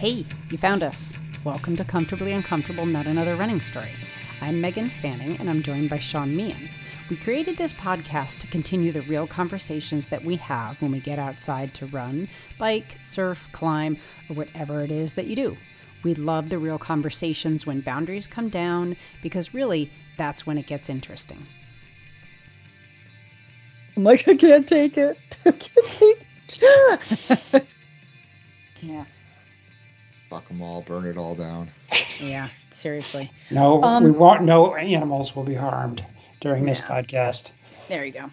Hey, 0.00 0.24
you 0.48 0.56
found 0.56 0.82
us. 0.82 1.12
Welcome 1.44 1.76
to 1.76 1.84
Comfortably 1.84 2.32
Uncomfortable 2.32 2.86
Not 2.86 3.06
Another 3.06 3.36
Running 3.36 3.60
Story. 3.60 3.90
I'm 4.40 4.54
Meghan 4.54 4.90
Fanning 5.02 5.36
and 5.38 5.50
I'm 5.50 5.62
joined 5.62 5.90
by 5.90 5.98
Sean 5.98 6.34
Meehan. 6.34 6.70
We 7.10 7.18
created 7.18 7.58
this 7.58 7.74
podcast 7.74 8.38
to 8.38 8.46
continue 8.46 8.92
the 8.92 9.02
real 9.02 9.26
conversations 9.26 10.06
that 10.06 10.24
we 10.24 10.36
have 10.36 10.80
when 10.80 10.90
we 10.90 11.00
get 11.00 11.18
outside 11.18 11.74
to 11.74 11.84
run, 11.84 12.30
bike, 12.58 12.96
surf, 13.02 13.46
climb, 13.52 13.98
or 14.30 14.36
whatever 14.36 14.80
it 14.80 14.90
is 14.90 15.12
that 15.12 15.26
you 15.26 15.36
do. 15.36 15.58
We 16.02 16.14
love 16.14 16.48
the 16.48 16.56
real 16.56 16.78
conversations 16.78 17.66
when 17.66 17.82
boundaries 17.82 18.26
come 18.26 18.48
down 18.48 18.96
because 19.22 19.52
really 19.52 19.92
that's 20.16 20.46
when 20.46 20.56
it 20.56 20.66
gets 20.66 20.88
interesting. 20.88 21.46
I'm 23.98 24.04
like, 24.04 24.26
I 24.26 24.34
can't 24.34 24.66
take 24.66 24.96
it. 24.96 25.18
I 25.44 25.50
can't 25.50 25.86
take 25.90 26.26
it. 26.62 27.66
yeah. 28.80 29.04
Fuck 30.30 30.46
them 30.46 30.62
all, 30.62 30.82
burn 30.82 31.06
it 31.06 31.16
all 31.18 31.34
down. 31.34 31.72
Yeah, 32.20 32.48
seriously. 32.70 33.32
No, 33.50 33.82
Um, 33.82 34.04
we 34.04 34.12
want 34.12 34.42
no 34.44 34.76
animals 34.76 35.34
will 35.34 35.42
be 35.42 35.54
harmed 35.56 36.04
during 36.40 36.64
this 36.64 36.80
podcast. 36.80 37.50
There 37.88 38.04
you 38.04 38.12
go. 38.12 38.30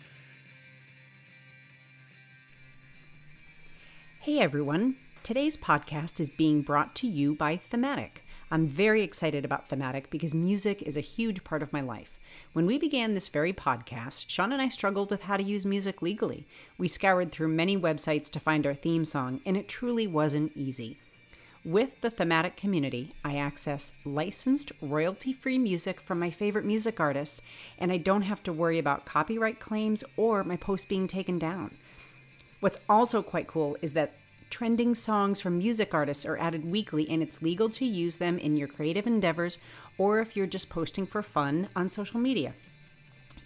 Hey 4.22 4.40
everyone. 4.40 4.98
Today's 5.24 5.58
podcast 5.58 6.20
is 6.20 6.30
being 6.30 6.62
brought 6.62 6.94
to 6.98 7.08
you 7.08 7.34
by 7.34 7.58
Thematic. 7.58 8.24
I'm 8.52 8.68
very 8.68 9.02
excited 9.02 9.44
about 9.44 9.68
Thematic 9.68 10.12
because 10.12 10.36
music 10.36 10.84
is 10.84 10.96
a 10.98 11.02
huge 11.02 11.44
part 11.44 11.64
of 11.64 11.74
my 11.74 11.82
life. 11.82 12.20
When 12.54 12.68
we 12.68 12.78
began 12.78 13.14
this 13.16 13.28
very 13.28 13.54
podcast, 13.54 14.26
Sean 14.30 14.54
and 14.54 14.62
I 14.62 14.70
struggled 14.70 15.10
with 15.10 15.24
how 15.24 15.36
to 15.38 15.44
use 15.44 15.66
music 15.66 16.02
legally. 16.04 16.46
We 16.78 16.88
scoured 16.88 17.32
through 17.32 17.48
many 17.50 17.76
websites 17.76 18.30
to 18.32 18.40
find 18.40 18.68
our 18.68 18.76
theme 18.76 19.04
song, 19.04 19.42
and 19.46 19.58
it 19.58 19.68
truly 19.68 20.06
wasn't 20.06 20.52
easy. 20.56 21.00
With 21.68 22.00
the 22.00 22.10
thematic 22.10 22.56
community, 22.56 23.12
I 23.26 23.36
access 23.36 23.92
licensed, 24.06 24.72
royalty 24.82 25.34
free 25.34 25.60
music 25.60 26.00
from 26.00 26.18
my 26.18 26.30
favorite 26.30 26.64
music 26.64 27.02
artists, 27.02 27.42
and 27.78 27.92
I 27.92 27.98
don't 27.98 28.22
have 28.22 28.42
to 28.44 28.54
worry 28.54 28.80
about 28.80 29.04
copyright 29.04 29.60
claims 29.60 30.02
or 30.16 30.46
my 30.46 30.56
post 30.56 30.88
being 30.88 31.10
taken 31.10 31.38
down. 31.38 31.76
What's 32.62 32.80
also 32.88 33.22
quite 33.22 33.48
cool 33.48 33.76
is 33.82 33.92
that 33.92 34.14
trending 34.50 34.96
songs 34.96 35.42
from 35.42 35.58
music 35.58 35.94
artists 35.94 36.26
are 36.26 36.38
added 36.38 36.64
weekly, 36.64 37.10
and 37.10 37.22
it's 37.22 37.42
legal 37.42 37.68
to 37.72 37.86
use 37.86 38.16
them 38.16 38.40
in 38.40 38.56
your 38.56 38.70
creative 38.70 39.06
endeavors 39.06 39.58
or 39.98 40.22
if 40.22 40.38
you're 40.38 40.48
just 40.48 40.70
posting 40.70 41.06
for 41.06 41.22
fun 41.22 41.68
on 41.76 41.90
social 41.90 42.22
media. 42.22 42.54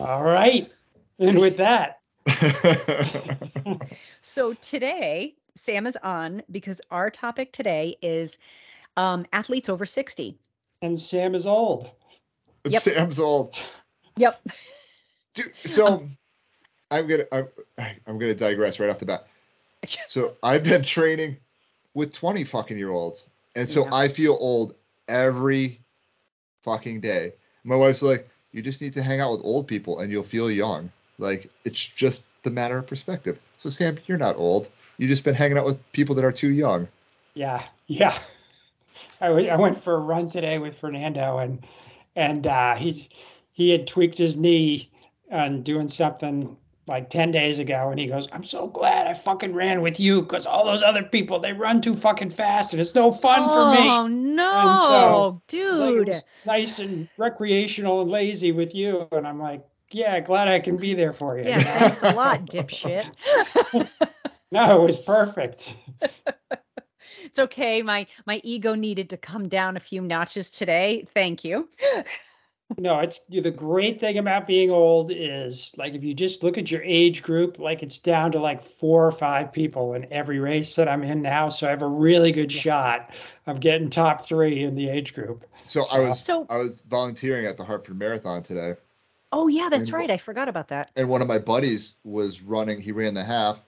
All 0.00 0.22
right. 0.22 0.70
And 1.18 1.38
with 1.38 1.58
that, 1.58 2.00
So 4.22 4.54
today, 4.54 5.34
Sam 5.54 5.86
is 5.86 5.96
on 6.02 6.42
because 6.50 6.80
our 6.90 7.10
topic 7.10 7.52
today 7.52 7.96
is 8.02 8.38
um, 8.96 9.26
athletes 9.32 9.68
over 9.68 9.86
60. 9.86 10.36
and 10.82 11.00
Sam 11.00 11.34
is 11.34 11.46
old. 11.46 11.90
Yep. 12.64 12.82
Sam's 12.82 13.18
old. 13.18 13.54
Yep. 14.16 14.40
Dude, 15.34 15.52
so 15.64 16.08
I'm 16.90 17.06
gonna 17.06 17.24
I'm, 17.32 17.48
I'm 18.06 18.18
gonna 18.18 18.34
digress 18.34 18.80
right 18.80 18.90
off 18.90 18.98
the 18.98 19.06
bat. 19.06 19.26
So 20.08 20.34
I've 20.42 20.64
been 20.64 20.82
training 20.82 21.36
with 21.92 22.14
20 22.14 22.44
fucking 22.44 22.78
year 22.78 22.90
olds, 22.90 23.28
and 23.54 23.68
so 23.68 23.84
Yeah. 23.84 23.90
I 23.94 24.08
feel 24.08 24.36
old 24.40 24.74
every 25.08 25.78
fucking 26.62 27.00
day. 27.00 27.34
My 27.64 27.76
wife's 27.76 28.00
like, 28.00 28.26
you 28.52 28.62
just 28.62 28.80
need 28.80 28.94
to 28.94 29.02
hang 29.02 29.20
out 29.20 29.32
with 29.32 29.42
old 29.44 29.68
people 29.68 29.98
and 30.00 30.10
you'll 30.10 30.22
feel 30.22 30.50
young. 30.50 30.90
Like 31.18 31.50
it's 31.64 31.84
just 31.84 32.24
the 32.42 32.50
matter 32.50 32.78
of 32.78 32.86
perspective. 32.86 33.38
So 33.58 33.70
Sam, 33.70 33.98
you're 34.06 34.18
not 34.18 34.36
old. 34.36 34.68
You 34.98 35.08
just 35.08 35.24
been 35.24 35.34
hanging 35.34 35.58
out 35.58 35.64
with 35.64 35.92
people 35.92 36.14
that 36.16 36.24
are 36.24 36.32
too 36.32 36.50
young. 36.50 36.88
Yeah, 37.34 37.62
yeah. 37.86 38.16
I 39.20 39.26
I 39.26 39.56
went 39.56 39.82
for 39.82 39.94
a 39.94 39.98
run 39.98 40.28
today 40.28 40.58
with 40.58 40.78
Fernando, 40.78 41.38
and 41.38 41.66
and 42.16 42.46
uh, 42.46 42.74
he's 42.76 43.08
he 43.52 43.70
had 43.70 43.86
tweaked 43.86 44.18
his 44.18 44.36
knee 44.36 44.90
and 45.30 45.64
doing 45.64 45.88
something 45.88 46.56
like 46.86 47.08
ten 47.10 47.30
days 47.32 47.58
ago, 47.58 47.88
and 47.90 47.98
he 47.98 48.06
goes, 48.06 48.28
"I'm 48.32 48.44
so 48.44 48.66
glad 48.66 49.06
I 49.06 49.14
fucking 49.14 49.54
ran 49.54 49.80
with 49.80 49.98
you 49.98 50.22
because 50.22 50.46
all 50.46 50.64
those 50.64 50.82
other 50.82 51.02
people 51.02 51.38
they 51.38 51.52
run 51.52 51.80
too 51.80 51.96
fucking 51.96 52.30
fast, 52.30 52.72
and 52.72 52.80
it's 52.80 52.94
no 52.94 53.10
fun 53.10 53.48
for 53.48 53.70
me." 53.70 53.88
Oh 53.88 54.06
no, 54.06 55.40
It's 55.48 55.54
like 55.54 55.90
dude. 55.94 56.08
was 56.08 56.24
nice 56.46 56.78
and 56.78 57.08
recreational 57.16 58.02
and 58.02 58.10
lazy 58.10 58.52
with 58.52 58.74
you, 58.74 59.08
and 59.12 59.26
I'm 59.26 59.40
like, 59.40 59.64
"Yeah, 59.90 60.20
glad 60.20 60.48
I 60.48 60.60
can 60.60 60.76
be 60.76 60.94
there 60.94 61.12
for 61.12 61.38
you." 61.38 61.44
Yeah, 61.44 61.58
thanks 61.62 62.02
a 62.02 62.14
lot, 62.14 62.40
dipshit. 62.46 63.06
No, 64.50 64.82
it 64.82 64.86
was 64.86 64.98
perfect. 64.98 65.76
it's 67.24 67.38
okay. 67.38 67.82
My 67.82 68.06
my 68.26 68.40
ego 68.44 68.74
needed 68.74 69.10
to 69.10 69.16
come 69.16 69.48
down 69.48 69.76
a 69.76 69.80
few 69.80 70.00
notches 70.02 70.50
today. 70.50 71.06
Thank 71.14 71.44
you. 71.44 71.68
No, 72.78 72.98
it's 73.00 73.20
the 73.28 73.50
great 73.50 74.00
thing 74.00 74.16
about 74.18 74.46
being 74.46 74.70
old 74.70 75.10
is 75.12 75.74
like 75.76 75.94
if 75.94 76.02
you 76.02 76.14
just 76.14 76.42
look 76.42 76.56
at 76.56 76.70
your 76.70 76.82
age 76.82 77.22
group, 77.22 77.58
like 77.58 77.82
it's 77.82 77.98
down 77.98 78.32
to 78.32 78.40
like 78.40 78.64
four 78.64 79.06
or 79.06 79.12
five 79.12 79.52
people 79.52 79.94
in 79.94 80.10
every 80.10 80.38
race 80.40 80.74
that 80.76 80.88
I'm 80.88 81.04
in 81.04 81.20
now. 81.20 81.50
So 81.50 81.66
I 81.66 81.70
have 81.70 81.82
a 81.82 81.86
really 81.86 82.32
good 82.32 82.50
shot 82.50 83.10
of 83.46 83.60
getting 83.60 83.90
top 83.90 84.24
three 84.24 84.64
in 84.64 84.74
the 84.74 84.88
age 84.88 85.14
group. 85.14 85.44
So 85.64 85.84
I 85.92 86.00
was 86.00 86.20
So- 86.20 86.46
I 86.48 86.56
was 86.56 86.80
volunteering 86.80 87.44
at 87.44 87.58
the 87.58 87.64
Hartford 87.64 87.98
Marathon 87.98 88.42
today, 88.42 88.74
Oh 89.36 89.48
yeah, 89.48 89.68
that's 89.68 89.88
And- 89.88 89.98
right. 89.98 90.10
I 90.10 90.16
forgot 90.16 90.48
about 90.48 90.68
that. 90.68 90.92
and 90.96 91.08
one 91.08 91.20
of 91.20 91.26
my 91.26 91.38
buddies 91.38 91.94
was 92.04 92.40
running. 92.40 92.80
He 92.80 92.92
ran 92.92 93.14
the 93.14 93.24
half, 93.24 93.58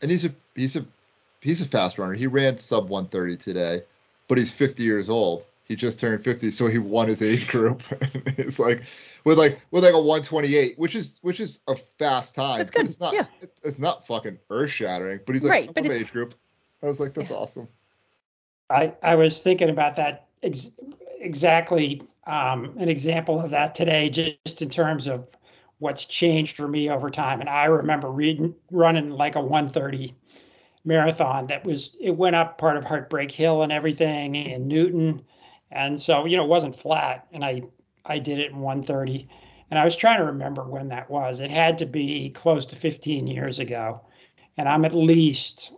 and 0.00 0.10
he's 0.10 0.24
a 0.24 0.32
he's 0.54 0.76
a 0.76 0.86
he's 1.40 1.60
a 1.60 1.66
fast 1.66 1.98
runner. 1.98 2.14
He 2.14 2.28
ran 2.28 2.58
sub 2.58 2.88
130 2.88 3.36
today, 3.38 3.82
but 4.28 4.38
he's 4.38 4.52
50 4.52 4.84
years 4.84 5.10
old. 5.10 5.44
He 5.64 5.74
he 5.74 5.76
just 5.76 5.98
turned 5.98 6.22
50, 6.22 6.50
so 6.52 6.66
he 6.68 6.78
won 6.78 7.08
his 7.08 7.22
age 7.22 7.48
group. 7.48 7.82
it's 8.38 8.58
like 8.60 8.82
with 9.24 9.36
like 9.36 9.60
with 9.72 9.82
like 9.82 9.94
a 9.94 9.98
128, 10.00 10.78
which 10.78 10.94
is 10.94 11.18
which 11.22 11.40
is 11.40 11.58
a 11.66 11.74
fast 11.74 12.34
time. 12.36 12.58
That's 12.58 12.70
good. 12.70 12.86
It's 12.86 13.00
not 13.00 13.14
yeah. 13.14 13.26
it's 13.64 13.80
not 13.80 14.06
fucking 14.06 14.38
earth 14.50 14.70
shattering, 14.70 15.18
but 15.26 15.34
he's 15.34 15.42
like 15.42 15.50
Right, 15.50 15.66
right, 15.66 15.74
but 15.74 15.86
age 15.90 16.12
group. 16.12 16.34
I 16.84 16.86
was 16.86 17.00
like, 17.00 17.14
that's 17.14 17.30
Yeah. 17.30 17.36
awesome. 17.36 17.68
I, 18.70 18.92
I 19.02 19.16
was 19.16 19.40
thinking 19.40 19.70
about 19.70 19.96
that 19.96 20.26
ex- 20.42 20.70
exactly 21.20 22.02
um, 22.26 22.76
an 22.78 22.88
example 22.88 23.40
of 23.40 23.50
that 23.50 23.74
today, 23.74 24.08
just 24.08 24.62
in 24.62 24.70
terms 24.70 25.06
of 25.06 25.26
what's 25.78 26.04
changed 26.04 26.56
for 26.56 26.68
me 26.68 26.88
over 26.90 27.10
time. 27.10 27.40
And 27.40 27.48
I 27.48 27.64
remember 27.64 28.10
reading, 28.10 28.54
running 28.70 29.10
like 29.10 29.34
a 29.34 29.40
130 29.40 30.14
marathon 30.84 31.46
that 31.48 31.64
was, 31.64 31.96
it 32.00 32.10
went 32.10 32.36
up 32.36 32.58
part 32.58 32.76
of 32.76 32.84
Heartbreak 32.84 33.30
Hill 33.30 33.62
and 33.62 33.72
everything 33.72 34.34
in 34.36 34.68
Newton. 34.68 35.22
And 35.70 36.00
so, 36.00 36.24
you 36.26 36.36
know, 36.36 36.44
it 36.44 36.48
wasn't 36.48 36.78
flat. 36.78 37.26
And 37.32 37.44
I, 37.44 37.62
I 38.04 38.18
did 38.18 38.38
it 38.38 38.50
in 38.50 38.60
130. 38.60 39.28
And 39.70 39.78
I 39.78 39.84
was 39.84 39.96
trying 39.96 40.18
to 40.18 40.26
remember 40.26 40.62
when 40.64 40.88
that 40.88 41.10
was. 41.10 41.40
It 41.40 41.50
had 41.50 41.78
to 41.78 41.86
be 41.86 42.30
close 42.30 42.66
to 42.66 42.76
15 42.76 43.26
years 43.26 43.58
ago. 43.58 44.02
And 44.56 44.68
I'm 44.68 44.84
at 44.84 44.94
least, 44.94 45.72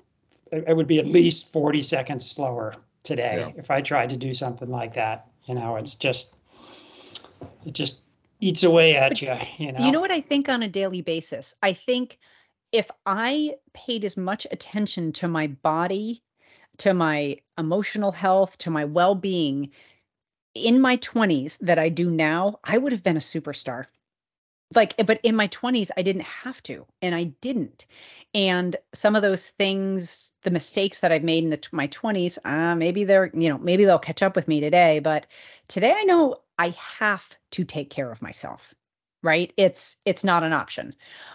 it 0.53 0.65
it 0.69 0.77
would 0.77 0.89
be 0.89 0.99
at 0.99 1.07
least 1.07 1.47
40 1.53 1.83
seconds 1.83 2.31
slower 2.31 2.75
today 3.05 3.37
Yeah. 3.39 3.53
if 3.57 3.71
I 3.71 3.81
tried 3.83 4.11
to 4.11 4.17
do 4.17 4.35
something 4.35 4.69
like 4.69 4.95
that. 4.95 5.29
You 5.47 5.55
know, 5.55 5.77
it's 5.77 5.95
just, 5.97 6.34
it 7.65 7.73
just 7.73 8.01
eats 8.41 8.63
away 8.63 8.97
at 8.97 9.21
you. 9.21 9.35
You 9.59 9.73
know. 9.73 9.85
You 9.85 9.93
know 9.93 10.01
what 10.01 10.11
I 10.11 10.21
think 10.21 10.49
on 10.49 10.63
a 10.63 10.69
daily 10.69 11.03
basis? 11.03 11.55
I 11.63 11.75
think 11.75 12.19
if 12.73 12.91
I 13.07 13.55
paid 13.73 14.05
as 14.05 14.17
much 14.17 14.47
attention 14.51 15.13
to 15.15 15.29
my 15.29 15.47
body, 15.47 16.23
to 16.79 16.93
my 16.93 17.39
emotional 17.57 18.13
health, 18.13 18.59
to 18.59 18.71
my 18.71 18.85
well 18.85 19.15
being 19.15 19.71
in 20.55 20.81
my 20.81 20.97
20s 20.99 21.59
that 21.59 21.79
I 21.79 21.89
do 21.89 22.11
now, 22.11 22.59
I 22.63 22.79
would 22.79 22.93
have 22.93 23.03
been 23.03 23.17
a 23.17 23.21
superstar. 23.21 23.87
Like, 24.75 24.95
but 25.07 25.21
in 25.23 25.37
my 25.37 25.49
20s, 25.49 25.91
I 25.97 26.03
didn't 26.03 26.23
have 26.23 26.63
to, 26.65 26.87
and 27.01 27.15
I 27.15 27.25
didn't. 27.25 27.87
And 28.35 28.75
some 28.93 29.15
of 29.15 29.23
those 29.23 29.49
things, 29.49 30.33
the 30.43 30.51
mistakes 30.51 31.01
that 31.01 31.13
I've 31.13 31.23
made 31.23 31.45
in 31.45 31.51
the, 31.51 31.61
my 31.71 31.87
20s, 31.89 32.39
uh, 32.45 32.75
maybe 32.75 33.05
they're, 33.05 33.31
you 33.35 33.51
know, 33.51 33.59
maybe 33.59 33.85
they'll 33.85 33.99
catch 33.99 34.23
up 34.23 34.35
with 34.35 34.49
me 34.49 34.61
today. 34.61 34.99
But 34.99 35.27
today 35.69 35.95
I 35.97 36.05
know 36.05 36.39
I 36.59 36.75
have 36.99 37.27
to 37.53 37.65
take 37.65 37.91
care 37.91 38.11
of 38.11 38.23
myself 38.23 38.75
right 39.23 39.53
it's 39.57 39.97
it's 40.05 40.23
not 40.23 40.43
an 40.43 40.53
option 40.53 40.95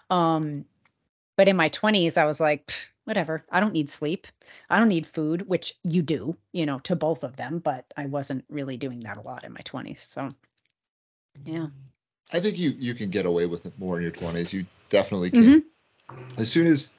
um 0.10 0.66
but 1.36 1.48
in 1.48 1.56
my 1.56 1.70
20s 1.70 2.18
i 2.18 2.26
was 2.26 2.40
like 2.40 2.72
whatever 3.06 3.42
i 3.52 3.60
don't 3.60 3.74
need 3.74 3.90
sleep 3.90 4.28
i 4.70 4.78
don't 4.78 4.88
need 4.88 5.08
food 5.08 5.48
which 5.48 5.76
you 5.84 6.02
do 6.02 6.38
you 6.54 6.66
know 6.66 6.80
to 6.80 6.96
both 6.96 7.24
of 7.24 7.36
them 7.36 7.60
but 7.60 7.86
i 7.98 8.06
wasn't 8.06 8.46
really 8.50 8.78
doing 8.78 9.02
that 9.02 9.18
a 9.18 9.22
lot 9.22 9.44
in 9.44 9.52
my 9.52 9.62
20s 9.62 10.00
so 10.08 10.32
yeah 11.46 11.68
I 12.32 12.40
think 12.40 12.58
you 12.58 12.72
you 12.78 12.94
can 12.94 13.10
get 13.10 13.26
away 13.26 13.46
with 13.46 13.66
it 13.66 13.74
more 13.80 13.98
in 13.98 14.04
your 14.04 14.12
20s. 14.12 14.54
You 14.54 14.66
definitely 14.90 15.32
can. 15.32 15.64
Mhm. 16.10 16.38
As 16.38 16.52
soon 16.52 16.68
as 16.68 16.90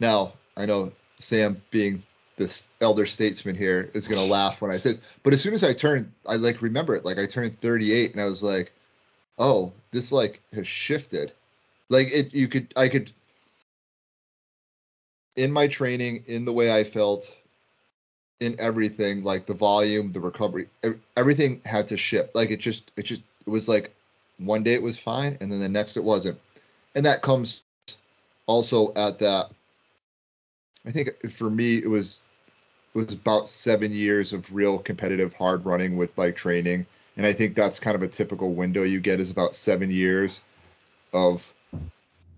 now, 0.00 0.32
I 0.56 0.66
know 0.66 0.92
Sam 1.18 1.62
being 1.70 2.02
this 2.36 2.66
elder 2.80 3.06
statesman 3.06 3.54
here 3.54 3.90
is 3.94 4.08
gonna 4.08 4.24
laugh 4.30 4.60
when 4.60 4.70
I 4.70 4.78
say, 4.78 4.94
but 5.22 5.32
as 5.32 5.42
soon 5.42 5.54
as 5.54 5.64
I 5.64 5.72
turned, 5.72 6.10
I 6.26 6.36
like 6.36 6.62
remember 6.62 6.94
it. 6.94 7.04
Like 7.04 7.18
I 7.18 7.26
turned 7.26 7.60
38, 7.60 8.12
and 8.12 8.20
I 8.20 8.24
was 8.24 8.42
like, 8.42 8.72
oh, 9.38 9.72
this 9.90 10.12
like 10.12 10.40
has 10.54 10.66
shifted. 10.66 11.32
Like 11.88 12.08
it, 12.10 12.32
you 12.32 12.48
could, 12.48 12.72
I 12.76 12.88
could, 12.88 13.12
in 15.36 15.52
my 15.52 15.66
training, 15.66 16.24
in 16.26 16.44
the 16.44 16.52
way 16.52 16.74
I 16.74 16.84
felt, 16.84 17.30
in 18.40 18.56
everything, 18.58 19.22
like 19.22 19.46
the 19.46 19.54
volume, 19.54 20.12
the 20.12 20.20
recovery, 20.20 20.68
everything 21.16 21.60
had 21.64 21.86
to 21.88 21.96
shift. 21.96 22.34
Like 22.34 22.50
it 22.50 22.60
just, 22.60 22.90
it 22.96 23.02
just, 23.02 23.22
it 23.46 23.50
was 23.50 23.68
like 23.68 23.94
one 24.38 24.62
day 24.62 24.74
it 24.74 24.82
was 24.82 24.98
fine, 24.98 25.36
and 25.40 25.52
then 25.52 25.60
the 25.60 25.68
next 25.68 25.96
it 25.96 26.04
wasn't, 26.04 26.38
and 26.94 27.04
that 27.06 27.22
comes 27.22 27.62
also 28.46 28.92
at 28.94 29.18
that. 29.20 29.50
I 30.86 30.90
think 30.90 31.30
for 31.30 31.50
me 31.50 31.78
it 31.78 31.88
was 31.88 32.22
it 32.94 32.98
was 32.98 33.14
about 33.14 33.48
seven 33.48 33.92
years 33.92 34.32
of 34.32 34.52
real 34.52 34.78
competitive 34.78 35.32
hard 35.34 35.64
running 35.64 35.96
with 35.96 36.16
like 36.18 36.36
training, 36.36 36.86
and 37.16 37.26
I 37.26 37.32
think 37.32 37.56
that's 37.56 37.80
kind 37.80 37.94
of 37.94 38.02
a 38.02 38.08
typical 38.08 38.54
window 38.54 38.82
you 38.82 39.00
get 39.00 39.20
is 39.20 39.30
about 39.30 39.54
seven 39.54 39.90
years 39.90 40.40
of 41.12 41.52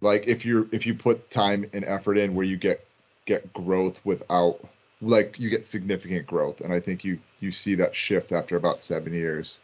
like 0.00 0.28
if 0.28 0.44
you're 0.44 0.66
if 0.72 0.86
you 0.86 0.94
put 0.94 1.30
time 1.30 1.68
and 1.72 1.84
effort 1.84 2.18
in 2.18 2.34
where 2.34 2.46
you 2.46 2.56
get 2.56 2.86
get 3.26 3.52
growth 3.52 4.00
without 4.04 4.60
like 5.00 5.38
you 5.38 5.50
get 5.50 5.66
significant 5.66 6.26
growth. 6.26 6.60
And 6.60 6.72
i 6.72 6.80
think 6.80 7.04
you 7.04 7.18
you 7.40 7.50
see 7.50 7.74
that 7.76 7.94
shift 7.94 8.32
after 8.32 8.56
about 8.56 8.80
seven 8.80 9.12
years. 9.12 9.56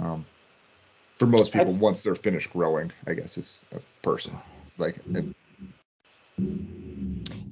Um, 0.00 0.24
for 1.20 1.26
most 1.26 1.52
people 1.52 1.74
once 1.74 2.02
they're 2.02 2.14
finished 2.14 2.50
growing 2.50 2.90
i 3.06 3.12
guess 3.12 3.36
is 3.36 3.62
a 3.72 3.80
person 4.02 4.32
like 4.78 4.96
and 5.14 5.34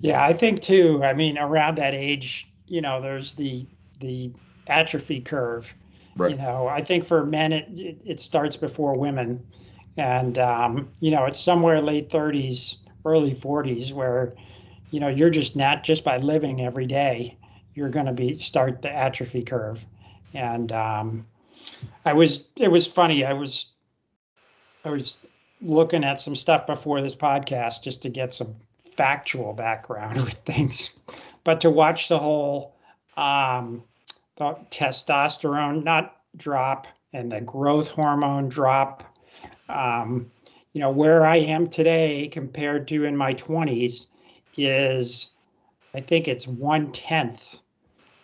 Yeah, 0.00 0.24
I 0.24 0.32
think 0.32 0.62
too. 0.62 1.02
I 1.02 1.12
mean, 1.12 1.38
around 1.38 1.76
that 1.78 1.94
age, 1.94 2.50
you 2.66 2.80
know, 2.80 3.00
there's 3.00 3.34
the 3.34 3.66
the 4.00 4.32
atrophy 4.66 5.20
curve. 5.20 5.72
Right. 6.16 6.32
You 6.32 6.36
know, 6.36 6.66
I 6.68 6.82
think 6.82 7.06
for 7.06 7.24
men 7.24 7.52
it 7.52 7.68
it, 7.72 7.98
it 8.04 8.20
starts 8.20 8.56
before 8.56 8.98
women, 8.98 9.44
and 9.96 10.38
um, 10.38 10.88
you 11.00 11.10
know, 11.10 11.24
it's 11.24 11.40
somewhere 11.40 11.80
late 11.80 12.10
30s, 12.10 12.76
early 13.04 13.34
40s 13.34 13.92
where, 13.92 14.34
you 14.90 15.00
know, 15.00 15.08
you're 15.08 15.30
just 15.30 15.56
not 15.56 15.82
just 15.84 16.04
by 16.04 16.18
living 16.18 16.64
every 16.64 16.86
day, 16.86 17.36
you're 17.74 17.88
going 17.88 18.06
to 18.06 18.12
be 18.12 18.38
start 18.38 18.82
the 18.82 18.90
atrophy 18.90 19.42
curve, 19.42 19.84
and 20.34 20.70
um, 20.72 21.26
I 22.04 22.12
was 22.12 22.48
it 22.56 22.68
was 22.68 22.86
funny. 22.86 23.24
I 23.24 23.32
was 23.32 23.72
I 24.84 24.90
was 24.90 25.18
looking 25.60 26.04
at 26.04 26.20
some 26.20 26.36
stuff 26.36 26.66
before 26.68 27.00
this 27.02 27.16
podcast 27.16 27.82
just 27.82 28.02
to 28.02 28.08
get 28.08 28.32
some 28.32 28.54
factual 28.98 29.54
background 29.54 30.16
with 30.26 30.34
things, 30.44 30.90
but 31.44 31.62
to 31.62 31.70
watch 31.70 32.08
the 32.08 32.18
whole 32.18 32.76
um, 33.16 33.84
the 34.36 34.56
testosterone 34.70 35.84
not 35.84 36.16
drop 36.36 36.86
and 37.14 37.32
the 37.32 37.40
growth 37.40 37.88
hormone 37.88 38.48
drop. 38.50 39.04
Um, 39.68 40.30
you 40.74 40.80
know 40.82 40.90
where 40.90 41.24
I 41.26 41.36
am 41.38 41.68
today 41.68 42.28
compared 42.28 42.88
to 42.88 43.04
in 43.04 43.16
my 43.16 43.34
20s 43.34 44.06
is, 44.56 45.28
I 45.94 46.00
think 46.00 46.28
it's 46.28 46.46
one 46.48 46.92
tenth 46.92 47.58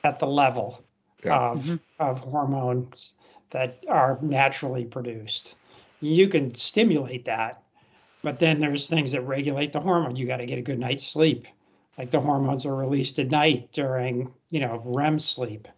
at 0.05 0.21
the 0.21 0.27
level 0.27 0.85
Yeah. 1.25 1.41
of 1.51 1.67
Mhm. 1.67 1.81
of 2.01 2.21
hormones 2.21 3.15
that 3.51 3.85
are 3.89 4.19
naturally 4.23 4.85
produced. 4.85 5.57
You 6.01 6.29
can 6.29 6.55
stimulate 6.55 7.25
that, 7.27 7.64
but 8.25 8.39
then 8.39 8.59
there's 8.59 8.89
things 8.89 9.13
that 9.13 9.21
regulate 9.21 9.73
the 9.73 9.81
hormone. 9.81 10.17
You 10.17 10.27
got 10.27 10.39
to 10.39 10.47
get 10.47 10.59
a 10.59 10.63
good 10.63 10.79
night's 10.81 11.07
sleep. 11.07 11.47
Like 11.99 12.11
the 12.11 12.21
hormones 12.21 12.67
are 12.67 12.75
released 12.75 13.19
at 13.21 13.31
night 13.31 13.71
during, 13.71 14.33
you 14.51 14.61
know, 14.61 14.83
REM 14.85 15.21
sleep, 15.21 15.69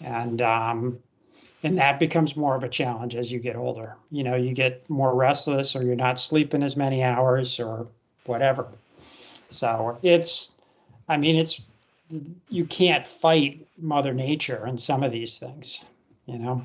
and 0.00 0.40
um, 0.40 1.00
and 1.62 1.76
that 1.78 1.98
becomes 1.98 2.36
more 2.36 2.54
of 2.54 2.64
a 2.64 2.68
challenge 2.68 3.14
as 3.16 3.30
you 3.30 3.40
get 3.40 3.56
older. 3.56 3.96
You 4.10 4.24
know, 4.24 4.36
you 4.36 4.52
get 4.54 4.88
more 4.88 5.14
restless, 5.14 5.76
or 5.76 5.82
you're 5.82 5.96
not 5.96 6.18
sleeping 6.18 6.62
as 6.62 6.76
many 6.76 7.02
hours, 7.02 7.60
or 7.60 7.88
whatever. 8.24 8.68
So 9.50 9.98
it's, 10.02 10.52
I 11.08 11.18
mean, 11.18 11.36
it's 11.36 11.60
you 12.48 12.64
can't 12.64 13.06
fight 13.06 13.66
Mother 13.76 14.14
Nature 14.14 14.66
in 14.66 14.78
some 14.78 15.02
of 15.02 15.12
these 15.12 15.38
things. 15.38 15.84
You 16.26 16.38
know. 16.38 16.64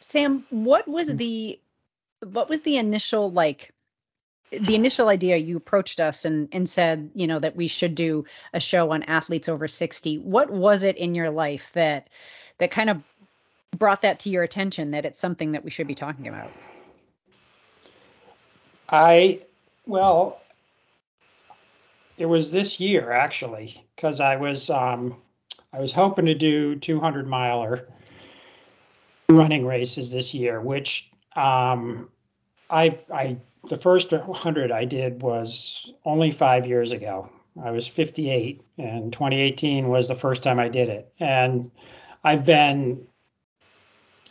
sam 0.00 0.44
what 0.50 0.88
was 0.88 1.10
Mm. 1.10 1.18
the 1.18 1.60
what 2.26 2.48
was 2.48 2.62
the 2.62 2.76
initial 2.76 3.30
like 3.30 3.72
the 4.60 4.74
initial 4.74 5.08
idea 5.08 5.36
you 5.36 5.56
approached 5.56 5.98
us 6.00 6.24
and 6.24 6.48
and 6.52 6.68
said 6.68 7.10
you 7.14 7.26
know 7.26 7.38
that 7.38 7.56
we 7.56 7.68
should 7.68 7.94
do 7.94 8.24
a 8.52 8.60
show 8.60 8.92
on 8.92 9.02
athletes 9.04 9.48
over 9.48 9.66
60 9.66 10.18
what 10.18 10.50
was 10.50 10.82
it 10.82 10.96
in 10.96 11.14
your 11.14 11.30
life 11.30 11.70
that 11.74 12.08
that 12.58 12.70
kind 12.70 12.90
of 12.90 13.02
brought 13.78 14.02
that 14.02 14.20
to 14.20 14.30
your 14.30 14.42
attention 14.42 14.92
that 14.92 15.04
it's 15.04 15.18
something 15.18 15.52
that 15.52 15.64
we 15.64 15.70
should 15.70 15.86
be 15.86 15.94
talking 15.94 16.28
about? 16.28 16.50
I, 18.88 19.40
well, 19.86 20.40
it 22.18 22.26
was 22.26 22.52
this 22.52 22.78
year 22.78 23.10
actually, 23.10 23.84
because 23.96 24.20
I 24.20 24.36
was 24.36 24.68
um, 24.70 25.16
I 25.72 25.80
was 25.80 25.92
hoping 25.92 26.26
to 26.26 26.34
do 26.34 26.76
200 26.76 27.26
miler 27.26 27.88
running 29.28 29.66
races 29.66 30.12
this 30.12 30.34
year, 30.34 30.60
which 30.60 31.10
um, 31.34 32.10
I 32.68 32.98
I 33.12 33.38
the 33.68 33.76
first 33.76 34.12
100 34.12 34.72
I 34.72 34.84
did 34.84 35.22
was 35.22 35.92
only 36.04 36.30
five 36.30 36.66
years 36.66 36.92
ago. 36.92 37.30
I 37.62 37.70
was 37.70 37.86
58, 37.86 38.62
and 38.78 39.12
2018 39.12 39.88
was 39.88 40.08
the 40.08 40.14
first 40.14 40.42
time 40.42 40.58
I 40.58 40.68
did 40.68 40.88
it, 40.88 41.12
and 41.20 41.70
I've 42.24 42.46
been 42.46 43.06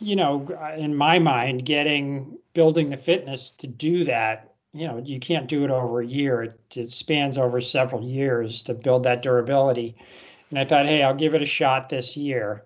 you 0.02 0.16
know, 0.16 0.48
in 0.76 0.96
my 0.96 1.18
mind, 1.18 1.64
getting 1.64 2.36
building 2.54 2.90
the 2.90 2.96
fitness 2.96 3.50
to 3.50 3.66
do 3.66 4.04
that, 4.04 4.52
you 4.72 4.86
know, 4.86 4.98
you 4.98 5.20
can't 5.20 5.48
do 5.48 5.64
it 5.64 5.70
over 5.70 6.00
a 6.00 6.06
year. 6.06 6.42
It, 6.42 6.58
it 6.74 6.90
spans 6.90 7.38
over 7.38 7.60
several 7.60 8.02
years 8.02 8.62
to 8.64 8.74
build 8.74 9.04
that 9.04 9.22
durability. 9.22 9.96
And 10.50 10.58
I 10.58 10.64
thought, 10.64 10.86
hey, 10.86 11.02
I'll 11.02 11.14
give 11.14 11.34
it 11.34 11.42
a 11.42 11.46
shot 11.46 11.88
this 11.88 12.16
year. 12.16 12.64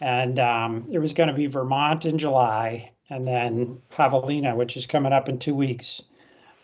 and 0.00 0.38
um, 0.38 0.86
it 0.90 0.98
was 0.98 1.12
going 1.12 1.28
to 1.28 1.34
be 1.34 1.46
Vermont 1.46 2.06
in 2.06 2.18
July, 2.18 2.92
and 3.10 3.26
then 3.26 3.78
Javelina, 3.90 4.56
which 4.56 4.76
is 4.76 4.86
coming 4.86 5.12
up 5.12 5.28
in 5.28 5.38
two 5.38 5.54
weeks, 5.54 6.02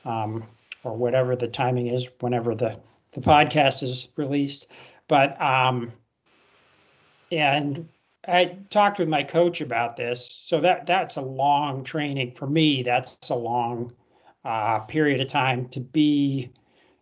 um, 0.04 0.44
or 0.82 0.96
whatever 0.96 1.36
the 1.36 1.48
timing 1.48 1.88
is, 1.88 2.06
whenever 2.20 2.54
the 2.54 2.78
the 3.12 3.20
podcast 3.20 3.82
is 3.82 4.08
released. 4.16 4.66
But 5.08 5.40
um, 5.40 5.92
and 7.30 7.88
I 8.26 8.56
talked 8.70 8.98
with 8.98 9.08
my 9.08 9.22
coach 9.22 9.60
about 9.60 9.96
this. 9.96 10.28
So 10.32 10.60
that 10.60 10.86
that's 10.86 11.16
a 11.16 11.22
long 11.22 11.84
training 11.84 12.32
for 12.32 12.46
me. 12.46 12.82
That's 12.82 13.16
a 13.30 13.34
long 13.34 13.92
uh, 14.44 14.80
period 14.80 15.20
of 15.20 15.28
time 15.28 15.68
to 15.68 15.80
be 15.80 16.50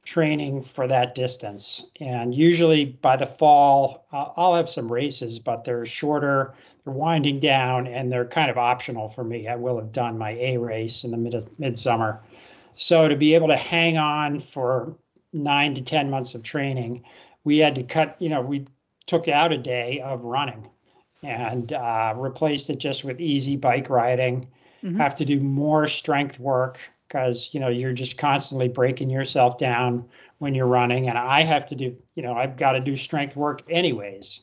training 0.04 0.64
for 0.64 0.88
that 0.88 1.14
distance. 1.14 1.86
And 2.00 2.34
usually 2.34 2.84
by 2.84 3.16
the 3.16 3.26
fall, 3.26 4.06
uh, 4.12 4.30
I'll 4.36 4.54
have 4.54 4.68
some 4.68 4.90
races, 4.90 5.38
but 5.38 5.64
they're 5.64 5.86
shorter, 5.86 6.54
they're 6.84 6.92
winding 6.92 7.38
down, 7.38 7.86
and 7.86 8.10
they're 8.10 8.26
kind 8.26 8.50
of 8.50 8.58
optional 8.58 9.08
for 9.10 9.22
me. 9.22 9.46
I 9.46 9.54
will 9.54 9.76
have 9.78 9.92
done 9.92 10.18
my 10.18 10.30
A 10.30 10.56
race 10.56 11.04
in 11.04 11.12
the 11.12 11.16
mid 11.16 11.48
midsummer. 11.58 12.20
So 12.74 13.08
to 13.08 13.16
be 13.16 13.34
able 13.34 13.48
to 13.48 13.56
hang 13.56 13.98
on 13.98 14.40
for 14.40 14.96
nine 15.32 15.74
to 15.74 15.82
ten 15.82 16.10
months 16.10 16.34
of 16.34 16.42
training, 16.42 17.04
we 17.44 17.58
had 17.58 17.74
to 17.76 17.82
cut. 17.82 18.16
You 18.18 18.28
know, 18.28 18.40
we 18.40 18.66
took 19.06 19.28
out 19.28 19.52
a 19.52 19.58
day 19.58 20.00
of 20.00 20.22
running 20.24 20.68
and 21.22 21.72
uh, 21.72 22.14
replaced 22.16 22.70
it 22.70 22.78
just 22.78 23.04
with 23.04 23.20
easy 23.20 23.56
bike 23.56 23.90
riding. 23.90 24.48
Mm-hmm. 24.82 24.96
Have 24.96 25.14
to 25.16 25.24
do 25.24 25.40
more 25.40 25.86
strength 25.86 26.40
work 26.40 26.80
because 27.06 27.50
you 27.52 27.60
know 27.60 27.68
you're 27.68 27.92
just 27.92 28.18
constantly 28.18 28.68
breaking 28.68 29.10
yourself 29.10 29.58
down 29.58 30.04
when 30.38 30.54
you're 30.54 30.66
running, 30.66 31.08
and 31.08 31.18
I 31.18 31.42
have 31.42 31.66
to 31.66 31.74
do 31.74 31.96
you 32.14 32.22
know 32.22 32.34
I've 32.34 32.56
got 32.56 32.72
to 32.72 32.80
do 32.80 32.96
strength 32.96 33.36
work 33.36 33.62
anyways. 33.68 34.40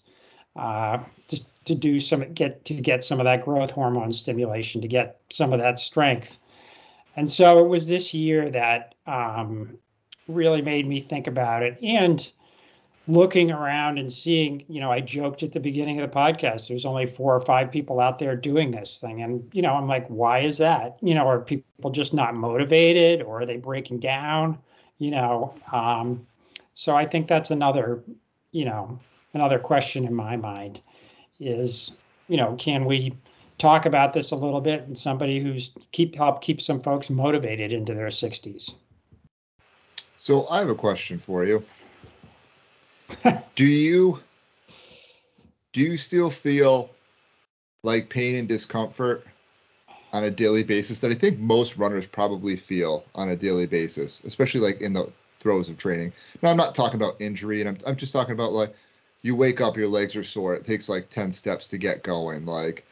Uh, 0.55 0.99
to, 1.27 1.39
to 1.65 1.75
do 1.75 1.99
some 1.99 2.33
get 2.33 2.65
to 2.65 2.73
get 2.73 3.03
some 3.03 3.19
of 3.19 3.25
that 3.25 3.43
growth 3.43 3.71
hormone 3.71 4.11
stimulation 4.11 4.81
to 4.81 4.87
get 4.87 5.19
some 5.29 5.53
of 5.53 5.59
that 5.59 5.79
strength 5.79 6.37
and 7.19 7.29
so 7.29 7.59
it 7.59 7.67
was 7.67 7.85
this 7.85 8.13
year 8.13 8.49
that 8.49 8.95
um, 9.05 9.77
really 10.29 10.61
made 10.61 10.87
me 10.87 11.01
think 11.01 11.27
about 11.27 11.63
it 11.63 11.77
and 11.83 12.31
looking 13.09 13.51
around 13.51 13.97
and 13.97 14.09
seeing, 14.09 14.63
you 14.69 14.79
know, 14.79 14.89
I 14.89 15.01
joked 15.01 15.43
at 15.43 15.51
the 15.51 15.59
beginning 15.59 15.99
of 15.99 16.09
the 16.09 16.15
podcast, 16.15 16.69
there's 16.69 16.85
only 16.85 17.05
four 17.05 17.35
or 17.35 17.41
five 17.41 17.73
people 17.73 17.99
out 17.99 18.19
there 18.19 18.37
doing 18.37 18.71
this 18.71 18.99
thing. 18.99 19.21
And, 19.21 19.49
you 19.51 19.61
know, 19.61 19.73
I'm 19.73 19.85
like, 19.85 20.07
why 20.07 20.39
is 20.39 20.59
that? 20.59 20.97
You 21.01 21.13
know, 21.13 21.27
are 21.27 21.41
people 21.41 21.89
just 21.91 22.13
not 22.13 22.35
motivated 22.35 23.21
or 23.21 23.41
are 23.41 23.45
they 23.45 23.57
breaking 23.57 23.99
down? 23.99 24.57
You 24.99 25.11
know, 25.11 25.53
um, 25.73 26.25
so 26.73 26.95
I 26.95 27.05
think 27.05 27.27
that's 27.27 27.51
another, 27.51 28.01
you 28.53 28.63
know, 28.63 28.97
another 29.33 29.59
question 29.59 30.05
in 30.05 30.15
my 30.15 30.37
mind 30.37 30.79
is, 31.41 31.91
you 32.29 32.37
know, 32.37 32.55
can 32.55 32.85
we 32.85 33.13
talk 33.59 33.85
about 33.85 34.13
this 34.13 34.31
a 34.31 34.35
little 34.35 34.61
bit 34.61 34.83
and 34.83 34.97
somebody 34.97 35.39
who's 35.39 35.71
keep 35.91 36.15
help 36.15 36.41
keep 36.41 36.61
some 36.61 36.81
folks 36.81 37.09
motivated 37.09 37.71
into 37.71 37.93
their 37.93 38.07
60s? 38.07 38.73
So 40.17 40.47
I 40.49 40.59
have 40.59 40.69
a 40.69 40.75
question 40.75 41.19
for 41.19 41.45
you. 41.45 41.63
do 43.55 43.65
you 43.65 44.19
do 45.73 45.81
you 45.81 45.97
still 45.97 46.29
feel 46.29 46.89
like 47.83 48.09
pain 48.09 48.35
and 48.35 48.47
discomfort 48.47 49.25
on 50.11 50.23
a 50.23 50.31
daily 50.31 50.63
basis 50.63 50.99
that 50.99 51.11
I 51.11 51.15
think 51.15 51.37
most 51.39 51.77
runners 51.77 52.07
probably 52.07 52.55
feel 52.55 53.05
on 53.13 53.29
a 53.29 53.35
daily 53.35 53.67
basis, 53.67 54.21
especially 54.23 54.61
like 54.61 54.81
in 54.81 54.93
the 54.93 55.11
throes 55.39 55.69
of 55.69 55.77
training. 55.77 56.11
Now 56.41 56.49
I'm 56.49 56.57
not 56.57 56.75
talking 56.75 56.99
about 56.99 57.15
injury 57.19 57.61
and 57.61 57.69
I'm 57.69 57.77
I'm 57.85 57.95
just 57.95 58.13
talking 58.13 58.33
about 58.33 58.51
like 58.51 58.73
you 59.21 59.35
wake 59.35 59.61
up, 59.61 59.77
your 59.77 59.87
legs 59.87 60.15
are 60.15 60.23
sore. 60.23 60.55
It 60.55 60.63
takes 60.63 60.87
like 60.87 61.09
10 61.09 61.31
steps 61.31 61.67
to 61.69 61.77
get 61.77 62.03
going. 62.03 62.45
Like, 62.45 62.85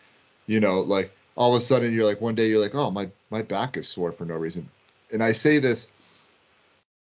you 0.48 0.60
know, 0.60 0.82
like 0.82 1.12
all 1.36 1.54
of 1.54 1.60
a 1.60 1.64
sudden 1.64 1.94
you're 1.94 2.06
like 2.06 2.20
one 2.20 2.36
day 2.36 2.48
you're 2.48 2.60
like, 2.60 2.76
oh 2.76 2.90
my 2.90 3.10
my 3.30 3.42
back 3.42 3.78
is 3.78 3.88
sore 3.88 4.12
for 4.12 4.26
no 4.26 4.36
reason. 4.36 4.70
And 5.12 5.24
I 5.24 5.32
say 5.32 5.60
this 5.60 5.88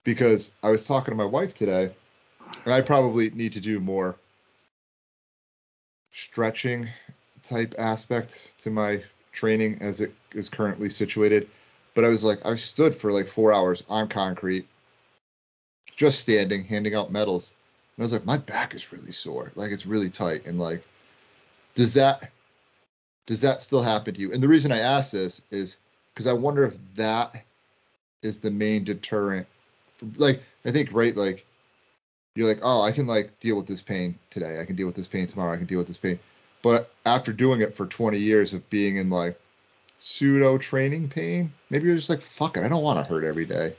because 0.05 0.53
I 0.63 0.71
was 0.71 0.85
talking 0.85 1.13
to 1.13 1.17
my 1.17 1.25
wife 1.25 1.55
today 1.55 1.95
and 2.65 2.73
I 2.73 2.81
probably 2.81 3.31
need 3.31 3.53
to 3.53 3.61
do 3.61 3.81
more 3.81 4.17
stretching 6.13 6.89
type 7.43 7.75
aspect 7.79 8.53
to 8.59 8.71
my 8.71 9.03
training 9.33 9.79
as 9.81 10.01
it 10.01 10.15
is 10.33 10.49
currently 10.49 10.89
situated. 10.89 11.49
But 11.95 12.05
I 12.05 12.09
was 12.09 12.25
like, 12.25 12.45
I 12.47 12.55
stood 12.55 12.95
for 12.95 13.13
like 13.13 13.29
four 13.29 13.53
hours 13.53 13.85
on 13.89 14.09
concrete, 14.09 14.67
just 15.97 16.21
standing, 16.21 16.65
handing 16.65 16.95
out 16.95 17.13
medals. 17.13 17.55
And 17.97 18.03
I 18.03 18.05
was 18.05 18.13
like, 18.13 18.25
my 18.25 18.39
back 18.39 18.75
is 18.75 18.93
really 18.93 19.13
sore. 19.13 19.53
Like 19.55 19.71
it's 19.71 19.87
really 19.87 20.11
tight. 20.11 20.47
And 20.47 20.59
like, 20.59 20.85
does 21.75 21.95
that 21.95 22.31
does 23.27 23.41
that 23.41 23.63
still 23.63 23.83
happen 23.83 24.15
to 24.15 24.21
you? 24.21 24.33
And 24.33 24.43
the 24.43 24.49
reason 24.49 24.73
I 24.73 24.79
ask 24.79 25.13
this 25.13 25.41
is 25.51 25.79
because 26.13 26.27
I 26.27 26.33
wonder 26.33 26.65
if 26.65 26.77
that 26.95 27.45
is 28.23 28.41
the 28.41 28.51
main 28.51 28.85
deterrent. 28.85 29.47
Like, 30.17 30.43
I 30.65 30.71
think, 30.71 30.91
right, 30.93 31.17
like 31.17 31.47
you're 32.35 32.49
like, 32.49 32.61
oh, 32.63 32.83
I 32.83 32.93
can 32.93 33.07
like 33.07 33.39
deal 33.39 33.57
with 33.57 33.67
this 33.67 33.83
pain 33.83 34.19
today. 34.31 34.61
I 34.61 34.65
can 34.65 34.77
deal 34.77 34.87
with 34.87 34.97
this 34.97 35.07
pain 35.07 35.27
tomorrow. 35.27 35.53
I 35.53 35.57
can 35.57 35.67
deal 35.67 35.79
with 35.79 35.87
this 35.87 35.97
pain. 35.97 36.19
But 36.63 36.93
after 37.05 37.33
doing 37.33 37.61
it 37.61 37.75
for 37.75 37.87
20 37.87 38.19
years 38.19 38.55
of 38.55 38.69
being 38.71 38.97
in 38.97 39.11
like 39.11 39.39
pseudo 39.99 40.59
training 40.59 41.09
pain, 41.09 41.53
maybe 41.71 41.87
you're 41.87 41.97
just 41.97 42.11
like, 42.11 42.23
fuck 42.23 42.57
it, 42.57 42.65
I 42.65 42.69
don't 42.69 42.83
want 42.83 42.99
to 42.99 43.05
hurt 43.05 43.25
every 43.25 43.45
day. 43.45 43.77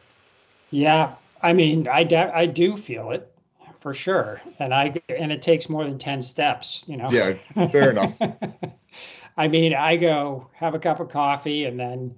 Yeah, 0.72 1.16
I 1.42 1.54
mean, 1.54 1.88
I 1.88 2.04
de- 2.04 2.36
I 2.36 2.46
do 2.46 2.78
feel 2.78 3.12
it 3.12 3.32
for 3.80 3.94
sure, 3.94 4.42
and 4.60 4.74
I 4.74 5.00
and 5.10 5.32
it 5.32 5.42
takes 5.42 5.70
more 5.70 5.84
than 5.84 5.98
10 5.98 6.22
steps, 6.22 6.84
you 6.88 6.98
know. 6.98 7.08
Yeah, 7.12 7.36
fair 7.70 7.92
enough. 7.92 8.14
I 9.38 9.48
mean, 9.48 9.74
I 9.74 9.96
go 9.98 10.50
have 10.54 10.76
a 10.76 10.80
cup 10.80 11.00
of 11.00 11.10
coffee 11.10 11.66
and 11.66 11.80
then 11.80 12.16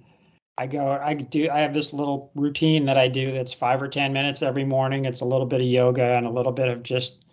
I 0.56 0.66
go, 0.66 0.90
I 0.90 1.14
do, 1.14 1.48
I 1.50 1.60
have 1.60 1.74
this 1.74 1.92
little 1.92 2.30
routine 2.34 2.84
that 2.86 2.98
I 2.98 3.08
do 3.08 3.32
that's 3.32 3.52
five 3.52 3.80
or 3.82 3.88
10 3.88 4.12
minutes 4.12 4.42
every 4.42 4.64
morning. 4.64 5.04
It's 5.04 5.20
a 5.20 5.24
little 5.24 5.46
bit 5.46 5.60
of 5.60 5.66
yoga 5.66 6.16
and 6.16 6.26
a 6.26 6.30
little 6.30 6.52
bit 6.52 6.68
of 6.68 6.82
just 6.82 7.24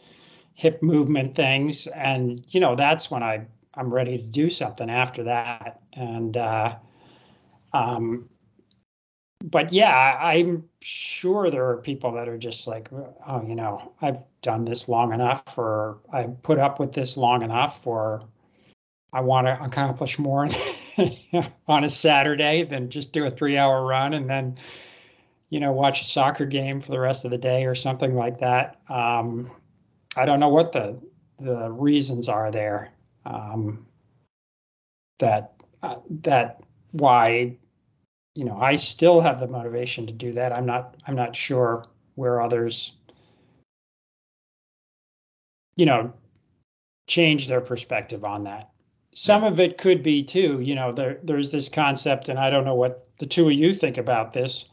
hip 0.54 0.82
movement 0.82 1.36
things. 1.36 1.88
And, 1.88 2.44
you 2.54 2.60
know, 2.60 2.76
that's 2.76 3.12
when 3.12 3.24
I, 3.24 3.46
I'm 3.74 3.94
ready 3.94 4.18
to 4.18 4.24
do 4.24 4.50
something 4.50 4.90
after 4.90 5.24
that. 5.24 5.82
And, 5.94 6.38
uh, 6.38 6.76
um, 7.74 8.30
but 9.44 9.74
yeah, 9.74 10.18
I'm 10.20 10.70
sure 10.82 11.52
there 11.52 11.70
are 11.70 11.78
people 11.78 12.14
that 12.14 12.28
are 12.28 12.38
just 12.38 12.68
like, 12.68 12.90
oh, 12.92 13.44
you 13.46 13.56
know, 13.56 13.94
I've 14.02 14.20
done 14.42 14.66
this 14.66 14.88
long 14.88 15.14
enough, 15.14 15.44
or 15.58 16.00
I 16.12 16.24
put 16.24 16.58
up 16.58 16.80
with 16.80 16.94
this 16.94 17.18
long 17.18 17.44
enough, 17.44 17.86
or 17.86 18.24
I 19.16 19.22
want 19.22 19.48
to 19.48 19.64
accomplish 19.64 20.20
more 20.20 20.50
on 21.70 21.86
a 21.86 21.90
Saturday 21.90 22.64
than 22.64 22.90
just 22.90 23.14
do 23.14 23.24
a 23.24 23.32
three 23.32 23.58
hour 23.58 23.86
run 23.86 24.14
and 24.14 24.30
then, 24.30 24.58
you 25.50 25.62
know, 25.62 25.72
watch 25.72 26.02
a 26.02 26.04
soccer 26.04 26.46
game 26.46 26.82
for 26.82 26.92
the 26.92 27.00
rest 27.00 27.24
of 27.24 27.32
the 27.32 27.38
day 27.38 27.64
or 27.64 27.76
something 27.76 28.14
like 28.14 28.40
that. 28.40 28.82
Um, 28.90 29.50
I 30.18 30.26
don't 30.26 30.42
know 30.42 30.50
what 30.50 30.74
the 30.74 31.00
the 31.40 31.72
reasons 31.72 32.28
are 32.28 32.52
there. 32.52 32.92
Um, 33.26 33.86
that 35.20 35.54
uh, 35.82 35.96
that 36.24 36.62
why, 36.92 37.56
you 38.36 38.44
know, 38.44 38.58
I 38.60 38.76
still 38.76 39.22
have 39.22 39.40
the 39.40 39.48
motivation 39.48 40.08
to 40.08 40.14
do 40.14 40.34
that. 40.34 40.52
I'm 40.52 40.66
not 40.66 40.98
I'm 41.08 41.16
not 41.16 41.38
sure 41.38 41.86
where 42.16 42.42
others, 42.42 42.92
you 45.78 45.86
know, 45.86 46.12
change 47.08 47.48
their 47.48 47.62
perspective 47.62 48.26
on 48.26 48.44
that 48.44 48.72
some 49.16 49.44
of 49.44 49.60
it 49.60 49.78
could 49.78 50.04
be 50.04 50.22
too 50.22 50.60
you 50.60 50.76
know 50.76 50.92
there 50.92 51.20
there's 51.24 51.50
this 51.50 51.70
concept 51.70 52.30
and 52.30 52.38
i 52.38 52.50
don't 52.50 52.66
know 52.66 52.76
what 52.76 53.08
the 53.18 53.26
two 53.26 53.48
of 53.48 53.54
you 53.54 53.74
think 53.74 53.98
about 53.98 54.34
this 54.34 54.66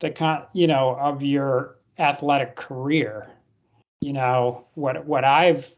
the 0.00 0.10
con 0.10 0.42
you 0.52 0.66
know 0.66 0.96
of 0.96 1.22
your 1.22 1.76
athletic 1.98 2.56
career. 2.56 3.30
You 4.00 4.12
know 4.12 4.66
what 4.74 5.06
what 5.06 5.24
i've 5.24 5.72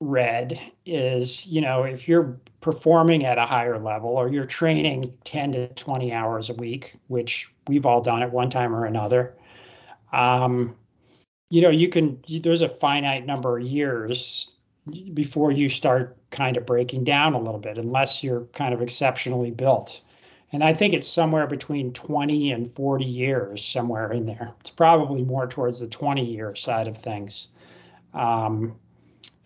read 0.00 0.60
is 0.86 1.44
you 1.46 1.60
know 1.60 1.82
if 1.82 2.06
you're 2.08 2.40
performing 2.60 3.24
at 3.24 3.38
a 3.38 3.46
higher 3.46 3.78
level 3.78 4.10
or 4.10 4.28
you're 4.28 4.44
training 4.44 5.12
10 5.24 5.52
to 5.52 5.68
20 5.68 6.12
hours 6.12 6.50
a 6.50 6.54
week 6.54 6.96
which 7.08 7.52
we've 7.68 7.86
all 7.86 8.00
done 8.00 8.22
at 8.22 8.32
one 8.32 8.50
time 8.50 8.74
or 8.74 8.84
another 8.84 9.34
um, 10.12 10.76
you 11.50 11.62
know 11.62 11.70
you 11.70 11.88
can 11.88 12.20
there's 12.42 12.62
a 12.62 12.68
finite 12.68 13.26
number 13.26 13.58
of 13.58 13.64
years 13.64 14.52
before 15.14 15.52
you 15.52 15.68
start 15.68 16.16
kind 16.30 16.56
of 16.56 16.66
breaking 16.66 17.04
down 17.04 17.34
a 17.34 17.38
little 17.38 17.60
bit, 17.60 17.78
unless 17.78 18.22
you're 18.22 18.44
kind 18.52 18.74
of 18.74 18.82
exceptionally 18.82 19.50
built. 19.50 20.00
And 20.52 20.62
I 20.62 20.74
think 20.74 20.92
it's 20.92 21.08
somewhere 21.08 21.46
between 21.46 21.92
20 21.92 22.52
and 22.52 22.74
40 22.74 23.04
years, 23.04 23.64
somewhere 23.64 24.12
in 24.12 24.26
there. 24.26 24.52
It's 24.60 24.70
probably 24.70 25.22
more 25.22 25.46
towards 25.46 25.80
the 25.80 25.88
20 25.88 26.24
year 26.24 26.54
side 26.54 26.88
of 26.88 26.98
things. 26.98 27.48
Um, 28.12 28.74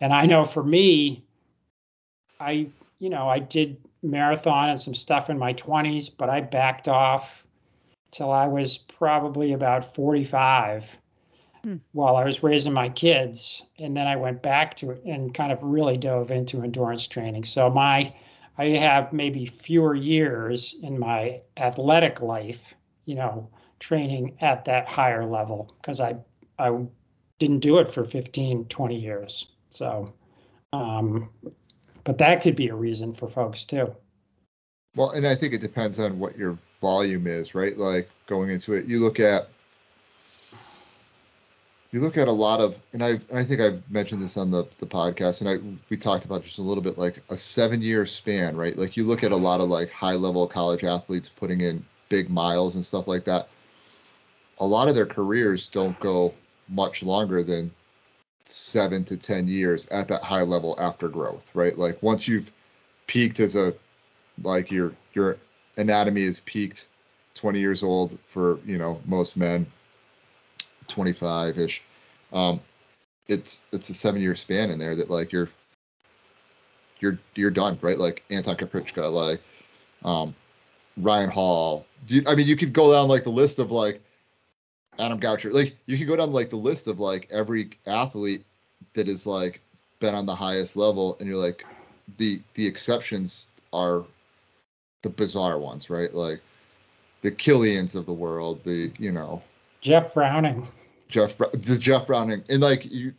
and 0.00 0.12
I 0.12 0.26
know 0.26 0.44
for 0.44 0.64
me, 0.64 1.24
I, 2.40 2.68
you 2.98 3.08
know, 3.08 3.28
I 3.28 3.38
did 3.38 3.76
marathon 4.02 4.70
and 4.70 4.80
some 4.80 4.94
stuff 4.94 5.30
in 5.30 5.38
my 5.38 5.54
20s, 5.54 6.10
but 6.16 6.28
I 6.28 6.40
backed 6.40 6.88
off 6.88 7.44
till 8.10 8.30
I 8.30 8.46
was 8.46 8.78
probably 8.78 9.52
about 9.52 9.94
45 9.94 10.96
hmm. 11.66 11.76
while 11.90 12.14
I 12.14 12.24
was 12.24 12.44
raising 12.44 12.72
my 12.72 12.88
kids, 12.88 13.64
and 13.76 13.96
then 13.96 14.06
I 14.06 14.14
went 14.14 14.40
back 14.40 14.76
to 14.76 14.92
it 14.92 15.02
and 15.04 15.34
kind 15.34 15.50
of 15.50 15.58
really 15.62 15.96
dove 15.96 16.30
into 16.30 16.62
endurance 16.62 17.08
training. 17.08 17.44
So 17.44 17.68
my 17.68 18.14
I 18.56 18.66
have 18.68 19.12
maybe 19.12 19.46
fewer 19.46 19.94
years 19.94 20.76
in 20.80 20.98
my 20.98 21.40
athletic 21.56 22.20
life, 22.20 22.62
you 23.04 23.16
know, 23.16 23.50
training 23.80 24.36
at 24.40 24.64
that 24.66 24.88
higher 24.88 25.26
level 25.26 25.74
because 25.80 26.00
I 26.00 26.16
I 26.56 26.86
didn't 27.40 27.60
do 27.60 27.78
it 27.78 27.92
for 27.92 28.04
15, 28.04 28.66
20 28.66 28.96
years. 28.96 29.48
So, 29.70 30.14
um, 30.72 31.30
but 32.04 32.18
that 32.18 32.42
could 32.42 32.54
be 32.54 32.68
a 32.68 32.74
reason 32.76 33.12
for 33.12 33.28
folks 33.28 33.64
too. 33.64 33.94
Well, 34.94 35.10
and 35.10 35.26
I 35.26 35.34
think 35.34 35.52
it 35.52 35.60
depends 35.60 35.98
on 35.98 36.20
what 36.20 36.38
your 36.38 36.56
volume 36.80 37.26
is, 37.26 37.54
right? 37.56 37.76
Like 37.76 38.08
going 38.26 38.50
into 38.50 38.72
it, 38.72 38.86
you 38.86 39.00
look 39.00 39.18
at 39.18 39.48
you 41.92 42.00
look 42.00 42.16
at 42.16 42.28
a 42.28 42.32
lot 42.32 42.60
of, 42.60 42.76
and 42.92 43.02
I 43.02 43.10
and 43.10 43.38
I 43.38 43.44
think 43.44 43.60
I've 43.60 43.88
mentioned 43.90 44.20
this 44.20 44.36
on 44.36 44.50
the 44.50 44.66
the 44.78 44.86
podcast, 44.86 45.40
and 45.40 45.48
I 45.48 45.58
we 45.88 45.96
talked 45.96 46.24
about 46.24 46.44
just 46.44 46.58
a 46.58 46.62
little 46.62 46.82
bit, 46.82 46.98
like 46.98 47.22
a 47.30 47.36
seven 47.36 47.80
year 47.80 48.06
span, 48.06 48.56
right? 48.56 48.76
Like 48.76 48.96
you 48.96 49.04
look 49.04 49.22
at 49.22 49.32
a 49.32 49.36
lot 49.36 49.60
of 49.60 49.68
like 49.68 49.90
high 49.90 50.14
level 50.14 50.46
college 50.46 50.84
athletes 50.84 51.28
putting 51.28 51.60
in 51.60 51.84
big 52.08 52.28
miles 52.28 52.74
and 52.74 52.84
stuff 52.84 53.08
like 53.08 53.24
that. 53.24 53.48
A 54.58 54.66
lot 54.66 54.88
of 54.88 54.94
their 54.94 55.06
careers 55.06 55.68
don't 55.68 55.98
go 56.00 56.34
much 56.68 57.02
longer 57.02 57.42
than 57.42 57.72
seven 58.44 59.04
to 59.04 59.16
ten 59.16 59.46
years 59.46 59.86
at 59.88 60.08
that 60.08 60.22
high 60.22 60.42
level 60.42 60.76
after 60.78 61.08
growth, 61.08 61.44
right? 61.54 61.76
Like 61.78 62.02
once 62.02 62.26
you've 62.26 62.50
peaked 63.06 63.40
as 63.40 63.54
a 63.54 63.74
like 64.42 64.70
your 64.70 64.92
your 65.14 65.36
anatomy 65.76 66.22
is 66.22 66.40
peaked 66.40 66.86
20 67.34 67.58
years 67.58 67.82
old 67.82 68.18
for 68.26 68.58
you 68.64 68.78
know 68.78 69.00
most 69.06 69.36
men 69.36 69.66
25 70.86 71.58
ish 71.58 71.82
um 72.32 72.60
it's 73.28 73.60
it's 73.72 73.90
a 73.90 73.94
seven 73.94 74.20
year 74.20 74.34
span 74.34 74.70
in 74.70 74.78
there 74.78 74.94
that 74.94 75.10
like 75.10 75.32
you're 75.32 75.48
you're 77.00 77.18
you're 77.34 77.50
done 77.50 77.78
right? 77.82 77.98
Like 77.98 78.22
anton 78.30 78.56
Krupicka, 78.56 79.10
like 79.10 79.40
um 80.04 80.34
ryan 80.96 81.30
hall. 81.30 81.86
You, 82.08 82.22
i 82.26 82.34
mean 82.34 82.46
you 82.46 82.56
could 82.56 82.72
go 82.72 82.92
down 82.92 83.08
like 83.08 83.24
the 83.24 83.30
list 83.30 83.58
of 83.58 83.70
like 83.70 84.00
adam 84.98 85.20
goucher. 85.20 85.52
Like 85.52 85.76
you 85.86 85.98
could 85.98 86.06
go 86.06 86.16
down 86.16 86.32
like 86.32 86.50
the 86.50 86.56
list 86.56 86.88
of 86.88 87.00
like 87.00 87.28
every 87.30 87.70
athlete 87.86 88.44
that 88.94 89.08
is 89.08 89.26
like 89.26 89.60
been 89.98 90.14
on 90.14 90.26
the 90.26 90.34
highest 90.34 90.76
level 90.76 91.16
and 91.18 91.28
you're 91.28 91.38
like 91.38 91.64
the 92.18 92.40
the 92.54 92.66
exceptions 92.66 93.48
are 93.72 94.04
the 95.02 95.10
bizarre 95.10 95.58
ones, 95.58 95.90
right? 95.90 96.12
Like 96.14 96.40
the 97.22 97.30
Killians 97.30 97.94
of 97.94 98.06
the 98.06 98.12
world, 98.12 98.60
the 98.64 98.92
you 98.98 99.12
know 99.12 99.42
Jeff 99.86 100.14
Browning, 100.14 100.66
Jeff 101.08 101.38
the 101.38 101.78
Jeff 101.78 102.08
Browning, 102.08 102.42
and 102.50 102.60
like 102.60 102.84
you, 102.84 103.14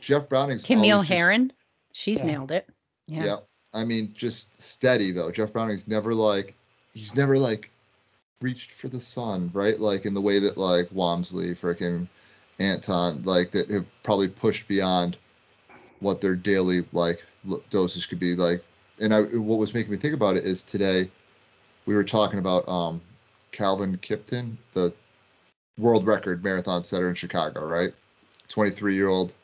Jeff 0.00 0.28
Browning's 0.28 0.62
Camille 0.62 1.02
Herron, 1.02 1.52
she's 1.90 2.18
yeah. 2.18 2.26
nailed 2.26 2.52
it. 2.52 2.68
Yeah. 3.08 3.24
yeah, 3.24 3.36
I 3.74 3.84
mean 3.84 4.12
just 4.14 4.62
steady 4.62 5.10
though. 5.10 5.32
Jeff 5.32 5.52
Browning's 5.52 5.88
never 5.88 6.14
like 6.14 6.54
he's 6.94 7.16
never 7.16 7.36
like 7.36 7.70
reached 8.40 8.70
for 8.70 8.88
the 8.88 9.00
sun, 9.00 9.50
right? 9.52 9.80
Like 9.80 10.06
in 10.06 10.14
the 10.14 10.20
way 10.20 10.38
that 10.38 10.56
like 10.56 10.88
Walmsley, 10.92 11.56
freaking 11.56 12.06
Anton, 12.60 13.22
like 13.24 13.50
that 13.50 13.68
have 13.70 13.86
probably 14.04 14.28
pushed 14.28 14.68
beyond 14.68 15.16
what 15.98 16.20
their 16.20 16.36
daily 16.36 16.84
like 16.92 17.20
dosage 17.70 18.08
could 18.08 18.20
be 18.20 18.36
like. 18.36 18.62
And 19.00 19.12
I, 19.12 19.22
what 19.22 19.58
was 19.58 19.74
making 19.74 19.90
me 19.90 19.98
think 19.98 20.14
about 20.14 20.36
it 20.36 20.44
is 20.44 20.62
today 20.62 21.10
we 21.86 21.96
were 21.96 22.04
talking 22.04 22.38
about 22.38 22.68
um, 22.68 23.00
Kelvin 23.50 23.96
Kiptum, 23.98 24.56
the 24.74 24.94
world 25.78 26.06
record 26.06 26.44
marathon 26.44 26.82
setter 26.82 27.08
in 27.08 27.14
Chicago, 27.14 27.66
right? 27.66 27.92
23 28.48 28.94
year 28.94 29.08
old. 29.08 29.34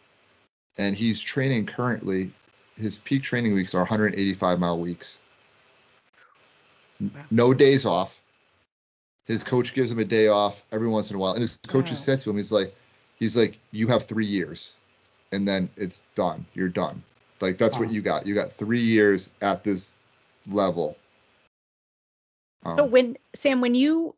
And 0.77 0.95
he's 0.95 1.19
training 1.19 1.67
currently, 1.67 2.33
his 2.77 2.99
peak 2.99 3.23
training 3.23 3.55
weeks 3.55 3.75
are 3.75 3.79
185 3.79 4.59
mile 4.61 4.79
weeks. 4.79 5.19
No 7.31 7.55
days 7.55 7.85
off. 7.85 8.21
His 9.25 9.43
coach 9.43 9.75
gives 9.75 9.91
him 9.91 9.99
a 9.99 10.05
day 10.05 10.29
off 10.29 10.63
every 10.73 10.89
once 10.89 11.11
in 11.11 11.17
a 11.17 11.19
while. 11.19 11.33
And 11.33 11.43
his 11.43 11.59
coach 11.67 11.91
has 11.91 12.03
said 12.03 12.21
to 12.21 12.31
him, 12.31 12.37
he's 12.37 12.53
like, 12.53 12.75
he's 13.17 13.37
like, 13.37 13.59
you 13.73 13.89
have 13.89 14.05
three 14.05 14.27
years 14.27 14.73
and 15.33 15.47
then 15.47 15.69
it's 15.77 16.01
done. 16.15 16.47
You're 16.55 16.69
done. 16.69 17.03
Like 17.41 17.59
that's 17.59 17.77
wow. 17.77 17.85
what 17.85 17.93
you 17.93 18.03
got. 18.03 18.27
You 18.27 18.35
got 18.35 18.53
three 18.53 18.81
years 18.81 19.31
at 19.43 19.65
this 19.65 19.95
level 20.51 20.97
um, 22.65 22.77
so 22.77 22.85
when 22.85 23.17
Sam, 23.35 23.61
when 23.61 23.75
you 23.75 24.15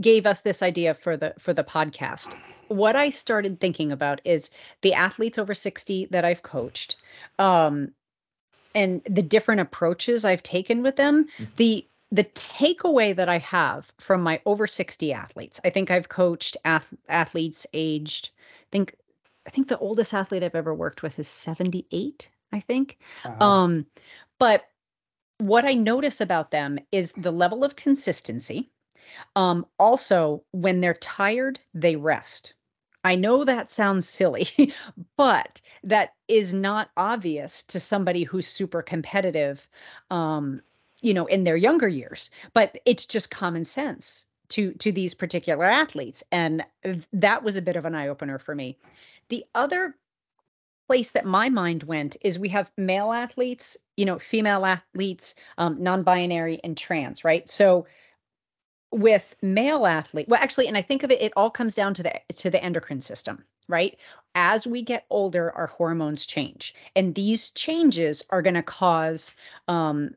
gave 0.00 0.26
us 0.26 0.40
this 0.40 0.62
idea 0.62 0.94
for 0.94 1.16
the 1.16 1.34
for 1.38 1.52
the 1.52 1.64
podcast, 1.64 2.36
what 2.68 2.96
I 2.96 3.10
started 3.10 3.60
thinking 3.60 3.92
about 3.92 4.20
is 4.24 4.50
the 4.80 4.94
athletes 4.94 5.38
over 5.38 5.54
60 5.54 6.06
that 6.06 6.24
I've 6.24 6.42
coached, 6.42 6.96
um, 7.38 7.92
and 8.74 9.02
the 9.08 9.22
different 9.22 9.60
approaches 9.60 10.24
I've 10.24 10.42
taken 10.42 10.82
with 10.82 10.96
them. 10.96 11.24
Mm-hmm. 11.24 11.44
The 11.56 11.86
the 12.12 12.24
takeaway 12.24 13.16
that 13.16 13.28
I 13.28 13.38
have 13.38 13.90
from 13.98 14.22
my 14.22 14.40
over 14.46 14.66
60 14.68 15.12
athletes, 15.12 15.60
I 15.64 15.70
think 15.70 15.90
I've 15.90 16.08
coached 16.08 16.56
ath- 16.64 16.94
athletes 17.08 17.66
aged, 17.72 18.30
I 18.36 18.70
think 18.70 18.94
I 19.46 19.50
think 19.50 19.68
the 19.68 19.78
oldest 19.78 20.14
athlete 20.14 20.42
I've 20.42 20.54
ever 20.54 20.74
worked 20.74 21.02
with 21.02 21.18
is 21.18 21.28
78, 21.28 22.30
I 22.52 22.60
think. 22.60 22.98
Uh-huh. 23.24 23.44
Um, 23.44 23.86
but 24.38 24.64
what 25.38 25.64
I 25.64 25.74
notice 25.74 26.20
about 26.20 26.50
them 26.50 26.78
is 26.92 27.12
the 27.16 27.32
level 27.32 27.64
of 27.64 27.76
consistency. 27.76 28.70
Um, 29.36 29.66
also, 29.78 30.44
when 30.52 30.80
they're 30.80 30.94
tired, 30.94 31.60
they 31.74 31.96
rest. 31.96 32.54
I 33.04 33.16
know 33.16 33.44
that 33.44 33.70
sounds 33.70 34.08
silly, 34.08 34.48
but 35.16 35.60
that 35.84 36.14
is 36.26 36.54
not 36.54 36.90
obvious 36.96 37.62
to 37.64 37.80
somebody 37.80 38.22
who's 38.22 38.46
super 38.46 38.80
competitive, 38.80 39.68
um, 40.10 40.62
you 41.02 41.12
know, 41.12 41.26
in 41.26 41.44
their 41.44 41.56
younger 41.56 41.88
years. 41.88 42.30
But 42.54 42.78
it's 42.86 43.04
just 43.04 43.30
common 43.30 43.64
sense 43.64 44.24
to 44.48 44.72
to 44.74 44.90
these 44.90 45.14
particular 45.14 45.66
athletes, 45.66 46.22
and 46.32 46.64
that 47.12 47.42
was 47.42 47.56
a 47.56 47.62
bit 47.62 47.76
of 47.76 47.84
an 47.84 47.94
eye 47.94 48.08
opener 48.08 48.38
for 48.38 48.54
me. 48.54 48.78
The 49.28 49.44
other 49.54 49.94
place 50.86 51.12
that 51.12 51.24
my 51.24 51.48
mind 51.48 51.82
went 51.82 52.16
is 52.20 52.38
we 52.38 52.50
have 52.50 52.70
male 52.76 53.12
athletes, 53.12 53.76
you 53.96 54.04
know, 54.04 54.18
female 54.18 54.64
athletes, 54.64 55.34
um, 55.56 55.82
non-binary, 55.82 56.60
and 56.62 56.76
trans, 56.76 57.24
right? 57.24 57.48
So 57.48 57.86
with 58.94 59.34
male 59.42 59.86
athlete, 59.86 60.28
well, 60.28 60.40
actually, 60.40 60.68
and 60.68 60.76
I 60.76 60.82
think 60.82 61.02
of 61.02 61.10
it, 61.10 61.20
it 61.20 61.32
all 61.36 61.50
comes 61.50 61.74
down 61.74 61.94
to 61.94 62.04
the 62.04 62.12
to 62.36 62.48
the 62.48 62.62
endocrine 62.62 63.00
system, 63.00 63.44
right? 63.68 63.98
As 64.36 64.66
we 64.66 64.82
get 64.82 65.04
older, 65.10 65.50
our 65.50 65.66
hormones 65.66 66.26
change, 66.26 66.74
and 66.94 67.12
these 67.12 67.50
changes 67.50 68.22
are 68.30 68.40
going 68.40 68.54
to 68.54 68.62
cause 68.62 69.34
um, 69.66 70.14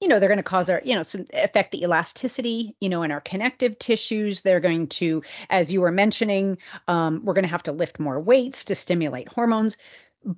you 0.00 0.08
know 0.08 0.18
they're 0.18 0.28
going 0.28 0.38
to 0.38 0.42
cause 0.42 0.68
our 0.68 0.82
you 0.84 0.96
know 0.96 1.04
some, 1.04 1.26
affect 1.32 1.70
the 1.70 1.82
elasticity 1.82 2.74
you 2.80 2.88
know 2.88 3.04
in 3.04 3.12
our 3.12 3.20
connective 3.20 3.78
tissues. 3.78 4.40
They're 4.40 4.60
going 4.60 4.88
to 4.88 5.22
as 5.48 5.72
you 5.72 5.80
were 5.80 5.92
mentioning 5.92 6.58
um, 6.88 7.24
we're 7.24 7.34
going 7.34 7.44
to 7.44 7.50
have 7.50 7.62
to 7.64 7.72
lift 7.72 8.00
more 8.00 8.18
weights 8.18 8.64
to 8.66 8.74
stimulate 8.74 9.28
hormones. 9.28 9.76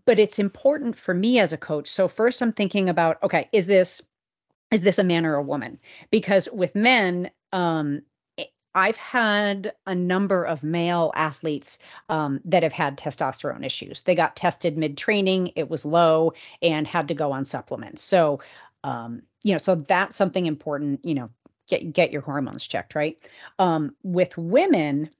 But 0.05 0.19
it's 0.19 0.38
important 0.38 0.99
for 0.99 1.14
me 1.14 1.38
as 1.38 1.55
a 1.55 1.57
coach 1.57 1.88
so 1.88 2.07
first 2.07 2.43
i'm 2.43 2.53
thinking 2.53 2.90
about 2.90 3.23
okay 3.23 3.49
is 3.51 3.64
this 3.64 4.03
is 4.71 4.83
this 4.83 4.99
a 4.99 5.05
man 5.05 5.27
or 5.27 5.35
a 5.35 5.43
woman? 5.43 5.79
Because 6.11 6.49
with 6.53 6.75
men 6.75 7.31
um, 7.53 8.03
I've 8.73 8.97
had 8.97 9.73
a 9.87 9.95
number 9.95 10.45
of 10.45 10.63
male 10.63 11.11
athletes 11.17 11.81
um, 12.09 12.41
that 12.45 12.63
have 12.63 12.73
had 12.73 12.97
testosterone 12.97 13.65
issues. 13.65 14.05
They 14.05 14.15
got 14.15 14.37
tested 14.37 14.79
mid 14.79 14.97
training, 14.97 15.53
it 15.57 15.69
was 15.69 15.85
low, 15.85 16.35
and 16.63 16.87
had 16.87 17.09
to 17.09 17.15
go 17.15 17.33
on 17.33 17.45
supplements. 17.45 18.03
So 18.03 18.41
um, 18.85 19.23
you 19.43 19.53
know, 19.53 19.59
so 19.59 19.75
that's 19.75 20.17
something 20.17 20.47
important, 20.47 21.05
you 21.05 21.15
know, 21.15 21.31
get 21.69 21.93
get 21.93 22.13
your 22.13 22.23
hormones 22.23 22.67
checked, 22.67 22.95
right? 22.95 23.19
Um, 23.59 23.95
with 24.03 24.37
women, 24.37 25.11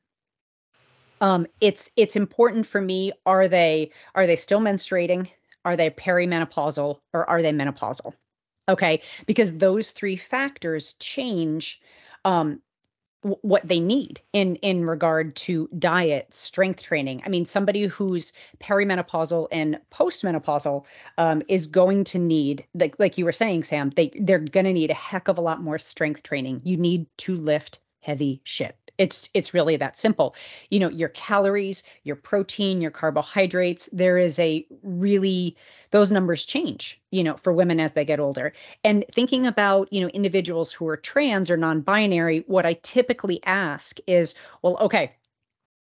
um, 1.21 1.47
it's 1.61 1.91
it's 1.97 2.17
important 2.17 2.67
for 2.67 2.81
me. 2.81 3.13
Are 3.27 3.49
they 3.49 3.93
are 4.15 4.27
they 4.27 4.37
still 4.37 4.61
menstruating? 4.61 5.29
Are 5.65 5.77
they 5.77 5.91
perimenopausal 5.91 7.01
or 7.13 7.29
are 7.29 7.43
they 7.43 7.53
menopausal? 7.53 8.15
Okay, 8.69 9.03
because 9.27 9.57
those 9.57 9.91
three 9.91 10.17
factors 10.17 10.95
change 10.95 11.81
um, 12.25 12.61
what 13.23 13.67
they 13.69 13.81
need 13.81 14.21
in 14.33 14.57
in 14.57 14.87
regard 14.87 15.37
to 15.37 15.69
diet 15.79 16.33
strength 16.33 16.83
training. 16.83 17.23
I 17.25 17.29
mean 17.29 17.45
somebody 17.45 17.85
who's 17.85 18.33
perimenopausal 18.61 19.49
and 19.53 19.79
postmenopausal 19.93 20.85
um, 21.19 21.43
is 21.49 21.67
going 21.67 22.05
to 22.05 22.19
need 22.19 22.65
like 22.75 22.99
like 22.99 23.19
you 23.19 23.27
were 23.27 23.33
saying 23.33 23.65
sam 23.65 23.91
they 23.91 24.11
they're 24.21 24.39
going 24.39 24.67
to 24.67 24.73
need 24.73 24.91
a 24.91 24.95
heck 24.95 25.29
of 25.29 25.37
a 25.37 25.43
lot 25.43 25.63
more 25.63 25.79
strength 25.79 26.23
training. 26.23 26.63
You 26.65 26.79
need 26.79 27.07
to 27.19 27.37
lift 27.37 27.81
heavy 28.01 28.41
shit 28.45 28.77
it's 29.01 29.31
it's 29.33 29.55
really 29.55 29.77
that 29.77 29.97
simple. 29.97 30.37
You 30.69 30.79
know, 30.79 30.91
your 30.91 31.09
calories, 31.09 31.85
your 32.05 32.17
protein, 32.17 32.83
your 32.83 32.91
carbohydrates, 32.91 33.89
there 33.93 34.19
is 34.19 34.39
a 34.39 34.67
really 34.83 35.57
those 35.91 36.11
numbers 36.11 36.45
change, 36.45 37.01
you 37.11 37.25
know, 37.25 37.39
for 37.39 37.51
women 37.53 37.81
as 37.81 37.95
they 37.95 38.05
get 38.05 38.21
older. 38.21 38.53
And 38.85 39.07
thinking 39.11 39.47
about, 39.47 39.91
you 39.91 40.03
know, 40.03 40.09
individuals 40.09 40.71
who 40.71 40.87
are 40.87 40.99
trans 40.99 41.51
or 41.51 41.57
non-binary, 41.57 42.45
what 42.47 42.67
I 42.67 42.75
typically 42.75 43.41
ask 43.43 43.97
is, 44.07 44.35
well, 44.61 44.77
okay, 44.83 45.13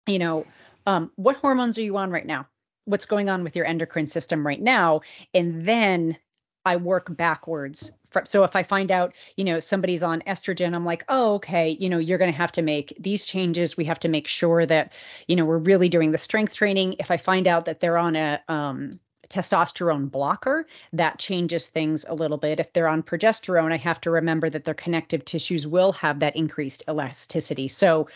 you 0.06 0.18
know, 0.18 0.44
um, 0.84 1.12
what 1.14 1.36
hormones 1.36 1.78
are 1.78 1.82
you 1.82 1.96
on 1.96 2.10
right 2.10 2.26
now? 2.26 2.48
What's 2.84 3.06
going 3.06 3.30
on 3.30 3.44
with 3.44 3.54
your 3.54 3.64
endocrine 3.64 4.08
system 4.08 4.44
right 4.44 4.60
now? 4.60 5.02
And 5.32 5.64
then 5.64 6.18
I 6.64 6.76
work 6.76 7.16
backwards. 7.16 7.92
From, 8.14 8.26
so 8.26 8.44
if 8.44 8.54
I 8.54 8.62
find 8.62 8.92
out, 8.92 9.12
you 9.36 9.42
know, 9.42 9.58
somebody's 9.58 10.04
on 10.04 10.22
estrogen, 10.22 10.72
I'm 10.72 10.84
like, 10.84 11.04
oh, 11.08 11.34
okay, 11.34 11.70
you 11.80 11.90
know, 11.90 11.98
you're 11.98 12.16
going 12.16 12.30
to 12.30 12.38
have 12.38 12.52
to 12.52 12.62
make 12.62 12.96
these 12.98 13.24
changes. 13.24 13.76
We 13.76 13.84
have 13.86 13.98
to 14.00 14.08
make 14.08 14.28
sure 14.28 14.64
that, 14.64 14.92
you 15.26 15.34
know, 15.34 15.44
we're 15.44 15.58
really 15.58 15.88
doing 15.88 16.12
the 16.12 16.18
strength 16.18 16.54
training. 16.54 16.94
If 17.00 17.10
I 17.10 17.16
find 17.16 17.48
out 17.48 17.64
that 17.64 17.80
they're 17.80 17.98
on 17.98 18.14
a 18.14 18.40
um, 18.48 19.00
testosterone 19.28 20.12
blocker, 20.12 20.68
that 20.92 21.18
changes 21.18 21.66
things 21.66 22.04
a 22.08 22.14
little 22.14 22.38
bit. 22.38 22.60
If 22.60 22.72
they're 22.72 22.86
on 22.86 23.02
progesterone, 23.02 23.72
I 23.72 23.78
have 23.78 24.00
to 24.02 24.12
remember 24.12 24.48
that 24.48 24.64
their 24.64 24.74
connective 24.74 25.24
tissues 25.24 25.66
will 25.66 25.90
have 25.92 26.20
that 26.20 26.36
increased 26.36 26.84
elasticity. 26.88 27.66
So 27.66 28.08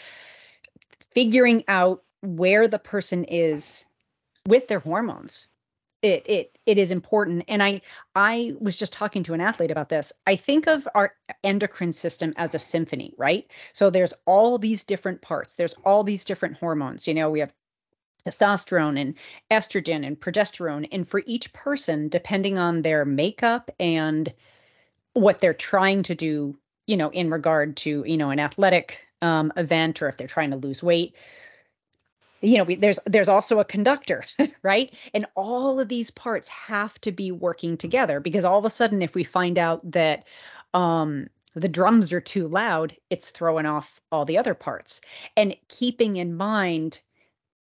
figuring 1.10 1.64
out 1.66 2.04
where 2.22 2.68
the 2.68 2.78
person 2.78 3.24
is 3.24 3.84
with 4.46 4.68
their 4.68 4.80
hormones 4.80 5.48
it 6.02 6.28
it 6.28 6.58
it 6.66 6.78
is 6.78 6.90
important. 6.90 7.44
And 7.48 7.62
i 7.62 7.80
i 8.14 8.54
was 8.60 8.76
just 8.76 8.92
talking 8.92 9.22
to 9.24 9.34
an 9.34 9.40
athlete 9.40 9.70
about 9.70 9.88
this. 9.88 10.12
I 10.26 10.36
think 10.36 10.66
of 10.66 10.86
our 10.94 11.14
endocrine 11.42 11.92
system 11.92 12.34
as 12.36 12.54
a 12.54 12.58
symphony 12.58 13.14
right? 13.16 13.50
So 13.72 13.90
there's 13.90 14.14
all 14.26 14.58
these 14.58 14.84
different 14.84 15.22
parts. 15.22 15.54
There's 15.54 15.74
all 15.84 16.04
these 16.04 16.24
different 16.24 16.58
hormones. 16.58 17.06
You 17.06 17.14
know 17.14 17.30
we 17.30 17.40
have 17.40 17.52
testosterone 18.26 19.00
and 19.00 19.14
estrogen 19.50 20.06
and 20.06 20.18
progesterone. 20.18 20.88
And 20.92 21.08
for 21.08 21.22
each 21.26 21.52
person 21.52 22.08
depending 22.08 22.58
on 22.58 22.82
their 22.82 23.04
makeup 23.04 23.70
and 23.80 24.32
what 25.14 25.40
they're 25.40 25.54
trying 25.54 26.04
to 26.04 26.14
do 26.14 26.56
you 26.86 26.96
know 26.96 27.10
in 27.10 27.30
regard 27.30 27.76
to 27.78 28.04
you 28.06 28.16
know 28.16 28.30
an 28.30 28.40
athletic 28.40 29.06
um, 29.20 29.52
event 29.56 30.00
or 30.00 30.08
if 30.08 30.16
they're 30.16 30.28
trying 30.28 30.50
to 30.50 30.56
lose 30.56 30.82
weight 30.82 31.14
you 32.40 32.58
know 32.58 32.64
we, 32.64 32.74
there's 32.74 32.98
there's 33.06 33.28
also 33.28 33.60
a 33.60 33.64
conductor 33.64 34.24
right? 34.62 34.94
And 35.14 35.26
all 35.34 35.80
of 35.80 35.88
these 35.88 36.10
parts 36.10 36.48
have 36.48 36.98
to 37.00 37.12
be 37.12 37.32
working 37.32 37.76
together 37.76 38.20
because 38.20 38.44
all 38.44 38.58
of 38.58 38.64
a 38.64 38.70
sudden 38.70 39.02
if 39.02 39.14
we 39.14 39.24
find 39.24 39.58
out 39.58 39.88
that 39.92 40.24
um 40.74 41.28
the 41.54 41.68
drums 41.68 42.12
are 42.12 42.20
too 42.20 42.46
loud 42.46 42.94
it's 43.10 43.30
throwing 43.30 43.66
off 43.66 44.00
all 44.12 44.24
the 44.24 44.38
other 44.38 44.54
parts. 44.54 45.00
And 45.36 45.56
keeping 45.68 46.16
in 46.16 46.36
mind 46.36 47.00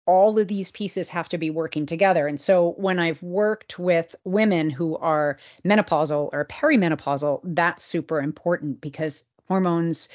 all 0.07 0.39
of 0.39 0.47
these 0.47 0.71
pieces 0.71 1.09
have 1.09 1.29
to 1.29 1.37
be 1.37 1.49
working 1.49 1.85
together. 1.85 2.27
And 2.27 2.39
so 2.39 2.73
when 2.77 2.99
i've 2.99 3.21
worked 3.21 3.79
with 3.79 4.15
women 4.23 4.69
who 4.69 4.97
are 4.97 5.37
menopausal 5.65 6.29
or 6.31 6.45
perimenopausal 6.45 7.41
that's 7.43 7.83
super 7.83 8.21
important 8.21 8.81
because 8.81 9.25
hormones 9.47 10.09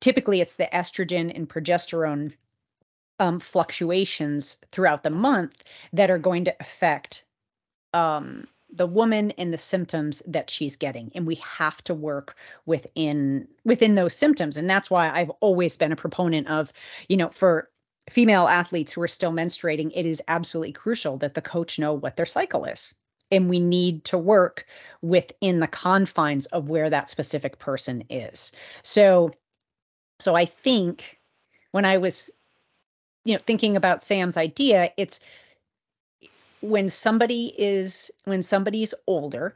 typically 0.00 0.40
it's 0.40 0.54
the 0.54 0.68
estrogen 0.72 1.34
and 1.34 1.48
progesterone 1.48 2.32
um, 3.18 3.40
fluctuations 3.40 4.58
throughout 4.72 5.02
the 5.02 5.10
month 5.10 5.62
that 5.92 6.10
are 6.10 6.18
going 6.18 6.44
to 6.44 6.56
affect 6.60 7.24
um, 7.94 8.46
the 8.70 8.86
woman 8.86 9.30
and 9.32 9.52
the 9.52 9.58
symptoms 9.58 10.22
that 10.26 10.50
she's 10.50 10.76
getting. 10.76 11.10
And 11.14 11.26
we 11.26 11.36
have 11.36 11.82
to 11.84 11.94
work 11.94 12.36
within 12.66 13.48
within 13.64 13.94
those 13.94 14.14
symptoms. 14.14 14.56
And 14.56 14.68
that's 14.68 14.90
why 14.90 15.10
I've 15.10 15.30
always 15.40 15.76
been 15.76 15.92
a 15.92 15.96
proponent 15.96 16.48
of 16.48 16.72
you 17.08 17.16
know 17.16 17.30
for 17.30 17.70
female 18.10 18.48
athletes 18.48 18.92
who 18.92 19.02
are 19.02 19.08
still 19.08 19.32
menstruating 19.32 19.92
it 19.94 20.06
is 20.06 20.22
absolutely 20.28 20.72
crucial 20.72 21.18
that 21.18 21.34
the 21.34 21.42
coach 21.42 21.78
know 21.78 21.92
what 21.92 22.16
their 22.16 22.26
cycle 22.26 22.64
is. 22.64 22.94
And 23.30 23.50
we 23.50 23.60
need 23.60 24.04
to 24.04 24.16
work 24.16 24.66
within 25.02 25.60
the 25.60 25.66
confines 25.66 26.46
of 26.46 26.70
where 26.70 26.88
that 26.88 27.10
specific 27.10 27.58
person 27.58 28.04
is. 28.08 28.52
So 28.82 29.32
so 30.20 30.34
I 30.34 30.46
think 30.46 31.20
when 31.72 31.84
I 31.84 31.98
was 31.98 32.30
you 33.24 33.34
know 33.34 33.40
thinking 33.46 33.76
about 33.76 34.02
sam's 34.02 34.36
idea 34.36 34.90
it's 34.96 35.20
when 36.60 36.88
somebody 36.88 37.54
is 37.56 38.10
when 38.24 38.42
somebody's 38.42 38.94
older 39.06 39.54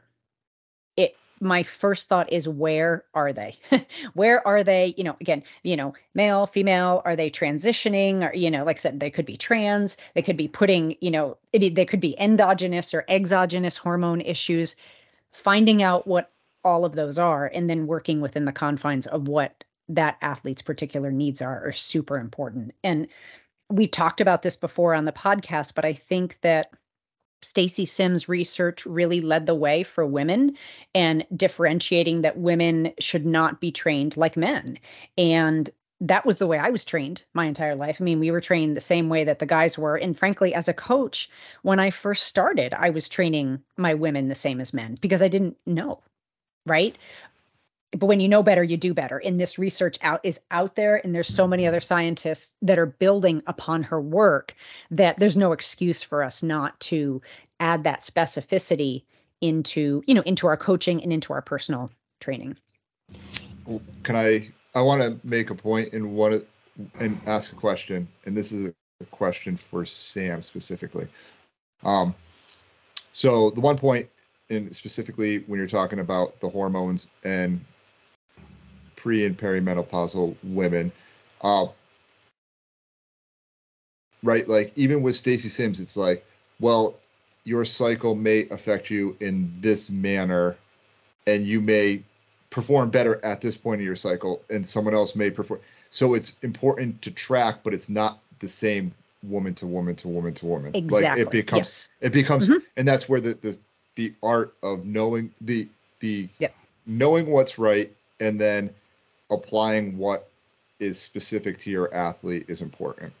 it 0.95 1.15
my 1.39 1.63
first 1.63 2.07
thought 2.07 2.31
is 2.31 2.47
where 2.47 3.03
are 3.13 3.33
they? 3.33 3.57
Where 4.13 4.45
are 4.47 4.63
they 4.63 4.93
you 4.97 5.03
know 5.03 5.17
again 5.19 5.43
you 5.63 5.75
know 5.75 5.93
male 6.13 6.47
female 6.47 7.01
are 7.03 7.15
they 7.15 7.29
transitioning? 7.29 8.27
Or 8.27 8.33
you 8.33 8.49
know 8.49 8.63
like 8.63 8.77
i 8.77 8.79
said 8.79 8.99
they 8.99 9.09
could 9.09 9.25
be 9.25 9.35
trans 9.35 9.97
they 10.13 10.21
could 10.21 10.37
be 10.37 10.47
putting 10.47 10.95
you 11.01 11.11
know 11.11 11.37
they 11.51 11.85
could 11.85 11.99
be 11.99 12.17
endogenous 12.19 12.93
or 12.93 13.03
exogenous 13.09 13.77
hormone 13.77 14.21
issues 14.21 14.75
finding 15.31 15.83
out 15.83 16.07
what 16.07 16.31
all 16.63 16.85
of 16.85 16.93
those 16.93 17.19
are 17.19 17.45
and 17.45 17.69
then 17.69 17.87
working 17.87 18.21
within 18.21 18.45
the 18.45 18.53
confines 18.53 19.07
of 19.07 19.27
what 19.27 19.63
that 19.89 20.17
athlete's 20.21 20.61
particular 20.61 21.11
needs 21.11 21.41
are 21.41 21.67
are 21.67 21.73
super 21.73 22.17
important. 22.17 22.73
And 22.83 23.07
we 23.73 23.87
talked 23.87 24.21
about 24.21 24.43
this 24.43 24.55
before 24.55 24.93
on 24.93 25.05
the 25.05 25.11
podcast, 25.11 25.73
but 25.73 25.83
I 25.83 25.93
think 25.93 26.37
that 26.41 26.71
Stacy 27.41 27.87
Sims 27.87 28.29
research 28.29 28.85
really 28.85 29.19
led 29.19 29.47
the 29.47 29.55
way 29.55 29.81
for 29.83 30.05
women 30.05 30.57
and 30.93 31.25
differentiating 31.35 32.21
that 32.21 32.37
women 32.37 32.93
should 32.99 33.25
not 33.25 33.59
be 33.59 33.71
trained 33.71 34.15
like 34.15 34.37
men. 34.37 34.77
And 35.17 35.67
that 36.01 36.25
was 36.25 36.37
the 36.37 36.45
way 36.47 36.59
I 36.59 36.69
was 36.69 36.85
trained 36.85 37.23
my 37.33 37.45
entire 37.45 37.75
life. 37.75 37.97
I 37.99 38.03
mean, 38.03 38.19
we 38.19 38.29
were 38.29 38.41
trained 38.41 38.77
the 38.77 38.81
same 38.81 39.09
way 39.09 39.23
that 39.23 39.39
the 39.39 39.45
guys 39.47 39.75
were. 39.75 39.95
And 39.95 40.17
frankly, 40.17 40.53
as 40.53 40.67
a 40.67 40.73
coach, 40.73 41.29
when 41.63 41.79
I 41.79 41.89
first 41.89 42.27
started, 42.27 42.73
I 42.75 42.91
was 42.91 43.09
training 43.09 43.63
my 43.75 43.95
women 43.95 44.27
the 44.27 44.35
same 44.35 44.61
as 44.61 44.73
men 44.73 44.99
because 45.01 45.23
I 45.23 45.29
didn't 45.29 45.57
know. 45.65 46.01
Right 46.65 46.95
but 47.97 48.07
when 48.07 48.19
you 48.19 48.27
know 48.27 48.43
better 48.43 48.63
you 48.63 48.77
do 48.77 48.93
better. 48.93 49.17
And 49.17 49.39
this 49.39 49.59
research 49.59 49.97
out 50.01 50.21
is 50.23 50.39
out 50.51 50.75
there 50.75 50.95
and 51.03 51.13
there's 51.13 51.33
so 51.33 51.47
many 51.47 51.67
other 51.67 51.79
scientists 51.79 52.53
that 52.61 52.79
are 52.79 52.85
building 52.85 53.43
upon 53.47 53.83
her 53.83 54.01
work 54.01 54.55
that 54.91 55.17
there's 55.17 55.37
no 55.37 55.51
excuse 55.51 56.01
for 56.01 56.23
us 56.23 56.43
not 56.43 56.79
to 56.81 57.21
add 57.59 57.83
that 57.83 58.01
specificity 58.01 59.03
into 59.41 60.01
you 60.07 60.13
know 60.13 60.21
into 60.21 60.47
our 60.47 60.57
coaching 60.57 61.03
and 61.03 61.11
into 61.11 61.33
our 61.33 61.41
personal 61.41 61.91
training. 62.19 62.57
Can 64.03 64.15
i 64.15 64.49
i 64.75 64.81
want 64.81 65.01
to 65.01 65.19
make 65.27 65.49
a 65.49 65.55
point 65.55 65.93
and 65.93 66.15
one 66.15 66.41
and 66.99 67.19
ask 67.27 67.51
a 67.51 67.55
question 67.55 68.07
and 68.25 68.35
this 68.35 68.51
is 68.51 68.73
a 69.01 69.05
question 69.05 69.57
for 69.57 69.85
sam 69.85 70.41
specifically. 70.41 71.07
Um 71.83 72.15
so 73.11 73.51
the 73.51 73.61
one 73.61 73.77
point 73.77 74.09
and 74.49 74.73
specifically 74.75 75.39
when 75.47 75.59
you're 75.59 75.67
talking 75.67 75.99
about 75.99 76.39
the 76.39 76.49
hormones 76.49 77.07
and 77.23 77.63
pre 79.03 79.25
and 79.25 79.37
perimenopausal 79.37 80.33
women. 80.43 80.91
Uh, 81.41 81.67
right, 84.23 84.47
like 84.47 84.71
even 84.77 85.01
with 85.01 85.17
Stacy 85.17 85.49
Sims, 85.49 85.81
it's 85.81 85.97
like, 85.97 86.25
well, 86.61 86.97
your 87.43 87.65
cycle 87.65 88.15
may 88.15 88.47
affect 88.49 88.89
you 88.89 89.17
in 89.19 89.53
this 89.59 89.89
manner, 89.89 90.55
and 91.27 91.45
you 91.45 91.59
may 91.59 92.01
perform 92.49 92.89
better 92.89 93.23
at 93.25 93.41
this 93.41 93.57
point 93.57 93.81
in 93.81 93.85
your 93.85 93.97
cycle, 93.97 94.41
and 94.49 94.65
someone 94.65 94.93
else 94.93 95.15
may 95.15 95.29
perform. 95.29 95.59
So 95.89 96.13
it's 96.13 96.33
important 96.41 97.01
to 97.01 97.11
track, 97.11 97.57
but 97.61 97.73
it's 97.73 97.89
not 97.89 98.19
the 98.39 98.47
same 98.47 98.93
woman 99.21 99.53
to 99.55 99.67
woman 99.67 99.97
to 99.97 100.07
woman 100.07 100.33
to 100.35 100.45
woman. 100.45 100.71
Exactly. 100.73 101.09
Like 101.09 101.17
it 101.19 101.29
becomes, 101.29 101.59
yes. 101.59 101.89
it 101.99 102.13
becomes, 102.13 102.47
mm-hmm. 102.47 102.65
and 102.77 102.87
that's 102.87 103.09
where 103.09 103.19
the, 103.19 103.33
the 103.33 103.57
the 103.95 104.13
art 104.23 104.55
of 104.63 104.85
knowing 104.85 105.29
the 105.41 105.67
the 105.99 106.29
yep. 106.39 106.55
knowing 106.85 107.27
what's 107.27 107.59
right 107.59 107.91
and 108.19 108.39
then 108.39 108.69
applying 109.33 109.97
what 109.97 110.29
is 110.79 110.99
specific 110.99 111.57
to 111.59 111.69
your 111.69 111.93
athlete 111.93 112.45
is 112.47 112.61
important. 112.61 113.13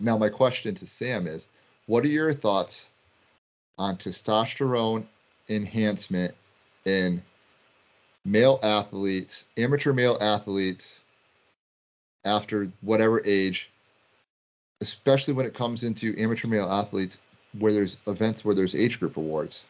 Now, 0.00 0.16
my 0.16 0.28
question 0.28 0.74
to 0.76 0.86
Sam 0.86 1.26
is 1.26 1.46
what 1.86 2.04
are 2.04 2.08
your 2.08 2.32
thoughts 2.32 2.86
on 3.78 3.96
testosterone 3.96 5.04
enhancement 5.48 6.34
in 6.84 7.22
male 8.24 8.60
athletes, 8.62 9.44
amateur 9.56 9.92
male 9.92 10.16
athletes, 10.20 11.00
after 12.24 12.70
whatever 12.82 13.22
age, 13.24 13.70
especially 14.80 15.34
when 15.34 15.46
it 15.46 15.54
comes 15.54 15.84
into 15.84 16.14
amateur 16.18 16.48
male 16.48 16.70
athletes 16.70 17.20
where 17.58 17.72
there's 17.72 17.96
events 18.06 18.44
where 18.44 18.54
there's 18.54 18.74
age 18.74 19.00
group 19.00 19.16
awards? 19.16 19.64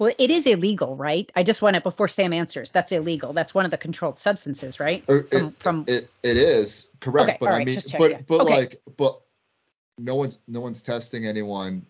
Well, 0.00 0.14
it 0.16 0.30
is 0.30 0.46
illegal, 0.46 0.96
right? 0.96 1.30
I 1.36 1.42
just 1.42 1.60
want 1.60 1.76
it 1.76 1.82
before 1.82 2.08
Sam 2.08 2.32
answers. 2.32 2.70
That's 2.70 2.90
illegal. 2.90 3.34
That's 3.34 3.52
one 3.52 3.66
of 3.66 3.70
the 3.70 3.76
controlled 3.76 4.18
substances, 4.18 4.80
right? 4.80 5.04
Uh, 5.06 5.20
from, 5.28 5.48
it, 5.48 5.54
from... 5.58 5.84
it, 5.88 6.08
it 6.22 6.38
is 6.38 6.88
correct, 7.00 7.28
okay, 7.28 7.36
but 7.38 7.50
I 7.50 7.58
right, 7.58 7.66
mean, 7.66 7.78
but 7.98 8.10
yeah. 8.10 8.20
but 8.26 8.40
okay. 8.40 8.54
like, 8.54 8.80
but 8.96 9.20
no 9.98 10.14
one's 10.14 10.38
no 10.48 10.60
one's 10.62 10.80
testing 10.80 11.26
anyone 11.26 11.84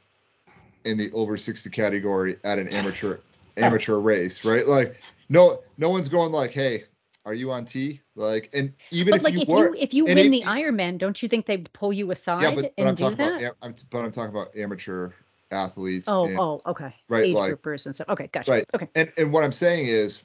in 0.84 0.98
the 0.98 1.12
over 1.12 1.36
60 1.36 1.70
category 1.70 2.34
at 2.42 2.58
an 2.58 2.66
amateur 2.70 3.18
oh. 3.18 3.62
amateur 3.62 4.00
race, 4.00 4.44
right? 4.44 4.66
Like, 4.66 4.96
no 5.28 5.62
no 5.78 5.88
one's 5.88 6.08
going 6.08 6.32
like, 6.32 6.50
hey, 6.50 6.82
are 7.24 7.34
you 7.34 7.52
on 7.52 7.64
T? 7.64 8.00
Like, 8.16 8.50
and 8.52 8.72
even 8.90 9.12
but 9.12 9.18
if 9.18 9.22
like 9.22 9.34
you 9.34 9.42
if 9.42 9.48
were, 9.48 9.76
you 9.76 9.80
if 9.80 9.94
you 9.94 10.04
win 10.06 10.18
it, 10.18 10.30
the 10.30 10.42
Ironman, 10.42 10.98
don't 10.98 11.22
you 11.22 11.28
think 11.28 11.46
they'd 11.46 11.72
pull 11.72 11.92
you 11.92 12.10
aside 12.10 12.42
yeah, 12.42 12.54
but, 12.56 12.62
but 12.62 12.72
and 12.76 12.88
I'm 12.88 12.94
do 12.96 13.04
talking 13.04 13.18
that? 13.18 13.40
About, 13.40 13.56
I'm, 13.62 13.74
but 13.88 14.04
I'm 14.04 14.10
talking 14.10 14.34
about 14.34 14.56
amateur 14.56 15.12
athletes. 15.50 16.08
Oh, 16.08 16.26
and, 16.26 16.38
oh, 16.38 16.62
okay. 16.66 16.94
Right, 17.08 17.26
Age 17.26 17.34
like 17.34 17.54
groupers 17.54 17.86
and 17.86 17.94
stuff. 17.94 18.08
Okay, 18.08 18.28
gotcha. 18.32 18.50
Right. 18.50 18.64
Okay. 18.74 18.88
And 18.94 19.12
and 19.16 19.32
what 19.32 19.44
I'm 19.44 19.52
saying 19.52 19.86
is, 19.86 20.22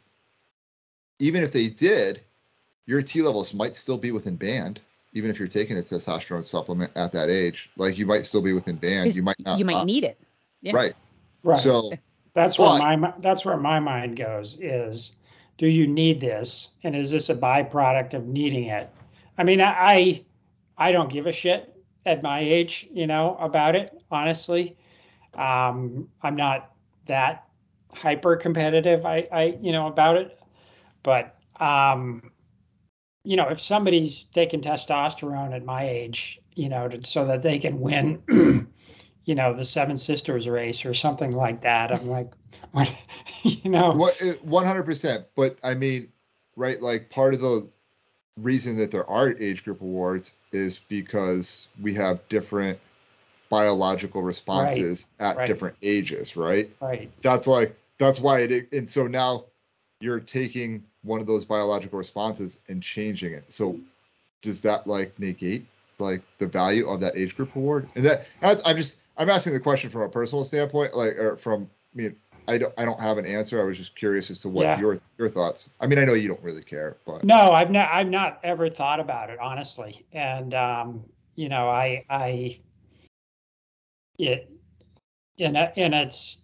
even 1.19 1.43
if 1.43 1.51
they 1.51 1.67
did, 1.67 2.21
your 2.85 3.01
T 3.01 3.21
levels 3.21 3.53
might 3.53 3.75
still 3.75 3.97
be 3.97 4.11
within 4.11 4.35
band. 4.35 4.79
even 5.13 5.29
if 5.29 5.39
you're 5.39 5.47
taking 5.47 5.77
a 5.77 5.81
testosterone 5.81 6.43
supplement 6.43 6.91
at 6.95 7.11
that 7.13 7.29
age, 7.29 7.69
like 7.77 7.97
you 7.97 8.05
might 8.05 8.25
still 8.25 8.41
be 8.41 8.53
within 8.53 8.75
band. 8.75 9.15
You 9.15 9.23
might 9.23 9.39
not. 9.39 9.59
you 9.59 9.65
might 9.65 9.75
uh, 9.75 9.85
need 9.85 10.03
it. 10.03 10.19
Yeah. 10.61 10.73
Right. 10.75 10.93
Right. 11.43 11.59
So 11.59 11.91
that's 12.35 12.59
where 12.59 12.77
my 12.77 13.13
that's 13.19 13.43
where 13.43 13.57
my 13.57 13.79
mind 13.79 14.17
goes 14.17 14.57
is 14.61 15.13
do 15.57 15.67
you 15.67 15.88
need 15.88 16.19
this 16.19 16.69
and 16.83 16.95
is 16.95 17.09
this 17.09 17.29
a 17.29 17.35
byproduct 17.35 18.13
of 18.13 18.27
needing 18.27 18.65
it 18.65 18.89
i 19.39 19.43
mean 19.43 19.59
i 19.61 19.73
i, 19.79 20.25
I 20.77 20.91
don't 20.91 21.09
give 21.09 21.25
a 21.25 21.31
shit 21.31 21.73
at 22.05 22.21
my 22.21 22.41
age 22.41 22.88
you 22.91 23.07
know 23.07 23.35
about 23.39 23.75
it 23.75 23.89
honestly 24.11 24.77
um, 25.37 26.07
i'm 26.21 26.35
not 26.35 26.71
that 27.07 27.47
hyper 27.93 28.35
competitive 28.35 29.05
i 29.05 29.27
i 29.31 29.57
you 29.61 29.71
know 29.71 29.87
about 29.87 30.17
it 30.17 30.39
but 31.03 31.37
um 31.59 32.31
you 33.23 33.35
know 33.35 33.47
if 33.47 33.61
somebody's 33.61 34.23
taking 34.33 34.61
testosterone 34.61 35.55
at 35.55 35.63
my 35.63 35.87
age 35.87 36.39
you 36.55 36.67
know 36.67 36.87
to, 36.87 37.01
so 37.05 37.25
that 37.25 37.41
they 37.41 37.57
can 37.57 37.79
win 37.79 38.21
you 39.25 39.35
know 39.35 39.53
the 39.53 39.65
seven 39.65 39.95
sisters 39.95 40.47
race 40.47 40.85
or 40.85 40.93
something 40.93 41.31
like 41.31 41.61
that 41.61 41.91
i'm 41.91 42.09
like 42.09 42.31
what 42.71 42.89
you 43.43 43.69
know 43.69 43.93
one 44.41 44.65
hundred 44.65 44.83
percent. 44.83 45.25
But 45.35 45.57
I 45.63 45.75
mean, 45.75 46.11
right? 46.55 46.81
Like 46.81 47.09
part 47.09 47.33
of 47.33 47.41
the 47.41 47.67
reason 48.37 48.77
that 48.77 48.91
there 48.91 49.09
are 49.09 49.35
age 49.39 49.63
group 49.63 49.81
awards 49.81 50.33
is 50.51 50.79
because 50.79 51.67
we 51.81 51.93
have 51.93 52.27
different 52.29 52.79
biological 53.49 54.21
responses 54.21 55.08
at 55.19 55.38
right. 55.38 55.47
different 55.47 55.75
ages, 55.81 56.36
right? 56.36 56.69
right 56.81 57.12
That's 57.21 57.47
like 57.47 57.75
that's 57.97 58.19
why 58.19 58.41
it. 58.41 58.71
And 58.73 58.89
so 58.89 59.08
now 59.08 59.45
you're 59.99 60.19
taking 60.19 60.84
one 61.03 61.21
of 61.21 61.27
those 61.27 61.45
biological 61.45 61.97
responses 61.97 62.60
and 62.67 62.81
changing 62.81 63.34
it. 63.34 63.51
So 63.53 63.79
does 64.41 64.62
that 64.62 64.88
like 64.88 65.17
negate 65.19 65.65
like 65.99 66.21
the 66.39 66.47
value 66.47 66.88
of 66.88 66.99
that 67.01 67.15
age 67.15 67.36
group 67.36 67.55
award? 67.55 67.88
And 67.95 68.05
that 68.05 68.27
that's, 68.41 68.62
I'm 68.65 68.77
just 68.77 68.97
I'm 69.17 69.29
asking 69.29 69.53
the 69.53 69.60
question 69.60 69.89
from 69.89 70.01
a 70.01 70.10
personal 70.10 70.43
standpoint, 70.43 70.95
like 70.95 71.15
or 71.17 71.38
from 71.38 71.69
I 71.93 71.97
mean 71.97 72.15
I 72.47 72.58
don't 72.58 72.73
I 72.77 72.86
don't 72.86 72.99
have 72.99 73.17
an 73.17 73.25
answer. 73.25 73.62
I 73.62 73.63
was 73.63 73.77
just 73.77 73.95
curious 73.95 74.29
as 74.29 74.39
to 74.41 74.49
what 74.49 74.63
Yeah. 74.63 74.79
your 74.79 74.99
your 75.17 75.29
thoughts. 75.29 75.69
I 75.79 75.88
mean 75.88 75.99
I 75.99 76.05
know 76.05 76.13
you 76.13 76.27
don't 76.27 76.43
really 76.43 76.63
care, 76.63 76.97
but 77.05 77.23
no 77.23 77.51
i've 77.51 77.71
not 77.71 77.89
i've 77.91 78.10
not 78.10 78.39
ever 78.43 78.69
thought 78.69 78.99
about 78.99 79.29
it 79.29 79.39
honestly 79.39 80.05
and 80.13 80.53
um 80.53 81.03
you 81.36 81.49
know 81.49 81.69
i 81.69 82.03
i 82.10 82.60
it 84.17 84.49
and 85.39 85.58
and 85.58 85.93
it's 85.93 86.41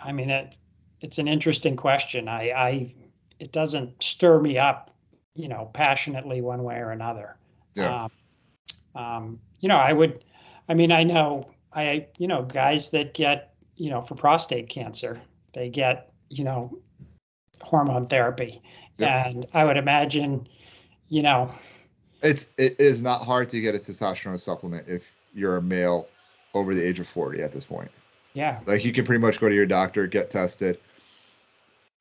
i 0.00 0.12
mean 0.12 0.30
it 0.30 0.54
it's 1.00 1.18
an 1.18 1.28
interesting 1.28 1.76
question 1.76 2.28
i 2.28 2.50
i 2.50 2.94
it 3.38 3.52
doesn't 3.52 4.02
stir 4.02 4.40
me 4.40 4.58
up 4.58 4.90
you 5.34 5.48
know 5.48 5.70
passionately 5.72 6.40
one 6.40 6.62
way 6.62 6.76
or 6.76 6.90
another 6.90 7.36
Yeah. 7.74 8.04
um, 8.04 8.10
um 9.00 9.40
you 9.60 9.68
know 9.68 9.76
i 9.76 9.92
would 9.92 10.24
i 10.68 10.74
mean 10.74 10.92
i 10.92 11.02
know 11.02 11.50
i 11.72 12.06
you 12.18 12.26
know 12.26 12.42
guys 12.42 12.90
that 12.90 13.14
get 13.14 13.54
you 13.76 13.90
know 13.90 14.02
for 14.02 14.14
prostate 14.14 14.68
cancer 14.68 15.20
they 15.54 15.68
get 15.68 16.12
you 16.28 16.44
know 16.44 16.78
hormone 17.62 18.06
therapy 18.06 18.62
Yep. 18.98 19.10
and 19.10 19.46
i 19.54 19.64
would 19.64 19.76
imagine 19.76 20.46
you 21.08 21.22
know 21.22 21.52
it's 22.22 22.46
it 22.56 22.78
is 22.80 23.00
not 23.00 23.22
hard 23.22 23.48
to 23.50 23.60
get 23.60 23.74
a 23.74 23.78
testosterone 23.78 24.40
supplement 24.40 24.88
if 24.88 25.10
you're 25.32 25.56
a 25.56 25.62
male 25.62 26.08
over 26.54 26.74
the 26.74 26.84
age 26.86 26.98
of 27.00 27.06
40 27.08 27.42
at 27.42 27.52
this 27.52 27.64
point. 27.64 27.90
yeah 28.34 28.60
Like 28.66 28.84
you 28.84 28.92
can 28.92 29.04
pretty 29.04 29.20
much 29.20 29.40
go 29.40 29.48
to 29.48 29.54
your 29.54 29.66
doctor, 29.66 30.06
get 30.06 30.30
tested. 30.30 30.78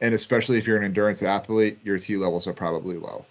And 0.01 0.13
especially 0.13 0.57
if 0.57 0.67
you're 0.67 0.77
an 0.77 0.83
endurance 0.83 1.23
athlete, 1.23 1.79
your 1.83 1.97
T 1.97 2.17
levels 2.17 2.47
are 2.47 2.53
probably 2.53 2.97
low. 2.97 3.25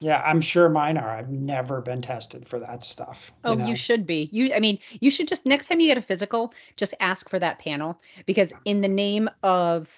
yeah 0.00 0.22
i'm 0.24 0.40
sure 0.40 0.68
mine 0.68 0.96
are 0.96 1.10
i've 1.10 1.28
never 1.30 1.80
been 1.82 2.00
tested 2.00 2.48
for 2.48 2.58
that 2.58 2.84
stuff 2.84 3.30
Oh, 3.44 3.56
know? 3.56 3.66
you 3.66 3.74
should 3.76 4.06
be. 4.06 4.28
You, 4.32 4.52
I 4.54 4.60
mean, 4.60 4.78
you 5.00 5.10
should 5.10 5.26
just 5.28 5.46
next 5.46 5.68
time 5.68 5.80
you 5.80 5.86
get 5.88 5.96
a 5.98 6.02
physical, 6.02 6.52
just 6.76 6.92
ask 7.00 7.28
for 7.30 7.38
that 7.38 7.58
panel 7.58 7.98
because 8.26 8.52
in 8.66 8.82
the 8.82 8.88
name 8.88 9.30
of, 9.42 9.88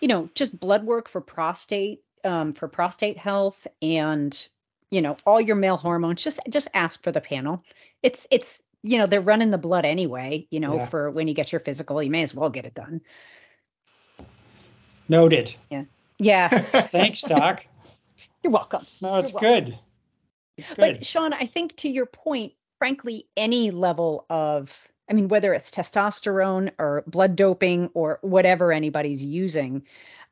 you 0.00 0.06
know, 0.08 0.28
just 0.34 0.58
blood 0.60 0.84
work 0.84 1.08
for 1.08 1.20
prostate, 1.20 2.02
um, 2.24 2.52
for 2.52 2.68
prostate 2.68 3.18
health 3.18 3.66
and 3.82 4.46
you 4.90 5.02
know 5.02 5.16
all 5.26 5.40
your 5.40 5.56
male 5.56 5.76
hormones, 5.76 6.22
just 6.22 6.38
just 6.48 6.68
ask 6.74 7.02
for 7.02 7.10
the 7.12 7.20
panel. 7.20 7.64
It's 8.02 8.26
it's 8.30 8.62
you 8.82 8.98
know 8.98 9.06
they're 9.06 9.20
running 9.20 9.50
the 9.50 9.58
blood 9.58 9.84
anyway. 9.84 10.46
You 10.50 10.60
know 10.60 10.76
Yeah. 10.76 10.86
for 10.88 11.10
when 11.10 11.28
you 11.28 11.34
get 11.34 11.52
your 11.52 11.60
physical, 11.60 12.02
you 12.02 12.10
may 12.10 12.22
as 12.22 12.34
well 12.34 12.50
get 12.50 12.66
it 12.66 12.74
done. 12.74 13.00
noted 15.08 15.54
Yeah, 15.70 15.84
Yeah. 16.18 16.48
thanks 16.92 17.22
doc 17.22 17.66
you're 18.42 18.52
welcome. 18.52 18.86
no 19.00 19.16
it's 19.18 19.32
You're 19.32 19.40
good 19.40 19.78
it's 20.56 20.70
good 20.74 20.78
But 20.98 21.04
Sean, 21.04 21.32
I 21.32 21.46
think 21.46 21.76
to 21.76 21.88
your 21.88 22.06
point, 22.06 22.52
frankly, 22.78 23.26
any 23.36 23.70
level 23.70 24.26
of, 24.28 24.88
I 25.08 25.14
mean, 25.14 25.28
whether 25.28 25.54
it's 25.54 25.70
testosterone 25.70 26.72
or 26.78 27.04
blood 27.06 27.36
doping 27.36 27.90
or 27.94 28.18
whatever 28.22 28.72
anybody's 28.72 29.22
using 29.22 29.84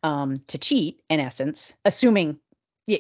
um, 0.03 0.43
to 0.49 0.59
cheat, 0.59 1.01
in 1.09 1.21
essence, 1.21 1.75
assuming 1.85 2.39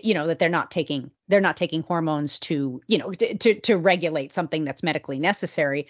you 0.02 0.14
know 0.14 0.26
that 0.26 0.38
they're 0.38 0.48
not 0.48 0.70
taking 0.70 1.10
they're 1.28 1.40
not 1.40 1.56
taking 1.56 1.82
hormones 1.82 2.38
to 2.40 2.80
you 2.86 2.98
know 2.98 3.12
to 3.12 3.34
to, 3.36 3.54
to 3.60 3.76
regulate 3.76 4.32
something 4.32 4.64
that's 4.64 4.82
medically 4.82 5.18
necessary, 5.18 5.86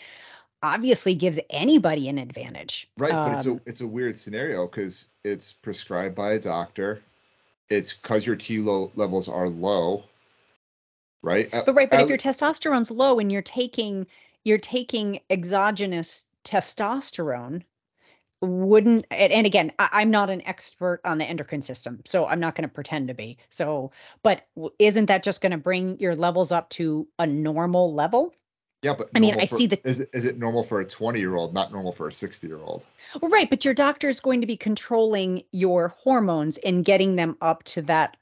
obviously 0.63 1.15
gives 1.15 1.39
anybody 1.49 2.09
an 2.09 2.19
advantage. 2.19 2.89
Right, 2.97 3.13
but 3.13 3.35
it's 3.35 3.47
a 3.47 3.53
Um, 3.53 3.61
it's 3.67 3.81
a 3.81 3.87
weird 3.87 4.19
scenario 4.19 4.67
because 4.67 5.09
it's 5.25 5.53
prescribed 5.53 6.15
by 6.15 6.33
a 6.33 6.41
doctor. 6.41 7.03
It's 7.69 7.93
because 7.93 8.27
your 8.27 8.37
T 8.37 8.59
low 8.59 8.91
levels 8.95 9.29
are 9.29 9.49
low. 9.49 10.05
Right. 11.23 11.53
Uh, 11.53 11.63
But 11.67 11.75
right, 11.75 11.91
but 11.91 12.01
at 12.01 12.03
if 12.05 12.09
your 12.09 12.19
testosterone's 12.19 12.91
low 12.91 13.19
and 13.19 13.31
you're 13.31 13.43
taking 13.43 14.07
you're 14.45 14.59
taking 14.59 15.21
exogenous 15.29 16.25
testosterone, 16.45 17.63
wouldn't 18.40 19.07
and, 19.11 19.33
and 19.33 19.46
again, 19.46 19.72
I, 19.79 19.88
I'm 19.92 20.11
not 20.11 20.31
an 20.31 20.42
expert 20.46 21.00
on 21.05 21.18
the 21.18 21.24
endocrine 21.24 21.62
system, 21.62 22.00
so 22.07 22.26
I'm 22.26 22.40
not 22.40 22.55
going 22.55 22.68
to 22.68 22.72
pretend 22.74 23.09
to 23.09 23.14
be. 23.14 23.38
So, 23.50 23.92
but 24.22 24.46
isn't 24.79 25.07
that 25.07 25.22
just 25.22 25.40
going 25.40 25.53
to 25.53 25.59
bring 25.59 25.98
your 26.00 26.16
levels 26.16 26.53
up 26.53 26.70
to 26.70 27.07
a 27.18 27.26
normal 27.26 27.94
level? 27.94 28.35
yeah, 28.83 28.94
but 28.96 29.11
I 29.14 29.18
mean, 29.20 29.33
normal 29.33 29.42
I 29.42 29.44
see 29.44 29.66
the- 29.66 29.81
Is 29.88 30.00
it 30.00 30.09
is 30.14 30.24
it 30.24 30.38
normal 30.38 30.64
for 30.64 30.81
a 30.81 30.87
20 30.87 31.20
year 31.20 31.35
old, 31.37 31.53
not 31.53 31.70
normal 31.70 31.92
for 31.92 32.09
a 32.09 32.12
60 32.12 32.46
year 32.46 32.59
old? 32.59 32.87
Well, 33.20 33.31
right, 33.31 33.50
but 33.50 33.64
your 33.64 33.74
doctor 33.74 34.09
is 34.09 34.20
going 34.20 34.40
to 34.40 34.46
be 34.46 34.57
controlling 34.57 35.44
your 35.53 35.88
hormones 35.88 36.57
and 36.59 36.83
getting 36.85 37.16
them 37.16 37.37
up 37.42 37.62
to 37.64 37.83
that 37.83 38.16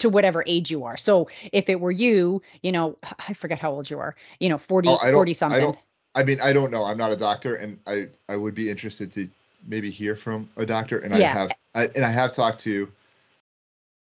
to 0.00 0.10
whatever 0.10 0.44
age 0.46 0.70
you 0.70 0.84
are. 0.84 0.98
So 0.98 1.30
if 1.52 1.70
it 1.70 1.80
were 1.80 1.90
you, 1.92 2.42
you 2.62 2.72
know, 2.72 2.98
I 3.26 3.32
forget 3.32 3.58
how 3.58 3.70
old 3.70 3.88
you 3.88 3.98
are, 3.98 4.14
you 4.38 4.50
know, 4.50 4.58
40, 4.58 4.88
Oh, 4.90 4.98
I 5.00 5.06
don't- 5.06 5.14
40 5.14 5.30
I 5.30 5.32
something. 5.32 5.60
don't- 5.62 5.78
I 6.14 6.22
mean, 6.22 6.40
I 6.42 6.52
don't 6.54 6.70
know. 6.70 6.82
I'm 6.84 6.96
not 6.96 7.12
a 7.12 7.16
doctor, 7.16 7.56
and 7.56 7.78
I 7.86 8.08
I 8.28 8.36
would 8.36 8.54
be 8.54 8.70
interested 8.70 9.12
to 9.12 9.28
maybe 9.66 9.90
hear 9.90 10.16
from 10.16 10.48
a 10.56 10.64
doctor. 10.66 10.98
And 10.98 11.14
I 11.14 11.20
have 11.20 11.54
I, 11.74 11.86
and 11.94 12.04
I 12.04 12.10
have 12.10 12.32
talked 12.32 12.60
to 12.60 12.90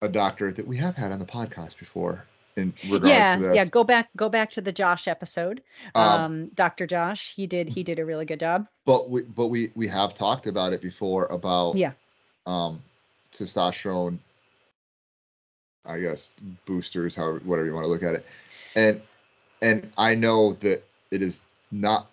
a 0.01 0.09
doctor 0.09 0.51
that 0.51 0.67
we 0.67 0.77
have 0.77 0.95
had 0.95 1.11
on 1.11 1.19
the 1.19 1.25
podcast 1.25 1.77
before 1.77 2.25
in 2.55 2.73
regards 2.87 3.09
yeah 3.09 3.33
to 3.33 3.39
this. 3.39 3.55
yeah 3.55 3.65
go 3.65 3.83
back 3.83 4.09
go 4.15 4.29
back 4.29 4.49
to 4.51 4.61
the 4.61 4.71
josh 4.71 5.07
episode 5.07 5.61
Um, 5.95 6.03
um, 6.05 6.47
dr 6.53 6.85
josh 6.87 7.33
he 7.35 7.47
did 7.47 7.69
he 7.69 7.83
did 7.83 7.99
a 7.99 8.05
really 8.05 8.25
good 8.25 8.39
job 8.39 8.67
but 8.85 9.09
we 9.09 9.21
but 9.23 9.47
we 9.47 9.71
we 9.75 9.87
have 9.87 10.13
talked 10.13 10.47
about 10.47 10.73
it 10.73 10.81
before 10.81 11.25
about 11.27 11.75
Yeah. 11.77 11.91
um 12.45 12.81
testosterone 13.33 14.19
i 15.85 15.99
guess 15.99 16.31
boosters 16.65 17.15
however 17.15 17.39
whatever 17.45 17.67
you 17.67 17.73
want 17.73 17.83
to 17.85 17.89
look 17.89 18.03
at 18.03 18.15
it 18.15 18.25
and 18.75 19.01
and 19.61 19.89
i 19.97 20.15
know 20.15 20.53
that 20.53 20.83
it 21.11 21.21
is 21.21 21.41
not 21.71 22.07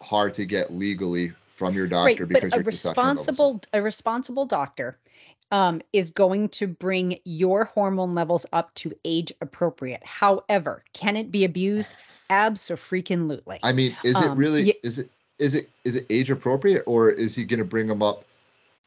hard 0.00 0.32
to 0.34 0.44
get 0.44 0.70
legally 0.72 1.32
from 1.58 1.74
your 1.74 1.88
doctor 1.88 2.24
right 2.24 2.28
because 2.28 2.50
but 2.50 2.60
a 2.60 2.62
your 2.62 2.72
testosterone 2.72 2.96
levels- 2.96 3.18
responsible 3.18 3.62
a 3.72 3.82
responsible 3.82 4.46
doctor 4.46 4.98
um, 5.50 5.80
is 5.94 6.10
going 6.10 6.50
to 6.50 6.66
bring 6.66 7.18
your 7.24 7.64
hormone 7.64 8.14
levels 8.14 8.44
up 8.52 8.72
to 8.74 8.94
age 9.04 9.32
appropriate. 9.40 10.04
However 10.04 10.84
can 10.92 11.16
it 11.16 11.30
be 11.32 11.44
abused? 11.44 11.94
Absolutely 12.30 13.58
i 13.62 13.72
mean 13.72 13.96
is 14.04 14.20
it 14.20 14.26
um, 14.26 14.38
really 14.38 14.62
ye- 14.62 14.74
is 14.82 14.98
it 14.98 15.10
is 15.38 15.54
it 15.54 15.68
is 15.84 15.96
it 15.96 16.06
age 16.10 16.30
appropriate 16.30 16.84
or 16.86 17.10
is 17.10 17.34
he 17.34 17.44
going 17.44 17.58
to 17.58 17.64
bring 17.64 17.86
them 17.86 18.02
up? 18.02 18.24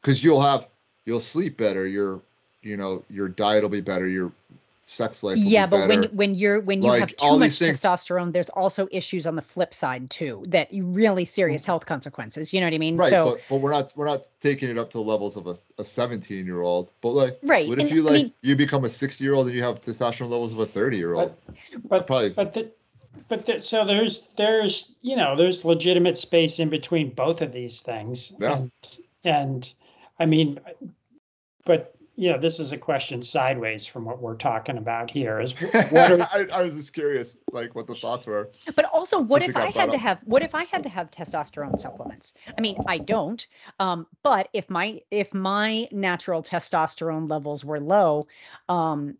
Because 0.00 0.22
you'll 0.24 0.40
have 0.40 0.66
you'll 1.04 1.20
sleep 1.20 1.56
better 1.56 1.86
your 1.86 2.20
you 2.62 2.76
know 2.76 3.04
your 3.10 3.28
diet 3.28 3.62
will 3.62 3.68
be 3.68 3.80
better 3.80 4.08
your 4.08 4.32
sex 4.84 5.22
life 5.22 5.36
will 5.36 5.42
yeah 5.44 5.64
be 5.66 5.70
but 5.70 5.88
when 5.88 6.00
better. 6.02 6.14
when 6.14 6.34
you're 6.34 6.60
when 6.60 6.82
you 6.82 6.88
Like, 6.88 7.00
have 7.00 7.10
too 7.10 7.16
all 7.24 7.38
much 7.38 7.58
things- 7.58 7.80
testosterone 7.80 8.32
there's 8.32 8.48
also 8.48 8.88
issues 8.90 9.26
on 9.26 9.36
the 9.36 9.42
flip 9.42 9.72
side 9.72 10.10
too 10.10 10.44
that 10.48 10.68
really 10.72 11.24
serious 11.24 11.64
health 11.64 11.86
consequences 11.86 12.52
you 12.52 12.58
know 12.60 12.66
what 12.66 12.74
i 12.74 12.78
mean 12.78 12.96
Mm. 12.96 13.00
right 13.00 13.10
so 13.10 13.24
but, 13.32 13.40
but 13.48 13.56
we're 13.60 13.70
not 13.70 13.92
we're 13.96 14.06
not 14.06 14.22
taking 14.40 14.68
it 14.70 14.78
up 14.78 14.90
to 14.90 14.98
the 14.98 15.04
levels 15.04 15.36
of 15.36 15.46
a, 15.46 15.54
a 15.78 15.84
17 15.84 16.44
year 16.44 16.62
old 16.62 16.92
but 17.00 17.10
like 17.10 17.38
right 17.44 17.68
what 17.68 17.78
if 17.78 17.86
and 17.86 17.96
you 17.96 18.02
I 18.08 18.10
like 18.10 18.22
mean, 18.24 18.32
you 18.42 18.56
become 18.56 18.84
a 18.84 18.90
60 18.90 19.22
year 19.22 19.34
old 19.34 19.46
and 19.46 19.54
you 19.54 19.62
have 19.62 19.78
testosterone 19.80 20.30
levels 20.30 20.52
of 20.52 20.58
a 20.58 20.66
30 20.66 20.96
year 20.96 21.14
old 21.14 21.36
but 21.88 22.06
probably 22.08 22.30
but 22.30 22.52
the, 22.54 22.72
but 23.28 23.46
the, 23.46 23.62
so 23.62 23.84
there's 23.84 24.28
there's 24.36 24.90
you 25.02 25.14
know 25.14 25.36
there's 25.36 25.64
legitimate 25.64 26.18
space 26.18 26.58
in 26.58 26.68
between 26.70 27.10
both 27.10 27.40
of 27.40 27.52
these 27.52 27.82
things 27.82 28.32
Yeah. 28.40 28.54
and 28.56 28.70
and 29.22 29.72
i 30.18 30.26
mean 30.26 30.58
but 31.64 31.94
you 32.14 32.30
know, 32.30 32.38
this 32.38 32.60
is 32.60 32.72
a 32.72 32.78
question 32.78 33.22
sideways 33.22 33.86
from 33.86 34.04
what 34.04 34.20
we're 34.20 34.36
talking 34.36 34.76
about 34.76 35.10
here. 35.10 35.40
Is 35.40 35.52
what 35.90 36.12
are, 36.12 36.20
I, 36.20 36.46
I 36.52 36.62
was 36.62 36.76
just 36.76 36.92
curious, 36.92 37.38
like 37.52 37.74
what 37.74 37.86
the 37.86 37.94
thoughts 37.94 38.26
were. 38.26 38.50
But 38.76 38.84
also, 38.86 39.18
what 39.18 39.42
if 39.42 39.56
I 39.56 39.66
had 39.66 39.74
brought 39.74 39.90
to 39.90 39.96
up. 39.96 40.02
have 40.02 40.18
what 40.24 40.42
if 40.42 40.54
I 40.54 40.64
had 40.64 40.82
to 40.82 40.88
have 40.90 41.10
testosterone 41.10 41.78
supplements? 41.78 42.34
I 42.56 42.60
mean, 42.60 42.76
I 42.86 42.98
don't. 42.98 43.44
Um, 43.80 44.06
but 44.22 44.48
if 44.52 44.68
my 44.68 45.00
if 45.10 45.32
my 45.32 45.88
natural 45.90 46.42
testosterone 46.42 47.30
levels 47.30 47.64
were 47.64 47.80
low, 47.80 48.26
um, 48.68 49.16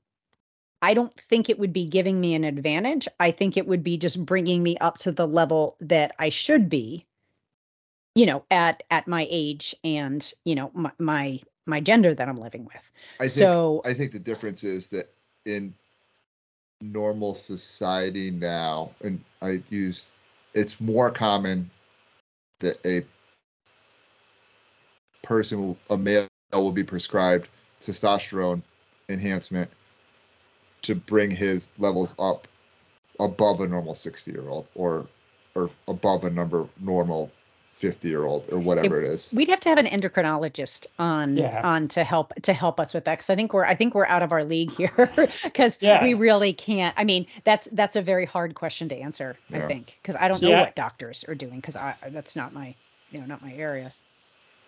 I 0.83 0.95
don't 0.95 1.15
think 1.15 1.49
it 1.49 1.59
would 1.59 1.73
be 1.73 1.87
giving 1.87 2.21
me 2.21 2.35
an 2.35 2.45
advantage. 2.45 3.09
I 3.19 3.31
think 3.31 3.57
it 3.57 3.67
would 3.67 3.83
be 3.83 3.97
just 3.97 4.25
bringing 4.25 4.63
me 4.63 4.77
up 4.77 4.99
to 4.99 5.13
the 5.13 5.27
level 5.27 5.77
that 5.81 6.15
I 6.19 6.29
should 6.29 6.69
be. 6.69 7.07
You 8.15 8.27
know, 8.27 8.45
at 8.51 8.83
at 8.91 9.09
my 9.09 9.27
age 9.31 9.75
and 9.83 10.31
you 10.45 10.57
know 10.57 10.71
my 10.75 10.93
my, 10.99 11.41
my 11.67 11.81
gender 11.81 12.15
that 12.15 12.29
I'm 12.29 12.39
living 12.39 12.65
with. 12.65 12.83
I 13.21 13.25
think 13.25 13.33
so 13.33 13.83
I 13.85 13.95
think 13.95 14.13
the 14.13 14.19
difference 14.19 14.65
is 14.65 14.89
that 14.89 15.13
in 15.45 15.75
normal 16.81 17.35
society 17.35 18.31
now, 18.31 18.91
and 19.03 19.23
I 19.41 19.63
use 19.71 20.11
it's 20.55 20.81
more 20.81 21.11
common 21.11 21.71
that 22.61 22.79
a 22.87 23.05
person, 25.23 25.77
a 25.91 25.97
male, 25.97 26.27
will 26.53 26.73
be 26.73 26.85
prescribed 26.85 27.49
testosterone 27.81 28.63
enhancement 29.09 29.71
to 30.83 30.95
bring 30.95 31.31
his 31.31 31.73
levels 31.79 32.15
up 32.19 32.49
above 33.21 33.61
a 33.61 33.69
normal 33.69 33.95
60 33.95 34.31
year 34.31 34.49
old 34.49 34.69
or 34.75 35.07
or 35.55 35.71
above 35.89 36.25
a 36.25 36.31
number 36.31 36.67
normal 36.81 37.31
50 37.75 38.09
year 38.09 38.25
old 38.25 38.49
or 38.53 38.59
whatever 38.59 39.01
it 39.03 39.09
is. 39.09 39.33
We'd 39.33 39.49
have 39.49 39.61
to 39.61 39.69
have 39.69 39.79
an 39.79 39.87
endocrinologist 39.87 40.87
on 40.99 41.37
Yeah. 41.39 41.61
on 41.65 41.89
to 41.89 42.05
help 42.05 42.35
to 42.43 42.53
help 42.53 42.79
us 42.81 42.93
with 42.95 43.05
that 43.07 43.15
because 43.19 43.31
I 43.31 43.37
think 43.37 43.53
we're 43.53 43.65
I 43.65 43.75
think 43.75 43.95
we're 43.95 44.07
out 44.07 44.23
of 44.23 44.33
our 44.33 44.45
league 44.45 44.71
here 44.71 45.13
because 45.45 45.79
Yeah. 45.81 46.03
we 46.03 46.15
really 46.15 46.53
can't. 46.53 46.95
I 46.99 47.05
mean, 47.05 47.27
that's 47.45 47.69
that's 47.73 47.97
a 47.97 48.03
very 48.03 48.27
hard 48.27 48.55
question 48.55 48.89
to 48.91 48.97
answer. 48.97 49.41
I 49.53 49.61
think 49.61 49.99
because 50.03 50.17
I 50.17 50.29
don't 50.29 50.43
know 50.43 50.53
what 50.53 50.75
doctors 50.77 51.25
are 51.29 51.35
doing 51.35 51.57
because 51.61 51.77
I 51.77 51.97
that's 52.11 52.37
not 52.37 52.53
my 52.53 52.77
you 53.11 53.21
know 53.21 53.27
not 53.27 53.43
my 53.43 53.53
area. 53.53 53.95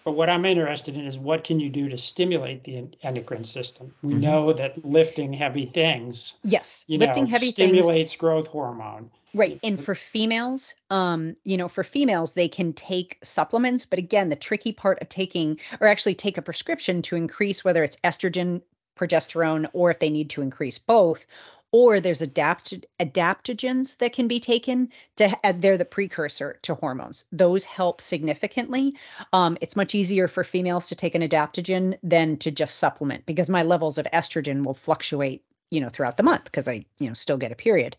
but 0.04 0.12
what 0.12 0.30
I'm 0.30 0.44
interested 0.44 0.96
in 0.96 1.06
is 1.06 1.18
what 1.18 1.44
can 1.44 1.60
you 1.60 1.70
do 1.70 1.88
to 1.88 1.96
stimulate 1.98 2.64
the 2.64 2.88
endocrine 3.02 3.44
system? 3.44 3.94
We 4.02 4.14
Mhm. 4.14 4.20
know 4.20 4.52
that 4.52 4.84
lifting 4.84 5.32
heavy 5.32 5.66
things, 5.66 6.34
Yes, 6.42 6.84
you 6.88 6.98
lifting 6.98 7.24
know, 7.24 7.30
heavy 7.30 7.52
things. 7.52 7.52
stimulates 7.52 8.16
growth 8.16 8.46
hormone. 8.48 9.10
Right. 9.34 9.58
And 9.64 9.82
for 9.82 9.96
females, 9.96 10.74
um, 10.90 11.36
you 11.42 11.56
know, 11.56 11.68
for 11.68 11.82
females, 11.82 12.32
they 12.32 12.48
can 12.48 12.72
take 12.72 13.18
supplements, 13.22 13.84
but 13.84 13.98
again, 13.98 14.28
the 14.28 14.36
tricky 14.36 14.72
part 14.72 15.02
of 15.02 15.08
taking 15.08 15.58
or 15.80 15.88
actually 15.88 16.14
take 16.14 16.38
a 16.38 16.42
prescription 16.42 17.02
to 17.02 17.16
increase 17.16 17.64
whether 17.64 17.82
it's 17.82 17.96
estrogen, 18.04 18.62
progesterone, 18.96 19.68
or 19.72 19.90
if 19.90 19.98
they 19.98 20.10
need 20.10 20.30
to 20.30 20.42
increase 20.42 20.78
both, 20.78 21.26
or 21.72 22.00
there's 22.00 22.22
adapt 22.22 22.72
adaptogens 23.00 23.98
that 23.98 24.12
can 24.12 24.28
be 24.28 24.38
taken 24.38 24.90
to 25.16 25.36
uh, 25.42 25.52
they're 25.56 25.76
the 25.76 25.84
precursor 25.84 26.60
to 26.62 26.76
hormones. 26.76 27.24
Those 27.32 27.64
help 27.64 28.00
significantly. 28.00 28.94
Um, 29.32 29.58
it's 29.60 29.74
much 29.74 29.96
easier 29.96 30.28
for 30.28 30.44
females 30.44 30.86
to 30.90 30.94
take 30.94 31.16
an 31.16 31.22
adaptogen 31.22 31.98
than 32.04 32.36
to 32.36 32.52
just 32.52 32.78
supplement 32.78 33.26
because 33.26 33.50
my 33.50 33.64
levels 33.64 33.98
of 33.98 34.06
estrogen 34.12 34.64
will 34.64 34.74
fluctuate, 34.74 35.42
you 35.74 35.80
know, 35.80 35.88
throughout 35.88 36.16
the 36.16 36.22
month 36.22 36.44
because 36.44 36.68
I, 36.68 36.84
you 36.98 37.08
know, 37.08 37.14
still 37.14 37.36
get 37.36 37.50
a 37.50 37.56
period. 37.56 37.96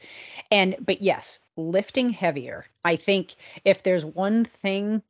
And 0.49 0.77
but 0.79 1.01
yes, 1.01 1.41
lifting 1.57 2.09
heavier. 2.09 2.65
I 2.85 2.95
think 2.95 3.35
if 3.65 3.83
there's 3.83 4.05
one 4.05 4.45
thing 4.45 5.01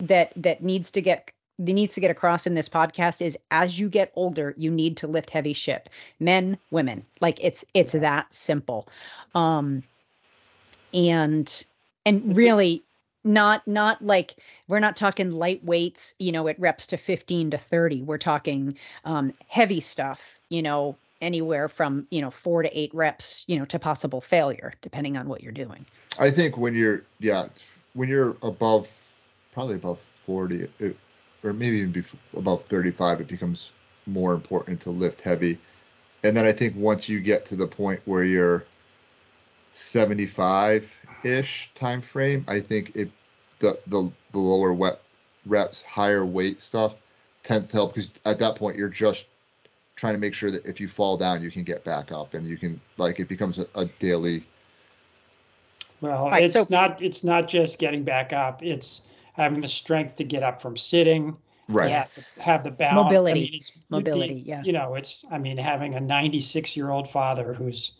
that 0.00 0.34
that 0.36 0.62
needs 0.62 0.90
to 0.92 1.00
get 1.00 1.30
that 1.58 1.72
needs 1.72 1.94
to 1.94 2.00
get 2.00 2.10
across 2.10 2.46
in 2.46 2.54
this 2.54 2.68
podcast 2.68 3.24
is 3.24 3.38
as 3.50 3.78
you 3.78 3.88
get 3.88 4.12
older, 4.14 4.54
you 4.58 4.70
need 4.70 4.98
to 4.98 5.06
lift 5.06 5.30
heavy 5.30 5.54
shit. 5.54 5.88
Men, 6.20 6.58
women. 6.70 7.06
Like 7.22 7.42
it's 7.42 7.64
it's 7.72 7.92
that 7.92 8.34
simple. 8.34 8.86
Um 9.34 9.82
and 10.92 11.64
and 12.04 12.36
really 12.36 12.82
not 13.24 13.66
not 13.66 14.04
like 14.04 14.36
we're 14.68 14.80
not 14.80 14.96
talking 14.96 15.30
light 15.30 15.64
weights, 15.64 16.14
you 16.18 16.32
know, 16.32 16.48
it 16.48 16.60
reps 16.60 16.88
to 16.88 16.98
15 16.98 17.52
to 17.52 17.58
30. 17.58 18.02
We're 18.02 18.18
talking 18.18 18.76
um 19.06 19.32
heavy 19.48 19.80
stuff, 19.80 20.20
you 20.50 20.60
know, 20.60 20.96
anywhere 21.24 21.68
from, 21.68 22.06
you 22.10 22.20
know, 22.20 22.30
4 22.30 22.62
to 22.62 22.78
8 22.78 22.94
reps, 22.94 23.44
you 23.46 23.58
know, 23.58 23.64
to 23.64 23.78
possible 23.78 24.20
failure 24.20 24.74
depending 24.82 25.16
on 25.16 25.26
what 25.26 25.42
you're 25.42 25.52
doing. 25.52 25.86
I 26.18 26.30
think 26.30 26.56
when 26.56 26.74
you're 26.74 27.02
yeah 27.18 27.46
when 27.94 28.08
you're 28.08 28.36
above 28.42 28.88
probably 29.52 29.76
above 29.76 30.00
40 30.26 30.68
it, 30.78 30.96
or 31.42 31.52
maybe 31.52 31.78
even 31.78 32.04
above 32.36 32.64
35 32.66 33.20
it 33.20 33.28
becomes 33.28 33.70
more 34.06 34.34
important 34.34 34.80
to 34.82 34.90
lift 34.90 35.20
heavy 35.20 35.58
and 36.22 36.36
then 36.36 36.44
I 36.44 36.52
think 36.52 36.74
once 36.76 37.08
you 37.08 37.20
get 37.20 37.46
to 37.46 37.56
the 37.56 37.66
point 37.66 38.00
where 38.04 38.24
you're 38.24 38.64
75 39.72 40.92
ish 41.24 41.70
time 41.74 42.02
frame 42.02 42.44
I 42.48 42.60
think 42.60 42.94
it 42.94 43.10
the 43.60 43.78
the, 43.86 44.10
the 44.32 44.38
lower 44.38 44.72
wet 44.72 45.00
reps 45.46 45.82
higher 45.82 46.24
weight 46.24 46.60
stuff 46.60 46.94
tends 47.42 47.68
to 47.68 47.74
help 47.74 47.94
because 47.94 48.10
at 48.24 48.38
that 48.38 48.56
point 48.56 48.76
you're 48.76 48.88
just 48.88 49.26
trying 49.96 50.14
to 50.14 50.20
make 50.20 50.34
sure 50.34 50.50
that 50.50 50.64
if 50.66 50.80
you 50.80 50.88
fall 50.88 51.16
down 51.16 51.42
you 51.42 51.50
can 51.50 51.62
get 51.64 51.84
back 51.84 52.10
up 52.12 52.34
and 52.34 52.46
you 52.46 52.56
can 52.56 52.80
like 52.96 53.20
it 53.20 53.28
becomes 53.28 53.58
a, 53.58 53.66
a 53.74 53.84
daily 53.98 54.44
Well, 56.00 56.28
right, 56.30 56.42
it's 56.42 56.54
so- 56.54 56.66
not 56.70 57.00
it's 57.02 57.24
not 57.24 57.48
just 57.48 57.78
getting 57.78 58.04
back 58.04 58.32
up. 58.32 58.62
It's 58.62 59.02
having 59.34 59.60
the 59.60 59.68
strength 59.68 60.16
to 60.16 60.24
get 60.24 60.42
up 60.42 60.60
from 60.62 60.76
sitting. 60.76 61.36
right 61.68 61.88
Yeah. 61.88 61.98
Have 62.00 62.14
the, 62.36 62.42
have 62.42 62.64
the 62.64 62.70
balance. 62.70 62.98
I 62.98 63.02
Mobility. 63.04 63.40
mean, 63.40 63.54
it's- 63.54 63.70
it'd 63.70 63.88
be- 63.90 64.10
Mobility, 64.10 64.42
yeah. 64.46 64.62
You 64.64 64.72
know, 64.72 64.94
it's 64.94 65.24
I 65.30 65.38
mean 65.38 65.56
having 65.56 65.94
a 65.94 66.00
96 66.00 66.76
year 66.76 66.90
old 66.90 67.08
father 67.10 67.54
who's 67.54 67.92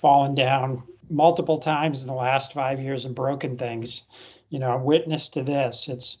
fallen 0.00 0.34
down 0.34 0.82
multiple 1.10 1.58
times 1.58 2.00
in 2.02 2.06
the 2.08 2.14
last 2.14 2.52
five 2.52 2.80
years 2.80 3.04
and 3.04 3.14
broken 3.14 3.56
things. 3.56 4.04
You 4.50 4.58
know, 4.58 4.70
I'm 4.72 4.84
witness 4.84 5.28
to 5.30 5.42
this. 5.42 5.88
It's 5.88 6.18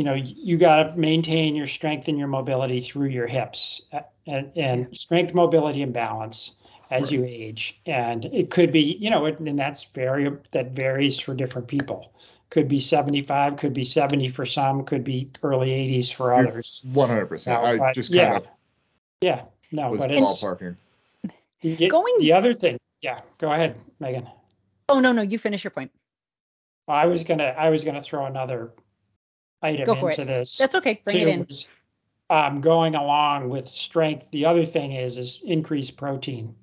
you 0.00 0.04
know 0.04 0.14
you 0.14 0.56
got 0.56 0.82
to 0.82 0.96
maintain 0.98 1.54
your 1.54 1.66
strength 1.66 2.08
and 2.08 2.16
your 2.18 2.26
mobility 2.26 2.80
through 2.80 3.08
your 3.08 3.26
hips 3.26 3.82
uh, 3.92 4.00
and 4.26 4.50
and 4.56 4.96
strength, 4.96 5.34
mobility, 5.34 5.82
and 5.82 5.92
balance 5.92 6.54
as 6.90 7.12
you 7.12 7.22
age. 7.22 7.78
And 7.84 8.24
it 8.24 8.48
could 8.48 8.72
be 8.72 8.80
you 8.80 9.10
know, 9.10 9.26
and 9.26 9.58
that's 9.58 9.84
very 9.92 10.30
that 10.52 10.70
varies 10.70 11.18
for 11.20 11.34
different 11.34 11.68
people. 11.68 12.14
Could 12.48 12.66
be 12.66 12.80
75, 12.80 13.58
could 13.58 13.74
be 13.74 13.84
70 13.84 14.30
for 14.30 14.46
some, 14.46 14.86
could 14.86 15.04
be 15.04 15.30
early 15.42 15.68
80s 15.68 16.10
for 16.14 16.32
others. 16.32 16.80
100% 16.86 17.46
No, 17.46 17.60
I 17.60 17.76
but 17.76 17.94
just 17.94 18.10
yeah. 18.10 18.30
kind 18.30 18.36
of 18.44 18.48
Yeah, 19.20 19.42
no, 19.70 19.90
was 19.90 20.00
but 20.00 20.10
it's 20.10 20.22
ballparking 20.22 20.76
the, 21.60 21.88
Going- 21.88 22.16
the 22.20 22.32
other 22.32 22.54
thing. 22.54 22.78
Yeah, 23.02 23.20
go 23.36 23.52
ahead, 23.52 23.76
Meghan. 24.00 24.26
Oh 24.88 24.98
no, 24.98 25.12
no, 25.12 25.20
you 25.20 25.38
finish 25.38 25.62
your 25.62 25.72
point. 25.72 25.90
I 26.88 27.04
was 27.04 27.22
gonna 27.22 27.54
I 27.58 27.68
was 27.68 27.84
gonna 27.84 28.00
throw 28.00 28.24
another 28.24 28.72
item 29.62 29.84
Go 29.86 29.94
for 29.94 30.10
into 30.10 30.24
this. 30.24 30.56
That's 30.56 30.74
okay. 30.74 31.00
Bring 31.04 31.20
it 31.20 31.28
in. 31.28 31.40
was, 31.40 31.68
Um, 32.30 32.60
going 32.60 32.94
along 32.94 33.48
with 33.48 33.66
strength, 33.68 34.30
the 34.30 34.44
other 34.46 34.64
thing 34.64 34.92
is 34.92 35.18
is 35.18 35.40
increase 35.44 35.90
protein 35.90 36.54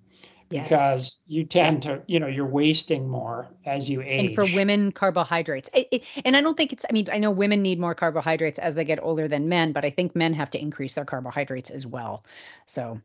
Yes. 0.50 0.70
because 0.70 1.22
you 1.28 1.44
tend 1.44 1.82
to 1.84 2.02
you 2.08 2.22
know 2.22 2.28
you're 2.28 2.46
wasting 2.48 3.06
more 3.10 3.50
as 3.66 3.90
you 3.90 4.02
age. 4.02 4.28
and 4.28 4.36
for 4.36 4.46
women 4.56 4.94
carbohydrates 4.94 5.70
It- 5.74 5.90
it- 5.92 6.04
and 6.24 6.38
i 6.38 6.42
don't 6.42 6.56
think 6.56 6.72
it's 6.72 6.86
i 6.90 6.94
mean 6.94 7.10
i 7.12 7.18
know 7.18 7.32
women 7.32 7.62
need 7.62 7.82
more 7.82 7.94
carbohydrates 7.94 8.58
as 8.58 8.74
they 8.74 8.86
get 8.86 9.04
older 9.04 9.28
than 9.28 9.50
men 9.50 9.74
but 9.74 9.84
i 9.84 9.90
think 9.90 10.16
men 10.16 10.34
have 10.34 10.50
to 10.52 10.62
increase 10.62 10.94
their 10.94 11.04
carbohydrates 11.04 11.70
as 11.70 11.86
well 11.86 12.24
so 12.66 13.02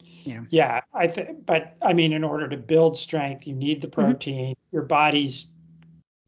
you 0.00 0.34
know 0.34 0.46
Yeah, 0.50 0.80
I 0.92 1.06
think, 1.06 1.46
but 1.46 1.76
I 1.80 1.92
mean, 1.92 2.12
in 2.12 2.24
order 2.24 2.48
to 2.48 2.56
build 2.56 2.98
strength, 2.98 3.46
you 3.46 3.54
need 3.54 3.80
the 3.80 3.86
Mm-hmm. 3.86 4.00
protein. 4.10 4.56
Your 4.72 4.82
body's 4.82 5.46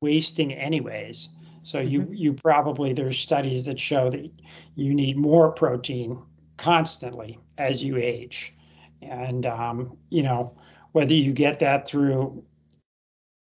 wasting 0.01 0.53
anyways. 0.53 1.29
So 1.69 1.81
you 1.81 2.01
Mm-hmm. 2.01 2.15
you 2.15 2.33
probably 2.33 2.95
there's 2.95 3.19
studies 3.19 3.67
that 3.67 3.79
show 3.79 4.09
that 4.11 4.31
you 4.75 4.95
need 4.95 5.19
more 5.19 5.53
protein 5.53 6.19
constantly 6.57 7.39
as 7.59 7.83
you 7.83 7.99
age, 7.99 8.55
and 9.03 9.45
um, 9.45 9.99
you 10.09 10.23
know 10.23 10.57
whether 10.93 11.13
you 11.13 11.33
get 11.33 11.59
that 11.59 11.87
through 11.87 12.43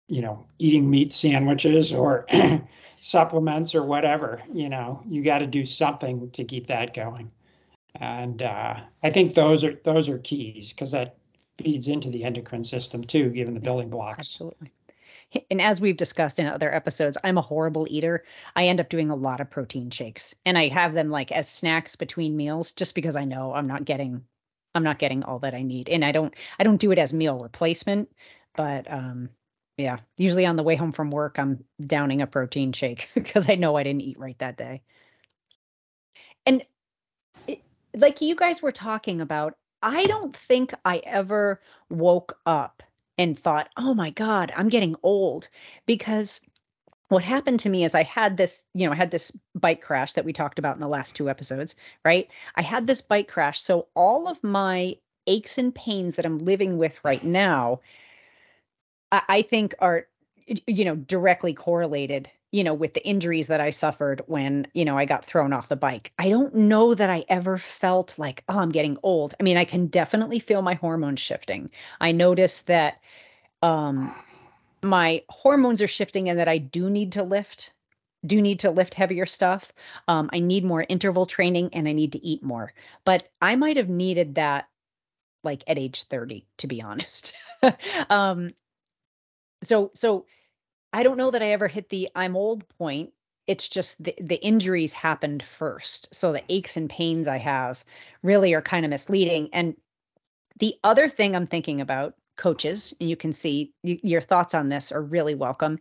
you 0.07 0.21
know 0.21 0.45
eating 0.59 0.87
meat 0.87 1.13
sandwiches 1.13 1.93
or 1.93 2.27
supplements 3.01 3.73
or 3.73 3.83
whatever, 3.83 4.41
you 4.53 4.69
know 4.69 5.01
you 5.07 5.23
got 5.23 5.39
to 5.39 5.47
do 5.47 5.65
something 5.65 6.29
to 6.31 6.43
keep 6.43 6.67
that 6.67 6.93
going 6.93 7.31
and 7.95 8.41
uh, 8.43 8.75
I 9.03 9.09
think 9.09 9.33
those 9.33 9.63
are 9.63 9.75
those 9.83 10.09
are 10.09 10.19
keys 10.19 10.69
because 10.69 10.91
that 10.91 11.17
feeds 11.57 11.87
into 11.87 12.09
the 12.09 12.23
endocrine 12.23 12.63
system 12.63 13.03
too, 13.03 13.29
given 13.29 13.53
the 13.53 13.59
building 13.59 13.89
blocks. 13.89 14.19
absolutely 14.19 14.71
and 15.49 15.61
as 15.61 15.79
we've 15.79 15.97
discussed 15.97 16.39
in 16.39 16.45
other 16.45 16.73
episodes 16.73 17.17
i'm 17.23 17.37
a 17.37 17.41
horrible 17.41 17.87
eater. 17.89 18.23
I 18.55 18.67
end 18.67 18.79
up 18.79 18.89
doing 18.89 19.09
a 19.09 19.15
lot 19.15 19.41
of 19.41 19.49
protein 19.49 19.89
shakes 19.89 20.35
and 20.45 20.57
i 20.57 20.67
have 20.67 20.93
them 20.93 21.09
like 21.09 21.31
as 21.31 21.49
snacks 21.49 21.95
between 21.95 22.37
meals 22.37 22.71
just 22.73 22.95
because 22.95 23.15
i 23.15 23.25
know 23.25 23.53
i'm 23.53 23.67
not 23.67 23.85
getting 23.85 24.23
i'm 24.75 24.83
not 24.83 24.99
getting 24.99 25.23
all 25.23 25.39
that 25.39 25.53
i 25.53 25.61
need. 25.61 25.89
And 25.89 26.03
i 26.03 26.11
don't 26.11 26.33
i 26.59 26.63
don't 26.63 26.81
do 26.81 26.91
it 26.91 26.99
as 26.99 27.13
meal 27.13 27.39
replacement 27.39 28.09
but 28.55 28.91
um 28.91 29.29
yeah 29.77 29.99
usually 30.17 30.45
on 30.45 30.55
the 30.55 30.63
way 30.63 30.75
home 30.75 30.91
from 30.91 31.11
work 31.11 31.39
i'm 31.39 31.63
downing 31.85 32.21
a 32.21 32.27
protein 32.27 32.73
shake 32.73 33.09
because 33.15 33.49
i 33.49 33.55
know 33.55 33.75
i 33.75 33.83
didn't 33.83 34.01
eat 34.01 34.19
right 34.19 34.37
that 34.39 34.57
day. 34.57 34.81
And 36.45 36.65
it, 37.47 37.61
like 37.95 38.21
you 38.21 38.35
guys 38.35 38.61
were 38.61 38.71
talking 38.71 39.21
about, 39.21 39.55
I 39.81 40.03
don't 40.05 40.35
think 40.35 40.73
I 40.85 40.97
ever 40.99 41.61
woke 41.89 42.37
up 42.45 42.83
and 43.21 43.37
thought, 43.37 43.69
"Oh 43.77 43.93
my 43.93 44.09
god, 44.09 44.51
I'm 44.55 44.69
getting 44.69 44.95
old." 45.03 45.47
Because 45.85 46.41
what 47.09 47.23
happened 47.23 47.59
to 47.59 47.69
me 47.69 47.83
is 47.83 47.93
I 47.93 48.03
had 48.03 48.37
this, 48.37 48.63
you 48.73 48.85
know, 48.85 48.93
I 48.93 48.95
had 48.95 49.11
this 49.11 49.37
bike 49.53 49.81
crash 49.81 50.13
that 50.13 50.25
we 50.25 50.33
talked 50.33 50.59
about 50.59 50.75
in 50.75 50.81
the 50.81 50.87
last 50.87 51.15
two 51.15 51.29
episodes, 51.29 51.75
right? 52.05 52.29
I 52.55 52.61
had 52.61 52.87
this 52.87 53.01
bike 53.01 53.27
crash. 53.27 53.61
So 53.61 53.87
all 53.95 54.27
of 54.27 54.43
my 54.43 54.95
aches 55.27 55.57
and 55.57 55.75
pains 55.75 56.15
that 56.15 56.25
I'm 56.25 56.39
living 56.39 56.77
with 56.77 56.97
right 57.03 57.23
now, 57.23 57.81
I, 59.11 59.21
I 59.27 59.41
think 59.43 59.75
are, 59.79 60.07
you 60.65 60.85
know, 60.85 60.95
directly 60.95 61.53
correlated, 61.53 62.31
you 62.51 62.63
know, 62.63 62.73
with 62.73 62.93
the 62.93 63.05
injuries 63.07 63.47
that 63.47 63.61
I 63.61 63.69
suffered 63.69 64.21
when, 64.27 64.67
you 64.73 64.83
know, 64.83 64.97
I 64.97 65.05
got 65.05 65.25
thrown 65.25 65.53
off 65.53 65.69
the 65.69 65.77
bike. 65.77 66.11
I 66.19 66.29
don't 66.29 66.53
know 66.53 66.93
that 66.93 67.09
I 67.09 67.23
ever 67.29 67.57
felt 67.57 68.19
like, 68.19 68.43
oh, 68.49 68.59
I'm 68.59 68.71
getting 68.71 68.97
old. 69.03 69.33
I 69.39 69.43
mean, 69.43 69.57
I 69.57 69.63
can 69.63 69.87
definitely 69.87 70.39
feel 70.39 70.61
my 70.61 70.73
hormones 70.73 71.21
shifting. 71.21 71.71
I 71.99 72.11
notice 72.11 72.61
that 72.63 72.99
um 73.61 74.13
my 74.83 75.23
hormones 75.29 75.81
are 75.81 75.87
shifting 75.87 76.29
and 76.29 76.39
that 76.39 76.47
I 76.47 76.57
do 76.57 76.89
need 76.89 77.13
to 77.13 77.23
lift, 77.23 77.73
do 78.25 78.41
need 78.41 78.59
to 78.59 78.71
lift 78.71 78.95
heavier 78.95 79.25
stuff. 79.25 79.71
Um, 80.07 80.29
I 80.33 80.39
need 80.39 80.63
more 80.65 80.85
interval 80.87 81.25
training 81.25 81.69
and 81.73 81.87
I 81.87 81.93
need 81.93 82.13
to 82.13 82.25
eat 82.25 82.43
more. 82.43 82.73
But 83.05 83.29
I 83.41 83.55
might 83.55 83.77
have 83.77 83.89
needed 83.89 84.35
that 84.35 84.67
like 85.43 85.63
at 85.67 85.77
age 85.77 86.03
30, 86.03 86.45
to 86.57 86.67
be 86.67 86.81
honest. 86.81 87.33
um, 88.09 88.53
so 89.63 89.91
so 89.93 90.25
I 90.93 91.03
don't 91.03 91.17
know 91.17 91.31
that 91.31 91.41
I 91.41 91.51
ever 91.51 91.67
hit 91.67 91.89
the 91.89 92.09
I'm 92.15 92.35
old 92.35 92.67
point. 92.77 93.11
It's 93.47 93.69
just 93.69 94.01
the, 94.03 94.15
the 94.21 94.41
injuries 94.43 94.93
happened 94.93 95.43
first. 95.43 96.13
So 96.13 96.31
the 96.31 96.43
aches 96.49 96.77
and 96.77 96.89
pains 96.89 97.27
I 97.27 97.37
have 97.37 97.83
really 98.23 98.53
are 98.53 98.61
kind 98.61 98.85
of 98.85 98.89
misleading. 98.91 99.49
And 99.53 99.75
the 100.59 100.75
other 100.83 101.09
thing 101.09 101.35
I'm 101.35 101.47
thinking 101.47 101.81
about 101.81 102.15
coaches, 102.37 102.93
and 102.99 103.09
you 103.09 103.15
can 103.15 103.33
see 103.33 103.73
y- 103.83 103.99
your 104.03 104.21
thoughts 104.21 104.53
on 104.53 104.69
this 104.69 104.91
are 104.91 105.01
really 105.01 105.35
welcome. 105.35 105.79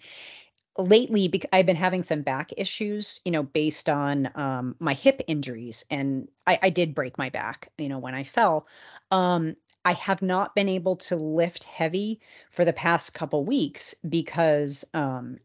Lately, 0.78 1.28
bec- 1.28 1.48
I've 1.52 1.66
been 1.66 1.76
having 1.76 2.02
some 2.04 2.22
back 2.22 2.52
issues, 2.56 3.20
you 3.24 3.32
know, 3.32 3.42
based 3.42 3.88
on 3.88 4.30
um, 4.34 4.76
my 4.78 4.94
hip 4.94 5.22
injuries, 5.26 5.84
and 5.90 6.28
I, 6.46 6.58
I 6.62 6.70
did 6.70 6.94
break 6.94 7.18
my 7.18 7.28
back, 7.30 7.70
you 7.76 7.88
know, 7.88 7.98
when 7.98 8.14
I 8.14 8.24
fell. 8.24 8.66
Um, 9.10 9.56
I 9.84 9.92
have 9.94 10.22
not 10.22 10.54
been 10.54 10.68
able 10.68 10.96
to 10.96 11.16
lift 11.16 11.64
heavy 11.64 12.20
for 12.50 12.64
the 12.64 12.72
past 12.72 13.14
couple 13.14 13.44
weeks 13.44 13.94
because 14.06 14.84
um, 14.92 15.38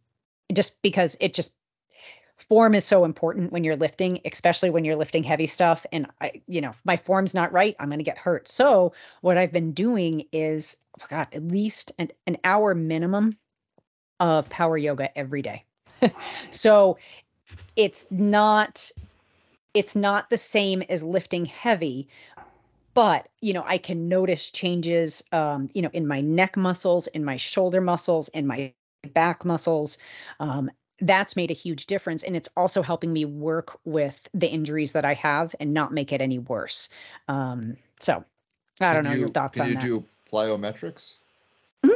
just 0.53 0.81
because 0.81 1.17
it 1.19 1.33
just 1.33 1.53
form 2.49 2.75
is 2.75 2.85
so 2.85 3.05
important 3.05 3.51
when 3.51 3.63
you're 3.63 3.75
lifting, 3.75 4.19
especially 4.25 4.69
when 4.69 4.85
you're 4.85 4.95
lifting 4.95 5.23
heavy 5.23 5.47
stuff. 5.47 5.85
And 5.91 6.07
I, 6.19 6.41
you 6.47 6.61
know, 6.61 6.73
my 6.83 6.97
form's 6.97 7.33
not 7.33 7.53
right, 7.53 7.75
I'm 7.79 7.87
going 7.87 7.99
to 7.99 8.03
get 8.03 8.17
hurt. 8.17 8.47
So 8.47 8.93
what 9.21 9.37
I've 9.37 9.51
been 9.51 9.71
doing 9.71 10.27
is, 10.31 10.77
oh 10.99 11.05
God, 11.09 11.27
at 11.31 11.47
least 11.47 11.93
an, 11.97 12.11
an 12.27 12.37
hour 12.43 12.75
minimum 12.75 13.37
of 14.19 14.49
power 14.49 14.77
yoga 14.77 15.17
every 15.17 15.41
day. 15.41 15.63
so 16.51 16.97
it's 17.75 18.07
not 18.11 18.91
it's 19.73 19.95
not 19.95 20.29
the 20.29 20.37
same 20.37 20.81
as 20.83 21.03
lifting 21.03 21.45
heavy 21.45 22.07
but 22.95 23.29
you 23.41 23.53
know 23.53 23.63
i 23.67 23.77
can 23.77 24.09
notice 24.09 24.51
changes 24.51 25.23
um, 25.33 25.69
you 25.75 25.83
know 25.83 25.91
in 25.93 26.07
my 26.07 26.21
neck 26.21 26.57
muscles 26.57 27.07
in 27.07 27.25
my 27.25 27.37
shoulder 27.37 27.81
muscles 27.81 28.29
in 28.29 28.47
my 28.47 28.73
back 29.13 29.45
muscles 29.45 29.97
um, 30.39 30.71
that's 31.01 31.35
made 31.35 31.51
a 31.51 31.55
huge 31.55 31.87
difference 31.87 32.23
and 32.23 32.35
it's 32.35 32.49
also 32.57 32.81
helping 32.81 33.13
me 33.13 33.25
work 33.25 33.79
with 33.85 34.17
the 34.33 34.47
injuries 34.47 34.93
that 34.93 35.05
i 35.05 35.13
have 35.13 35.55
and 35.59 35.73
not 35.73 35.93
make 35.93 36.11
it 36.13 36.21
any 36.21 36.39
worse 36.39 36.89
um, 37.27 37.77
so 38.01 38.23
i 38.81 38.93
don't 38.93 39.03
Can 39.03 39.05
know 39.05 39.11
you, 39.11 39.19
your 39.19 39.29
thoughts 39.29 39.59
can 39.59 39.65
on 39.65 39.69
you 39.69 39.75
that 39.75 39.81
do 39.81 40.05
plyometrics? 40.31 41.17
Mhm. 41.85 41.95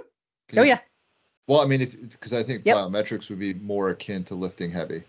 Oh 0.58 0.64
you- 0.64 0.64
yeah 0.64 0.80
Well, 1.48 1.62
I 1.62 1.66
mean, 1.66 1.82
if 1.82 2.10
because 2.12 2.34
I 2.34 2.44
think 2.44 2.66
Yep. 2.66 2.76
plyometrics 2.76 3.30
would 3.30 3.40
be 3.40 3.54
more 3.56 3.90
akin 3.90 4.24
to 4.26 4.36
lifting 4.36 4.72
heavy. 4.72 5.04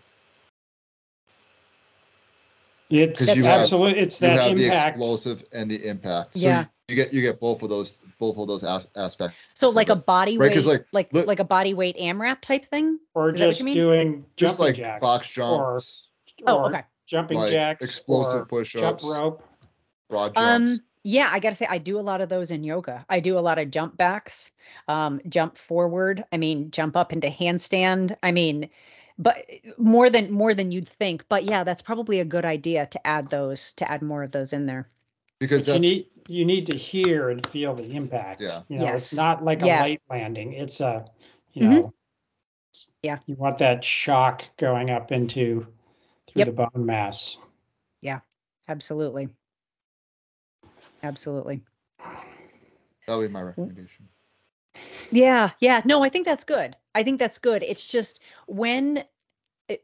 It's 2.91 3.25
'Cause 3.25 3.35
you 3.35 3.43
have- 3.43 3.61
absolute. 3.61 3.97
It's 3.97 4.21
You 4.21 4.27
that 4.27 4.39
have 4.49 4.57
the 4.57 4.67
explosive 4.89 5.43
and 5.53 5.69
the 5.71 5.87
impact. 5.87 6.33
So 6.33 6.39
Yeah. 6.39 6.59
you, 6.61 6.65
you 6.89 6.95
get 6.95 7.13
you 7.13 7.21
get 7.21 7.39
both 7.39 7.63
of 7.63 7.69
those 7.69 7.95
both 8.19 8.37
of 8.37 8.47
those 8.47 8.63
as- 8.63 8.85
aspects. 8.95 9.35
so 9.53 9.69
So 9.69 9.75
like 9.75 9.89
a 9.89 9.95
body 9.95 10.37
right, 10.37 10.49
weight 10.49 10.55
'cause, 10.55 10.67
like, 10.67 10.85
like 10.91 11.11
look- 11.13 11.25
like 11.27 11.39
a 11.39 11.43
body 11.43 11.73
weight 11.73 11.97
amrap 11.97 12.41
type 12.41 12.65
thing 12.65 12.99
or 13.15 13.29
Is 13.29 13.39
that 13.39 13.45
what 13.45 13.49
just 13.51 13.59
you 13.59 13.65
mean? 13.65 13.73
doing 13.75 14.25
Just 14.35 14.57
jumping 14.57 14.65
like 14.65 14.75
jacks, 14.75 15.01
box 15.01 15.25
or, 15.31 15.33
jumps, 15.33 16.03
oh 16.45 16.65
okay 16.65 16.83
jumping 17.07 17.37
like 17.37 17.51
jacks, 17.51 17.83
explosive 17.83 18.41
or 18.41 18.45
push-ups, 18.45 19.03
jump 19.03 19.13
rope. 19.13 19.43
broad 20.09 20.35
jumps. 20.35 20.39
Um, 20.39 20.79
yeah, 21.03 21.29
I 21.31 21.39
gotta 21.39 21.55
say, 21.55 21.65
I 21.69 21.77
do 21.79 21.99
a 21.99 22.01
lot 22.01 22.21
of 22.21 22.29
those 22.29 22.51
in 22.51 22.63
yoga. 22.63 23.05
I 23.09 23.19
do 23.21 23.37
a 23.37 23.41
lot 23.41 23.57
of 23.57 23.71
jump 23.71 23.97
backs, 23.97 24.51
um, 24.87 25.19
jump 25.27 25.57
forward. 25.57 26.23
I 26.31 26.37
mean, 26.37 26.69
jump 26.71 26.95
up 26.95 27.11
into 27.11 27.27
handstand. 27.27 28.15
I 28.21 28.31
mean, 28.31 28.69
but 29.21 29.45
more 29.77 30.09
than 30.09 30.31
more 30.31 30.53
than 30.53 30.71
you'd 30.71 30.87
think. 30.87 31.25
But 31.29 31.45
yeah, 31.45 31.63
that's 31.63 31.81
probably 31.81 32.19
a 32.19 32.25
good 32.25 32.43
idea 32.43 32.87
to 32.87 33.07
add 33.07 33.29
those, 33.29 33.71
to 33.73 33.89
add 33.89 34.01
more 34.01 34.23
of 34.23 34.31
those 34.31 34.51
in 34.51 34.65
there. 34.65 34.89
because 35.39 35.65
But 35.65 35.75
you 35.75 35.79
need 35.79 36.07
you 36.27 36.45
need 36.45 36.65
to 36.67 36.75
hear 36.75 37.29
and 37.29 37.45
feel 37.47 37.73
the 37.75 37.95
impact. 37.95 38.41
Yeah. 38.41 38.61
You 38.67 38.77
know, 38.79 38.85
Yes. 38.85 38.95
it's 38.95 39.13
not 39.15 39.43
like 39.43 39.61
a 39.63 39.65
Yeah. 39.67 39.79
light 39.81 40.01
landing. 40.09 40.53
It's 40.53 40.81
a, 40.81 41.05
you 41.53 41.63
Mhm. 41.63 41.69
know, 41.69 41.93
Yeah. 43.03 43.19
You 43.25 43.35
want 43.35 43.57
that 43.57 43.83
shock 43.83 44.43
going 44.57 44.89
up 44.91 45.11
into 45.11 45.61
through 46.27 46.39
Yep. 46.39 46.45
the 46.45 46.51
bone 46.53 46.85
mass. 46.85 47.37
Yeah 48.01 48.19
absolutely. 48.67 49.29
Absolutely. 51.03 51.61
that 53.07 53.15
would 53.17 53.27
be 53.27 53.33
my 53.33 53.41
recommendation. 53.41 54.07
Yeah, 55.11 55.49
yeah. 55.59 55.81
No, 55.83 56.01
I 56.03 56.09
think 56.09 56.25
that's 56.25 56.43
good. 56.45 56.75
I 56.95 57.03
think 57.03 57.19
that's 57.19 57.39
good. 57.39 57.63
It's 57.63 57.85
just 57.85 58.21
when 58.47 59.03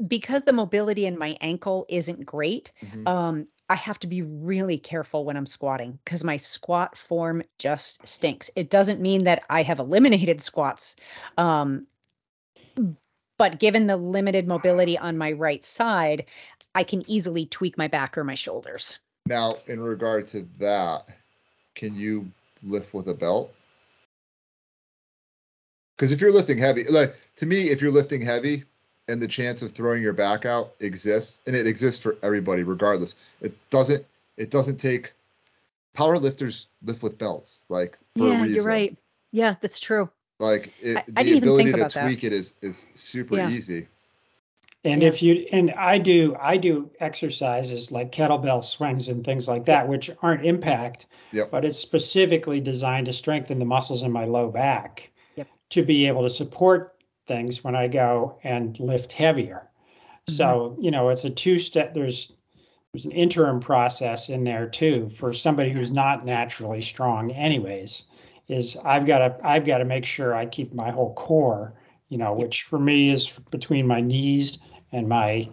because 0.07 0.43
the 0.43 0.53
mobility 0.53 1.05
in 1.05 1.17
my 1.17 1.38
ankle 1.41 1.85
isn't 1.89 2.25
great, 2.25 2.71
Mhm. 2.83 3.07
um, 3.07 3.47
I 3.69 3.75
have 3.75 3.99
to 3.99 4.07
be 4.07 4.21
really 4.21 4.77
careful 4.77 5.25
when 5.25 5.35
I'm 5.35 5.45
squatting 5.45 5.99
because 6.03 6.23
my 6.23 6.38
squat 6.38 6.97
form 6.97 7.43
just 7.57 8.07
stinks. 8.07 8.49
It 8.55 8.69
doesn't 8.69 9.01
mean 9.01 9.25
that 9.25 9.43
I 9.49 9.63
have 9.63 9.79
eliminated 9.79 10.41
squats. 10.41 10.95
Um, 11.38 11.88
but 13.38 13.59
given 13.59 13.88
the 13.88 13.97
limited 13.97 14.47
mobility 14.47 14.97
on 14.97 15.17
my 15.17 15.33
right 15.33 15.63
side, 15.63 16.25
I 16.73 16.83
can 16.83 17.09
easily 17.09 17.45
tweak 17.45 17.77
my 17.77 17.88
back 17.88 18.17
or 18.17 18.23
my 18.23 18.35
shoulders. 18.35 18.99
Now, 19.25 19.55
in 19.67 19.79
regard 19.81 20.27
to 20.27 20.47
that, 20.59 21.09
can 21.75 21.95
you 21.95 22.31
lift 22.63 22.93
with 22.93 23.07
a 23.09 23.13
belt? 23.13 23.53
Because 25.95 26.11
if 26.11 26.21
you're 26.21 26.31
lifting 26.31 26.57
heavy, 26.57 26.85
like 26.85 27.17
to 27.38 27.45
me, 27.45 27.69
if 27.69 27.81
you're 27.81 27.91
lifting 27.91 28.21
heavy 28.21 28.63
and 29.08 29.22
the 29.22 29.28
chance 29.28 29.62
of 29.62 29.72
throwing 29.72 30.01
your 30.01 30.14
back 30.14 30.45
out 30.45 30.74
exists, 30.80 31.39
and 31.47 31.55
it 31.55 31.66
exists 31.68 32.01
for 32.01 32.18
everybody 32.24 32.64
regardless, 32.64 33.16
it 33.41 33.55
doesn't. 33.70 34.05
It 34.38 34.51
doesn't 34.51 34.78
take. 34.78 35.14
Power 35.93 36.20
lifters 36.20 36.68
lift 36.84 37.01
with 37.01 37.18
belts, 37.18 37.62
like 37.70 37.97
for 38.16 38.28
yeah, 38.28 38.41
reason. 38.41 38.55
you're 38.55 38.66
right. 38.66 38.95
Yeah, 39.32 39.55
that's 39.62 39.80
true. 39.80 40.10
Like 40.39 40.74
it, 40.82 40.97
I- 40.97 40.99
I 40.99 41.03
the 41.05 41.12
didn't 41.14 41.28
even 41.30 41.43
ability 41.43 41.64
think 41.66 41.76
to 41.78 41.82
about 41.82 41.93
that. 41.93 42.03
tweak 42.03 42.24
it 42.24 42.34
is 42.34 42.53
is 42.62 42.86
super 42.93 43.36
Yeah. 43.38 43.49
easy. 43.49 43.88
And 44.84 45.01
Yeah. 45.01 45.08
if 45.08 45.24
you 45.24 45.47
and 45.51 45.72
I 45.72 45.97
do 45.97 46.36
I 46.39 46.58
do 46.58 46.91
exercises 46.99 47.91
like 47.91 48.12
kettlebell 48.12 48.64
swings 48.64 49.08
and 49.10 49.24
things 49.26 49.47
like 49.47 49.66
that, 49.66 49.88
which 49.88 50.12
aren't 50.22 50.45
impact, 50.45 51.08
Yep. 51.32 51.49
but 51.49 51.66
it's 51.66 51.80
specifically 51.80 52.60
designed 52.62 53.08
to 53.08 53.14
strengthen 53.14 53.58
the 53.58 53.66
muscles 53.66 54.03
in 54.03 54.12
my 54.12 54.26
low 54.26 54.49
back 54.51 55.10
Yep. 55.36 55.47
to 55.72 55.84
be 55.84 56.05
able 56.08 56.22
to 56.22 56.30
support 56.30 56.93
things 57.28 57.63
when 57.63 57.75
I 57.75 57.88
go 57.88 58.39
and 58.43 58.80
lift 58.80 59.11
heavier. 59.11 59.69
So, 60.30 60.75
you 60.80 60.91
know, 60.91 61.09
it's 61.09 61.23
a 61.23 61.30
two 61.30 61.59
step 61.59 61.93
there's 61.93 62.34
there's 62.93 63.05
an 63.05 63.11
interim 63.11 63.59
process 63.59 64.30
in 64.30 64.43
there 64.43 64.67
too 64.67 65.09
for 65.17 65.32
somebody 65.32 65.71
who's 65.71 65.91
not 65.91 66.25
naturally 66.25 66.82
strong 66.82 67.32
anyways 67.32 68.03
is 68.47 68.78
I've 68.84 69.05
got 69.05 69.19
to 69.19 69.38
I've 69.43 69.65
got 69.65 69.80
to 69.80 69.86
make 69.86 70.05
sure 70.05 70.34
I 70.34 70.45
keep 70.45 70.73
my 70.73 70.89
whole 70.89 71.13
core, 71.13 71.73
you 72.09 72.17
know, 72.17 72.34
which 72.34 72.63
for 72.63 72.80
me 72.80 73.09
is 73.09 73.30
between 73.51 73.88
my 73.88 74.01
knees 74.01 74.59
and 74.91 75.07
my 75.07 75.49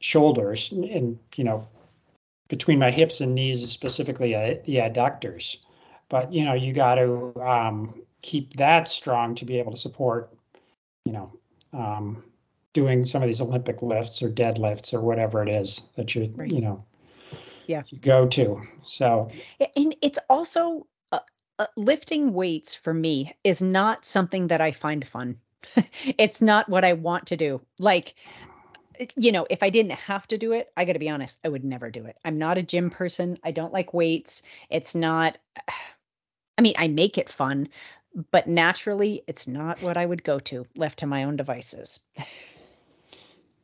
shoulders 0.00 0.70
and 0.72 1.18
you 1.36 1.44
know 1.44 1.66
between 2.48 2.78
my 2.78 2.90
hips 2.90 3.20
and 3.20 3.34
knees 3.34 3.70
specifically 3.70 4.32
the 4.64 4.76
adductors. 4.76 5.58
But 6.08 6.32
you 6.32 6.44
know 6.44 6.54
you 6.54 6.72
got 6.72 6.96
to 6.96 7.34
um, 7.40 8.02
keep 8.20 8.54
that 8.54 8.88
strong 8.88 9.34
to 9.36 9.44
be 9.44 9.58
able 9.58 9.72
to 9.72 9.78
support 9.78 10.30
you 11.04 11.12
know 11.12 11.32
um, 11.72 12.22
doing 12.72 13.04
some 13.04 13.22
of 13.22 13.28
these 13.28 13.40
olympic 13.40 13.82
lifts 13.82 14.22
or 14.22 14.28
deadlifts 14.30 14.94
or 14.94 15.00
whatever 15.00 15.42
it 15.42 15.48
is 15.48 15.88
that 15.96 16.14
you 16.14 16.32
Right. 16.36 16.52
you 16.52 16.60
know 16.60 16.84
Yeah. 17.66 17.82
you 17.88 17.98
go 17.98 18.26
to 18.26 18.60
so 18.82 19.30
And 19.76 19.96
it's 20.02 20.18
also 20.28 20.86
uh, 21.12 21.20
uh, 21.58 21.66
lifting 21.76 22.32
weights 22.32 22.74
for 22.74 22.92
me 22.92 23.34
is 23.44 23.62
not 23.62 24.04
something 24.04 24.48
that 24.48 24.60
I 24.60 24.72
find 24.72 25.06
fun. 25.06 25.38
it's 26.18 26.42
not 26.42 26.68
what 26.68 26.84
I 26.84 26.92
want 26.94 27.26
to 27.28 27.36
do. 27.36 27.60
Like 27.78 28.14
you 29.16 29.32
know, 29.32 29.46
if 29.50 29.62
I 29.62 29.70
didn't 29.70 29.92
have 29.92 30.26
to 30.28 30.38
do 30.38 30.52
it, 30.52 30.70
I 30.76 30.84
got 30.84 30.92
to 30.92 30.98
be 30.98 31.10
honest, 31.10 31.38
I 31.44 31.48
would 31.48 31.64
never 31.64 31.90
do 31.90 32.06
it. 32.06 32.16
I'm 32.24 32.38
not 32.38 32.58
a 32.58 32.62
gym 32.62 32.90
person. 32.90 33.38
I 33.42 33.50
don't 33.50 33.72
like 33.72 33.92
weights. 33.92 34.42
It's 34.70 34.94
not, 34.94 35.38
I 36.58 36.62
mean, 36.62 36.74
I 36.78 36.86
make 36.88 37.18
it 37.18 37.28
fun, 37.28 37.68
but 38.30 38.46
naturally, 38.46 39.22
it's 39.26 39.46
not 39.46 39.82
what 39.82 39.96
I 39.96 40.06
would 40.06 40.22
go 40.22 40.38
to 40.40 40.66
left 40.76 41.00
to 41.00 41.06
my 41.06 41.24
own 41.24 41.36
devices. 41.36 42.00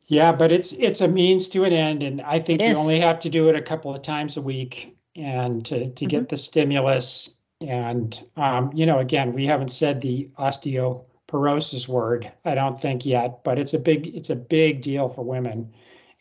yeah, 0.07 0.31
but 0.31 0.51
it's 0.51 0.73
it's 0.73 1.01
a 1.01 1.07
means 1.07 1.47
to 1.49 1.63
an 1.63 1.73
end, 1.73 2.03
and 2.03 2.21
I 2.21 2.39
think 2.39 2.61
you 2.61 2.75
only 2.75 2.99
have 2.99 3.19
to 3.19 3.29
do 3.29 3.47
it 3.49 3.55
a 3.55 3.61
couple 3.61 3.93
of 3.93 4.01
times 4.01 4.37
a 4.37 4.41
week, 4.41 4.97
and 5.15 5.65
to 5.65 5.79
to 5.79 5.85
mm-hmm. 5.85 6.05
get 6.05 6.29
the 6.29 6.37
stimulus. 6.37 7.29
And 7.61 8.19
um, 8.35 8.71
you 8.73 8.85
know, 8.85 8.99
again, 8.99 9.33
we 9.33 9.45
haven't 9.45 9.69
said 9.69 10.01
the 10.01 10.29
osteoporosis 10.37 11.87
word, 11.87 12.31
I 12.43 12.55
don't 12.55 12.81
think 12.81 13.05
yet, 13.05 13.43
but 13.43 13.59
it's 13.59 13.73
a 13.73 13.79
big 13.79 14.07
it's 14.07 14.31
a 14.31 14.35
big 14.35 14.81
deal 14.81 15.09
for 15.09 15.23
women. 15.23 15.73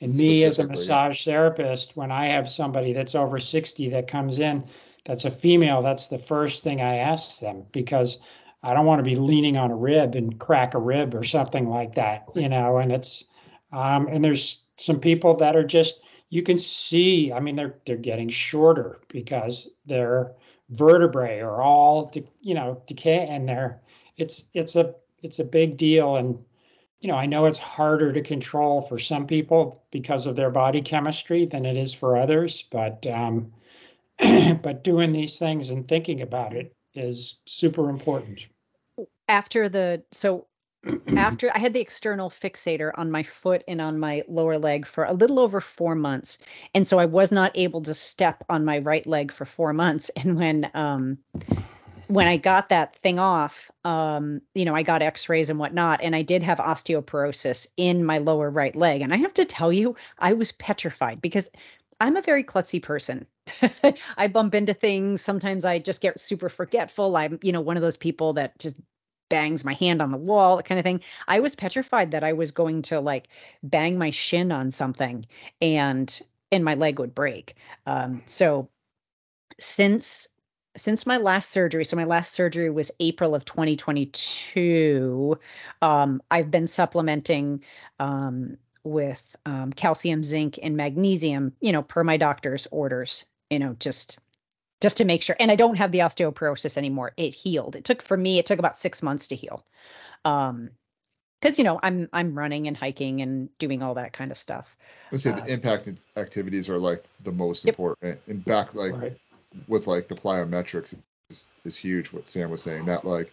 And 0.02 0.14
me 0.16 0.44
as 0.44 0.58
a 0.58 0.66
massage 0.66 1.26
therapist, 1.26 1.94
when 1.94 2.10
I 2.10 2.28
have 2.28 2.48
somebody 2.48 2.94
that's 2.94 3.14
over 3.14 3.38
60 3.38 3.90
that 3.90 4.08
comes 4.08 4.38
in, 4.38 4.64
that's 5.04 5.24
a 5.24 5.30
female, 5.30 5.82
that's 5.82 6.08
the 6.08 6.18
first 6.18 6.62
thing 6.62 6.80
I 6.80 6.96
ask 6.96 7.40
them 7.40 7.64
because 7.72 8.18
I 8.62 8.74
don't 8.74 8.86
want 8.86 8.98
to 8.98 9.10
be 9.10 9.16
leaning 9.16 9.56
on 9.56 9.70
a 9.70 9.76
rib 9.76 10.14
and 10.14 10.38
crack 10.38 10.74
a 10.74 10.78
rib 10.78 11.14
or 11.14 11.24
something 11.24 11.68
like 11.68 11.94
that, 11.94 12.24
you 12.34 12.48
know. 12.48 12.78
And 12.78 12.92
it's 12.92 13.24
um, 13.72 14.08
and 14.08 14.24
there's 14.24 14.64
some 14.76 15.00
people 15.00 15.36
that 15.36 15.56
are 15.56 15.64
just 15.64 16.00
you 16.28 16.42
can 16.42 16.58
see. 16.58 17.32
I 17.32 17.40
mean, 17.40 17.56
they're 17.56 17.76
they're 17.86 17.96
getting 17.96 18.28
shorter 18.28 19.00
because 19.08 19.70
their 19.86 20.34
vertebrae 20.70 21.40
are 21.40 21.60
all 21.60 22.12
you 22.40 22.54
know 22.54 22.80
decay 22.86 23.26
and 23.28 23.48
they're 23.48 23.80
it's 24.16 24.46
it's 24.54 24.76
a 24.76 24.94
it's 25.22 25.40
a 25.40 25.44
big 25.44 25.76
deal 25.76 26.16
and 26.16 26.38
you 27.00 27.08
know 27.08 27.16
i 27.16 27.26
know 27.26 27.46
it's 27.46 27.58
harder 27.58 28.12
to 28.12 28.22
control 28.22 28.80
for 28.80 28.98
some 28.98 29.26
people 29.26 29.82
because 29.90 30.26
of 30.26 30.36
their 30.36 30.50
body 30.50 30.80
chemistry 30.80 31.44
than 31.44 31.66
it 31.66 31.76
is 31.76 31.92
for 31.92 32.16
others 32.16 32.64
but 32.70 33.04
um, 33.08 33.52
but 34.62 34.84
doing 34.84 35.12
these 35.12 35.38
things 35.38 35.70
and 35.70 35.86
thinking 35.88 36.22
about 36.22 36.54
it 36.54 36.74
is 36.94 37.40
super 37.46 37.88
important 37.88 38.46
after 39.30 39.68
the 39.68 40.02
so 40.10 40.46
after 41.16 41.50
I 41.54 41.58
had 41.58 41.72
the 41.72 41.80
external 41.80 42.30
fixator 42.30 42.90
on 42.94 43.10
my 43.10 43.22
foot 43.22 43.62
and 43.68 43.80
on 43.80 43.98
my 43.98 44.24
lower 44.28 44.58
leg 44.58 44.86
for 44.86 45.04
a 45.04 45.12
little 45.12 45.38
over 45.38 45.60
four 45.60 45.94
months. 45.94 46.38
And 46.74 46.86
so 46.86 46.98
I 46.98 47.04
was 47.04 47.30
not 47.30 47.52
able 47.54 47.82
to 47.82 47.94
step 47.94 48.44
on 48.48 48.64
my 48.64 48.78
right 48.78 49.06
leg 49.06 49.30
for 49.30 49.44
four 49.44 49.72
months. 49.72 50.10
And 50.20 50.36
when 50.36 50.70
um 50.74 51.18
when 52.08 52.26
I 52.26 52.38
got 52.38 52.70
that 52.70 52.96
thing 52.96 53.20
off, 53.20 53.70
um, 53.84 54.42
you 54.52 54.64
know, 54.64 54.74
I 54.74 54.82
got 54.82 55.00
x-rays 55.00 55.48
and 55.48 55.60
whatnot, 55.60 56.00
and 56.02 56.16
I 56.16 56.22
did 56.22 56.42
have 56.42 56.58
osteoporosis 56.58 57.68
in 57.76 58.04
my 58.04 58.18
lower 58.18 58.50
right 58.50 58.74
leg. 58.74 59.00
And 59.00 59.14
I 59.14 59.18
have 59.18 59.34
to 59.34 59.44
tell 59.44 59.72
you, 59.72 59.94
I 60.18 60.32
was 60.32 60.50
petrified 60.50 61.22
because 61.22 61.48
I'm 62.00 62.16
a 62.16 62.22
very 62.22 62.42
klutzy 62.42 62.82
person. 62.82 63.26
I 64.16 64.28
bump 64.28 64.54
into 64.54 64.74
things. 64.74 65.20
Sometimes 65.22 65.64
I 65.64 65.78
just 65.78 66.00
get 66.00 66.18
super 66.18 66.48
forgetful. 66.48 67.16
I'm, 67.16 67.38
you 67.42 67.52
know, 67.52 67.60
one 67.60 67.76
of 67.76 67.82
those 67.82 67.98
people 67.98 68.34
that 68.34 68.58
just 68.58 68.76
bangs 69.28 69.64
my 69.64 69.74
hand 69.74 70.02
on 70.02 70.10
the 70.10 70.16
wall, 70.16 70.56
that 70.56 70.66
kind 70.66 70.78
of 70.78 70.84
thing. 70.84 71.00
I 71.28 71.40
was 71.40 71.54
petrified 71.54 72.12
that 72.12 72.24
I 72.24 72.32
was 72.32 72.50
going 72.50 72.82
to 72.82 73.00
like 73.00 73.28
bang 73.62 73.98
my 73.98 74.10
shin 74.10 74.50
on 74.50 74.70
something 74.70 75.26
and 75.60 76.20
and 76.52 76.64
my 76.64 76.74
leg 76.74 76.98
would 76.98 77.14
break. 77.14 77.54
Um, 77.86 78.22
so 78.26 78.68
since 79.60 80.28
since 80.76 81.06
my 81.06 81.16
last 81.16 81.50
surgery, 81.50 81.84
so 81.84 81.96
my 81.96 82.04
last 82.04 82.32
surgery 82.32 82.70
was 82.70 82.92
April 83.00 83.34
of 83.34 83.44
2022, 83.44 85.38
um, 85.82 86.22
I've 86.30 86.50
been 86.50 86.66
supplementing 86.66 87.64
um, 87.98 88.56
with 88.84 89.22
um, 89.46 89.72
calcium, 89.72 90.22
zinc, 90.22 90.58
and 90.62 90.76
magnesium, 90.76 91.52
you 91.60 91.72
know, 91.72 91.82
per 91.82 92.04
my 92.04 92.16
doctor's 92.16 92.66
orders, 92.70 93.24
you 93.50 93.58
know, 93.58 93.76
just 93.78 94.18
just 94.80 94.96
to 94.96 95.04
make 95.04 95.22
sure. 95.22 95.36
And 95.38 95.50
I 95.50 95.56
don't 95.56 95.76
have 95.76 95.92
the 95.92 95.98
osteoporosis 95.98 96.76
anymore. 96.76 97.12
It 97.16 97.34
healed. 97.34 97.76
It 97.76 97.84
took 97.84 98.02
for 98.02 98.16
me, 98.16 98.38
it 98.38 98.46
took 98.46 98.58
about 98.58 98.76
six 98.76 99.02
months 99.02 99.28
to 99.28 99.36
heal. 99.36 99.64
Um, 100.24 100.70
because 101.40 101.56
you 101.56 101.64
know 101.64 101.80
I'm 101.82 102.08
I'm 102.12 102.36
running 102.36 102.66
and 102.66 102.76
hiking 102.76 103.22
and 103.22 103.48
doing 103.58 103.82
all 103.82 103.94
that 103.94 104.12
kind 104.12 104.30
of 104.30 104.36
stuff. 104.36 104.76
Let's 105.10 105.24
say 105.24 105.30
uh, 105.30 105.40
the 105.40 105.52
impact 105.52 105.88
activities 106.16 106.68
are 106.68 106.78
like 106.78 107.04
the 107.24 107.32
most 107.32 107.64
yep. 107.64 107.74
important. 107.74 108.20
And 108.26 108.44
back 108.44 108.74
like 108.74 108.92
right 108.92 109.18
with 109.68 109.86
like 109.86 110.08
the 110.08 110.14
plyometrics 110.14 110.94
is, 111.28 111.44
is 111.64 111.76
huge. 111.76 112.12
What 112.12 112.28
Sam 112.28 112.50
was 112.50 112.62
saying 112.62 112.84
that 112.86 113.04
like 113.04 113.32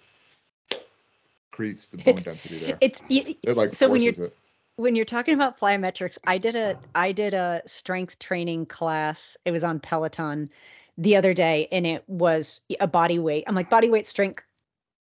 creates 1.52 1.88
the 1.88 1.98
bone 1.98 2.16
it's, 2.16 2.24
density 2.24 2.60
there. 2.60 2.78
It's 2.82 3.02
it, 3.10 3.38
it 3.43 3.58
like 3.58 3.76
so 3.76 3.89
when 3.89 4.02
you're 4.02 4.14
it. 4.14 4.36
When 4.78 4.96
you're 4.96 5.06
talking 5.06 5.34
about 5.34 5.60
plyometrics, 5.60 6.18
I 6.26 6.38
did 6.38 6.56
a 6.56 6.80
I 6.96 7.12
did 7.12 7.34
a 7.34 7.64
strength 7.66 8.18
training 8.20 8.68
class. 8.68 9.36
It 9.44 9.52
was 9.52 9.64
on 9.64 9.80
Peloton 9.80 10.52
the 10.98 11.18
other 11.18 11.34
day, 11.34 11.68
and 11.72 11.86
it 11.86 12.04
was 12.08 12.62
a 12.80 12.88
body 12.88 13.20
weight. 13.20 13.44
I'm 13.48 13.56
like 13.56 13.70
body 13.70 13.90
weight 13.90 14.08
strength 14.08 14.44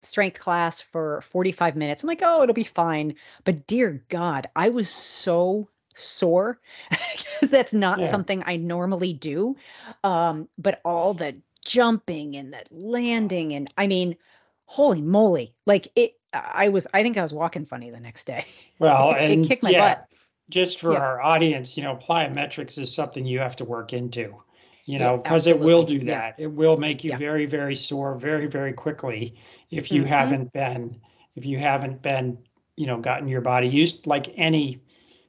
strength 0.04 0.40
class 0.40 0.82
for 0.82 1.22
45 1.22 1.76
minutes. 1.76 2.04
I'm 2.04 2.08
like, 2.08 2.22
oh, 2.24 2.44
it'll 2.44 2.54
be 2.54 2.64
fine. 2.64 3.16
But 3.44 3.68
dear 3.68 4.04
God, 4.10 4.48
I 4.56 4.70
was 4.70 4.90
so 4.90 5.70
sore. 5.96 6.60
That's 7.42 7.74
not 7.74 8.00
yeah. 8.00 8.08
something 8.08 8.44
I 8.46 8.58
normally 8.58 9.14
do. 9.14 9.56
Um, 10.04 10.50
but 10.58 10.82
all 10.84 11.14
the 11.14 11.38
jumping 11.64 12.36
and 12.36 12.54
the 12.54 12.64
landing, 12.72 13.54
and 13.54 13.72
I 13.78 13.88
mean, 13.88 14.18
holy 14.66 15.02
moly, 15.02 15.54
like 15.66 15.88
it. 15.96 16.16
I 16.34 16.70
was, 16.70 16.88
I 16.94 17.04
think 17.04 17.18
I 17.18 17.22
was 17.22 17.34
walking 17.34 17.66
funny 17.66 17.92
the 17.92 18.00
next 18.00 18.26
day. 18.26 18.46
Well, 18.80 19.12
it, 19.12 19.18
and 19.20 19.46
it 19.46 19.48
kicked 19.48 19.64
my 19.64 19.70
yeah, 19.70 19.96
butt. 19.96 20.08
Just 20.50 20.80
for 20.80 20.94
yeah. 20.94 21.00
our 21.00 21.22
audience, 21.22 21.78
you 21.78 21.84
know, 21.84 21.96
plyometrics 21.96 22.80
is 22.80 22.94
something 22.94 23.26
you 23.26 23.40
have 23.40 23.56
to 23.58 23.66
work 23.66 23.94
into 23.94 24.42
you 24.86 25.00
know, 25.00 25.18
because 25.18 25.48
yeah, 25.48 25.54
it 25.54 25.60
will 25.60 25.84
do 25.84 26.00
that. 26.06 26.36
It 26.38 26.48
will 26.48 26.78
make 26.78 27.04
you 27.04 27.16
very, 27.16 27.46
very 27.46 27.76
sore 27.76 28.16
very, 28.16 28.48
very 28.48 28.74
quickly 28.74 29.36
if 29.70 29.92
you 29.92 30.02
mm-hmm. 30.02 30.10
haven't 30.10 30.54
been, 30.54 31.00
if 31.36 31.46
you 31.46 31.58
haven't 31.60 32.02
been, 32.02 32.38
you 32.76 32.88
know, 32.88 32.98
gotten 32.98 33.28
your 33.28 33.42
body 33.42 33.68
used 33.68 34.08
like 34.08 34.34
any 34.38 34.82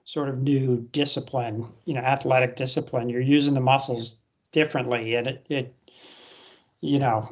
sort 0.05 0.29
of 0.29 0.39
new 0.39 0.89
discipline, 0.91 1.67
you 1.85 1.95
know, 1.95 2.01
athletic 2.01 2.57
discipline. 2.57 3.09
You're 3.09 3.21
using 3.21 3.55
the 3.55 3.61
muscles 3.61 4.17
differently, 4.53 5.15
and 5.15 5.27
it, 5.27 5.47
it 5.49 5.75
you 6.81 6.99
know, 6.99 7.29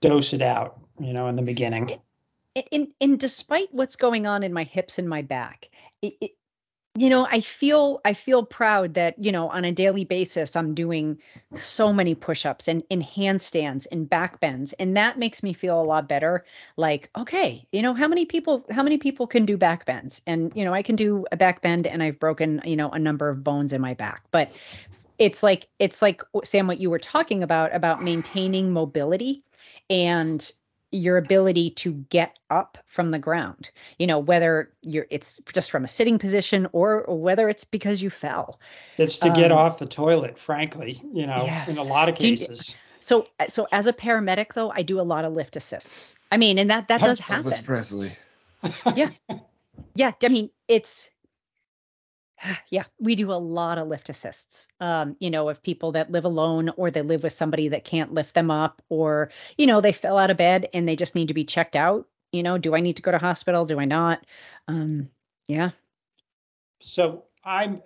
dose 0.00 0.32
it 0.32 0.42
out, 0.42 0.80
you 0.98 1.12
know, 1.12 1.28
in 1.28 1.36
the 1.36 1.42
beginning. 1.42 2.00
And, 2.72 2.88
and 3.00 3.18
despite 3.18 3.68
what's 3.72 3.96
going 3.96 4.26
on 4.26 4.42
in 4.42 4.52
my 4.52 4.64
hips 4.64 4.98
and 4.98 5.08
my 5.08 5.22
back, 5.22 5.70
it, 6.02 6.14
it, 6.20 6.30
you 6.96 7.08
know 7.08 7.24
i 7.30 7.40
feel 7.40 8.00
i 8.04 8.14
feel 8.14 8.44
proud 8.44 8.94
that 8.94 9.14
you 9.22 9.30
know 9.30 9.48
on 9.48 9.64
a 9.64 9.70
daily 9.70 10.04
basis 10.04 10.56
i'm 10.56 10.74
doing 10.74 11.18
so 11.54 11.92
many 11.92 12.14
push-ups 12.14 12.66
and, 12.66 12.82
and 12.90 13.02
handstands 13.02 13.86
and 13.90 14.08
back 14.08 14.40
bends. 14.40 14.72
And 14.74 14.96
that 14.96 15.18
makes 15.18 15.42
me 15.42 15.52
feel 15.52 15.80
a 15.80 15.82
lot 15.82 16.08
better. 16.08 16.44
Like 16.76 17.10
okay 17.16 17.66
you 17.72 17.82
know 17.82 17.94
how 17.94 18.08
many 18.08 18.26
people 18.26 18.66
how 18.70 18.82
many 18.82 18.98
people 18.98 19.26
can 19.26 19.46
do 19.46 19.56
back 19.56 19.86
bends? 19.86 20.20
And 20.26 20.52
you 20.54 20.64
know 20.64 20.74
i 20.74 20.82
can 20.82 20.96
do 20.96 21.26
a 21.30 21.36
back 21.36 21.62
bend 21.62 21.86
and 21.86 22.02
i've 22.02 22.18
broken 22.18 22.60
you 22.64 22.76
know 22.76 22.90
a 22.90 22.98
number 22.98 23.28
of 23.28 23.44
bones 23.44 23.72
in 23.72 23.80
my 23.80 23.94
back. 23.94 24.22
But 24.30 24.50
it's 25.18 25.42
like 25.42 25.68
it's 25.78 26.02
like 26.02 26.22
sam 26.44 26.66
what 26.66 26.80
you 26.80 26.90
were 26.90 26.98
talking 26.98 27.42
about 27.42 27.74
about 27.74 28.02
maintaining 28.02 28.72
mobility 28.72 29.44
and 29.88 30.50
your 30.90 31.16
ability 31.16 31.70
to 31.70 31.92
get 31.92 32.38
up 32.48 32.78
from 32.86 33.10
the 33.10 33.18
ground 33.18 33.70
you 33.98 34.06
know 34.06 34.18
whether 34.18 34.72
you're 34.82 35.06
it's 35.10 35.40
just 35.52 35.70
from 35.70 35.84
a 35.84 35.88
sitting 35.88 36.18
position 36.18 36.68
or, 36.72 37.02
or 37.02 37.18
whether 37.18 37.48
it's 37.48 37.64
because 37.64 38.02
you 38.02 38.10
fell. 38.10 38.58
It's 38.96 39.18
to 39.18 39.28
um, 39.28 39.34
get 39.34 39.52
off 39.52 39.78
the 39.78 39.86
toilet 39.86 40.38
frankly 40.38 41.00
you 41.12 41.26
know 41.26 41.44
yes. 41.44 41.68
in 41.68 41.78
a 41.78 41.90
lot 41.90 42.08
of 42.08 42.16
cases 42.16 42.70
you, 42.70 42.74
so 43.00 43.26
so 43.48 43.68
as 43.70 43.86
a 43.86 43.92
paramedic 43.92 44.54
though 44.54 44.70
i 44.70 44.82
do 44.82 45.00
a 45.00 45.02
lot 45.02 45.24
of 45.24 45.32
lift 45.32 45.56
assists. 45.56 46.16
I 46.30 46.36
mean 46.36 46.58
and 46.58 46.70
that 46.70 46.88
that 46.88 47.00
does 47.00 47.20
happen. 47.20 47.52
Elvis 47.52 47.64
Presley. 47.64 48.12
Yeah. 48.94 49.10
Yeah 49.94 50.12
i 50.22 50.28
mean 50.28 50.50
it's 50.68 51.10
yeah, 52.70 52.84
we 52.98 53.14
do 53.14 53.32
a 53.32 53.34
lot 53.34 53.78
of 53.78 53.88
lift 53.88 54.08
assists. 54.08 54.68
Um, 54.80 55.16
you 55.20 55.30
know, 55.30 55.48
of 55.48 55.62
people 55.62 55.92
that 55.92 56.10
live 56.10 56.24
alone 56.24 56.70
or 56.76 56.90
they 56.90 57.02
live 57.02 57.22
with 57.22 57.32
somebody 57.32 57.68
that 57.68 57.84
can't 57.84 58.14
lift 58.14 58.34
them 58.34 58.50
up, 58.50 58.82
or, 58.88 59.30
you 59.56 59.66
know, 59.66 59.80
they 59.80 59.92
fell 59.92 60.18
out 60.18 60.30
of 60.30 60.36
bed 60.36 60.68
and 60.72 60.86
they 60.86 60.96
just 60.96 61.14
need 61.14 61.28
to 61.28 61.34
be 61.34 61.44
checked 61.44 61.76
out. 61.76 62.06
You 62.32 62.42
know, 62.42 62.58
do 62.58 62.74
I 62.74 62.80
need 62.80 62.96
to 62.96 63.02
go 63.02 63.10
to 63.10 63.18
hospital? 63.18 63.66
Do 63.66 63.80
I 63.80 63.84
not? 63.84 64.24
Um, 64.68 65.10
yeah. 65.48 65.70
So 66.80 67.24
I'm 67.44 67.82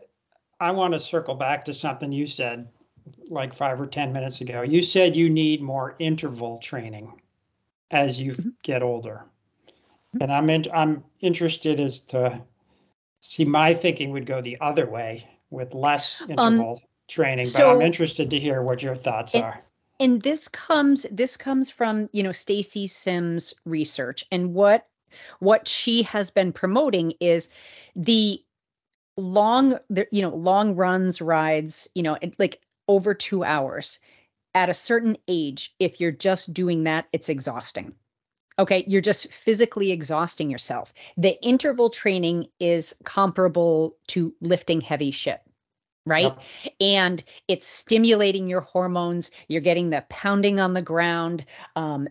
I 0.61 0.71
want 0.71 0.95
to 0.95 1.01
circle 1.01 1.35
back 1.35 1.65
to 1.65 1.75
something 1.75 2.13
you 2.13 2.27
said 2.27 2.69
like 3.29 3.57
five 3.57 3.81
or 3.81 3.87
ten 3.87 4.13
minutes 4.13 4.41
ago. 4.41 4.63
You 4.63 4.83
said 4.83 5.17
you 5.17 5.29
need 5.29 5.63
more 5.63 5.97
interval 5.99 6.59
training 6.59 7.21
as 7.91 8.19
you 8.19 8.33
mm-hmm. 8.33 8.49
get 8.63 8.83
older. 8.83 9.25
Mm-hmm. 10.15 10.23
And 10.23 10.33
I'm 10.33 10.51
in, 10.51 10.65
I'm 10.73 11.05
interested 11.21 11.81
as 11.81 12.01
to 12.07 12.43
See, 13.27 13.45
my 13.45 13.75
thinking 13.75 14.11
would 14.11 14.27
go 14.27 14.41
the 14.41 14.59
other 14.61 14.87
way 14.87 15.29
with 15.51 15.75
less 15.75 16.21
um, 16.21 16.31
interval 16.31 16.73
um, 16.73 16.79
training, 17.09 17.47
but 17.47 17.53
so 17.53 17.71
I'm 17.71 17.83
interested 17.83 18.31
to 18.31 18.39
hear 18.39 18.63
what 18.63 18.83
your 18.83 18.95
thoughts 18.95 19.35
it, 19.35 19.43
are. 19.43 19.61
And 19.99 20.21
this 20.21 20.49
comes 20.49 21.07
this 21.11 21.37
comes 21.37 21.71
from, 21.71 22.09
you 22.13 22.23
know, 22.23 22.33
Stacy 22.33 22.87
Sims 22.87 23.55
research 23.65 24.25
and 24.31 24.55
what 24.55 24.87
what 25.39 25.69
she 25.69 26.03
has 26.03 26.31
been 26.31 26.53
promoting 26.53 27.15
is 27.21 27.49
the 27.97 28.43
long 29.17 29.79
you 30.11 30.23
know 30.23 30.35
long 30.35 30.75
runs 30.75 31.21
rides 31.21 31.89
you 31.95 32.03
know 32.03 32.19
like 32.39 32.61
over 32.89 33.15
two 33.15 33.45
hours 33.45 34.01
at 34.55 34.69
a 34.69 34.75
certain 34.75 35.17
age 35.29 35.73
if 35.79 36.01
you're 36.01 36.11
just 36.11 36.53
doing 36.53 36.85
that 36.85 37.07
it's 37.13 37.29
exhausting 37.29 37.95
okay 38.59 38.85
you're 38.87 39.01
just 39.01 39.33
physically 39.33 39.91
exhausting 39.91 40.51
yourself. 40.51 40.93
The 41.17 41.41
interval 41.43 41.91
training 41.91 42.49
is 42.61 42.95
comparable 43.05 43.97
to 44.09 44.35
lifting 44.41 44.81
heavy 44.81 45.11
shit 45.11 45.41
right? 46.07 46.25
Yep. 46.25 46.41
and 46.81 47.25
it's 47.49 47.67
stimulating 47.67 48.47
your 48.47 48.61
hormones. 48.61 49.31
You're 49.49 49.63
getting 49.63 49.89
the 49.89 50.05
pounding 50.11 50.61
on 50.61 50.75
the 50.75 50.83
ground. 50.83 51.47
Um, 51.77 52.09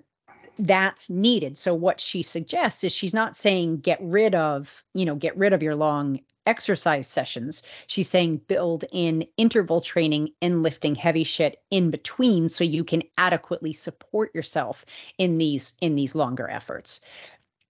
that's 0.60 1.10
needed. 1.10 1.58
So 1.58 1.74
what 1.74 2.00
she 2.00 2.24
suggests 2.24 2.84
is 2.84 2.92
she's 2.92 3.14
not 3.14 3.36
saying 3.36 3.78
get 3.78 4.00
rid 4.02 4.36
of 4.36 4.84
you 4.94 5.06
know 5.06 5.16
get 5.16 5.38
rid 5.38 5.54
of 5.54 5.64
your 5.64 5.76
long 5.76 6.20
exercise 6.46 7.08
sessions. 7.08 7.64
She's 7.88 8.10
saying 8.10 8.42
build 8.48 8.86
in 8.92 9.28
interval 9.38 9.82
training 9.82 10.30
and 10.42 10.64
lifting 10.64 10.96
heavy 10.96 11.24
shit 11.24 11.62
in 11.72 11.92
between 11.92 12.50
so 12.50 12.64
you 12.64 12.84
can 12.84 13.04
adequately 13.18 13.74
support 13.74 14.34
yourself 14.36 14.86
in 15.18 15.38
these 15.38 15.74
in 15.82 15.96
these 15.96 16.16
longer 16.16 16.50
efforts. 16.50 17.02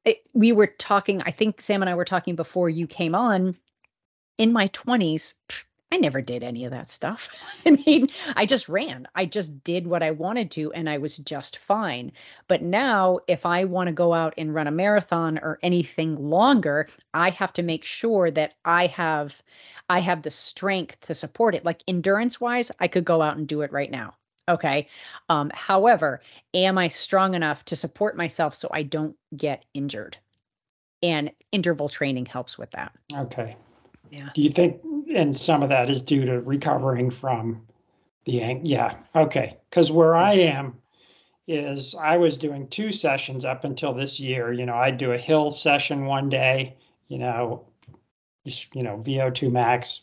It, 0.05 0.17
we 0.33 0.51
were 0.51 0.67
talking, 0.67 1.21
I 1.21 1.31
think 1.31 1.61
Sam 1.61 1.81
and 1.81 1.89
I 1.89 1.95
were 1.95 2.05
talking 2.05 2.35
before 2.35 2.69
you 2.69 2.87
came 2.87 3.15
on. 3.15 3.57
In 4.37 4.51
my 4.51 4.67
20s, 4.69 5.35
I 5.93 5.97
never 5.97 6.21
did 6.21 6.41
any 6.41 6.65
of 6.65 6.71
that 6.71 6.89
stuff. 6.89 7.29
I 7.67 7.69
mean, 7.69 8.09
I 8.35 8.47
just 8.47 8.67
ran. 8.67 9.07
I 9.13 9.27
just 9.27 9.63
did 9.63 9.85
what 9.85 10.01
I 10.01 10.09
wanted 10.09 10.49
to 10.51 10.73
and 10.73 10.89
I 10.89 10.97
was 10.97 11.17
just 11.17 11.57
fine. 11.57 12.13
But 12.47 12.63
now, 12.63 13.19
if 13.27 13.45
I 13.45 13.65
want 13.65 13.89
to 13.89 13.93
go 13.93 14.11
out 14.11 14.33
and 14.39 14.55
run 14.55 14.65
a 14.65 14.71
marathon 14.71 15.37
or 15.37 15.59
anything 15.61 16.15
longer, 16.15 16.87
I 17.13 17.29
have 17.29 17.53
to 17.53 17.61
make 17.61 17.85
sure 17.85 18.31
that 18.31 18.55
I 18.65 18.87
have 18.87 19.39
I 19.87 19.99
have 19.99 20.23
the 20.23 20.31
strength 20.31 20.99
to 21.01 21.13
support 21.13 21.53
it. 21.53 21.63
Like 21.63 21.83
endurance 21.87 22.41
wise, 22.41 22.71
I 22.79 22.87
could 22.87 23.05
go 23.05 23.21
out 23.21 23.37
and 23.37 23.47
do 23.47 23.61
it 23.61 23.71
right 23.71 23.91
now. 23.91 24.15
Okay. 24.49 24.87
Um, 25.29 25.51
however, 25.53 26.21
am 26.55 26.79
I 26.79 26.87
strong 26.87 27.35
enough 27.35 27.65
to 27.65 27.75
support 27.75 28.17
myself 28.17 28.55
so 28.55 28.67
I 28.71 28.81
don't 28.81 29.15
get 29.37 29.63
injured? 29.75 30.17
And 31.03 31.29
interval 31.51 31.87
training 31.87 32.25
helps 32.25 32.57
with 32.57 32.71
that. 32.71 32.93
Okay. 33.13 33.55
Yeah. 34.09 34.29
Do 34.33 34.41
you 34.41 34.49
think, 34.49 34.81
and 35.13 35.35
some 35.35 35.63
of 35.63 35.69
that 35.69 35.89
is 35.89 36.01
due 36.01 36.25
to 36.25 36.41
recovering 36.41 37.09
from 37.09 37.61
the, 38.25 38.59
yeah, 38.63 38.95
okay. 39.15 39.57
Because 39.69 39.91
where 39.91 40.15
I 40.15 40.33
am 40.33 40.75
is 41.47 41.95
I 41.95 42.17
was 42.17 42.37
doing 42.37 42.67
two 42.67 42.91
sessions 42.91 43.43
up 43.43 43.63
until 43.63 43.93
this 43.93 44.19
year. 44.19 44.53
You 44.53 44.65
know, 44.65 44.75
I'd 44.75 44.97
do 44.97 45.11
a 45.11 45.17
hill 45.17 45.51
session 45.51 46.05
one 46.05 46.29
day, 46.29 46.77
you 47.07 47.17
know, 47.17 47.65
just, 48.45 48.73
you 48.75 48.83
know, 48.83 48.97
VO2 49.05 49.51
max 49.51 50.01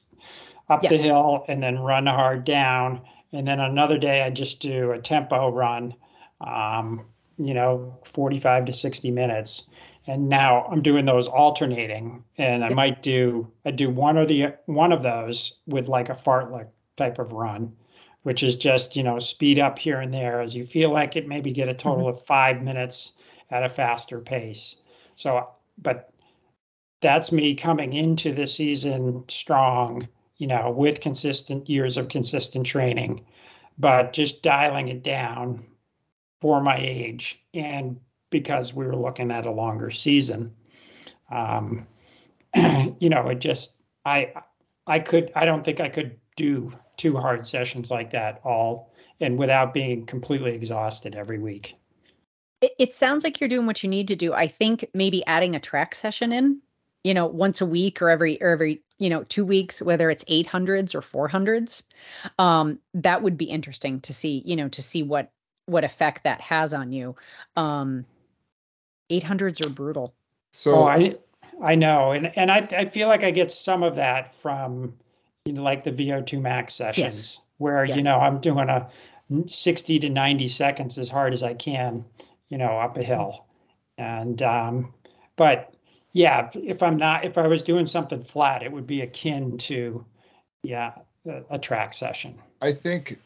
up 0.68 0.82
yeah. 0.82 0.90
the 0.90 0.98
hill 0.98 1.44
and 1.48 1.62
then 1.62 1.78
run 1.78 2.07
hard 2.07 2.44
down. 2.44 3.03
And 3.32 3.46
then 3.46 3.61
another 3.61 3.98
day 3.98 4.22
I 4.22 4.30
just 4.30 4.61
do 4.61 4.92
a 4.92 4.98
tempo 4.98 5.51
run, 5.51 5.94
um, 6.40 7.07
you 7.38 7.55
know, 7.55 7.98
45 8.05 8.66
to 8.66 8.72
60 8.72 9.11
minutes 9.11 9.64
and 10.11 10.28
now 10.28 10.64
I'm 10.64 10.82
doing 10.82 11.04
those 11.04 11.28
alternating, 11.28 12.24
and 12.36 12.64
I 12.64 12.70
might 12.70 13.00
do 13.00 13.48
I 13.64 13.70
do 13.70 13.88
one 13.88 14.18
or 14.18 14.26
the 14.26 14.54
one 14.66 14.90
of 14.90 15.04
those 15.04 15.61
with 15.66 15.86
like 15.86 16.08
a 16.08 16.16
fartlek 16.16 16.66
type 16.96 17.20
of 17.20 17.30
run, 17.30 17.76
which 18.24 18.42
is 18.42 18.56
just 18.56 18.96
you 18.96 19.04
know 19.04 19.20
speed 19.20 19.61
up 19.61 19.78
here 19.78 20.00
and 20.00 20.12
there 20.12 20.40
as 20.40 20.52
you 20.52 20.66
feel 20.66 20.90
like 20.90 21.14
it. 21.14 21.28
Maybe 21.28 21.52
get 21.52 21.68
a 21.68 21.74
total 21.74 22.06
mm-hmm. 22.06 22.18
of 22.18 22.26
five 22.26 22.61
minutes 22.61 23.12
at 23.52 23.62
a 23.62 23.68
faster 23.68 24.18
pace. 24.18 24.74
So, 25.14 25.48
but 25.78 26.12
that's 27.00 27.30
me 27.30 27.54
coming 27.54 27.92
into 27.92 28.32
the 28.32 28.48
season 28.48 29.24
strong, 29.28 30.08
you 30.38 30.48
know, 30.48 30.72
with 30.72 31.00
consistent 31.00 31.68
years 31.68 31.96
of 31.96 32.08
consistent 32.08 32.66
training, 32.66 33.24
but 33.78 34.12
just 34.12 34.42
dialing 34.42 34.88
it 34.88 35.04
down 35.04 35.66
for 36.40 36.61
my 36.61 36.78
age 36.78 37.40
and 37.54 38.00
because 38.31 38.72
we 38.72 38.87
were 38.87 38.97
looking 38.97 39.31
at 39.31 39.47
a 39.47 39.51
longer 39.51 39.91
season. 39.91 40.55
Um, 41.31 41.87
you 42.55 43.09
know, 43.09 43.28
it 43.28 43.41
just 43.41 43.74
I 44.05 44.33
I 44.87 45.01
could 45.01 45.31
I 45.35 45.45
don't 45.45 45.64
think 45.64 45.81
I 45.81 45.89
could 45.89 46.18
do 46.37 46.72
two 46.97 47.16
hard 47.16 47.47
sessions 47.47 47.91
like 47.91 48.11
that 48.11 48.41
all 48.45 48.93
and 49.20 49.39
without 49.39 49.74
being 49.74 50.07
completely 50.07 50.55
exhausted 50.55 51.14
every 51.14 51.39
week. 51.39 51.76
It, 52.61 52.72
it 52.78 52.95
sounds 52.95 53.24
like 53.24 53.41
you're 53.41 53.49
doing 53.49 53.66
what 53.66 53.83
you 53.83 53.89
need 53.89 54.09
to 54.09 54.16
do. 54.16 54.33
I 54.33 54.49
think 54.49 54.89
maybe 54.95 55.24
adding 55.26 55.55
a 55.55 55.61
track 55.61 55.95
session 55.95 56.33
in, 56.33 56.61
you 57.05 57.14
know, 57.14 57.26
once 57.26 57.61
a 57.61 57.66
week 57.66 58.03
or 58.03 58.11
every 58.11 58.41
or 58.43 58.51
every 58.51 58.83
you 58.99 59.11
know 59.11 59.24
two 59.24 59.45
weeks, 59.45 59.81
whether 59.81 60.11
it's 60.11 60.24
800s 60.24 60.95
or 60.95 61.28
400s, 61.28 61.83
um, 62.39 62.78
that 62.95 63.22
would 63.22 63.39
be 63.39 63.47
interesting 63.47 64.01
to 64.03 64.12
see. 64.12 64.43
You 64.45 64.57
know, 64.57 64.68
to 64.68 64.83
see 64.83 65.03
what 65.03 65.31
what 65.66 65.85
effect 65.85 66.24
that 66.24 66.41
has 66.41 66.74
on 66.74 66.93
you. 66.93 67.16
Um, 67.57 68.05
800s 69.11 69.64
are 69.64 69.70
brutal. 69.70 70.14
So 70.52 70.72
oh, 70.72 70.84
I 70.86 71.16
I 71.62 71.74
know, 71.74 72.12
and 72.12 72.32
and 72.36 72.50
I 72.50 72.66
I 72.72 72.84
feel 72.86 73.08
like 73.08 73.22
I 73.22 73.30
get 73.30 73.50
some 73.50 73.82
of 73.82 73.96
that 73.96 74.34
from 74.36 74.94
you 75.44 75.52
know 75.52 75.62
like 75.62 75.84
the 75.84 75.92
VO2 75.92 76.40
max 76.40 76.74
sessions 76.74 77.34
yes. 77.34 77.40
where 77.58 77.84
yeah. 77.84 77.96
you 77.96 78.02
know 78.02 78.18
I'm 78.18 78.40
doing 78.40 78.68
a 78.68 78.88
60 79.46 79.98
to 80.00 80.08
90 80.08 80.48
seconds 80.48 80.98
as 80.98 81.08
hard 81.08 81.32
as 81.32 81.42
I 81.42 81.54
can, 81.54 82.04
you 82.48 82.58
know, 82.58 82.78
up 82.78 82.96
a 82.96 83.02
hill, 83.02 83.46
and 83.96 84.40
um, 84.42 84.92
but 85.36 85.74
yeah, 86.12 86.50
if 86.54 86.82
I'm 86.82 86.96
not 86.96 87.24
if 87.24 87.38
I 87.38 87.46
was 87.46 87.62
doing 87.62 87.86
something 87.86 88.22
flat, 88.22 88.62
it 88.62 88.72
would 88.72 88.86
be 88.86 89.02
akin 89.02 89.58
to 89.58 90.04
yeah 90.62 90.94
a, 91.26 91.42
a 91.50 91.58
track 91.58 91.94
session. 91.94 92.38
I 92.62 92.72
think, 92.72 93.18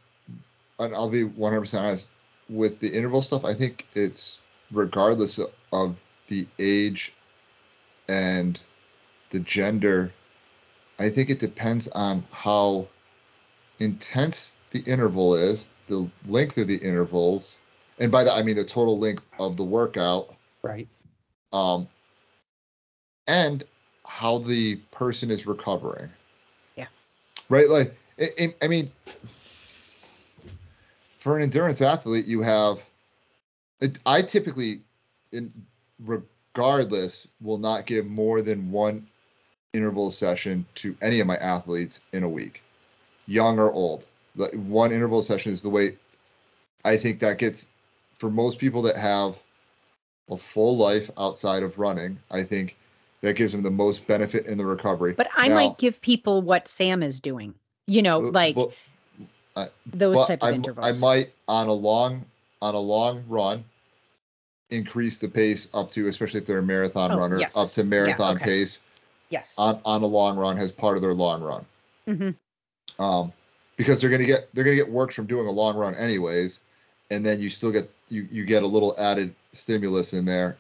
and 0.79 0.95
I'll 0.95 1.11
be 1.11 1.25
100% 1.25 1.81
honest 1.81 2.09
with 2.49 2.81
the 2.81 2.89
interval 2.89 3.23
stuff. 3.23 3.45
I 3.45 3.55
think 3.55 3.87
it's 3.95 4.39
regardless 4.75 5.41
of 5.73 6.03
the 6.29 6.47
age 6.59 7.13
and 8.09 8.61
the 9.31 9.41
gender, 9.41 10.13
I 10.99 11.09
think 11.09 11.31
it 11.31 11.39
depends 11.39 11.89
on 11.89 12.25
how 12.31 12.87
intense 13.79 14.57
the 14.71 14.81
interval 14.81 15.35
is, 15.35 15.69
the 15.89 16.09
length 16.27 16.59
of 16.59 16.69
the 16.69 16.77
intervals, 16.77 17.59
and 17.99 18.11
by 18.11 18.25
that 18.25 18.35
I 18.35 18.43
mean 18.43 18.57
the 18.57 18.65
total 18.65 18.99
length 18.99 19.25
of 19.39 19.57
the 19.57 19.65
workout. 19.65 20.35
Right. 20.63 20.89
Um, 21.53 21.89
and 23.27 23.65
how 24.05 24.39
the 24.39 24.77
person 24.91 25.31
is 25.31 25.47
recovering. 25.47 26.11
Yeah. 26.77 26.87
Right. 27.49 27.69
Like, 27.69 27.95
I, 28.21 28.55
I 28.63 28.69
mean, 28.69 28.91
for 31.19 31.37
an 31.37 31.43
endurance 31.43 31.81
athlete, 31.81 32.27
you 32.27 32.43
have. 32.43 32.83
I 34.07 34.23
typically 34.23 34.81
in, 35.33 35.53
regardless, 35.99 37.29
will 37.41 37.59
not 37.59 37.87
give 37.87 38.07
more 38.07 38.41
than 38.41 38.71
one 38.71 39.07
interval 39.73 40.11
session 40.11 40.65
to 40.77 40.97
any 41.03 41.21
of 41.21 41.27
my 41.27 41.37
athletes 41.37 42.01
in 42.13 42.23
a 42.23 42.29
week, 42.29 42.63
young 43.27 43.59
or 43.59 43.73
old. 43.73 44.07
The 44.37 44.47
one 44.57 44.93
interval 44.93 45.23
session 45.23 45.53
is 45.53 45.63
the 45.63 45.71
way 45.71 45.97
I 46.85 46.97
think 46.97 47.21
that 47.21 47.39
gets 47.39 47.67
for 48.19 48.31
most 48.31 48.59
people 48.59 48.83
that 48.83 48.97
have 48.97 49.37
a 50.31 50.37
full 50.37 50.77
life 50.77 51.11
outside 51.19 51.63
of 51.63 51.79
running. 51.79 52.19
I 52.31 52.45
think 52.45 52.77
that 53.21 53.37
gives 53.37 53.53
them 53.53 53.63
the 53.63 53.71
most 53.71 54.07
benefit 54.07 54.47
in 54.47 54.59
the 54.59 54.65
recovery. 54.65 55.13
But 55.13 55.29
I 55.37 55.49
now, 55.49 55.55
might 55.55 55.79
give 55.79 56.01
people 56.01 56.43
what 56.43 56.69
Sam 56.69 57.03
is 57.03 57.21
doing. 57.21 57.55
You 57.87 58.03
know, 58.03 58.21
like 58.21 58.57
well, 58.57 58.73
uh, 59.57 59.67
those 59.87 60.27
type 60.27 60.43
of 60.43 60.49
I, 60.49 60.53
intervals. 60.53 60.87
I 60.87 60.93
might 61.01 61.35
on 61.49 61.69
a 61.69 61.73
long 61.73 62.25
on 62.63 62.75
a 62.75 62.79
long 62.81 63.25
run 63.29 63.65
increase 64.71 65.19
the 65.19 65.29
pace 65.29 65.69
up 65.75 65.91
to, 65.93 66.09
especially 66.09 66.41
if 66.41 66.47
they're 66.47 66.59
a 66.59 66.63
marathon 66.63 67.13
oh, 67.13 67.19
runner, 67.19 67.39
yes. 67.39 67.57
up 67.57 67.69
to 67.71 67.85
marathon 67.85 68.37
yeah, 68.37 68.43
okay. 68.43 68.45
pace. 68.45 68.81
Yes. 69.31 69.55
On 69.59 69.81
on 69.85 70.03
a 70.03 70.07
long 70.07 70.37
run 70.37 70.59
as 70.59 70.71
part 70.71 70.97
of 70.97 71.03
their 71.03 71.15
long 71.15 71.43
run. 71.43 71.67
Mm-hmm. 72.07 73.03
Um, 73.03 73.33
because 73.77 74.01
they're 74.01 74.11
gonna 74.11 74.25
get 74.25 74.49
they're 74.55 74.65
gonna 74.65 74.77
get 74.77 74.89
works 74.89 75.15
from 75.15 75.27
doing 75.27 75.47
a 75.47 75.51
long 75.51 75.77
run 75.77 75.95
anyways, 75.97 76.61
and 77.11 77.25
then 77.25 77.41
you 77.41 77.49
still 77.49 77.73
get 77.73 77.91
you 78.09 78.29
you 78.31 78.45
get 78.45 78.63
a 78.63 78.67
little 78.67 78.95
added 78.99 79.35
stimulus 79.53 80.13
in 80.13 80.25
there, 80.25 80.57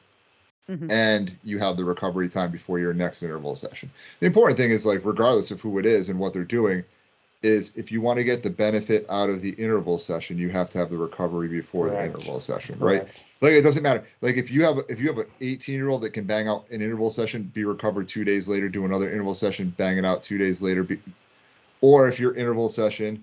mm-hmm. 0.68 0.90
and 0.90 1.36
you 1.44 1.59
have 1.59 1.76
the 1.76 1.84
recovery 1.84 2.28
time 2.28 2.50
before 2.50 2.78
your 2.78 2.94
next 2.94 3.22
interval 3.22 3.55
session. 3.55 3.90
The 4.20 4.26
important 4.26 4.59
thing 4.59 4.70
is 4.70 4.84
like 4.84 5.05
regardless 5.05 5.50
of 5.50 5.61
who 5.61 5.78
it 5.78 5.86
is 5.86 6.09
and 6.09 6.18
what 6.18 6.32
they're 6.32 6.44
doing, 6.44 6.84
is 7.45 7.76
if 7.76 7.92
you 7.92 8.01
want 8.01 8.16
to 8.16 8.24
get 8.24 8.42
the 8.42 8.49
benefit 8.49 9.05
out 9.11 9.28
of 9.28 9.42
the 9.42 9.51
interval 9.51 9.99
session, 9.99 10.38
you 10.38 10.49
have 10.49 10.70
to 10.70 10.78
have 10.78 10.88
the 10.88 10.97
recovery 10.97 11.47
before 11.47 11.88
Correct. 11.88 12.14
the 12.14 12.18
interval 12.18 12.40
session, 12.40 12.78
right? 12.78 13.01
Correct. 13.01 13.24
Like 13.42 13.53
it 13.53 13.61
doesn't 13.62 13.82
matter. 13.82 14.07
Like 14.22 14.36
if 14.36 14.51
you 14.51 14.64
have 14.64 14.78
if 14.88 14.99
you 14.99 15.09
have 15.09 15.18
an 15.18 15.26
18 15.42 15.74
year 15.74 15.90
old 15.90 16.03
that 16.03 16.11
can 16.11 16.24
bang 16.24 16.49
out 16.49 16.68
an 16.70 16.80
interval 16.80 17.11
session, 17.11 17.42
be 17.55 17.64
recovered 17.64 18.09
two 18.09 18.24
days 18.24 18.49
later, 18.49 18.70
do 18.70 18.86
another 18.86 19.11
interval 19.11 19.34
session, 19.34 19.74
bang 19.76 19.99
it 19.99 20.07
out 20.07 20.22
two 20.22 20.38
days 20.38 20.62
later, 20.62 20.82
be, 20.82 20.99
or 21.82 22.09
if 22.09 22.18
your 22.18 22.34
interval 22.34 22.70
session 22.70 23.22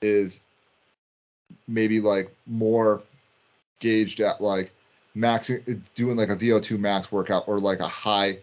is 0.00 0.42
maybe 1.66 2.00
like 2.00 2.32
more 2.46 3.02
gauged 3.80 4.20
at 4.20 4.40
like 4.40 4.70
max 5.16 5.50
doing 5.96 6.16
like 6.16 6.28
a 6.28 6.36
VO2 6.36 6.78
max 6.78 7.10
workout 7.10 7.42
or 7.48 7.58
like 7.58 7.80
a 7.80 7.88
high 7.88 8.38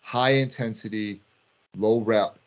high 0.00 0.30
intensity 0.30 1.20
low 1.76 2.00
rep 2.00 2.38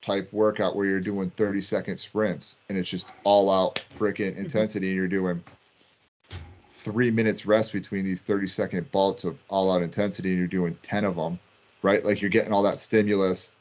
type 0.00 0.32
workout 0.32 0.76
where 0.76 0.86
you're 0.86 1.00
doing 1.00 1.30
30 1.30 1.60
second 1.60 1.98
sprints 1.98 2.56
and 2.68 2.78
it's 2.78 2.88
just 2.88 3.12
all 3.24 3.50
out 3.50 3.82
freaking 3.98 4.36
Mm-hmm. 4.40 4.40
intensity 4.40 4.88
and 4.88 4.96
you're 4.96 5.08
doing 5.08 5.42
three 6.72 7.10
minutes 7.10 7.46
rest 7.46 7.72
between 7.72 8.04
these 8.04 8.22
30 8.22 8.46
second 8.46 8.90
bouts 8.92 9.24
of 9.24 9.38
all 9.48 9.72
out 9.72 9.82
intensity 9.82 10.30
and 10.30 10.38
you're 10.38 10.46
doing 10.46 10.76
10 10.82 11.04
of 11.04 11.16
them 11.16 11.38
right? 11.82 12.04
Like 12.04 12.20
you're 12.20 12.30
getting 12.30 12.52
all 12.52 12.62
that 12.64 12.80
stimulus. 12.80 13.52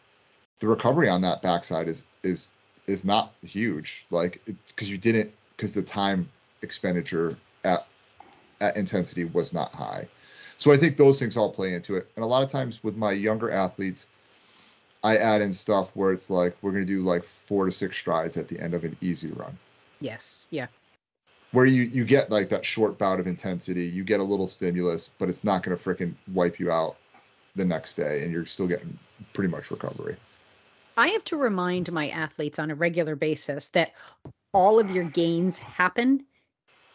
The 0.59 0.67
recovery 0.67 1.09
on 1.09 1.21
that 1.21 1.41
backside 1.41 1.88
is 1.88 2.03
is 2.23 2.49
is 2.88 3.03
not 3.03 3.33
huge 3.45 4.05
like 4.09 4.41
because 4.67 4.89
you 4.89 4.97
didn't 4.97 5.31
because 5.55 5.73
the 5.73 5.81
time 5.83 6.29
expenditure 6.61 7.38
at 7.63 7.85
at 8.61 8.75
intensity 8.77 9.25
was 9.25 9.53
not 9.53 9.71
high. 9.73 10.07
So 10.57 10.71
i 10.71 10.77
think 10.77 10.97
those 10.97 11.19
things 11.19 11.38
all 11.38 11.51
play 11.51 11.73
into 11.73 11.95
it. 11.95 12.07
And 12.15 12.23
a 12.23 12.27
lot 12.27 12.43
of 12.43 12.51
times 12.51 12.83
with 12.83 12.95
my 12.97 13.11
younger 13.11 13.51
athletes 13.51 14.07
i 15.08 15.18
add 15.18 15.41
in 15.41 15.53
stuff 15.53 15.89
where 15.93 16.12
it's 16.12 16.30
like 16.30 16.55
we're 16.62 16.72
going 16.72 16.86
to 16.86 16.93
do 16.93 17.01
like 17.01 17.24
four 17.24 17.66
to 17.66 17.72
six 17.72 17.97
strides 17.97 18.38
at 18.38 18.47
the 18.47 18.60
end 18.60 18.74
of 18.74 18.84
an 18.84 18.95
easy 19.01 19.32
run 19.32 19.58
Yes. 19.99 20.47
Yeah. 20.51 20.68
where 21.51 21.66
you 21.66 21.84
you 21.84 22.05
get 22.05 22.30
like 22.30 22.49
that 22.49 22.64
short 22.64 22.97
bout 22.97 23.20
of 23.20 23.26
intensity, 23.28 23.86
you 23.86 24.03
get 24.03 24.20
a 24.20 24.24
little 24.24 24.47
stimulus, 24.47 25.10
but 25.18 25.28
it's 25.30 25.43
not 25.43 25.64
going 25.64 25.76
to 25.76 25.84
frickin' 25.84 26.14
wipe 26.34 26.60
you 26.60 26.70
out 26.72 26.97
the 27.55 27.66
next 27.66 27.95
day, 27.95 28.22
and 28.22 28.32
you're 28.32 28.45
still 28.45 28.68
getting 28.68 28.97
pretty 29.34 29.49
much 29.49 29.72
recovery. 29.72 30.16
I 30.97 31.08
have 31.10 31.24
to 31.26 31.38
remind 31.38 31.91
my 31.91 32.10
athletes 32.10 32.60
on 32.60 32.70
a 32.70 32.76
regular 32.76 33.16
basis 33.16 33.70
that 33.70 33.93
all 34.53 34.80
of 34.80 34.91
your 34.91 35.05
gains 35.05 35.58
happen 35.58 36.24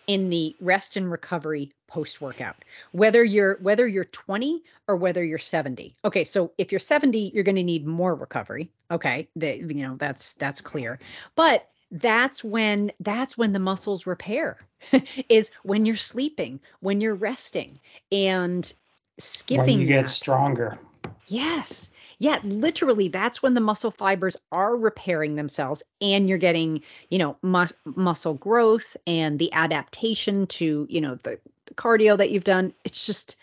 in 0.07 0.31
the 0.31 0.57
rest 0.61 0.97
and 0.97 1.11
recovery 1.11 1.71
post 1.87 2.21
workout. 2.21 2.57
Whether 2.93 3.23
you're 3.23 3.59
whether 3.61 3.87
you're 3.87 4.05
20 4.05 4.63
or 4.89 4.97
whether 4.97 5.23
you're 5.23 5.39
70. 5.39 5.97
Okay, 6.05 6.25
so 6.25 6.53
if 6.59 6.73
you're 6.73 6.79
70, 6.79 7.31
you're 7.35 7.45
going 7.45 7.57
to 7.57 7.63
need 7.63 7.87
more 7.87 8.15
recovery. 8.15 8.71
Okay, 8.91 9.29
the, 9.37 9.57
you 9.57 9.87
know 9.87 9.97
that's 9.97 10.35
that's 10.35 10.61
clear. 10.61 10.99
But 11.35 11.69
that's 11.91 12.43
when 12.43 12.93
that's 13.01 13.37
when 13.37 13.53
the 13.53 13.59
muscles 13.59 14.07
repair 14.07 14.59
is 15.29 15.51
when 15.63 15.87
you're 15.87 15.97
sleeping, 15.97 16.61
when 16.81 17.01
you're 17.01 17.15
resting 17.15 17.79
and 18.11 18.73
skipping 19.19 19.67
when 19.67 19.81
you 19.81 19.87
get 19.87 20.07
that. 20.07 20.11
stronger. 20.11 20.79
Yes. 21.27 21.91
Yeah, 22.23 22.39
literally 22.45 23.09
that's 23.09 23.43
when 23.43 23.55
the 23.55 23.61
muscle 23.61 23.91
fibers 23.91 24.37
are 24.53 24.77
repairing 24.77 25.35
themselves 25.35 25.83
and 26.01 26.29
you're 26.29 26.39
getting, 26.39 26.83
you 27.11 27.19
know, 27.19 27.37
mu- 27.43 27.67
muscle 27.85 28.35
growth 28.35 28.97
and 29.09 29.41
the 29.41 29.53
adaptation 29.53 30.47
to, 30.47 30.87
you 30.89 31.01
know, 31.01 31.17
the, 31.17 31.41
the 31.67 31.75
cardio 31.75 32.17
that 32.17 32.31
you've 32.31 32.45
done. 32.45 32.75
It's 32.85 33.07
just 33.07 33.35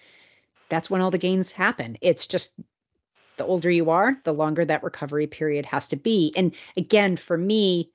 that's 0.69 0.89
when 0.89 1.01
all 1.01 1.11
the 1.11 1.17
gains 1.17 1.51
happen. 1.51 1.97
It's 1.99 2.25
just 2.25 2.53
the 3.35 3.43
older 3.43 3.69
you 3.69 3.89
are, 3.89 4.17
the 4.23 4.31
longer 4.31 4.63
that 4.63 4.81
recovery 4.81 5.27
period 5.27 5.65
has 5.65 5.89
to 5.89 5.97
be. 5.97 6.33
And 6.37 6.55
again, 6.77 7.17
for 7.17 7.37
me, 7.37 7.91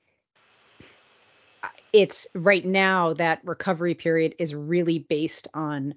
it's 1.94 2.28
right 2.34 2.66
now 2.66 3.14
that 3.14 3.40
recovery 3.42 3.94
period 3.94 4.34
is 4.38 4.54
really 4.54 4.98
based 4.98 5.48
on 5.54 5.94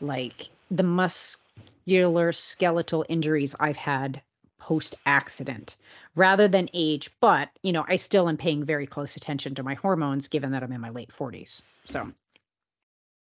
like 0.00 0.48
the 0.70 0.82
muscular 0.82 2.32
skeletal 2.32 3.04
injuries 3.06 3.54
I've 3.60 3.76
had 3.76 4.22
post 4.70 4.94
accident 5.04 5.74
rather 6.14 6.46
than 6.46 6.70
age. 6.72 7.10
But, 7.20 7.48
you 7.60 7.72
know, 7.72 7.84
I 7.88 7.96
still 7.96 8.28
am 8.28 8.36
paying 8.36 8.62
very 8.62 8.86
close 8.86 9.16
attention 9.16 9.56
to 9.56 9.64
my 9.64 9.74
hormones 9.74 10.28
given 10.28 10.52
that 10.52 10.62
I'm 10.62 10.70
in 10.70 10.80
my 10.80 10.90
late 10.90 11.10
40s. 11.10 11.60
So, 11.86 12.08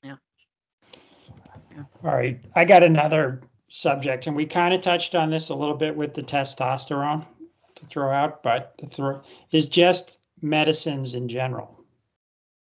yeah. 0.02 0.16
All 2.02 2.16
right, 2.16 2.40
I 2.56 2.64
got 2.64 2.82
another 2.82 3.42
subject, 3.68 4.26
and 4.26 4.34
we 4.34 4.44
kind 4.44 4.74
of 4.74 4.82
touched 4.82 5.14
on 5.14 5.30
this 5.30 5.50
a 5.50 5.54
little 5.54 5.76
bit 5.76 5.94
with 5.94 6.14
the 6.14 6.22
testosterone 6.24 7.24
to 7.76 7.86
throw 7.86 8.10
out, 8.10 8.42
but 8.42 8.76
to 8.78 8.86
throw 8.88 9.22
is 9.52 9.68
just 9.68 10.18
medicines 10.42 11.14
in 11.14 11.28
general. 11.28 11.78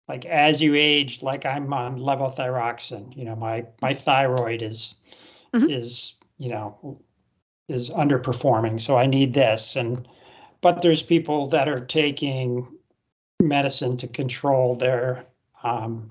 Like 0.06 0.24
as 0.24 0.62
you 0.62 0.76
age, 0.76 1.20
like 1.20 1.44
I'm 1.44 1.72
on 1.72 1.98
levothyroxine, 1.98 3.16
you 3.16 3.24
know, 3.24 3.34
my 3.34 3.66
my 3.82 3.92
thyroid 3.92 4.62
is 4.62 4.94
Mhm. 5.52 5.68
is 5.68 6.14
you 6.38 6.50
know 6.50 7.00
is 7.68 7.90
underperforming, 7.90 8.80
so 8.80 8.96
I 8.96 9.06
need 9.06 9.34
this. 9.34 9.76
And 9.76 10.06
but 10.60 10.82
there's 10.82 11.02
people 11.02 11.46
that 11.48 11.68
are 11.68 11.84
taking 11.84 12.66
medicine 13.40 13.96
to 13.98 14.08
control 14.08 14.74
their 14.74 15.24
um, 15.62 16.10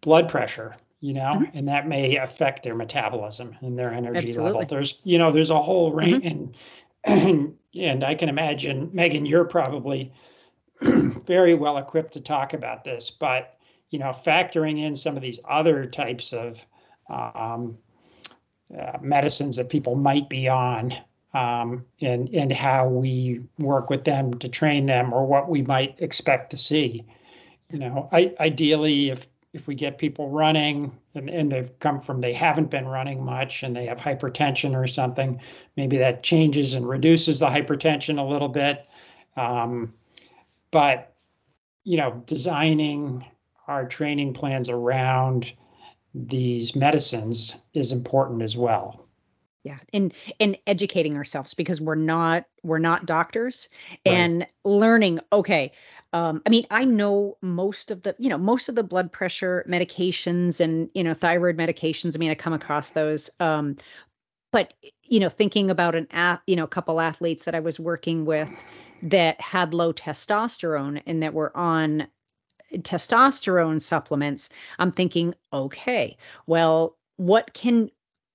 blood 0.00 0.28
pressure, 0.28 0.76
you 1.00 1.12
know, 1.12 1.32
Mhm. 1.34 1.50
and 1.54 1.68
that 1.68 1.86
may 1.86 2.16
affect 2.16 2.62
their 2.62 2.74
metabolism 2.74 3.56
and 3.60 3.78
their 3.78 3.92
energy 3.92 4.28
Absolutely. 4.28 4.44
level. 4.44 4.66
There's, 4.66 5.00
you 5.04 5.18
know, 5.18 5.30
there's 5.30 5.50
a 5.50 5.60
whole 5.60 5.92
range, 5.92 6.24
and, 6.24 6.54
and 7.04 7.58
and 7.74 8.04
I 8.04 8.14
can 8.14 8.28
imagine, 8.28 8.88
Meghan, 8.90 9.28
you're 9.28 9.44
probably 9.44 10.12
very 10.80 11.54
well 11.54 11.76
equipped 11.76 12.12
to 12.14 12.20
talk 12.20 12.54
about 12.54 12.84
this, 12.84 13.10
but 13.10 13.58
you 13.90 13.98
know, 13.98 14.10
factoring 14.24 14.82
in 14.82 14.96
some 14.96 15.16
of 15.16 15.22
these 15.22 15.38
other 15.48 15.86
types 15.86 16.32
of 16.32 16.58
um, 17.08 17.78
uh, 18.78 18.98
medicines 19.00 19.56
that 19.56 19.68
people 19.68 19.94
might 19.94 20.28
be 20.28 20.48
on 20.48 20.94
um, 21.34 21.84
and 22.00 22.28
and 22.30 22.52
how 22.52 22.86
we 22.86 23.42
work 23.58 23.90
with 23.90 24.04
them 24.04 24.34
to 24.38 24.48
train 24.48 24.86
them 24.86 25.12
or 25.12 25.26
what 25.26 25.48
we 25.48 25.62
might 25.62 26.00
expect 26.00 26.50
to 26.50 26.56
see. 26.56 27.04
You 27.70 27.80
know, 27.80 28.08
I, 28.12 28.34
ideally, 28.40 29.10
if 29.10 29.26
if 29.52 29.66
we 29.66 29.74
get 29.74 29.98
people 29.98 30.30
running 30.30 30.96
and, 31.14 31.28
and 31.28 31.50
they've 31.50 31.76
come 31.78 32.00
from 32.00 32.20
they 32.20 32.32
haven't 32.32 32.70
been 32.70 32.86
running 32.86 33.24
much 33.24 33.62
and 33.62 33.74
they 33.76 33.86
have 33.86 33.98
hypertension 33.98 34.74
or 34.74 34.86
something, 34.86 35.40
maybe 35.76 35.96
that 35.98 36.22
changes 36.22 36.74
and 36.74 36.88
reduces 36.88 37.38
the 37.40 37.46
hypertension 37.46 38.18
a 38.18 38.22
little 38.22 38.48
bit. 38.48 38.88
Um, 39.36 39.92
but 40.70 41.14
you 41.84 41.96
know, 41.96 42.22
designing 42.26 43.24
our 43.66 43.86
training 43.86 44.34
plans 44.34 44.68
around 44.68 45.52
these 46.14 46.74
medicines 46.76 47.54
is 47.74 47.92
important 47.92 48.42
as 48.42 48.56
well. 48.56 49.08
yeah. 49.64 49.78
And 49.94 50.12
and 50.40 50.58
educating 50.66 51.16
ourselves 51.16 51.54
because 51.54 51.80
we're 51.80 51.94
not 51.94 52.44
we're 52.62 52.78
not 52.78 53.06
doctors 53.06 53.68
Right. 54.06 54.30
and 54.30 54.46
learning, 54.64 55.20
okay, 55.32 55.72
um, 56.12 56.42
I 56.46 56.50
mean, 56.50 56.66
I 56.70 56.84
know 56.84 57.38
most 57.40 57.90
of 57.90 58.02
the, 58.02 58.14
you 58.18 58.28
know, 58.28 58.38
most 58.38 58.68
of 58.68 58.74
the 58.74 58.82
blood 58.82 59.10
pressure 59.10 59.64
medications 59.68 60.60
and, 60.60 60.90
you 60.94 61.02
know, 61.02 61.14
thyroid 61.14 61.56
medications. 61.56 62.14
I 62.14 62.18
mean, 62.18 62.30
I 62.30 62.34
come 62.34 62.52
across 62.52 62.90
those. 62.90 63.30
Um, 63.40 63.76
but 64.52 64.74
you 65.04 65.20
know, 65.20 65.28
thinking 65.28 65.70
about 65.70 65.94
an 65.94 66.08
ath, 66.12 66.40
you 66.46 66.56
know, 66.56 66.64
a 66.64 66.68
couple 66.68 67.00
athletes 67.00 67.44
that 67.44 67.54
I 67.54 67.60
was 67.60 67.80
working 67.80 68.24
with 68.26 68.50
that 69.02 69.40
had 69.40 69.74
low 69.74 69.92
testosterone 69.92 71.02
and 71.06 71.22
that 71.22 71.34
were 71.34 71.56
on 71.56 72.06
testosterone 72.82 73.80
supplements, 73.80 74.50
I'm 74.78 74.92
thinking, 74.92 75.34
okay, 75.52 76.16
well, 76.46 76.96
what 77.16 77.52
can 77.54 77.90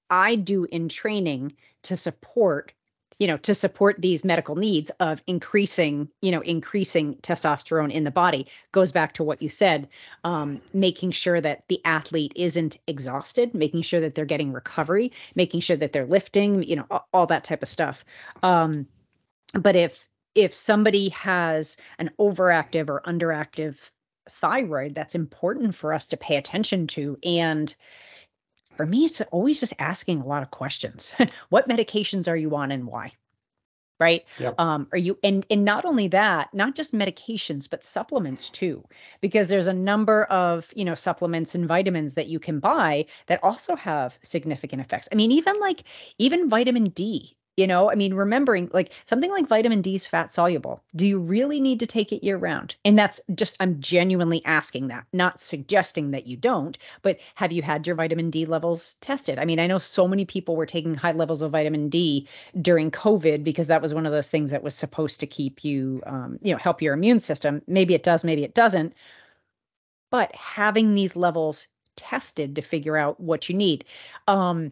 I 0.10 0.36
do 0.36 0.66
in 0.66 0.90
training 0.90 1.54
to 1.84 1.98
support 1.98 2.74
you 3.20 3.28
know 3.28 3.38
to 3.38 3.54
support 3.54 3.98
these 4.00 4.24
medical 4.24 4.56
needs 4.56 4.92
of 5.02 5.22
increasing 5.28 6.08
you 6.22 6.32
know 6.32 6.40
increasing 6.40 7.16
testosterone 7.16 7.92
in 7.92 8.06
the 8.06 8.12
body? 8.12 8.48
Goes 8.72 8.94
back 8.94 9.14
to 9.16 9.24
what 9.24 9.42
you 9.42 9.50
said 9.50 9.90
um, 10.24 10.62
making 10.74 11.12
sure 11.12 11.40
that 11.40 11.66
the 11.68 11.82
athlete 11.84 12.34
isn't 12.38 12.78
exhausted 12.88 13.54
making 13.54 13.82
sure 13.82 14.00
that 14.00 14.16
they're 14.16 14.26
getting 14.26 14.54
recovery 14.54 15.12
making 15.36 15.60
sure 15.60 15.76
that 15.76 15.92
they're 15.92 16.06
lifting 16.06 16.64
you 16.64 16.78
know 16.78 16.86
all, 16.90 17.08
all 17.14 17.28
that 17.28 17.44
type 17.44 17.62
of 17.62 17.68
stuff. 17.68 18.06
Um, 18.42 18.88
but 19.54 19.76
if 19.76 20.08
if 20.36 20.54
somebody 20.54 21.10
has 21.10 21.76
an 21.98 22.12
overactive 22.20 22.90
or 22.90 23.02
underactive 23.02 23.76
thyroid 24.30 24.96
that's 24.96 25.16
important 25.16 25.76
for 25.76 25.94
us 25.94 26.08
to 26.08 26.18
pay 26.18 26.36
attention 26.36 26.88
to. 26.88 27.18
And 27.24 27.74
for 28.78 28.86
me 28.86 29.06
it's 29.06 29.22
always 29.22 29.60
just 29.60 29.74
asking 29.80 30.22
a 30.22 30.26
lot 30.26 30.44
of 30.44 30.52
questions. 30.52 31.12
What 31.50 31.68
medications 31.68 32.28
are 32.28 32.38
you 32.38 32.56
on 32.56 32.72
and 32.72 32.86
why? 32.86 33.12
Right? 34.00 34.24
Yep. 34.40 34.56
um 34.58 34.88
are 34.94 34.98
you 34.98 35.18
and 35.24 35.46
and 35.50 35.66
not 35.66 35.84
only 35.84 36.08
that 36.10 36.54
not 36.54 36.74
just 36.76 36.94
medications 36.94 37.70
but 37.70 37.84
supplements 37.84 38.50
too. 38.50 38.86
Because 39.20 39.50
there's 39.50 39.68
a 39.68 39.74
number 39.74 40.24
of 40.24 40.72
you 40.76 40.86
know 40.86 40.96
supplements 40.96 41.56
and 41.56 41.68
vitamins 41.68 42.14
that 42.14 42.28
you 42.28 42.40
can 42.40 42.60
buy 42.60 43.08
that 43.28 43.44
also 43.44 43.76
have 43.76 44.18
significant 44.22 44.82
effects. 44.82 45.10
I 45.12 45.16
mean 45.16 45.32
even 45.32 45.60
like 45.60 45.84
even 46.18 46.50
vitamin 46.50 46.86
d 46.86 47.36
you 47.60 47.68
know 47.68 47.92
i 47.92 47.96
mean 47.96 48.14
remembering 48.14 48.70
like 48.74 48.92
something 49.06 49.30
like 49.32 49.48
vitamin 49.48 49.82
d 49.82 49.96
is 49.96 50.08
fat 50.08 50.34
soluble. 50.34 50.82
Do 50.96 51.06
you 51.06 51.20
really 51.20 51.60
need 51.60 51.82
to 51.82 51.88
take 51.88 52.14
it 52.14 52.24
year 52.24 52.38
round 52.38 52.76
and 52.86 52.98
that's 52.98 53.20
just 53.36 53.58
i'm 53.60 53.82
genuinely 53.82 54.44
asking 54.46 54.88
that 54.88 55.06
not 55.12 55.42
suggesting 55.42 56.12
that 56.12 56.26
you 56.26 56.38
don't 56.38 56.78
but 57.02 57.20
have 57.36 57.52
you 57.52 57.62
had 57.62 57.86
your 57.86 57.98
vitamin 57.98 58.30
d 58.30 58.46
levels 58.46 58.96
tested? 59.02 59.38
I 59.38 59.46
mean 59.46 59.60
i 59.60 59.68
know 59.68 59.78
so 59.78 60.08
many 60.08 60.26
people 60.26 60.56
were 60.56 60.66
taking 60.66 60.96
high 60.96 61.12
levels 61.12 61.42
of 61.42 61.52
vitamin 61.52 61.90
d 61.90 62.28
during 62.62 62.92
covid 62.92 63.44
because 63.44 63.68
that 63.68 63.82
was 63.82 63.94
one 63.94 64.06
of 64.06 64.14
those 64.14 64.30
things 64.30 64.52
that 64.52 64.64
was 64.64 64.74
supposed 64.74 65.20
to 65.20 65.28
keep 65.28 65.66
you 65.66 66.02
um, 66.06 66.40
you 66.42 66.54
know 66.54 66.58
help 66.58 66.82
your 66.82 66.94
immune 66.94 67.20
system. 67.20 67.62
Maybe 67.68 67.94
it 67.94 68.04
does 68.04 68.24
maybe 68.24 68.44
it 68.44 68.54
doesn't. 68.54 68.94
But 70.12 70.34
having 70.34 70.94
these 70.94 71.16
levels 71.16 71.68
tested 71.96 72.56
to 72.56 72.62
figure 72.62 72.96
out 72.96 73.20
what 73.20 73.50
you 73.50 73.56
need 73.56 73.84
um, 74.28 74.72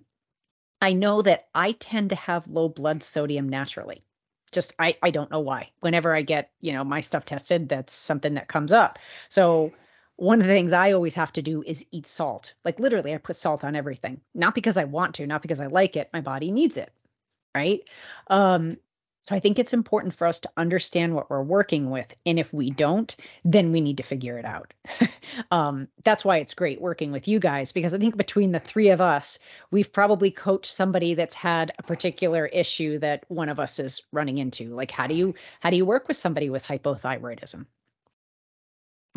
I 0.81 0.93
know 0.93 1.21
that 1.21 1.47
I 1.55 1.73
tend 1.73 2.11
to 2.11 2.15
have 2.15 2.47
low 2.47 2.69
blood 2.69 3.03
sodium 3.03 3.49
naturally. 3.49 4.03
just 4.51 4.73
I 4.79 4.97
I 5.03 5.11
don't 5.11 5.31
know 5.31 5.41
why. 5.41 5.71
Whenever 5.81 6.15
I 6.15 6.21
get, 6.23 6.51
you 6.61 6.73
know, 6.73 6.83
my 6.83 7.01
stuff 7.01 7.25
tested, 7.25 7.69
that's 7.69 7.93
something 7.93 8.35
that 8.35 8.47
comes 8.47 8.73
up. 8.73 8.99
So 9.29 9.73
one 10.17 10.41
of 10.41 10.47
the 10.47 10.53
things 10.53 10.73
I 10.73 10.93
always 10.93 11.15
have 11.15 11.33
to 11.33 11.41
do 11.41 11.63
is 11.63 11.85
eat 11.91 12.07
salt. 12.07 12.53
Like 12.65 12.79
literally 12.79 13.13
I 13.13 13.17
put 13.19 13.35
salt 13.37 13.63
on 13.63 13.75
everything. 13.75 14.21
Not 14.33 14.55
because 14.55 14.77
I 14.77 14.85
want 14.85 15.15
to, 15.15 15.27
not 15.27 15.41
because 15.41 15.61
I 15.61 15.67
like 15.67 15.95
it. 15.97 16.09
My 16.13 16.21
body 16.21 16.51
needs 16.51 16.77
it. 16.77 16.91
Right? 17.55 17.81
Um 18.29 18.77
so 19.27 19.35
I 19.35 19.41
think 19.41 19.59
it's 19.59 19.73
important 19.73 20.13
for 20.13 20.25
us 20.25 20.39
to 20.39 20.49
understand 20.55 21.13
what 21.13 21.29
we're 21.29 21.43
working 21.43 21.89
with. 21.89 22.15
And 22.25 22.39
if 22.39 22.53
we 22.53 22.71
don't, 22.71 23.13
then 23.43 23.73
we 23.73 23.81
need 23.81 23.97
to 23.97 24.03
figure 24.03 24.37
it 24.37 24.45
out. 24.45 24.73
um, 25.51 25.89
that's 26.05 26.23
why 26.23 26.37
it's 26.37 26.53
great 26.53 26.79
working 26.79 27.11
with 27.11 27.27
you 27.27 27.37
guys, 27.37 27.73
because 27.73 27.93
I 27.93 27.97
think 27.97 28.15
between 28.15 28.53
the 28.53 28.61
three 28.61 28.87
of 28.87 29.01
us, 29.01 29.37
we've 29.69 29.91
probably 29.91 30.31
coached 30.31 30.71
somebody 30.71 31.13
that's 31.13 31.35
had 31.35 31.73
a 31.77 31.83
particular 31.83 32.45
issue 32.45 32.99
that 32.99 33.25
one 33.27 33.49
of 33.49 33.59
us 33.59 33.79
is 33.79 34.01
running 34.13 34.37
into. 34.37 34.73
Like 34.73 34.91
how 34.91 35.07
do 35.07 35.13
you 35.13 35.35
how 35.59 35.71
do 35.71 35.75
you 35.75 35.85
work 35.85 36.07
with 36.07 36.15
somebody 36.15 36.49
with 36.49 36.63
hypothyroidism? 36.63 37.65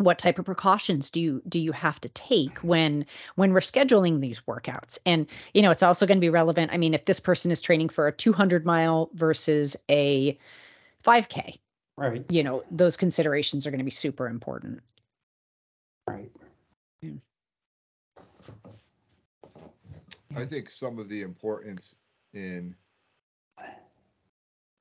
What 0.01 0.19
type 0.19 0.39
of 0.39 0.45
precautions 0.45 1.11
do 1.11 1.21
you 1.21 1.41
do 1.47 1.59
you 1.59 1.71
have 1.71 1.99
to 2.01 2.09
take 2.09 2.57
when 2.59 3.05
when 3.35 3.53
we're 3.53 3.59
scheduling 3.59 4.19
these 4.19 4.41
workouts? 4.41 4.99
And 5.05 5.27
you 5.53 5.61
know 5.61 5.71
it's 5.71 5.83
also 5.83 6.05
going 6.05 6.17
to 6.17 6.21
be 6.21 6.29
relevant 6.29 6.71
i 6.73 6.77
mean 6.77 6.93
if 6.93 7.05
this 7.05 7.19
person 7.19 7.51
is 7.51 7.61
training 7.61 7.89
for 7.89 8.07
a 8.07 8.11
200 8.11 8.65
mile 8.65 9.09
versus 9.13 9.75
a 9.89 10.37
5k 11.05 11.57
right. 12.01 12.25
you 12.29 12.43
know 12.43 12.63
those 12.71 12.97
considerations 12.97 13.65
are 13.65 13.71
going 13.71 13.79
to 13.79 13.85
be 13.85 13.91
super 13.91 14.27
important. 14.27 14.81
Right. 16.07 16.31
I 20.35 20.45
think 20.45 20.69
some 20.69 20.97
of 20.97 21.09
the 21.09 21.21
importance 21.21 21.95
in 22.33 22.75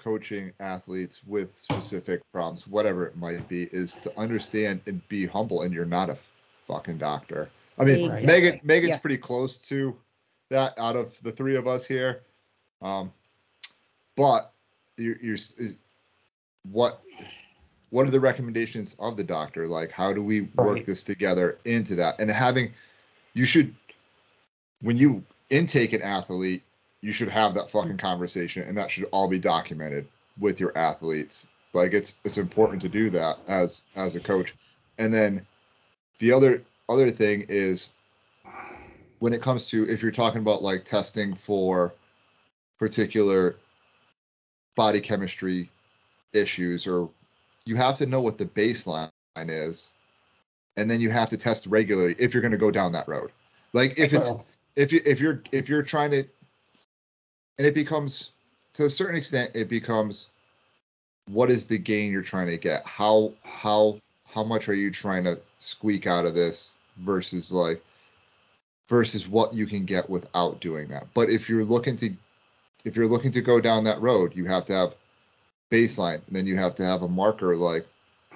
coaching 0.03 0.53
athletes 0.61 1.21
with 1.27 1.57
specific 1.57 2.23
problems, 2.33 2.67
whatever 2.67 3.07
it 3.07 3.17
might 3.17 3.49
be, 3.49 3.65
is 3.73 3.95
to 3.97 4.19
understand 4.19 4.81
and 4.87 5.07
be 5.09 5.27
humble. 5.27 5.63
And 5.63 5.73
you're 5.73 5.85
not 5.85 6.11
a 6.11 6.19
fucking 6.67 6.99
doctor. 6.99 7.51
I 7.79 7.85
mean, 7.85 8.11
exactly. 8.11 8.29
Meghan, 8.29 8.65
Meghan's 8.65 8.89
yeah. 8.89 8.99
pretty 8.99 9.19
close 9.19 9.59
to 9.69 9.97
that 10.51 10.79
out 10.79 10.97
of 10.97 11.19
the 11.23 11.33
three 11.33 11.57
of 11.57 11.67
us 11.67 11.85
here. 11.85 12.23
Um, 12.83 13.13
but 14.17 14.53
you're, 14.97 15.17
you're 15.21 15.39
what 16.71 17.03
what 17.91 18.07
are 18.07 18.11
the 18.11 18.21
recommendations 18.21 18.95
of 18.99 19.17
the 19.17 19.25
doctor? 19.25 19.67
Like, 19.67 19.91
how 19.91 20.13
do 20.13 20.23
we 20.23 20.43
work 20.43 20.77
right. 20.77 20.87
this 20.87 21.03
together 21.03 21.59
into 21.65 21.95
that? 21.97 22.21
And 22.21 22.31
having, 22.31 22.73
you 23.35 23.45
should, 23.45 23.75
when 24.81 24.97
you 24.97 25.25
intake 25.51 25.93
an 25.93 26.01
athlete, 26.01 26.63
you 27.03 27.13
should 27.13 27.29
have 27.29 27.55
that 27.55 27.71
fucking 27.71 27.97
mm. 27.97 27.99
conversation 27.99 28.63
and 28.63 28.77
that 28.77 28.91
should 28.91 29.05
all 29.13 29.29
be 29.29 29.39
documented 29.39 30.07
with 30.39 30.61
your 30.61 30.77
athletes. 30.77 31.47
Like 31.73 31.95
it's 31.95 32.17
it's 32.25 32.39
important 32.39 32.83
to 32.83 32.89
do 32.89 33.11
that 33.11 33.39
as 33.49 33.85
as 33.97 34.17
a 34.17 34.21
coach. 34.21 34.55
And 34.99 35.13
then 35.13 35.47
the 36.19 36.33
other 36.33 36.63
other 36.89 37.11
thing 37.11 37.47
is 37.49 37.89
when 39.21 39.33
it 39.33 39.43
comes 39.43 39.69
to 39.69 39.89
if 39.89 40.03
you're 40.03 40.11
talking 40.11 40.41
about 40.41 40.63
like 40.63 40.85
testing 40.85 41.35
for 41.35 41.95
particular 42.79 43.57
body 44.75 45.01
chemistry 45.01 45.71
issues 46.33 46.87
or 46.87 47.11
you 47.67 47.77
have 47.77 47.97
to 47.99 48.07
know 48.07 48.21
what 48.21 48.39
the 48.39 48.47
baseline 48.47 49.11
is 49.37 49.91
and 50.77 50.91
then 50.91 51.01
you 51.01 51.11
have 51.11 51.29
to 51.29 51.37
test 51.37 51.67
regularly 51.67 52.15
if 52.19 52.33
you're 52.33 52.41
going 52.41 52.53
to 52.53 52.59
go 52.59 52.71
down 52.71 52.93
that 52.93 53.07
road. 53.07 53.31
Like 53.73 53.99
if 53.99 54.13
it's 54.13 54.27
uh-huh. 54.27 54.43
if 54.77 54.93
you 54.93 55.01
if 55.05 55.21
you're 55.21 55.43
if 55.53 55.69
you're 55.69 55.83
trying 55.83 56.11
to 56.13 56.25
and 57.61 57.67
it 57.67 57.75
becomes 57.75 58.31
to 58.73 58.87
a 58.87 58.91
certain 58.91 59.17
extent 59.17 59.51
it 59.53 59.69
becomes 59.69 60.29
what 61.27 61.51
is 61.51 61.67
the 61.67 61.77
gain 61.77 62.11
you're 62.11 62.23
trying 62.23 62.47
to 62.47 62.57
get? 62.57 62.83
How 62.87 63.35
how 63.43 64.01
how 64.25 64.43
much 64.43 64.67
are 64.71 64.75
you 64.75 64.91
trying 64.91 65.25
to 65.25 65.39
squeak 65.59 66.07
out 66.07 66.25
of 66.25 66.35
this 66.35 66.77
versus 67.01 67.53
like 67.53 67.85
versus 68.89 69.29
what 69.29 69.53
you 69.53 69.67
can 69.67 69.85
get 69.85 70.09
without 70.09 70.59
doing 70.61 70.89
that? 70.89 71.05
But 71.13 71.29
if 71.29 71.51
you're 71.51 71.67
looking 71.67 71.97
to 71.97 72.11
if 72.87 72.97
you're 72.97 73.07
looking 73.07 73.33
to 73.33 73.43
go 73.43 73.61
down 73.61 73.85
that 73.85 74.01
road 74.01 74.35
you 74.35 74.47
have 74.47 74.65
to 74.65 74.73
have 74.73 74.95
baseline 75.71 76.23
and 76.29 76.35
then 76.35 76.47
you 76.47 76.57
have 76.57 76.75
to 76.77 76.85
have 76.87 77.03
a 77.03 77.09
marker 77.09 77.57
like 77.57 77.87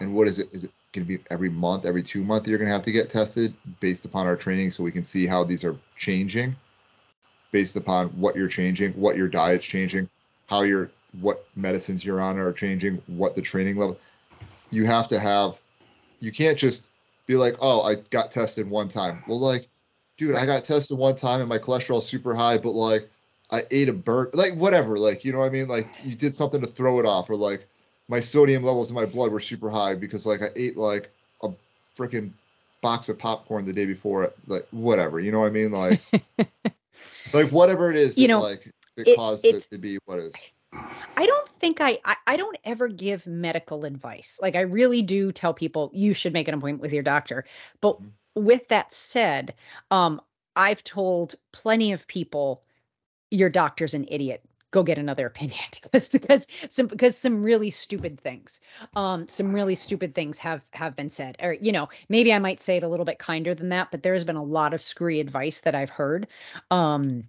and 0.01 0.13
what 0.15 0.29
is 0.29 0.39
it? 0.39 0.53
Is 0.53 0.65
it 0.65 0.71
going 0.93 1.07
to 1.07 1.17
be 1.17 1.25
every 1.31 1.49
month 1.49 1.87
every 1.87 2.03
two 2.03 2.23
month 2.23 2.47
you're 2.47 2.59
going 2.59 2.69
to 2.69 2.75
have 2.75 2.83
to 2.83 2.93
get 2.93 3.09
tested 3.09 3.55
based 3.81 4.05
upon 4.05 4.27
our 4.27 4.37
training 4.37 4.71
so 4.71 4.85
we 4.85 4.93
can 4.93 5.03
see 5.03 5.27
how 5.27 5.45
these 5.45 5.65
are 5.65 5.79
changing 5.97 6.55
based 7.55 7.77
upon 7.77 8.09
what 8.09 8.35
you're 8.35 8.49
changing, 8.49 8.91
what 8.95 9.17
your 9.17 9.29
diet's 9.29 9.65
changing, 9.65 10.09
how 10.49 10.63
your 10.63 10.91
what 11.21 11.47
medicines 11.55 12.05
you're 12.05 12.21
on 12.21 12.37
are 12.37 12.53
changing, 12.53 13.01
what 13.07 13.37
the 13.37 13.41
training 13.41 13.77
level. 13.77 13.97
You 14.71 14.87
have 14.87 15.07
to 15.09 15.21
have 15.21 15.61
you 16.19 16.33
can't 16.33 16.59
just 16.59 16.91
be 17.29 17.37
like, 17.37 17.55
"Oh, 17.61 17.83
I 17.83 17.95
got 18.11 18.33
tested 18.33 18.69
one 18.69 18.89
time." 18.89 19.23
Well, 19.29 19.39
like, 19.39 19.69
dude, 20.19 20.35
I 20.35 20.47
got 20.47 20.65
tested 20.65 20.99
one 20.99 21.15
time 21.15 21.39
and 21.39 21.49
my 21.49 21.59
cholesterol's 21.59 22.09
super 22.09 22.35
high, 22.35 22.59
but 22.59 22.73
like 22.73 23.09
I 23.53 23.63
ate 23.71 23.89
a 23.89 23.93
burger, 23.93 24.33
like 24.35 24.57
whatever, 24.57 24.99
like 24.99 25.25
you 25.25 25.31
know 25.33 25.39
what 25.39 25.47
I 25.47 25.51
mean? 25.51 25.69
Like 25.69 25.87
you 26.03 26.17
did 26.17 26.35
something 26.35 26.61
to 26.61 26.67
throw 26.67 26.99
it 26.99 27.07
off, 27.07 27.31
or 27.31 27.37
like 27.37 27.69
my 28.09 28.19
sodium 28.19 28.65
levels 28.65 28.91
in 28.91 28.97
my 28.97 29.07
blood 29.07 29.31
were 29.31 29.39
super 29.39 29.71
high 29.71 29.95
because 29.95 30.27
like 30.27 30.43
I 30.43 30.49
ate 30.57 30.77
like 30.77 31.09
a 31.45 31.51
freaking 31.97 32.33
box 32.81 33.09
of 33.09 33.17
popcorn 33.17 33.65
the 33.65 33.73
day 33.73 33.87
before, 33.87 34.33
like 34.49 34.67
whatever, 34.73 35.21
you 35.21 35.31
know 35.31 35.39
what 35.39 35.47
I 35.47 35.51
mean? 35.51 35.71
Like 35.71 36.01
like 37.33 37.51
whatever 37.51 37.91
it 37.91 37.97
is, 37.97 38.17
you 38.17 38.27
that, 38.27 38.33
know, 38.33 38.41
like 38.41 38.73
that 38.97 39.09
it, 39.09 39.17
caused 39.17 39.45
it 39.45 39.63
to 39.71 39.79
be 39.79 39.99
what 40.05 40.19
is. 40.19 40.35
I 41.17 41.27
don't 41.27 41.49
think 41.61 41.81
I, 41.81 41.99
I, 42.05 42.17
I 42.27 42.37
don't 42.37 42.57
ever 42.65 42.89
give 42.89 43.27
medical 43.27 43.85
advice. 43.85 44.39
Like 44.43 44.57
I 44.57 44.63
really 44.63 45.03
do 45.03 45.33
tell 45.33 45.55
people 45.55 45.91
you 45.95 46.15
should 46.15 46.33
make 46.33 46.49
an 46.49 46.55
appointment 46.55 46.83
with 46.83 46.93
your 46.93 47.03
doctor. 47.03 47.45
But 47.81 47.97
mm-hmm. 47.97 48.45
with 48.45 48.69
that 48.69 48.93
said, 48.93 49.55
um, 49.91 50.21
I've 50.57 50.85
told 50.85 51.35
plenty 51.53 51.93
of 51.93 52.07
people 52.07 52.63
your 53.31 53.51
doctor's 53.51 53.95
an 53.95 54.07
idiot. 54.09 54.45
Go 54.75 54.83
get 54.83 54.99
another 54.99 55.27
opinion 55.27 55.63
because 55.93 56.49
some 56.69 56.89
because 56.89 57.17
some 57.17 57.45
really 57.45 57.71
stupid 57.71 58.21
things, 58.21 58.61
um, 58.97 59.29
some 59.29 59.55
really 59.55 59.77
stupid 59.77 60.17
things 60.17 60.37
have 60.39 60.65
have 60.73 60.97
been 60.97 61.11
said. 61.11 61.37
Or 61.41 61.53
you 61.53 61.71
know, 61.71 61.91
maybe 62.09 62.33
I 62.33 62.41
might 62.41 62.61
say 62.61 62.79
it 62.79 62.83
a 62.83 62.89
little 62.89 63.07
bit 63.07 63.21
kinder 63.21 63.55
than 63.55 63.69
that, 63.69 63.93
but 63.93 64.03
there 64.03 64.15
has 64.15 64.25
been 64.25 64.35
a 64.35 64.43
lot 64.43 64.75
of 64.75 64.83
screwy 64.83 65.21
advice 65.21 65.61
that 65.61 65.77
I've 65.77 65.91
heard. 65.91 66.27
Um, 66.73 67.29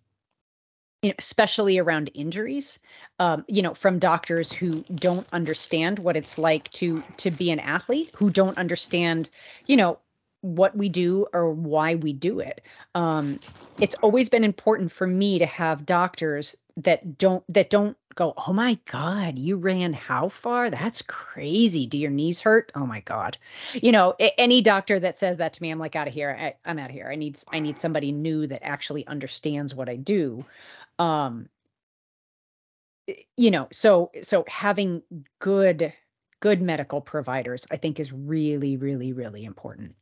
especially 1.19 1.77
around 1.77 2.09
injuries 2.15 2.79
um, 3.19 3.45
you 3.47 3.61
know 3.61 3.75
from 3.75 3.99
doctors 3.99 4.51
who 4.51 4.71
don't 4.95 5.27
understand 5.31 5.99
what 5.99 6.17
it's 6.17 6.39
like 6.39 6.71
to 6.71 7.03
to 7.17 7.29
be 7.29 7.51
an 7.51 7.59
athlete 7.59 8.09
who 8.15 8.31
don't 8.31 8.57
understand 8.57 9.29
you 9.67 9.75
know 9.75 9.99
what 10.45 10.77
we 10.77 10.89
do 10.89 11.25
or 11.33 11.51
why 11.51 11.95
we 11.95 12.13
do 12.13 12.39
it. 12.39 12.61
Um, 12.93 13.39
it's 13.79 13.95
always 13.95 14.29
been 14.29 14.43
important 14.43 14.91
for 14.91 15.07
me 15.07 15.39
to 15.39 15.45
have 15.45 15.85
doctors 15.85 16.55
that 16.77 17.17
don't 17.17 17.43
that 17.53 17.69
don't 17.69 17.97
go 18.15 18.33
oh 18.47 18.53
my 18.53 18.77
god 18.89 19.37
you 19.37 19.57
ran 19.57 19.93
how 19.93 20.29
far? 20.29 20.69
That's 20.69 21.01
crazy. 21.01 21.87
Do 21.87 21.97
your 21.97 22.11
knees 22.11 22.39
hurt? 22.39 22.71
Oh 22.75 22.85
my 22.85 22.99
god. 23.01 23.37
You 23.73 23.91
know 23.91 24.15
any 24.19 24.61
doctor 24.61 24.99
that 24.99 25.17
says 25.17 25.37
that 25.37 25.53
to 25.53 25.61
me 25.61 25.71
i'm 25.71 25.79
like 25.79 25.95
out 25.95 26.07
of 26.07 26.13
here. 26.13 26.37
I, 26.39 26.69
i'm 26.69 26.79
out 26.79 26.89
of 26.89 26.95
here. 26.95 27.09
I 27.11 27.15
need 27.15 27.39
i 27.51 27.59
need 27.59 27.79
somebody 27.79 28.11
new 28.11 28.47
that 28.47 28.63
actually 28.63 29.07
understands 29.07 29.73
what 29.73 29.89
i 29.89 29.95
do. 29.95 30.45
Um 30.99 31.49
you 33.37 33.51
know 33.51 33.67
so 33.71 34.11
so 34.21 34.45
having 34.47 35.01
good 35.39 35.93
good 36.39 36.61
medical 36.61 37.01
providers 37.01 37.67
i 37.69 37.77
think 37.77 37.99
is 37.99 38.11
really 38.11 38.77
really 38.77 39.13
really 39.13 39.45
important 39.45 39.95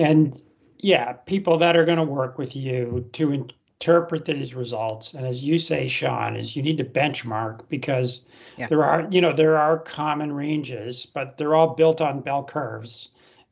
and 0.00 0.42
yeah 0.78 1.12
people 1.12 1.58
that 1.58 1.76
are 1.76 1.84
going 1.84 1.98
to 1.98 2.04
work 2.04 2.38
with 2.38 2.56
you 2.56 3.08
to 3.12 3.32
interpret 3.32 4.24
these 4.24 4.54
results 4.54 5.14
and 5.14 5.26
as 5.26 5.44
you 5.44 5.58
say 5.58 5.86
sean 5.88 6.36
is 6.36 6.56
you 6.56 6.62
need 6.62 6.78
to 6.78 6.84
benchmark 6.84 7.60
because 7.68 8.22
yeah. 8.56 8.66
there 8.66 8.84
are 8.84 9.06
you 9.10 9.20
know 9.20 9.32
there 9.32 9.56
are 9.56 9.78
common 9.78 10.32
ranges 10.32 11.06
but 11.06 11.36
they're 11.36 11.54
all 11.54 11.74
built 11.74 12.00
on 12.00 12.20
bell 12.20 12.44
curves 12.44 13.10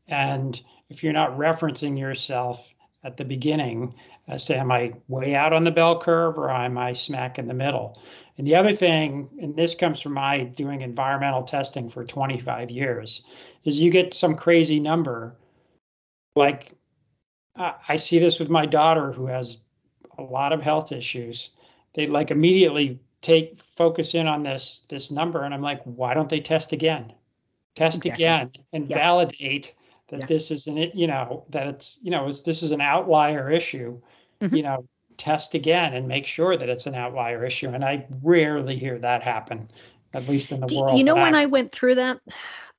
and 0.09 0.63
if 0.91 1.03
you're 1.03 1.13
not 1.13 1.37
referencing 1.37 1.99
yourself 1.99 2.67
at 3.05 3.17
the 3.17 3.25
beginning 3.25 3.95
uh, 4.29 4.33
as 4.33 4.45
to 4.45 4.57
am 4.57 4.71
I 4.71 4.93
way 5.09 5.35
out 5.35 5.53
on 5.53 5.65
the 5.65 5.71
bell 5.71 6.01
curve 6.01 6.39
or 6.39 6.51
am 6.51 6.77
I 6.77 6.93
smack 6.93 7.39
in 7.39 7.49
the 7.49 7.55
middle? 7.55 8.01
And 8.37 8.47
the 8.47 8.55
other 8.55 8.73
thing, 8.73 9.29
and 9.41 9.57
this 9.57 9.75
comes 9.75 10.01
from 10.01 10.15
my 10.15 10.45
doing 10.45 10.83
environmental 10.83 11.43
testing 11.43 11.89
for 11.89 12.05
25 12.05 12.71
years, 12.71 13.23
is 13.65 13.79
you 13.79 13.91
get 13.91 14.15
some 14.15 14.37
crazy 14.37 14.79
number. 14.79 15.37
Like 16.35 16.75
I 17.57 17.97
see 17.97 18.19
this 18.19 18.39
with 18.39 18.51
my 18.51 18.67
daughter 18.67 19.13
who 19.13 19.27
has 19.27 19.59
a 20.17 20.23
lot 20.23 20.53
of 20.53 20.63
health 20.63 20.93
issues. 20.93 21.51
They 21.95 22.07
like 22.07 22.31
immediately 22.31 23.01
take 23.21 23.61
focus 23.61 24.15
in 24.15 24.27
on 24.27 24.43
this 24.43 24.83
this 24.89 25.11
number, 25.11 25.43
and 25.43 25.53
I'm 25.53 25.63
like, 25.63 25.83
why 25.85 26.15
don't 26.15 26.29
they 26.29 26.41
test 26.41 26.73
again? 26.73 27.13
Test 27.75 27.99
exactly. 27.99 28.25
again 28.25 28.51
and 28.73 28.89
validate 28.89 29.75
that 30.09 30.21
yeah. 30.21 30.27
this 30.27 30.51
is 30.51 30.67
an 30.67 30.77
you 30.95 31.07
know 31.07 31.45
that 31.51 31.67
it's 31.67 31.99
you 32.03 32.11
know 32.11 32.31
this 32.31 32.63
is 32.63 32.71
an 32.71 32.81
outlier 32.81 33.51
issue 33.51 34.01
mm-hmm. 34.41 34.55
you 34.55 34.63
know 34.63 34.85
test 35.17 35.55
again 35.55 35.95
and 35.95 36.09
make 36.09 36.27
sure 36.27 36.57
that 36.57 36.69
it's 36.69 36.87
an 36.87 36.95
outlier 36.95 37.45
issue 37.45 37.69
and 37.69 37.85
i 37.85 38.07
rarely 38.23 38.77
hear 38.77 38.99
that 38.99 39.23
happen 39.23 39.69
at 40.15 40.29
least 40.29 40.53
in 40.53 40.61
the 40.61 40.67
Do, 40.67 40.81
world. 40.81 40.99
you 40.99 41.05
know 41.05 41.15
when 41.15 41.35
I 41.35 41.47
went 41.47 41.73
through 41.73 41.97
that? 41.97 42.21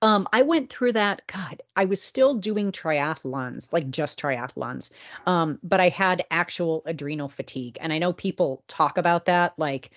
Um, 0.01 0.27
I 0.31 0.43
went 0.43 0.69
through 0.69 0.93
that. 0.93 1.23
God, 1.27 1.61
I 1.75 1.85
was 1.85 2.01
still 2.01 2.35
doing 2.35 2.71
triathlons, 2.71 3.71
like 3.73 3.89
just 3.91 4.19
triathlons. 4.19 4.91
Um, 5.25 5.59
but 5.63 5.79
I 5.79 5.89
had 5.89 6.25
actual 6.31 6.83
adrenal 6.85 7.29
fatigue, 7.29 7.77
and 7.81 7.91
I 7.91 7.99
know 7.99 8.13
people 8.13 8.63
talk 8.67 8.97
about 8.97 9.25
that, 9.25 9.53
like 9.57 9.91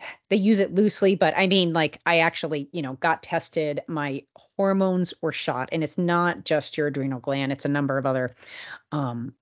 they 0.30 0.36
use 0.36 0.60
it 0.60 0.74
loosely, 0.74 1.16
but 1.16 1.34
I 1.36 1.46
mean, 1.48 1.72
like 1.72 2.00
I 2.06 2.20
actually, 2.20 2.68
you 2.72 2.82
know, 2.82 2.94
got 2.94 3.22
tested. 3.22 3.82
My 3.88 4.24
hormones 4.36 5.14
were 5.22 5.32
shot, 5.32 5.70
and 5.72 5.82
it's 5.84 5.98
not 5.98 6.44
just 6.44 6.76
your 6.76 6.88
adrenal 6.88 7.20
gland; 7.20 7.52
it's 7.52 7.64
a 7.64 7.68
number 7.68 7.98
of 7.98 8.06
other 8.06 8.36
um, 8.92 9.34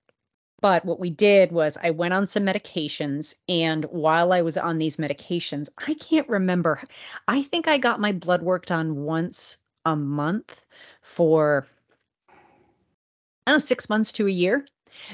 but 0.61 0.85
what 0.87 0.99
we 0.99 1.11
did 1.11 1.53
was 1.53 1.77
I 1.83 1.91
went 1.91 2.15
on 2.15 2.27
some 2.27 2.45
medications. 2.45 3.35
And 3.51 3.85
while 3.85 4.33
I 4.33 4.41
was 4.41 4.57
on 4.57 4.79
these 4.79 4.97
medications, 4.97 5.69
I 5.77 5.93
can't 5.95 6.29
remember. 6.29 6.83
I 7.29 7.43
think 7.43 7.69
I 7.69 7.77
got 7.77 8.01
my 8.01 8.13
blood 8.13 8.41
work 8.41 8.65
done 8.67 9.05
once 9.05 9.59
a 9.85 9.97
month 9.97 10.61
for, 11.03 11.67
I 13.47 13.51
don't 13.51 13.57
know, 13.57 13.59
six 13.59 13.89
months 13.89 14.13
to 14.13 14.27
a 14.27 14.31
year 14.31 14.67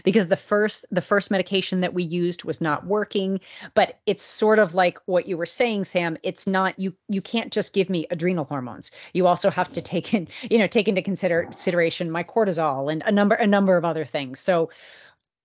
because 0.05 0.29
the 0.29 0.37
first 0.37 0.85
the 0.91 1.01
first 1.01 1.31
medication 1.31 1.81
that 1.81 1.95
we 1.95 2.03
used 2.03 2.45
was 2.45 2.61
not 2.61 2.87
working. 2.87 3.41
But 3.75 3.99
it's 4.07 4.23
sort 4.23 4.59
of 4.59 4.75
like 4.75 4.99
what 5.07 5.27
you 5.27 5.37
were 5.37 5.47
saying 5.47 5.85
sam 5.85 6.17
it's 6.23 6.47
not 6.47 6.79
you 6.79 6.95
you 7.09 7.23
can't 7.23 7.53
just 7.53 7.73
give 7.73 7.91
me 7.91 8.07
adrenal 8.11 8.45
hormones. 8.45 8.93
You 9.13 9.27
also 9.27 9.51
have 9.51 9.73
to 9.73 9.83
take 9.83 10.15
in 10.15 10.29
you 10.43 10.59
know 10.59 10.67
take 10.67 10.89
into 10.89 11.03
consider, 11.03 11.45
consideration 11.45 12.11
my 12.11 12.25
cortisol 12.25 12.93
and 12.93 13.03
a 13.05 13.13
number 13.13 13.35
a 13.35 13.47
number 13.47 13.77
of 13.77 13.85
other 13.85 14.05
things. 14.05 14.41
So 14.41 14.71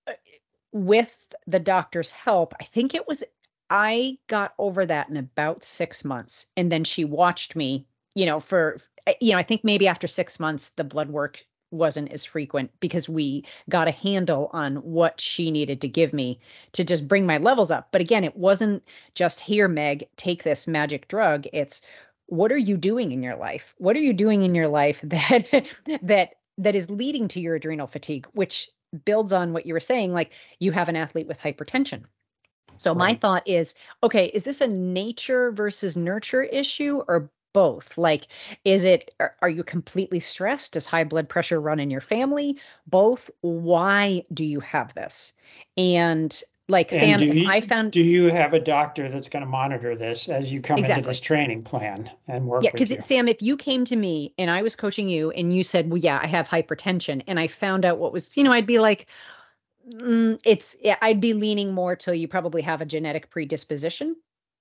uh, 0.08 0.14
with 0.72 1.14
the 1.48 1.60
doctor's 1.60 2.12
help, 2.12 2.54
I 2.60 2.66
think 2.66 2.94
it 2.94 3.08
was 3.08 3.24
I 3.70 4.20
got 4.28 4.54
over 4.60 4.86
that 4.86 5.10
in 5.10 5.18
about 5.18 5.64
6 5.64 6.06
months 6.06 6.48
and 6.56 6.72
then 6.72 6.84
she 6.84 7.04
watched 7.04 7.56
me, 7.56 7.88
you 8.14 8.28
know, 8.28 8.40
for 8.40 8.78
you 9.22 9.32
know, 9.32 9.38
I 9.38 9.44
think 9.44 9.64
maybe 9.64 9.88
after 9.88 10.08
6 10.08 10.40
months 10.40 10.70
the 10.70 10.84
blood 10.84 11.10
work 11.10 11.46
wasn't 11.72 12.12
as 12.12 12.24
frequent 12.24 12.72
because 12.80 13.10
we 13.10 13.46
got 13.70 13.88
a 13.88 13.92
handle 13.92 14.50
on 14.54 14.78
what 14.78 15.20
she 15.20 15.52
needed 15.52 15.82
to 15.82 15.88
give 15.88 16.14
me 16.14 16.40
to 16.74 16.84
just 16.84 17.08
bring 17.08 17.26
my 17.26 17.38
levels 17.38 17.72
up. 17.72 17.90
But 17.92 18.02
again, 18.02 18.24
it 18.24 18.38
wasn't 18.38 18.84
just 19.14 19.40
here 19.40 19.68
Meg, 19.68 20.08
take 20.16 20.44
this 20.44 20.68
magic 20.68 21.08
drug. 21.08 21.46
It's 21.52 21.82
what 22.28 22.52
are 22.52 22.58
you 22.58 22.78
doing 22.78 23.12
in 23.12 23.22
your 23.22 23.36
life? 23.36 23.76
What 23.78 23.96
are 23.96 24.02
you 24.02 24.14
doing 24.14 24.44
in 24.44 24.56
your 24.56 24.68
life 24.68 25.00
that 25.04 25.66
that 26.04 26.36
that 26.58 26.76
is 26.76 26.90
leading 26.90 27.28
to 27.30 27.42
your 27.42 27.56
adrenal 27.56 27.88
fatigue, 27.88 28.28
which 28.34 28.70
builds 29.04 29.34
on 29.34 29.52
what 29.52 29.66
you 29.66 29.74
were 29.74 29.80
saying 29.80 30.14
like 30.14 30.32
you 30.60 30.72
have 30.72 30.88
an 30.88 30.96
athlete 30.96 31.28
with 31.28 31.40
hypertension 31.40 32.04
so 32.78 32.92
right. 32.92 32.98
my 32.98 33.16
thought 33.16 33.48
is 33.48 33.76
okay 34.04 34.28
is 34.28 34.44
this 34.44 34.62
a 34.62 34.68
nature 34.68 35.52
versus 35.52 35.98
nurture 35.98 36.44
issue 36.44 37.04
or 37.08 37.30
both 37.56 37.98
like 37.98 38.28
is 38.66 38.84
it 38.84 39.16
are, 39.22 39.34
are, 39.42 39.50
you 39.50 39.64
completely 39.64 40.20
stressed 40.20 40.74
does 40.74 40.86
high 40.86 41.06
blood 41.06 41.30
pressure 41.30 41.62
run 41.62 41.80
in 41.80 41.90
your 41.90 42.02
family 42.02 42.58
both 42.86 43.32
why 43.40 44.22
do 44.34 44.44
you 44.44 44.60
have 44.60 44.94
this 44.94 45.32
and 45.78 46.44
like 46.68 46.90
Sam, 46.90 47.20
you, 47.20 47.48
I 47.48 47.62
found. 47.62 47.92
Do 47.92 48.02
you 48.02 48.32
have 48.32 48.56
a 48.56 48.60
doctor 48.60 49.08
that's 49.08 49.30
going 49.30 49.46
to 49.46 49.50
monitor 49.50 49.96
this 49.96 50.30
as 50.30 50.52
you 50.52 50.62
come 50.62 50.80
exactly. 50.80 51.00
into 51.00 51.08
this 51.10 51.20
training 51.20 51.62
plan 51.62 52.10
and 52.28 52.48
work? 52.48 52.64
Yeah, 52.64 52.72
because 52.74 53.06
Sam, 53.06 53.28
if 53.28 53.40
you 53.40 53.56
came 53.56 53.86
to 53.86 53.96
me 53.96 54.34
and 54.40 54.50
I 54.50 54.64
was 54.64 54.76
coaching 54.76 55.08
you 55.08 55.30
and 55.30 55.56
you 55.56 55.64
said, 55.64 55.92
"Well, 55.92 56.00
yeah, 56.00 56.20
I 56.22 56.26
have 56.26 56.48
hypertension," 56.48 57.22
and 57.28 57.40
I 57.40 57.48
found 57.48 57.86
out 57.86 58.00
what 58.00 58.12
was, 58.12 58.36
you 58.36 58.44
know, 58.44 58.52
I'd 58.52 58.66
be 58.66 58.80
like, 58.80 59.06
mm, 59.88 60.40
"It's," 60.44 60.76
yeah, 60.82 60.98
I'd 61.04 61.22
be 61.22 61.34
leaning 61.34 61.72
more 61.72 61.96
to 61.98 62.18
you 62.18 62.28
probably 62.28 62.64
have 62.64 62.82
a 62.82 62.86
genetic 62.86 63.30
predisposition, 63.30 64.16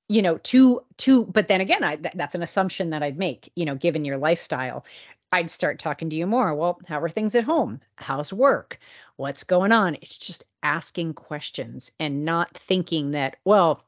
you 0.09 0.23
know, 0.23 0.39
to 0.39 0.83
to. 0.99 1.25
But 1.25 1.49
then 1.49 1.61
again, 1.61 1.85
I 1.85 1.97
th- 1.97 2.15
that's 2.15 2.35
an 2.35 2.43
assumption 2.43 2.91
that 2.91 3.03
I'd 3.03 3.19
make, 3.19 3.51
you 3.55 3.65
know, 3.65 3.75
given 3.75 4.05
your 4.05 4.19
lifestyle. 4.19 4.85
I'd 5.33 5.51
start 5.51 5.81
talking 5.81 6.11
to 6.11 6.17
you 6.17 6.27
more. 6.27 6.55
Well, 6.55 6.79
how 6.87 7.01
are 7.01 7.09
things 7.09 7.35
at 7.35 7.45
home? 7.45 7.81
How's 7.97 8.33
work? 8.33 8.79
What's 9.17 9.43
going 9.43 9.73
on? 9.73 9.97
It's 9.97 10.17
just 10.17 10.45
asking 10.63 11.15
questions 11.15 11.91
and 11.99 12.25
not 12.25 12.57
thinking 12.57 13.13
that, 13.13 13.37
well, 13.45 13.83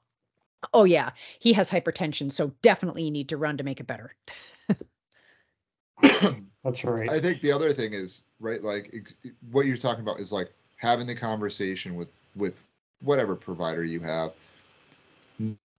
oh 0.75 0.85
yeah, 0.85 1.11
he 1.39 1.53
has 1.53 1.71
hypertension, 1.71 2.33
so 2.33 2.53
definitely 2.63 3.05
you 3.05 3.11
need 3.11 3.29
to 3.29 3.37
run 3.37 3.59
to 3.59 3.65
make 3.65 3.79
it 3.79 3.87
better. 3.87 4.15
That's 6.65 6.83
right. 6.83 7.11
I 7.11 7.21
think 7.21 7.43
the 7.43 7.53
other 7.53 7.73
thing 7.73 7.93
is, 7.93 8.25
right, 8.41 8.63
like 8.63 8.91
ex- 8.93 9.15
what 9.53 9.67
you're 9.67 9.77
talking 9.77 10.03
about 10.03 10.19
is 10.19 10.33
like 10.33 10.51
having 10.77 11.07
the 11.07 11.15
conversation 11.15 11.95
with 11.95 12.09
with 12.35 12.55
whatever 13.03 13.37
provider 13.37 13.85
you 13.85 14.01
have, 14.01 14.33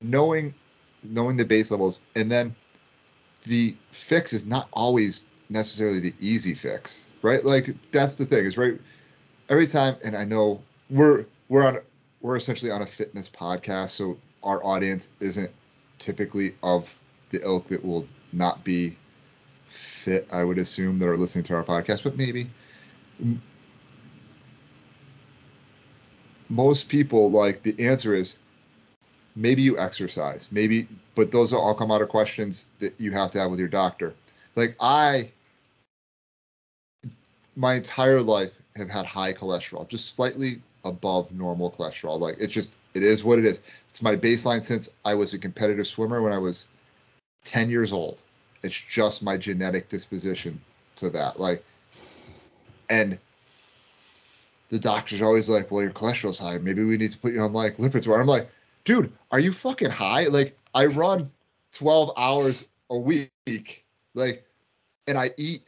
knowing 0.02 0.54
knowing 1.04 1.38
the 1.38 1.46
base 1.46 1.72
levels 1.72 2.02
and 2.16 2.32
then 2.32 2.56
the 3.46 3.76
fix 3.92 4.34
is 4.34 4.46
not 4.46 4.68
always 4.74 5.26
necessarily 5.50 6.00
the 6.00 6.14
easy 6.20 6.54
fix, 6.54 7.06
right? 7.22 7.44
Like 7.46 7.74
that's 7.92 8.16
the 8.18 8.26
thing 8.26 8.46
is 8.46 8.58
right. 8.58 8.80
Every 9.50 9.68
time, 9.68 9.96
and 10.04 10.16
I 10.16 10.26
know 10.26 10.62
we're 10.90 11.26
we're 11.50 11.66
on 11.66 11.80
we're 12.22 12.36
essentially 12.36 12.72
on 12.72 12.82
a 12.82 12.86
fitness 12.86 13.30
podcast, 13.30 13.90
so 13.90 14.18
our 14.44 14.64
audience 14.66 15.10
isn't 15.20 15.52
typically 16.00 16.56
of 16.64 16.94
the 17.30 17.42
ilk 17.44 17.70
that 17.70 17.84
will 17.84 18.08
not 18.34 18.64
be 18.64 18.98
fit. 19.68 20.28
I 20.32 20.44
would 20.44 20.58
assume 20.58 21.00
that 21.00 21.08
are 21.08 21.18
listening 21.18 21.46
to 21.46 21.56
our 21.56 21.64
podcast, 21.64 22.04
but 22.04 22.18
maybe 22.18 22.50
most 26.50 26.90
people 26.90 27.32
like 27.32 27.64
the 27.64 27.76
answer 27.86 28.14
is 28.14 28.38
maybe 29.38 29.62
you 29.62 29.78
exercise, 29.78 30.50
maybe, 30.52 30.88
but 31.14 31.32
those 31.32 31.54
all 31.54 31.76
come 31.76 31.92
out 31.92 32.02
of 32.02 32.10
questions 32.10 32.66
that 32.80 32.94
you 33.00 33.12
have 33.12 33.32
to 33.32 33.40
have 33.40 33.52
with 33.52 33.60
your 33.60 33.70
doctor. 33.70 34.14
Like 34.56 34.76
I 34.82 35.32
my 37.56 37.76
entire 37.76 38.22
life 38.22 38.52
have 38.76 38.90
had 38.90 39.06
high 39.06 39.34
cholesterol, 39.34 39.88
just 39.88 40.16
slightly 40.16 40.62
above 40.84 41.32
normal 41.32 41.72
cholesterol. 41.72 42.20
Like 42.20 42.38
it's 42.40 42.54
just 42.54 42.76
it 42.96 43.04
is 43.04 43.24
what 43.24 43.38
it 43.38 43.46
is. 43.46 43.62
It's 43.92 44.02
my 44.02 44.16
baseline 44.16 44.64
since 44.64 44.90
I 45.06 45.14
was 45.14 45.34
a 45.34 45.40
competitive 45.40 45.88
swimmer 45.88 46.22
when 46.22 46.34
I 46.34 46.38
was 46.40 46.66
10 47.46 47.70
years 47.70 47.94
old. 47.94 48.24
It's 48.64 48.76
just 48.76 49.22
my 49.22 49.38
genetic 49.38 49.88
disposition 49.88 50.60
to 50.96 51.12
that. 51.12 51.40
Like 51.40 51.64
and 52.90 53.20
the 54.70 54.80
doctor's 54.80 55.22
always 55.22 55.48
like, 55.48 55.70
Well, 55.70 55.84
your 55.84 55.92
cholesterol's 55.92 56.40
high. 56.40 56.58
Maybe 56.58 56.84
we 56.84 56.98
need 56.98 57.12
to 57.12 57.20
put 57.20 57.34
you 57.34 57.42
on 57.42 57.54
like 57.54 57.78
lipids. 57.78 58.08
Where 58.08 58.20
I'm 58.20 58.26
like, 58.26 58.50
dude, 58.88 59.12
are 59.32 59.40
you 59.40 59.52
fucking 59.52 59.90
high? 59.90 60.26
Like 60.28 60.58
I 60.74 60.86
run 60.86 61.30
12 61.74 62.12
hours 62.18 62.66
a 62.90 62.98
week. 62.98 63.86
Like 64.16 64.46
and 65.06 65.18
I 65.18 65.32
eat 65.38 65.64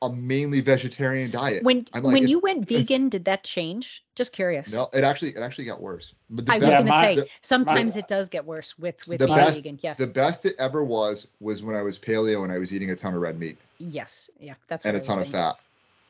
a 0.00 0.08
mainly 0.08 0.60
vegetarian 0.60 1.30
diet. 1.30 1.62
When 1.62 1.84
like, 1.92 2.02
when 2.02 2.26
you 2.26 2.38
went 2.38 2.66
vegan, 2.66 3.10
did 3.10 3.26
that 3.26 3.44
change? 3.44 4.04
Just 4.14 4.32
curious. 4.32 4.72
No, 4.72 4.88
it 4.94 5.04
actually 5.04 5.30
it 5.30 5.38
actually 5.38 5.66
got 5.66 5.80
worse. 5.80 6.14
I 6.48 6.58
was 6.58 6.70
gonna 6.70 6.92
say 6.92 7.16
the, 7.16 7.28
sometimes 7.42 7.94
my, 7.94 7.98
it 8.00 8.08
does 8.08 8.28
get 8.30 8.46
worse 8.46 8.78
with 8.78 9.06
with 9.06 9.18
being 9.18 9.34
best, 9.34 9.56
vegan. 9.56 9.78
Yeah. 9.82 9.94
The 9.94 10.06
best 10.06 10.46
it 10.46 10.54
ever 10.58 10.84
was 10.84 11.26
was 11.40 11.62
when 11.62 11.76
I 11.76 11.82
was 11.82 11.98
paleo 11.98 12.44
and 12.44 12.52
I 12.52 12.58
was 12.58 12.72
eating 12.72 12.90
a 12.90 12.96
ton 12.96 13.14
of 13.14 13.20
red 13.20 13.38
meat. 13.38 13.58
Yes. 13.78 14.30
Yeah. 14.40 14.54
That's 14.68 14.86
and 14.86 14.96
a 14.96 15.00
ton 15.00 15.18
of 15.18 15.28
fat. 15.28 15.56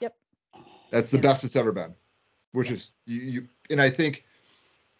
Yep. 0.00 0.14
That's 0.92 1.10
the 1.10 1.18
yeah. 1.18 1.22
best 1.22 1.44
it's 1.44 1.56
ever 1.56 1.72
been. 1.72 1.94
Which 2.52 2.70
is 2.70 2.90
you, 3.06 3.20
you 3.20 3.48
and 3.70 3.80
I 3.80 3.90
think 3.90 4.24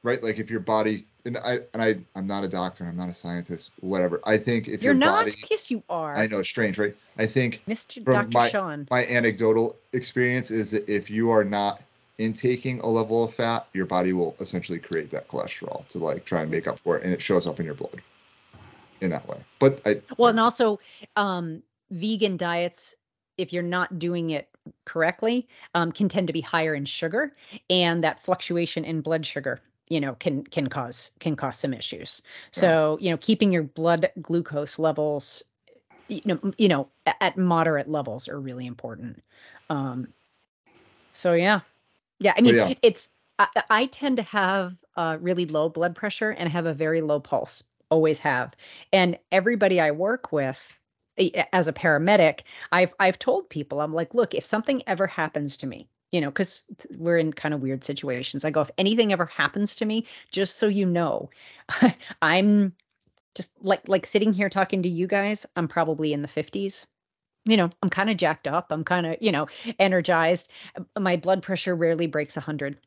right 0.09 0.23
like 0.23 0.39
if 0.39 0.51
your 0.51 0.61
body 0.61 1.05
and 1.25 1.37
I 1.37 1.61
and 1.75 1.83
I 1.83 1.99
I'm 2.17 2.27
not 2.27 2.45
a 2.45 2.49
doctor, 2.49 2.85
I'm 2.85 2.97
not 2.97 3.11
a 3.11 3.15
scientist, 3.15 3.71
whatever. 3.81 4.21
I 4.25 4.39
think 4.39 4.67
if 4.67 4.83
you're 4.83 4.95
your 4.95 4.99
not, 4.99 5.27
body, 5.27 5.37
yes, 5.51 5.71
you 5.71 5.83
are. 5.89 6.17
I 6.17 6.27
know, 6.27 6.39
it's 6.39 6.49
strange, 6.49 6.79
right? 6.79 6.97
I 7.19 7.27
think 7.27 7.63
Mr. 7.69 8.03
Dr. 8.03 8.29
My, 8.33 8.49
Sean. 8.49 8.89
My 8.91 9.05
anecdotal 9.07 9.77
experience 9.93 10.51
is 10.51 10.71
that 10.71 10.89
if 10.89 11.11
you 11.11 11.31
are 11.31 11.45
not 11.45 11.83
intaking 12.17 12.81
a 12.81 12.87
level 12.87 13.23
of 13.23 13.35
fat, 13.35 13.69
your 13.75 13.87
body 13.87 14.13
will 14.13 14.35
essentially 14.41 14.79
create 14.79 15.11
that 15.11 15.29
cholesterol 15.29 15.87
to 15.89 15.99
like 15.99 16.25
try 16.25 16.43
and 16.43 16.51
make 16.51 16.67
up 16.67 16.79
for 16.81 16.97
it, 16.97 17.05
and 17.05 17.13
it 17.13 17.21
shows 17.21 17.47
up 17.47 17.61
in 17.61 17.67
your 17.67 17.75
blood 17.75 18.01
in 19.01 19.11
that 19.11 19.29
way. 19.29 19.39
But 19.59 19.81
I 19.85 20.01
well, 20.17 20.31
and 20.31 20.41
also 20.41 20.81
um, 21.17 21.63
vegan 21.91 22.37
diets, 22.39 22.97
if 23.37 23.53
you're 23.53 23.63
not 23.63 23.99
doing 23.99 24.31
it 24.31 24.49
correctly, 24.85 25.47
um, 25.75 25.93
can 25.93 26.09
tend 26.09 26.27
to 26.29 26.33
be 26.33 26.41
higher 26.41 26.75
in 26.75 26.87
sugar, 26.87 27.35
and 27.69 28.05
that 28.05 28.23
fluctuation 28.23 28.85
in 28.85 29.03
blood 29.03 29.27
sugar 29.27 29.61
you 29.91 30.01
know 30.01 30.15
can 30.15 30.43
can 30.45 30.69
cause 30.69 31.13
can 31.21 31.37
cause 31.37 31.59
some 31.59 31.75
issues 31.75 32.23
yeah. 32.55 32.61
so 32.61 32.99
you 33.01 33.11
know 33.11 33.17
keeping 33.17 33.53
your 33.53 33.63
blood 33.63 34.11
glucose 34.21 34.79
levels 34.79 35.43
you 36.09 36.23
know 36.25 36.53
you 36.59 36.69
know 36.69 36.89
at 37.21 37.37
moderate 37.37 37.89
levels 37.89 38.29
are 38.29 38.41
really 38.41 38.67
important 38.67 39.23
um 39.71 40.09
so 41.13 41.33
yeah 41.33 41.61
yeah 42.19 42.35
i 42.37 42.41
mean 42.41 42.55
yeah. 42.55 42.75
it's 42.83 43.09
I, 43.39 43.49
I, 43.71 43.87
tend 43.87 44.17
to 44.17 44.25
have 44.25 44.75
uh, 44.97 45.17
really 45.21 45.47
low 45.47 45.69
blood 45.69 45.95
pressure 45.95 46.31
and 46.31 46.49
have 46.49 46.67
a 46.67 46.75
very 46.75 47.03
low 47.03 47.21
pulse 47.21 47.63
always 47.91 48.19
have 48.21 48.55
and 48.93 49.19
everybody 49.31 49.81
i 49.81 49.91
work 49.91 50.33
with 50.33 50.61
as 51.53 51.69
a 51.69 51.73
paramedic 51.73 52.41
i've 52.73 52.93
i've 53.01 53.19
told 53.19 53.49
people 53.49 53.81
i'm 53.81 53.95
like 53.95 54.15
look 54.15 54.35
if 54.35 54.45
something 54.45 54.83
ever 54.87 55.07
happens 55.07 55.57
to 55.59 55.67
me 55.67 55.89
you 56.13 56.21
know, 56.21 56.29
because 56.29 56.65
we're 56.97 57.19
in 57.19 57.33
kind 57.33 57.55
of 57.55 57.61
weird 57.61 57.85
situations. 57.85 58.45
I 58.45 58.51
go, 58.51 58.63
if 58.63 58.71
anything 58.79 59.13
ever 59.13 59.27
happens 59.27 59.77
to 59.77 59.85
me, 59.85 60.07
just 60.31 60.57
so 60.57 60.67
you 60.69 60.87
know, 60.87 61.31
I'm 62.23 62.75
just 63.35 63.53
like 63.61 63.89
like 63.89 64.07
sitting 64.07 64.33
here 64.33 64.49
talking 64.49 64.83
to 64.83 64.89
you 64.89 65.07
guys, 65.07 65.47
I'm 65.55 65.69
probably 65.69 66.13
in 66.13 66.23
the 66.23 66.29
50s. 66.29 66.87
You 67.45 67.57
know, 67.57 67.71
I'm 67.83 67.89
kind 67.89 68.11
of 68.11 68.17
jacked 68.17 68.49
up. 68.49 68.67
I'm 68.71 68.85
kind 68.85 69.07
of, 69.07 69.17
you 69.21 69.33
know, 69.33 69.47
energized. 69.79 70.51
My 70.99 71.17
blood 71.17 71.43
pressure 71.43 71.75
rarely 71.75 72.07
breaks 72.07 72.37
100. 72.37 72.79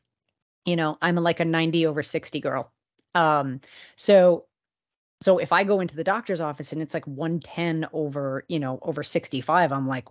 You 0.66 0.76
know, 0.76 0.98
I'm 1.02 1.16
like 1.16 1.40
a 1.40 1.44
90 1.44 1.86
over 1.86 2.02
60 2.02 2.40
girl. 2.40 2.72
Um 3.14 3.60
so 3.96 4.46
so 5.22 5.38
if 5.38 5.52
I 5.52 5.64
go 5.64 5.80
into 5.80 5.96
the 5.96 6.04
doctor's 6.04 6.40
office 6.40 6.72
and 6.72 6.82
it's 6.82 6.94
like 6.94 7.06
110 7.06 7.86
over, 7.92 8.44
you 8.48 8.58
know, 8.58 8.78
over 8.82 9.04
65, 9.04 9.72
I'm 9.72 9.86
like, 9.86 10.08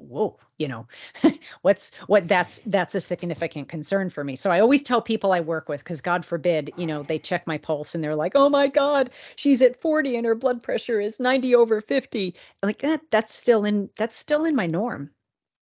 whoa 0.00 0.38
you 0.58 0.68
know 0.68 0.86
what's 1.62 1.94
what 2.06 2.26
that's 2.28 2.60
that's 2.66 2.94
a 2.94 3.00
significant 3.00 3.68
concern 3.68 4.10
for 4.10 4.22
me. 4.24 4.36
So 4.36 4.50
i 4.50 4.60
always 4.60 4.82
tell 4.82 5.00
people 5.00 5.32
i 5.32 5.40
work 5.40 5.68
with 5.68 5.80
because 5.80 6.00
god 6.00 6.24
forbid 6.24 6.72
you 6.76 6.86
know 6.86 7.02
they 7.02 7.18
check 7.18 7.46
my 7.46 7.58
pulse 7.58 7.94
and 7.94 8.02
they're 8.02 8.16
like 8.16 8.32
oh 8.34 8.48
my 8.48 8.68
god 8.68 9.10
she's 9.36 9.62
at 9.62 9.80
40 9.80 10.16
and 10.16 10.26
her 10.26 10.34
blood 10.34 10.62
pressure 10.62 11.00
is 11.00 11.20
90 11.20 11.54
over 11.54 11.80
50 11.80 12.34
I'm 12.62 12.66
like 12.66 12.84
eh, 12.84 12.98
that's 13.10 13.34
still 13.34 13.64
in 13.64 13.90
that's 13.96 14.16
still 14.16 14.44
in 14.44 14.54
my 14.56 14.66
norm 14.66 15.10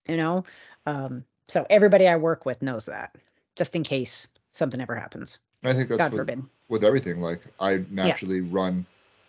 you 0.08 0.16
know? 0.16 0.44
Um 0.86 1.24
so 1.48 1.66
everybody 1.68 2.08
i 2.08 2.16
work 2.16 2.46
with 2.46 2.62
knows 2.62 2.86
that 2.86 3.14
just 3.56 3.76
in 3.76 3.82
case 3.82 4.28
something 4.52 4.80
ever 4.80 4.94
happens. 4.94 5.38
I 5.64 5.72
think 5.72 5.88
that's 5.88 5.98
god 5.98 6.12
with, 6.12 6.20
forbid. 6.20 6.42
with 6.68 6.84
everything. 6.84 7.20
Like 7.20 7.40
I 7.60 7.84
naturally 7.90 8.40
run 8.40 8.86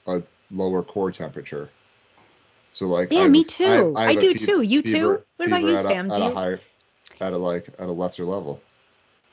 a 0.08 0.22
lower 0.52 0.84
core 0.84 1.12
temperature. 1.12 1.70
So 2.74 2.88
like 2.88 3.12
yeah 3.12 3.28
me 3.28 3.42
a- 3.42 3.44
too 3.44 3.94
i, 3.96 4.08
have 4.14 4.18
a 4.18 4.20
do 4.20 4.34
fe- 4.34 4.46
too 4.46 4.62
you 4.62 4.82
fever- 4.82 5.18
too 5.18 5.24
what 5.38 5.48
about 5.48 5.62
you 5.62 5.76
at 5.76 5.86
a- 5.86 5.88
sam 5.88 6.12
at 6.12 6.18
do 6.18 6.24
a 6.24 6.28
you 6.30 6.34
higher, 6.36 6.60
at 7.22 7.34
a 7.34 7.38
like 7.38 7.68
at 7.80 7.88
a 7.88 7.92
lesser 7.92 8.26
level. 8.26 8.62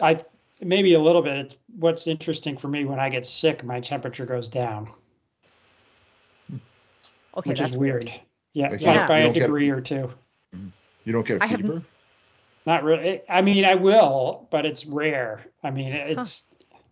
I 0.01 0.21
maybe 0.61 0.93
a 0.95 1.01
little 1.01 1.23
bit. 1.23 1.37
It's, 1.39 1.55
what's 1.79 2.07
interesting 2.07 2.57
for 2.59 2.69
me 2.69 2.85
when 2.85 3.01
I 3.01 3.09
get 3.09 3.25
sick, 3.27 3.65
my 3.65 3.81
temperature 3.81 4.27
goes 4.27 4.49
down, 4.51 4.91
okay 7.37 7.51
which 7.51 7.59
that's 7.59 7.71
is 7.71 7.77
weird. 7.77 8.11
Yeah, 8.53 8.69
Like 8.69 8.81
you 8.81 8.87
by 8.87 9.19
a 9.21 9.23
don't 9.25 9.33
get- 9.33 9.41
degree 9.43 9.71
or 9.71 9.81
two. 9.81 10.13
Mm-hmm. 10.55 10.69
You 11.05 11.13
don't 11.13 11.27
get 11.27 11.39
a 11.41 11.45
I 11.45 11.47
have- 11.47 11.61
fever? 11.61 11.83
Not 12.67 12.85
really. 12.85 13.23
I 13.29 13.41
mean, 13.41 13.65
I 13.65 13.75
will, 13.77 14.47
but 14.51 14.67
it's 14.67 14.85
rare. 14.85 15.41
I 15.63 15.71
mean, 15.71 15.93
it's 15.95 16.45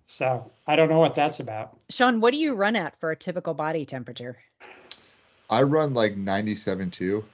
so 0.07 0.51
I 0.67 0.77
don't 0.77 0.89
know 0.89 0.99
what 0.99 1.15
that's 1.15 1.41
about. 1.41 1.77
sean 1.91 2.21
what 2.21 2.31
do 2.33 2.39
you 2.39 2.55
run 2.55 2.75
at 2.75 2.99
for 3.01 3.11
a 3.11 3.17
typical 3.17 3.53
body 3.53 3.85
temperature 3.85 4.39
I 5.51 5.63
run 5.63 5.95
like 5.95 6.17
97.2. 6.17 7.25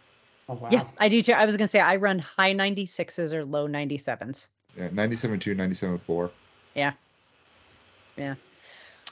Oh 0.49 0.55
wow. 0.55 0.69
Yeah, 0.71 0.85
I 0.99 1.09
do 1.09 1.23
too. 1.23 1.33
I 1.33 1.47
was 1.47 1.57
gonna 1.57 1.69
say 1.69 1.81
I 1.81 1.97
run 1.97 2.19
high 2.19 2.55
96s 2.55 3.33
or 3.33 3.45
low 3.45 3.67
97s. 3.67 4.47
Yeah, 4.77 4.89
97 4.93 5.41
two, 5.41 5.55
97 5.55 5.99
four. 5.99 6.31
Yeah. 6.75 6.93
Yeah. 8.17 8.35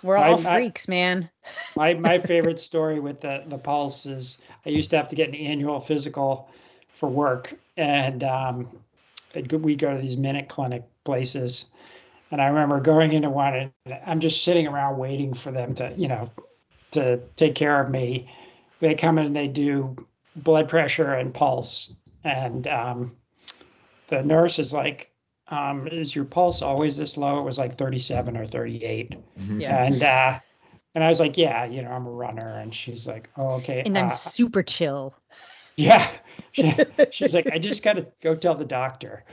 We're 0.03 0.17
all 0.17 0.47
I- 0.47 0.51
I- 0.51 0.57
freaks, 0.57 0.89
man. 0.89 1.31
My 1.77 1.95
my 1.95 2.19
favorite 2.19 2.59
story 2.59 3.01
with 3.01 3.21
the 3.23 3.45
the 3.47 3.57
pulse 3.59 4.05
is 4.05 4.39
I 4.67 4.69
used 4.69 4.91
to 4.91 4.97
have 4.97 5.09
to 5.09 5.17
get 5.17 5.29
an 5.31 5.35
annual 5.35 5.81
physical 5.81 6.51
for 6.93 7.09
work, 7.09 7.55
and 7.79 8.23
um, 8.23 8.69
we 9.35 9.75
go 9.75 9.95
to 9.95 10.01
these 10.01 10.19
minute 10.19 10.49
clinic 10.51 10.85
places, 11.05 11.71
and 12.31 12.43
I 12.43 12.47
remember 12.49 12.79
going 12.79 13.15
into 13.15 13.31
one, 13.31 13.55
and 13.55 13.99
I'm 14.07 14.21
just 14.21 14.45
sitting 14.45 14.67
around 14.67 14.99
waiting 14.99 15.33
for 15.33 15.51
them 15.51 15.75
to 15.77 15.95
you 15.97 16.09
know 16.09 16.31
to 16.93 17.21
take 17.37 17.55
care 17.55 17.83
of 17.83 17.91
me. 17.91 18.29
They 18.83 18.95
come 18.97 19.17
in 19.19 19.27
and 19.27 19.37
they 19.37 19.47
do 19.49 19.97
blood 20.35 20.69
pressure 20.69 21.15
and 21.15 21.33
pulse, 21.33 21.95
and 22.25 22.67
um, 22.67 23.17
the 24.09 24.23
nurse 24.23 24.59
is 24.59 24.73
like. 24.73 25.09
Um, 25.49 25.87
is 25.89 26.15
your 26.15 26.25
pulse 26.25 26.63
always 26.63 26.97
this 26.97 27.19
low? 27.19 27.39
It 27.39 27.45
was 27.45 27.59
like 27.59 27.77
37 27.77 28.39
or 28.39 28.47
38 28.47 29.17
Mhm. 29.39 29.61
Yeah. 29.61 29.85
and 29.85 30.03
uh 30.03 30.39
and 30.95 31.05
I 31.05 31.11
was 31.11 31.21
like, 31.21 31.37
yeah, 31.37 31.65
you 31.67 31.83
know, 31.83 31.91
I'm 31.91 32.07
a 32.07 32.11
runner, 32.11 32.59
and 32.59 32.75
she's 32.75 33.07
like, 33.07 33.29
oh, 33.37 33.55
okay, 33.57 33.83
And 33.85 33.99
I'm 33.99 34.07
uh, 34.07 34.11
super 34.11 34.63
chill. 34.63 35.15
yeah. 35.77 36.09
She- 36.53 36.75
she's 37.11 37.35
like, 37.35 37.49
I 37.53 37.59
just 37.59 37.83
got 37.83 37.95
to 37.97 38.07
go 38.23 38.35
tell 38.35 38.55
the 38.55 38.65
doctor. 38.65 39.25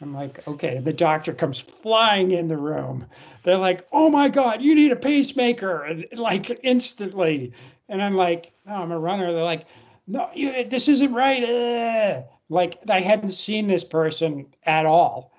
I'm 0.00 0.14
like, 0.14 0.46
okay. 0.48 0.78
The 0.80 0.92
doctor 0.92 1.32
comes 1.32 1.58
flying 1.58 2.30
in 2.32 2.48
the 2.48 2.56
room. 2.56 3.06
They're 3.44 3.56
like, 3.56 3.86
oh 3.92 4.08
my 4.10 4.28
god, 4.28 4.62
you 4.62 4.74
need 4.74 4.90
a 4.92 4.96
pacemaker, 4.96 5.82
and 5.84 6.06
like 6.14 6.58
instantly. 6.64 7.52
And 7.88 8.02
I'm 8.02 8.14
like, 8.14 8.52
no, 8.66 8.74
I'm 8.74 8.92
a 8.92 8.98
runner. 8.98 9.32
They're 9.32 9.42
like, 9.42 9.66
no, 10.06 10.28
you, 10.34 10.64
this 10.64 10.88
isn't 10.88 11.12
right. 11.12 11.42
Uh. 11.44 12.22
Like 12.50 12.78
I 12.88 13.00
hadn't 13.00 13.30
seen 13.30 13.66
this 13.66 13.84
person 13.84 14.46
at 14.64 14.86
all. 14.86 15.32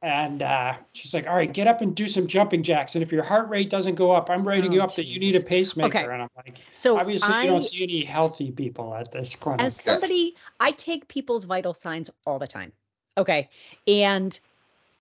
And 0.00 0.42
uh, 0.42 0.74
she's 0.92 1.14
like, 1.14 1.26
all 1.26 1.34
right, 1.34 1.50
get 1.50 1.66
up 1.66 1.80
and 1.80 1.96
do 1.96 2.08
some 2.08 2.26
jumping 2.26 2.62
jacks. 2.62 2.94
And 2.94 3.02
if 3.02 3.10
your 3.10 3.22
heart 3.22 3.48
rate 3.48 3.70
doesn't 3.70 3.94
go 3.94 4.10
up, 4.10 4.28
I'm 4.28 4.46
writing 4.46 4.70
you 4.70 4.80
Oh, 4.82 4.84
up 4.84 4.94
that 4.96 5.06
you 5.06 5.18
need 5.18 5.34
a 5.34 5.40
pacemaker. 5.40 5.98
Okay. 5.98 6.04
And 6.12 6.22
I'm 6.22 6.28
like, 6.36 6.58
So 6.74 6.98
obviously, 6.98 7.32
I, 7.32 7.44
you 7.44 7.50
don't 7.50 7.62
see 7.62 7.82
any 7.82 8.04
healthy 8.04 8.50
people 8.52 8.94
at 8.94 9.12
this 9.12 9.34
clinic. 9.34 9.62
as 9.62 9.80
somebody, 9.80 10.34
I 10.60 10.72
take 10.72 11.08
people's 11.08 11.44
vital 11.44 11.72
signs 11.72 12.10
all 12.26 12.38
the 12.38 12.46
time. 12.46 12.72
Okay. 13.16 13.48
And 13.86 14.38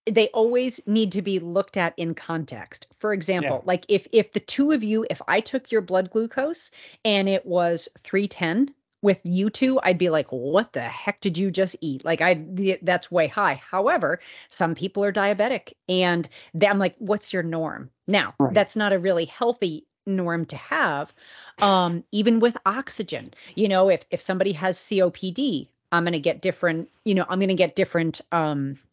they 0.06 0.28
always 0.30 0.82
need 0.86 1.14
to 1.14 1.22
be 1.22 1.40
looked 1.40 1.78
at 1.78 1.94
in 1.98 2.14
context. 2.14 2.88
For 3.00 3.14
example, 3.14 3.64
like 3.66 3.86
if 3.88 4.08
if 4.12 4.34
the 4.34 4.40
two 4.40 4.72
of 4.72 4.84
you, 4.84 5.06
if 5.10 5.22
I 5.28 5.40
took 5.40 5.72
your 5.72 5.82
blood 5.82 6.10
glucose 6.12 6.72
and 7.06 7.30
it 7.30 7.46
was 7.46 7.88
310 8.04 8.74
with 9.02 9.20
you 9.24 9.50
two, 9.50 9.80
I'd 9.84 9.98
be 9.98 10.10
like, 10.10 10.28
what 10.30 10.74
the 10.74 10.82
heck 10.82 11.20
did 11.20 11.38
you 11.38 11.52
just 11.52 11.76
eat? 11.82 12.06
Like 12.06 12.22
I 12.22 12.36
th- 12.36 12.80
that's 12.82 13.12
way 13.12 13.28
high. 13.28 13.56
However, 13.70 14.20
some 14.50 14.76
people 14.76 15.04
are 15.04 15.12
diabetic 15.14 15.74
and 15.90 16.28
th- 16.58 16.70
I'm 16.70 16.80
like, 16.80 16.96
what's 17.00 17.34
your 17.34 17.44
norm? 17.44 17.90
Now, 18.08 18.34
Right. 18.40 18.54
that's 18.54 18.76
not 18.76 18.94
a 18.94 19.00
really 19.00 19.26
healthy 19.26 19.86
norm 20.06 20.46
to 20.48 20.58
have. 20.58 21.14
Um, 21.62 22.04
even 22.12 22.40
with 22.40 22.58
oxygen, 22.66 23.34
you 23.56 23.68
know, 23.70 23.90
if 23.90 24.04
if 24.12 24.22
somebody 24.22 24.54
has 24.54 24.78
COPD, 24.78 25.68
I'm 25.92 26.04
gonna 26.04 26.20
get 26.20 26.42
different, 26.42 26.90
you 27.06 27.16
know, 27.16 27.26
I'm 27.28 27.40
gonna 27.40 27.56
get 27.56 27.76
different 27.76 28.22
um 28.32 28.80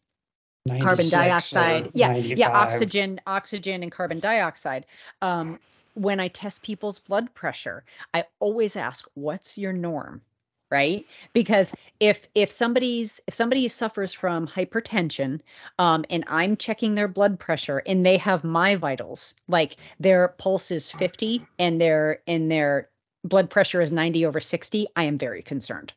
carbon 0.67 1.09
dioxide. 1.09 1.91
Yeah 1.93 2.15
yeah 2.17 2.49
oxygen 2.49 3.21
oxygen 3.25 3.83
and 3.83 3.91
carbon 3.91 4.19
dioxide. 4.19 4.85
Um 5.21 5.59
when 5.93 6.19
i 6.21 6.27
test 6.29 6.61
people's 6.61 6.99
blood 6.99 7.33
pressure 7.33 7.83
i 8.13 8.23
always 8.39 8.75
ask 8.77 9.05
what's 9.13 9.57
your 9.57 9.73
norm? 9.73 10.21
Right? 10.69 11.05
Because 11.33 11.73
if 11.99 12.27
if 12.33 12.49
somebody's 12.49 13.19
if 13.27 13.33
somebody 13.33 13.67
suffers 13.67 14.13
from 14.13 14.47
hypertension 14.47 15.41
um 15.79 16.05
and 16.09 16.23
i'm 16.27 16.55
checking 16.55 16.95
their 16.95 17.09
blood 17.09 17.39
pressure 17.39 17.79
and 17.85 18.05
they 18.05 18.17
have 18.17 18.43
my 18.43 18.75
vitals 18.75 19.35
like 19.49 19.75
their 19.99 20.29
pulse 20.29 20.71
is 20.71 20.89
50 20.89 21.45
and 21.59 21.81
their 21.81 22.21
and 22.25 22.49
their 22.49 22.89
blood 23.23 23.49
pressure 23.49 23.81
is 23.81 23.91
90 23.91 24.25
over 24.25 24.39
60 24.39 24.87
i 24.95 25.03
am 25.03 25.17
very 25.17 25.41
concerned. 25.41 25.93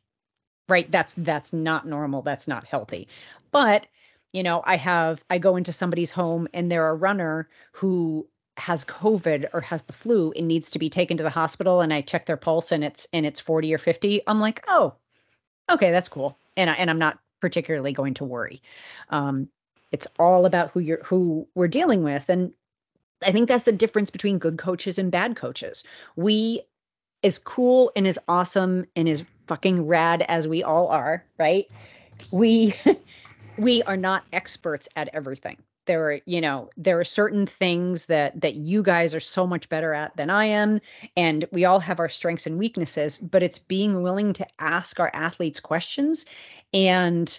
Right? 0.68 0.90
That's 0.90 1.14
that's 1.18 1.52
not 1.52 1.86
normal. 1.86 2.22
That's 2.22 2.48
not 2.48 2.64
healthy. 2.64 3.06
But 3.52 3.86
you 4.34 4.42
know 4.42 4.62
i 4.66 4.76
have 4.76 5.24
i 5.30 5.38
go 5.38 5.56
into 5.56 5.72
somebody's 5.72 6.10
home 6.10 6.46
and 6.52 6.70
they're 6.70 6.88
a 6.88 6.94
runner 6.94 7.48
who 7.72 8.28
has 8.56 8.84
covid 8.84 9.46
or 9.54 9.62
has 9.62 9.82
the 9.82 9.92
flu 9.92 10.32
and 10.32 10.46
needs 10.46 10.70
to 10.70 10.78
be 10.78 10.90
taken 10.90 11.16
to 11.16 11.22
the 11.22 11.30
hospital 11.30 11.80
and 11.80 11.94
i 11.94 12.02
check 12.02 12.26
their 12.26 12.36
pulse 12.36 12.72
and 12.72 12.84
it's 12.84 13.06
and 13.12 13.24
it's 13.24 13.40
40 13.40 13.72
or 13.72 13.78
50 13.78 14.20
i'm 14.26 14.40
like 14.40 14.62
oh 14.68 14.94
okay 15.70 15.90
that's 15.90 16.08
cool. 16.08 16.38
And 16.56 16.70
I, 16.70 16.74
and 16.74 16.90
i'm 16.90 16.98
not 16.98 17.18
particularly 17.40 17.92
going 17.92 18.14
to 18.14 18.24
worry. 18.24 18.62
Um 19.10 19.48
it's 19.92 20.06
all 20.18 20.46
about 20.46 20.70
who 20.70 20.80
you're 20.80 21.02
who 21.04 21.48
we're 21.54 21.68
dealing 21.68 22.02
with. 22.02 22.28
And 22.28 22.52
i 23.22 23.32
think 23.32 23.48
that's 23.48 23.64
the 23.64 23.72
difference 23.72 24.10
between 24.10 24.38
good 24.38 24.58
coaches 24.58 24.98
and 24.98 25.10
bad 25.10 25.36
coaches. 25.36 25.84
We 26.16 26.62
as 27.22 27.38
cool 27.38 27.90
and 27.96 28.06
as 28.06 28.18
awesome 28.28 28.84
and 28.94 29.08
as 29.08 29.22
fucking 29.46 29.86
rad 29.86 30.22
as 30.22 30.46
we 30.46 30.62
all 30.62 30.88
are 30.88 31.24
right? 31.38 31.66
We 32.30 32.74
we 33.56 33.82
are 33.82 33.96
not 33.96 34.24
experts 34.32 34.88
at 34.96 35.10
everything. 35.12 35.58
There 35.86 36.10
are 36.10 36.20
you 36.24 36.40
know 36.40 36.70
there 36.76 36.98
are 36.98 37.04
certain 37.04 37.46
things 37.46 38.06
that 38.06 38.40
that 38.40 38.54
you 38.54 38.82
guys 38.82 39.14
are 39.14 39.20
so 39.20 39.46
much 39.46 39.68
better 39.68 39.92
at 39.92 40.16
than 40.16 40.30
i 40.30 40.46
am 40.46 40.80
and 41.14 41.44
we 41.52 41.66
all 41.66 41.78
have 41.78 42.00
our 42.00 42.08
strengths 42.08 42.46
and 42.46 42.58
weaknesses 42.58 43.18
but 43.18 43.42
it's 43.42 43.58
being 43.58 44.02
willing 44.02 44.32
to 44.32 44.46
ask 44.58 44.98
our 44.98 45.10
athletes 45.12 45.60
questions 45.60 46.24
and 46.72 47.38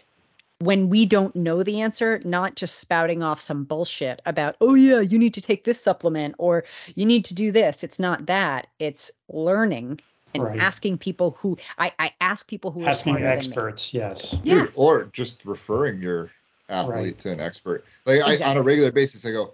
when 0.60 0.90
we 0.90 1.08
don't 1.08 1.36
know 1.36 1.64
the 1.64 1.82
answer 1.82 2.22
not 2.24 2.56
just 2.56 2.78
spouting 2.78 3.24
off 3.24 3.42
some 3.42 3.64
bullshit 3.64 4.22
about 4.28 4.56
oh 4.62 4.76
yeah 4.76 5.00
you 5.00 5.18
need 5.18 5.34
to 5.34 5.42
take 5.42 5.64
this 5.64 5.82
supplement 5.82 6.36
or 6.38 6.66
you 6.94 7.08
need 7.08 7.26
to 7.26 7.34
do 7.34 7.52
this 7.52 7.84
it's 7.84 7.98
not 7.98 8.28
that. 8.28 8.68
It's 8.78 9.12
learning 9.28 10.00
and 10.36 10.44
Right. 10.44 10.60
asking 10.60 10.98
people 10.98 11.38
who 11.40 11.58
i 11.78 11.92
i 12.00 12.14
ask 12.22 12.48
people 12.48 12.70
who 12.72 12.84
are 12.86 12.90
asking 12.90 13.14
smarter 13.14 13.28
experts. 13.28 13.94
Yes. 13.94 14.38
yeah 14.44 14.64
Dude, 14.64 14.72
or 14.76 15.06
just 15.14 15.46
referring 15.46 16.02
your 16.02 16.30
athlete 16.70 16.94
Right. 16.94 17.18
to 17.20 17.32
an 17.32 17.40
expert. 17.40 17.86
Like 18.06 18.22
I, 18.22 18.44
on 18.50 18.58
a 18.58 18.62
regular 18.62 18.92
basis, 18.92 19.26
I 19.26 19.32
go, 19.32 19.54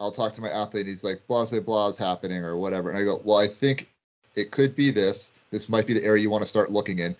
I'll 0.00 0.10
talk 0.12 0.32
to 0.34 0.40
my 0.40 0.50
athlete. 0.50 0.82
And 0.82 0.90
he's 0.90 1.04
like, 1.04 1.26
blah, 1.26 1.46
blah, 1.46 1.60
blah 1.60 1.88
is 1.88 1.96
happening 1.96 2.44
or 2.44 2.56
whatever. 2.56 2.88
And 2.90 2.98
I 2.98 3.04
go, 3.04 3.20
well, 3.24 3.38
I 3.38 3.46
think 3.48 3.88
it 4.34 4.50
could 4.50 4.74
be 4.74 4.90
this. 4.90 5.30
This 5.50 5.68
might 5.68 5.86
be 5.86 5.94
the 5.94 6.04
area 6.04 6.22
you 6.22 6.30
want 6.30 6.42
to 6.44 6.48
start 6.50 6.70
looking 6.72 6.98
in. 6.98 7.14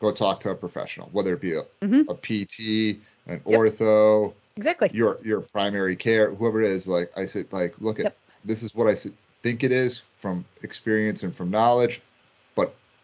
Go 0.00 0.10
talk 0.12 0.40
to 0.40 0.50
a 0.50 0.54
professional, 0.54 1.08
whether 1.12 1.34
it 1.34 1.40
be 1.40 1.54
a, 1.54 1.62
Mhm. 1.82 2.08
a 2.08 2.14
PT, 2.14 3.00
an 3.26 3.40
Yep. 3.44 3.58
ortho, 3.58 4.32
exactly 4.56 4.90
your 4.92 5.18
your 5.24 5.40
primary 5.40 5.96
care, 5.96 6.34
whoever 6.34 6.62
it 6.62 6.70
is. 6.70 6.86
Like 6.86 7.10
I 7.16 7.26
said, 7.26 7.46
like, 7.52 7.74
look 7.80 7.98
at 7.98 8.04
Yep. 8.04 8.16
this 8.44 8.62
is 8.62 8.74
what 8.74 8.86
I 8.88 8.94
think 9.42 9.62
it 9.64 9.72
is 9.72 10.02
from 10.18 10.44
experience 10.62 11.22
and 11.22 11.34
from 11.34 11.50
knowledge, 11.50 12.00
but 12.00 12.04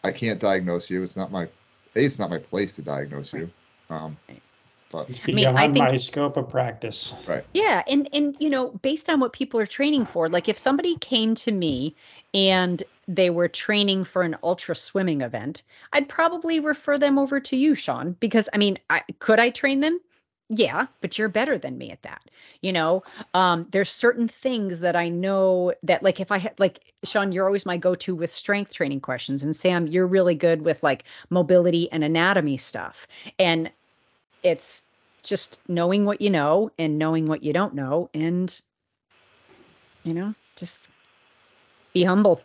I 0.04 0.12
can't 0.12 0.40
diagnose 0.40 0.90
you. 0.90 1.02
It's 1.02 1.16
not 1.16 1.30
my 1.30 1.44
a. 1.44 1.48
It's 2.04 2.18
not 2.18 2.30
my 2.30 2.38
place 2.38 2.76
to 2.76 2.82
diagnose 2.82 3.32
you. 3.32 3.50
Um, 3.90 4.16
but 4.90 5.08
It's 5.08 5.20
I 5.26 5.32
mean, 5.32 5.46
I 5.46 5.62
think- 5.72 5.90
my 5.90 5.96
scope 5.96 6.36
of 6.36 6.48
practice. 6.50 7.14
right. 7.26 7.44
Yeah, 7.54 7.82
and 7.86 8.08
and 8.12 8.36
you 8.38 8.50
know, 8.50 8.68
based 8.68 9.08
on 9.08 9.20
what 9.20 9.32
people 9.32 9.58
are 9.60 9.66
training 9.66 10.06
for, 10.06 10.28
like 10.28 10.48
if 10.48 10.58
somebody 10.58 10.96
came 10.98 11.34
to 11.36 11.52
me 11.52 11.94
and 12.34 12.82
they 13.08 13.30
were 13.30 13.48
training 13.48 14.04
for 14.04 14.22
an 14.22 14.36
ultra 14.42 14.74
swimming 14.76 15.22
event, 15.22 15.62
I'd 15.92 16.08
probably 16.08 16.60
refer 16.60 16.98
them 16.98 17.18
over 17.18 17.40
to 17.40 17.56
you, 17.56 17.74
Sean, 17.74 18.16
because 18.20 18.48
I 18.52 18.58
mean, 18.58 18.78
I 18.90 19.02
could 19.18 19.40
I 19.40 19.50
train 19.50 19.80
them? 19.80 20.00
Yeah, 20.54 20.86
but 21.00 21.16
you're 21.18 21.30
better 21.30 21.56
than 21.56 21.78
me 21.78 21.90
at 21.92 22.02
that. 22.02 22.20
You 22.60 22.72
know, 22.74 23.04
um, 23.32 23.66
there's 23.70 23.90
certain 23.90 24.28
things 24.28 24.80
that 24.80 24.94
I 24.96 25.08
know 25.08 25.72
that 25.82 26.02
like 26.02 26.20
if 26.20 26.30
I 26.30 26.36
had 26.38 26.60
like 26.60 26.80
Sean, 27.04 27.32
you're 27.32 27.46
always 27.46 27.64
my 27.64 27.78
go-to 27.78 28.14
with 28.14 28.30
strength 28.30 28.74
training 28.74 29.00
questions, 29.00 29.42
and 29.44 29.56
Sam, 29.56 29.86
you're 29.86 30.06
really 30.06 30.34
good 30.34 30.60
with 30.60 30.82
like 30.82 31.04
mobility 31.30 31.90
and 31.90 32.04
anatomy 32.04 32.58
stuff. 32.58 33.06
And 33.38 33.70
it's 34.42 34.84
just 35.22 35.58
knowing 35.68 36.04
what 36.04 36.20
you 36.20 36.28
know 36.28 36.70
and 36.78 36.98
knowing 36.98 37.24
what 37.26 37.42
you 37.42 37.52
don't 37.54 37.74
know 37.74 38.10
and 38.12 38.60
you 40.02 40.12
know 40.12 40.34
just 40.56 40.88
be 41.94 42.02
humble 42.02 42.42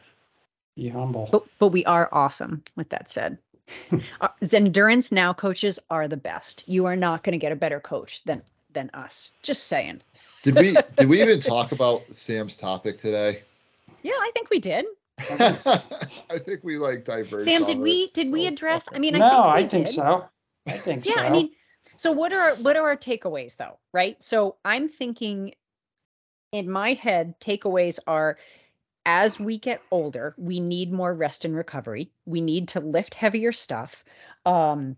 Be 0.75 0.89
humble. 0.89 1.27
but 1.31 1.43
but 1.59 1.69
we 1.69 1.84
are 1.85 2.07
awesome 2.11 2.63
with 2.75 2.89
that 2.89 3.09
said 3.09 3.38
ZenduranceNow 4.44 5.35
coaches 5.38 5.80
are 5.89 6.07
the 6.07 6.18
best 6.18 6.64
you 6.68 6.85
are 6.85 6.95
not 6.95 7.23
going 7.23 7.34
to 7.34 7.38
get 7.38 7.52
a 7.52 7.56
better 7.56 7.80
coach 7.80 8.23
than 8.26 8.41
than 8.73 8.89
us 8.94 9.31
just 9.41 9.64
saying 9.68 10.02
Did 10.44 10.56
we 10.56 10.76
did 10.95 11.07
we 11.10 11.22
even 11.22 11.39
talk 11.39 11.72
about 11.72 12.03
Sam's 12.11 12.56
topic 12.56 12.98
today? 12.98 13.41
yeah 14.03 14.14
i 14.14 14.31
think 14.34 14.49
we 14.49 14.60
did 14.60 14.85
I 15.19 16.38
think 16.38 16.64
we 16.64 16.77
like 16.77 17.03
diverged. 17.03 17.45
sam 17.45 17.65
did 17.65 17.80
we 17.80 18.03
this, 18.03 18.11
did 18.14 18.31
we 18.31 18.44
so- 18.44 18.49
address 18.49 18.88
i 18.94 18.99
mean 18.99 19.14
no, 19.14 19.26
i 19.26 19.57
I 19.60 19.68
think, 19.68 19.72
we 19.72 19.77
think 19.77 19.85
did. 19.88 19.95
so. 19.95 20.26
I 20.68 20.72
think 20.77 21.06
so. 21.06 21.10
yeah 21.11 21.22
so. 21.22 21.23
i 21.23 21.30
mean 21.30 21.49
so 21.98 22.11
what 22.11 22.31
are 22.34 22.56
what 22.57 22.77
are 22.77 22.88
our 22.89 22.95
takeaways 22.98 23.57
though 23.57 23.77
right 23.94 24.22
so 24.22 24.56
i'm 24.64 24.88
thinking 24.89 25.53
in 26.52 26.69
my 26.69 26.94
head 26.94 27.39
takeaways 27.39 27.98
are 28.06 28.38
as 29.07 29.39
we 29.39 29.57
get 29.57 29.81
older 29.89 30.35
we 30.38 30.59
need 30.59 30.91
more 30.91 31.13
rest 31.13 31.45
and 31.45 31.55
recovery. 31.55 32.11
We 32.25 32.41
need 32.41 32.67
to 32.69 32.81
lift 32.81 33.15
heavier 33.15 33.51
stuff. 33.53 34.03
Um 34.45 34.97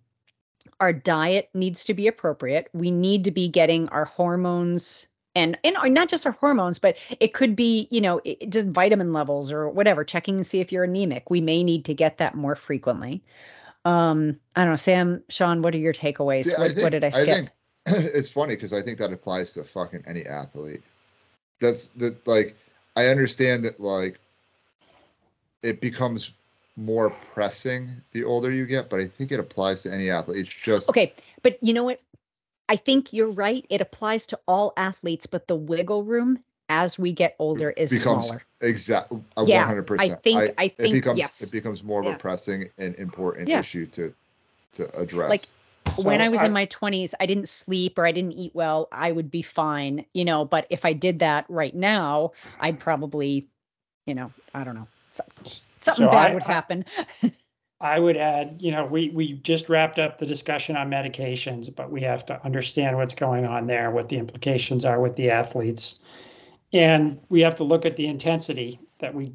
our 0.82 0.92
diet 0.92 1.50
needs 1.54 1.86
to 1.86 1.94
be 1.94 2.08
appropriate. 2.08 2.70
We 2.74 2.92
need 2.92 3.26
to 3.26 3.32
be 3.32 3.48
getting 3.48 3.88
our 3.90 4.06
hormones 4.06 5.08
and 5.36 5.58
and 5.64 5.76
not 5.94 6.10
just 6.10 6.26
our 6.26 6.34
hormones 6.34 6.80
but 6.80 6.98
it 7.20 7.34
could 7.34 7.56
be 7.56 7.88
you 7.92 8.02
know 8.02 8.20
it, 8.26 8.50
just 8.50 8.68
vitamin 8.68 9.14
levels 9.14 9.52
or 9.52 9.70
whatever 9.70 10.04
checking 10.04 10.40
to 10.40 10.44
see 10.44 10.60
if 10.60 10.72
you're 10.72 10.84
anemic. 10.84 11.30
We 11.30 11.40
may 11.40 11.64
need 11.64 11.86
to 11.86 11.94
get 11.94 12.18
that 12.18 12.36
more 12.36 12.56
frequently. 12.56 13.24
Um 13.86 14.40
i 14.56 14.62
don't 14.62 14.72
know 14.72 14.76
sam 14.76 15.24
sean 15.30 15.62
what 15.62 15.76
are 15.76 15.78
your 15.78 15.94
takeaways? 15.94 16.46
See, 16.46 16.56
what, 16.58 16.76
what 16.78 16.90
did 16.90 17.04
i 17.04 17.12
skip? 17.12 17.36
think 17.36 17.50
it's 17.86 18.30
funny 18.30 18.56
because 18.56 18.74
I 18.74 18.82
think 18.82 18.98
that 18.98 19.14
applies 19.14 19.54
to 19.54 19.64
fucking 19.64 20.04
any 20.08 20.26
athlete. 20.26 20.82
That's 21.62 21.88
that 21.90 22.28
like 22.28 22.56
I 23.00 23.08
understand 23.08 23.64
that 23.64 23.80
like 23.80 24.20
it 25.64 25.80
becomes 25.80 26.32
more 26.76 27.10
pressing 27.34 27.90
the 28.12 28.26
older 28.26 28.52
you 28.52 28.66
get, 28.66 28.90
but 28.90 29.00
I 29.00 29.08
think 29.08 29.32
it 29.32 29.40
applies 29.40 29.84
to 29.84 29.94
any 29.94 30.10
athlete. 30.10 30.40
It's 30.46 30.50
just 30.54 30.90
Okay, 30.90 31.14
but 31.42 31.58
you 31.62 31.74
know 31.74 31.86
what? 31.86 32.02
I 32.68 32.76
think 32.76 33.14
you're 33.14 33.32
right. 33.32 33.66
It 33.70 33.80
applies 33.82 34.26
to 34.28 34.40
all 34.48 34.74
athletes, 34.76 35.26
but 35.26 35.48
the 35.48 35.56
wiggle 35.56 36.04
room 36.04 36.40
as 36.70 37.00
we 37.00 37.14
get 37.14 37.36
older 37.40 37.72
is 37.72 37.90
becomes 37.90 38.26
smaller. 38.28 38.44
exactly 38.62 39.22
uh, 39.38 39.46
Yeah, 39.48 39.60
one 39.60 39.68
hundred 39.68 39.88
percent. 39.88 40.12
I 40.12 40.16
think- 40.16 40.54
I 40.58 40.64
it 40.66 40.78
think- 40.78 40.94
becomes 40.94 41.20
yes. 41.20 41.42
it 41.42 41.52
becomes 41.54 41.82
more 41.84 42.02
of 42.02 42.06
Yeah. 42.06 42.16
a 42.16 42.18
pressing 42.18 42.70
and 42.78 42.96
important 42.96 43.48
Yeah. 43.48 43.60
issue 43.62 43.86
to 43.88 44.14
to 44.74 45.00
address. 45.00 45.30
Like, 45.30 45.46
when 45.98 46.22
I 46.22 46.30
was 46.30 46.42
I- 46.42 46.46
in 46.46 46.54
my 46.54 46.66
20s, 46.66 47.14
I 47.20 47.26
didn't 47.26 47.50
sleep 47.50 47.98
or 47.98 48.06
I 48.06 48.12
didn't 48.12 48.34
eat 48.34 48.54
well, 48.56 48.88
I 48.92 49.12
would 49.12 49.32
be 49.32 49.42
fine, 49.42 50.06
you 50.14 50.26
know, 50.26 50.46
but 50.46 50.68
if 50.70 50.86
I 50.86 50.94
did 50.94 51.20
that 51.20 51.46
right 51.50 51.74
now, 51.76 52.32
I'd 52.60 52.80
probably, 52.80 53.48
you 54.06 54.16
know, 54.16 54.32
I 54.54 54.64
don't 54.64 54.76
know. 54.76 54.88
So, 55.12 55.24
something 55.80 56.06
So 56.06 56.12
bad 56.12 56.32
I- 56.32 56.34
would 56.34 56.44
happen. 56.44 56.86
I 57.82 57.98
would 57.98 58.18
add, 58.18 58.58
you 58.60 58.72
know, 58.72 58.86
we 58.86 59.08
we 59.10 59.32
just 59.34 59.70
wrapped 59.70 60.00
up 60.00 60.18
the 60.18 60.26
discussion 60.26 60.76
on 60.76 60.90
medications, 60.90 61.74
but 61.74 61.90
we 61.90 62.02
have 62.02 62.26
to 62.26 62.44
understand 62.44 62.98
what's 62.98 63.16
going 63.16 63.46
on 63.46 63.68
there, 63.68 63.90
what 63.90 64.10
the 64.10 64.18
implications 64.18 64.84
are 64.84 65.00
with 65.00 65.16
the 65.16 65.30
athletes. 65.30 65.98
And 66.74 67.22
we 67.30 67.40
have 67.42 67.56
to 67.56 67.64
look 67.64 67.86
at 67.86 67.96
the 67.96 68.08
intensity 68.08 68.82
that 69.00 69.16
we 69.16 69.32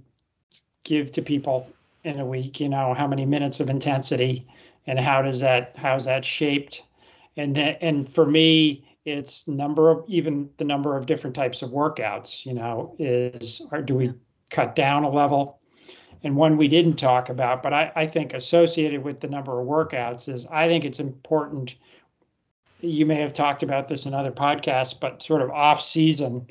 give 0.83 1.13
to 1.13 1.23
people 1.23 1.71
in 2.05 2.21
a 2.21 2.27
week, 2.27 2.61
you 2.61 2.69
know, 2.69 2.93
how 2.93 3.07
many 3.07 3.25
minutes 3.25 3.61
of 3.61 3.71
intensity 3.71 4.47
and 4.87 4.99
how 4.99 5.23
does 5.23 5.41
that 5.41 5.73
how's 5.77 6.05
that 6.05 6.25
shaped? 6.25 6.83
And 7.37 7.55
then 7.55 7.77
and 7.81 8.13
for 8.13 8.27
me, 8.27 8.87
it's 9.05 9.47
number 9.49 9.91
of 9.91 10.05
even 10.09 10.49
the 10.57 10.65
number 10.65 10.97
of 10.97 11.07
different 11.07 11.37
types 11.37 11.63
of 11.63 11.71
workouts, 11.71 12.47
you 12.47 12.55
know, 12.55 12.95
is 12.99 13.63
or 13.71 13.83
do 13.83 13.95
we 13.95 14.13
cut 14.51 14.75
down 14.75 15.05
a 15.05 15.11
level? 15.11 15.61
and 16.25 16.35
one 16.35 16.57
we 16.57 16.69
didn't 16.69 16.97
talk 16.97 17.29
about, 17.29 17.63
but 17.63 17.75
I, 17.75 17.93
I 17.95 18.07
think 18.07 18.33
associated 18.33 19.05
with 19.05 19.21
the 19.21 19.29
number 19.29 19.61
of 19.61 19.67
workouts 19.67 20.27
is 20.27 20.47
I 20.51 20.67
think 20.69 20.85
it's 20.85 20.99
important. 20.99 21.77
You 22.81 23.05
may 23.05 23.17
have 23.17 23.35
talked 23.35 23.63
about 23.63 23.89
this 23.89 24.07
in 24.07 24.15
other 24.15 24.33
podcasts, 24.33 24.99
but 24.99 25.23
sort 25.23 25.43
of 25.43 25.51
off 25.51 25.83
season 25.83 26.47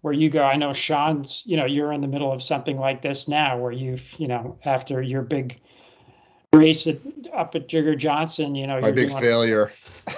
where 0.00 0.12
you 0.12 0.28
go, 0.28 0.42
I 0.42 0.56
know 0.56 0.72
Sean's, 0.72 1.42
you 1.46 1.56
know, 1.56 1.64
you're 1.64 1.92
in 1.92 2.00
the 2.00 2.08
middle 2.08 2.32
of 2.32 2.42
something 2.42 2.76
like 2.76 3.02
this 3.02 3.28
now 3.28 3.56
where 3.56 3.72
you've, 3.72 4.04
you 4.18 4.26
know, 4.26 4.58
after 4.64 5.00
your 5.00 5.22
big 5.22 5.60
race 6.56 6.86
at, 6.86 6.98
up 7.32 7.54
at 7.54 7.68
Jigger 7.68 7.96
Johnson, 7.96 8.54
you 8.54 8.66
know, 8.66 8.80
my 8.80 8.88
you're 8.88 8.96
big 8.96 9.10
doing 9.10 9.22
failure. 9.22 9.72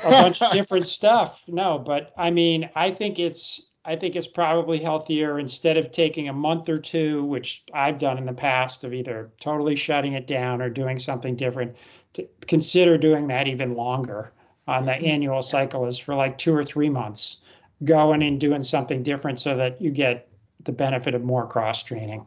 a 0.05 0.11
bunch 0.11 0.43
of 0.43 0.53
different 0.53 0.87
stuff. 0.87 1.43
No, 1.47 1.79
but 1.79 2.13
I 2.17 2.31
mean, 2.31 2.71
I 2.75 2.91
think 2.91 3.19
it's 3.19 3.63
I 3.85 3.95
think 3.95 4.17
it's 4.17 4.27
probably 4.27 4.81
healthier 4.81 5.39
instead 5.39 5.77
of 5.77 5.93
taking 5.93 6.29
a 6.29 6.33
month 6.33 6.69
or 6.69 6.79
two, 6.79 7.25
which 7.25 7.63
I've 7.73 8.01
done 8.01 8.19
in 8.19 8.27
the 8.27 8.33
past, 8.33 8.83
of 8.83 8.93
either 8.93 9.31
totally 9.41 9.77
shutting 9.77 10.15
it 10.15 10.27
down 10.27 10.61
or 10.61 10.69
doing 10.69 10.99
something 10.99 11.37
different. 11.37 11.77
To 12.15 12.27
consider 12.47 12.99
doing 12.99 13.29
that 13.29 13.47
even 13.47 13.75
longer 13.75 14.33
on 14.67 14.87
the 14.87 14.93
mm-hmm. 14.93 15.07
annual 15.07 15.43
cycle 15.43 15.87
is 15.87 15.99
for 15.99 16.17
like 16.17 16.37
two 16.37 16.55
or 16.55 16.65
three 16.65 16.89
months, 16.89 17.39
going 17.85 18.23
and 18.23 18.41
doing 18.41 18.65
something 18.65 19.05
different 19.05 19.39
so 19.39 19.57
that 19.57 19.81
you 19.81 19.91
get 19.91 20.29
the 20.65 20.73
benefit 20.73 21.15
of 21.15 21.23
more 21.23 21.47
cross 21.47 21.83
training, 21.83 22.27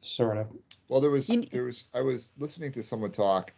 sort 0.00 0.38
of. 0.38 0.46
Well, 0.88 1.00
there 1.00 1.10
was 1.10 1.28
You- 1.28 1.46
there 1.50 1.64
was 1.64 1.84
I 1.94 2.00
was 2.00 2.32
listening 2.38 2.72
to 2.72 2.82
someone 2.82 3.10
talk, 3.12 3.52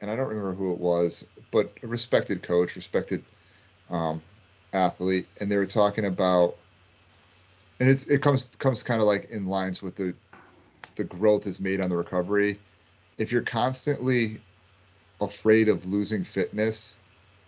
and 0.00 0.10
I 0.10 0.16
don't 0.16 0.28
remember 0.28 0.54
who 0.54 0.72
it 0.72 0.78
was, 0.78 1.24
but 1.50 1.70
a 1.82 1.86
respected 1.86 2.42
coach, 2.42 2.76
respected 2.76 3.24
um, 3.90 4.22
athlete, 4.72 5.26
and 5.40 5.50
they 5.50 5.56
were 5.56 5.66
talking 5.66 6.06
about, 6.06 6.56
and 7.80 7.88
it's 7.88 8.06
it 8.06 8.22
comes 8.22 8.46
comes 8.58 8.82
kind 8.82 9.00
of 9.00 9.06
like 9.06 9.30
in 9.30 9.46
lines 9.46 9.82
with 9.82 9.96
the 9.96 10.14
the 10.96 11.04
growth 11.04 11.46
is 11.46 11.60
made 11.60 11.80
on 11.80 11.90
the 11.90 11.96
recovery. 11.96 12.58
If 13.18 13.32
you're 13.32 13.42
constantly 13.42 14.40
afraid 15.20 15.68
of 15.68 15.84
losing 15.86 16.24
fitness, 16.24 16.94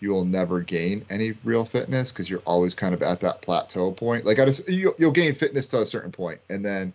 you 0.01 0.11
will 0.11 0.24
never 0.24 0.61
gain 0.61 1.05
any 1.11 1.32
real 1.45 1.65
fitness 1.65 2.11
because 2.11 2.28
you're 2.28 2.41
always 2.41 2.74
kind 2.74 2.95
of 2.95 3.03
at 3.03 3.20
that 3.20 3.43
plateau 3.43 3.93
point. 3.93 4.24
Like 4.24 4.39
at 4.39 4.49
a, 4.49 4.51
s- 4.51 4.69
you, 4.69 4.95
you'll 4.99 5.12
gain 5.12 5.35
fitness 5.35 5.66
to 5.69 5.81
a 5.82 5.87
certain 5.87 6.11
point, 6.12 6.41
and 6.49 6.65
then 6.65 6.93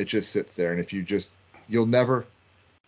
it 0.00 0.06
just 0.08 0.32
sits 0.32 0.54
there. 0.56 0.72
And 0.72 0.80
if 0.80 0.92
you 0.92 1.02
just, 1.02 1.30
you'll 1.68 1.86
never, 1.86 2.26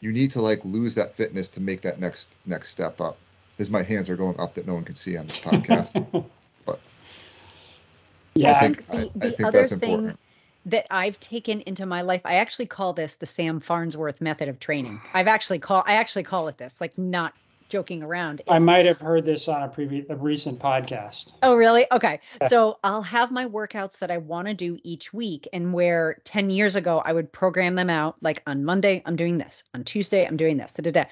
you 0.01 0.11
need 0.13 0.31
to 0.33 0.41
like 0.43 0.65
lose 0.65 0.95
that 0.97 1.15
fitness 1.15 1.49
to 1.51 1.61
make 1.61 1.83
that 1.83 2.01
next 2.01 2.35
next 2.47 2.71
step 2.71 3.01
up. 3.01 3.19
As 3.59 3.71
my 3.71 3.83
hands 3.83 4.09
are 4.11 4.17
going 4.17 4.39
up 4.41 4.55
that 4.55 4.67
no 4.67 4.75
one 4.75 4.85
can 4.85 4.95
see 4.97 5.17
on 5.17 5.27
this 5.27 5.41
podcast. 5.41 6.05
But- 6.65 6.81
yeah, 8.35 8.57
I 8.57 8.61
think 8.61 8.87
the- 8.89 8.95
I, 8.97 8.97
the 8.99 9.27
I 9.27 9.31
think 9.31 9.45
other 9.45 9.59
that's 9.59 9.71
thing- 9.75 9.91
important. 9.91 10.19
that 10.67 10.87
I've 10.91 11.19
taken 11.21 11.61
into 11.63 11.87
my 11.87 12.03
life. 12.03 12.23
I 12.25 12.37
actually 12.37 12.67
call 12.67 12.93
this 12.93 13.17
the 13.17 13.27
Sam 13.27 13.61
Farnsworth 13.61 14.21
method 14.21 14.49
of 14.49 14.59
training. 14.61 15.01
I've 15.13 15.27
actually 15.27 15.59
call 15.59 15.83
I 15.87 15.95
actually 15.95 16.23
call 16.23 16.49
it 16.49 16.57
this, 16.57 16.81
like 16.81 16.97
not 16.97 17.35
joking 17.73 18.03
around. 18.03 18.43
I 18.47 18.59
might 18.59 18.85
have 18.85 19.01
heard 19.01 19.25
this 19.25 19.49
on 19.49 19.63
a 19.63 19.69
previous 19.69 20.05
a 20.11 20.15
recent 20.15 20.59
podcast. 20.59 21.33
Oh, 21.43 21.55
really? 21.55 21.87
Okay. 21.91 22.21
Yeah. 22.43 22.49
So 22.49 22.79
I'll 22.85 23.03
have 23.03 23.33
my 23.33 23.47
workouts 23.47 24.01
that 24.01 24.11
I 24.11 24.19
want 24.19 24.47
to 24.49 24.53
do 24.53 24.79
each 24.83 25.15
week. 25.15 25.49
And 25.55 25.73
where 25.73 26.21
10 26.25 26.51
years 26.51 26.77
ago, 26.77 27.03
I 27.03 27.15
would 27.15 27.33
program 27.33 27.75
them 27.75 27.89
out 27.89 28.17
like 28.21 28.43
on 28.47 28.67
Monday, 28.67 29.03
I'm 29.07 29.17
doing 29.17 29.39
this. 29.39 29.65
On 29.73 29.85
Tuesday, 29.85 30.27
I'm 30.27 30.37
doing 30.37 30.59
this. 30.59 30.75
Da, 30.75 30.83
da, 30.83 30.91
da. 30.91 31.05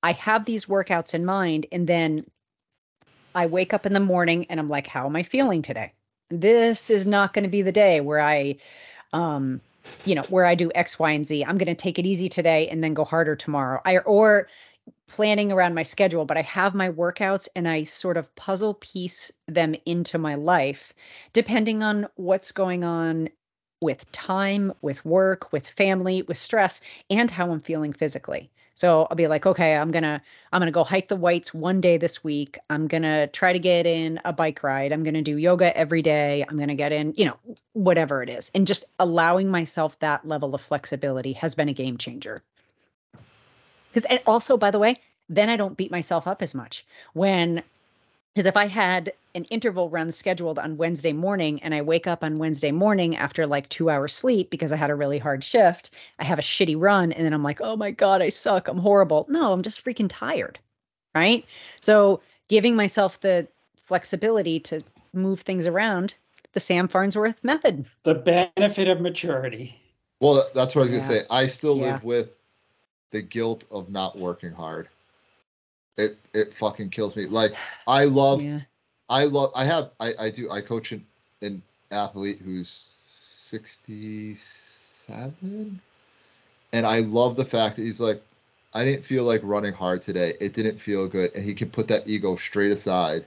I 0.00 0.12
have 0.12 0.44
these 0.44 0.66
workouts 0.66 1.12
in 1.12 1.24
mind. 1.24 1.66
And 1.72 1.88
then 1.88 2.24
I 3.34 3.46
wake 3.46 3.74
up 3.74 3.84
in 3.84 3.92
the 3.92 4.00
morning 4.00 4.46
and 4.50 4.60
I'm 4.60 4.68
like, 4.68 4.86
how 4.86 5.06
am 5.06 5.16
I 5.16 5.24
feeling 5.24 5.62
today? 5.62 5.92
This 6.30 6.88
is 6.88 7.04
not 7.04 7.32
going 7.32 7.42
to 7.42 7.50
be 7.50 7.62
the 7.62 7.72
day 7.72 8.00
where 8.00 8.20
I, 8.20 8.58
um, 9.12 9.60
you 10.04 10.14
know, 10.14 10.22
where 10.28 10.46
I 10.46 10.54
do 10.54 10.70
X, 10.72 11.00
Y, 11.00 11.10
and 11.10 11.26
Z. 11.26 11.44
I'm 11.44 11.58
going 11.58 11.66
to 11.66 11.74
take 11.74 11.98
it 11.98 12.06
easy 12.06 12.28
today 12.28 12.68
and 12.68 12.82
then 12.82 12.94
go 12.94 13.04
harder 13.04 13.34
tomorrow. 13.34 13.80
I, 13.84 13.98
or 13.98 14.46
planning 15.06 15.52
around 15.52 15.74
my 15.74 15.82
schedule, 15.82 16.24
but 16.24 16.36
I 16.36 16.42
have 16.42 16.74
my 16.74 16.90
workouts 16.90 17.48
and 17.54 17.68
I 17.68 17.84
sort 17.84 18.16
of 18.16 18.34
puzzle 18.34 18.74
piece 18.74 19.30
them 19.46 19.74
into 19.86 20.18
my 20.18 20.34
life 20.34 20.92
depending 21.32 21.82
on 21.82 22.08
what's 22.16 22.52
going 22.52 22.84
on 22.84 23.28
with 23.80 24.10
time, 24.12 24.72
with 24.82 25.04
work, 25.04 25.52
with 25.52 25.66
family, 25.66 26.22
with 26.22 26.38
stress, 26.38 26.80
and 27.10 27.30
how 27.30 27.50
I'm 27.52 27.60
feeling 27.60 27.92
physically. 27.92 28.50
So 28.74 29.06
I'll 29.08 29.16
be 29.16 29.28
like, 29.28 29.46
okay, 29.46 29.76
I'm 29.76 29.92
gonna 29.92 30.20
I'm 30.52 30.60
gonna 30.60 30.72
go 30.72 30.82
hike 30.82 31.06
the 31.06 31.16
whites 31.16 31.54
one 31.54 31.80
day 31.80 31.96
this 31.96 32.24
week. 32.24 32.58
I'm 32.68 32.88
gonna 32.88 33.28
try 33.28 33.52
to 33.52 33.58
get 33.58 33.86
in 33.86 34.20
a 34.24 34.32
bike 34.32 34.62
ride. 34.64 34.92
I'm 34.92 35.04
gonna 35.04 35.22
do 35.22 35.36
yoga 35.36 35.76
every 35.76 36.02
day. 36.02 36.44
I'm 36.48 36.58
gonna 36.58 36.74
get 36.74 36.90
in, 36.90 37.14
you 37.16 37.26
know, 37.26 37.38
whatever 37.72 38.22
it 38.22 38.28
is. 38.28 38.50
And 38.54 38.66
just 38.66 38.86
allowing 38.98 39.48
myself 39.48 39.98
that 40.00 40.26
level 40.26 40.54
of 40.54 40.60
flexibility 40.60 41.34
has 41.34 41.54
been 41.54 41.68
a 41.68 41.72
game 41.72 41.98
changer. 41.98 42.42
Because 43.94 44.10
and 44.10 44.20
also, 44.26 44.56
by 44.56 44.70
the 44.70 44.78
way, 44.78 45.00
then 45.28 45.48
I 45.48 45.56
don't 45.56 45.76
beat 45.76 45.90
myself 45.90 46.26
up 46.26 46.42
as 46.42 46.54
much. 46.54 46.84
When 47.12 47.62
because 48.34 48.48
if 48.48 48.56
I 48.56 48.66
had 48.66 49.12
an 49.36 49.44
interval 49.44 49.88
run 49.88 50.10
scheduled 50.10 50.58
on 50.58 50.76
Wednesday 50.76 51.12
morning 51.12 51.62
and 51.62 51.72
I 51.72 51.82
wake 51.82 52.08
up 52.08 52.24
on 52.24 52.38
Wednesday 52.38 52.72
morning 52.72 53.16
after 53.16 53.46
like 53.46 53.68
two 53.68 53.88
hours 53.88 54.14
sleep 54.14 54.50
because 54.50 54.72
I 54.72 54.76
had 54.76 54.90
a 54.90 54.94
really 54.94 55.18
hard 55.18 55.44
shift, 55.44 55.90
I 56.18 56.24
have 56.24 56.40
a 56.40 56.42
shitty 56.42 56.74
run 56.78 57.12
and 57.12 57.24
then 57.24 57.32
I'm 57.32 57.44
like, 57.44 57.60
oh 57.60 57.76
my 57.76 57.92
God, 57.92 58.22
I 58.22 58.30
suck. 58.30 58.66
I'm 58.66 58.78
horrible. 58.78 59.26
No, 59.28 59.52
I'm 59.52 59.62
just 59.62 59.84
freaking 59.84 60.08
tired. 60.08 60.58
Right. 61.14 61.46
So 61.80 62.22
giving 62.48 62.74
myself 62.74 63.20
the 63.20 63.46
flexibility 63.84 64.58
to 64.60 64.82
move 65.12 65.42
things 65.42 65.68
around, 65.68 66.14
the 66.54 66.60
Sam 66.60 66.88
Farnsworth 66.88 67.36
method. 67.44 67.84
The 68.02 68.14
benefit 68.14 68.88
of 68.88 69.00
maturity. 69.00 69.80
Well, 70.20 70.44
that's 70.54 70.74
what 70.74 70.82
I 70.82 70.84
was 70.86 70.90
gonna 70.90 71.02
say. 71.02 71.22
I 71.30 71.46
still 71.46 71.76
yeah. 71.76 71.92
live 71.92 72.04
with 72.04 72.30
the 73.14 73.22
guilt 73.22 73.64
of 73.70 73.88
not 73.90 74.18
working 74.18 74.52
hard 74.52 74.88
it 75.96 76.18
it 76.32 76.54
fucking 76.54 76.90
kills 76.90 77.16
me. 77.16 77.26
Like 77.26 77.52
I 77.86 78.04
love, 78.04 78.42
yeah. 78.42 78.60
I 79.08 79.24
love, 79.24 79.52
I 79.54 79.64
have, 79.64 79.90
I 80.00 80.12
I 80.18 80.30
do, 80.30 80.50
I 80.50 80.60
coach 80.60 80.92
an, 80.92 81.04
an 81.42 81.62
athlete 81.90 82.40
who's 82.44 82.96
sixty 83.06 84.34
seven, 84.34 85.80
and 86.72 86.86
I 86.86 87.00
love 87.00 87.36
the 87.36 87.44
fact 87.44 87.76
that 87.76 87.82
he's 87.82 88.00
like, 88.00 88.22
I 88.72 88.84
didn't 88.84 89.04
feel 89.04 89.24
like 89.24 89.40
running 89.44 89.72
hard 89.72 90.00
today. 90.00 90.34
It 90.40 90.52
didn't 90.52 90.78
feel 90.78 91.06
good, 91.06 91.34
and 91.34 91.44
he 91.44 91.54
can 91.54 91.70
put 91.70 91.88
that 91.88 92.08
ego 92.08 92.36
straight 92.36 92.72
aside, 92.72 93.24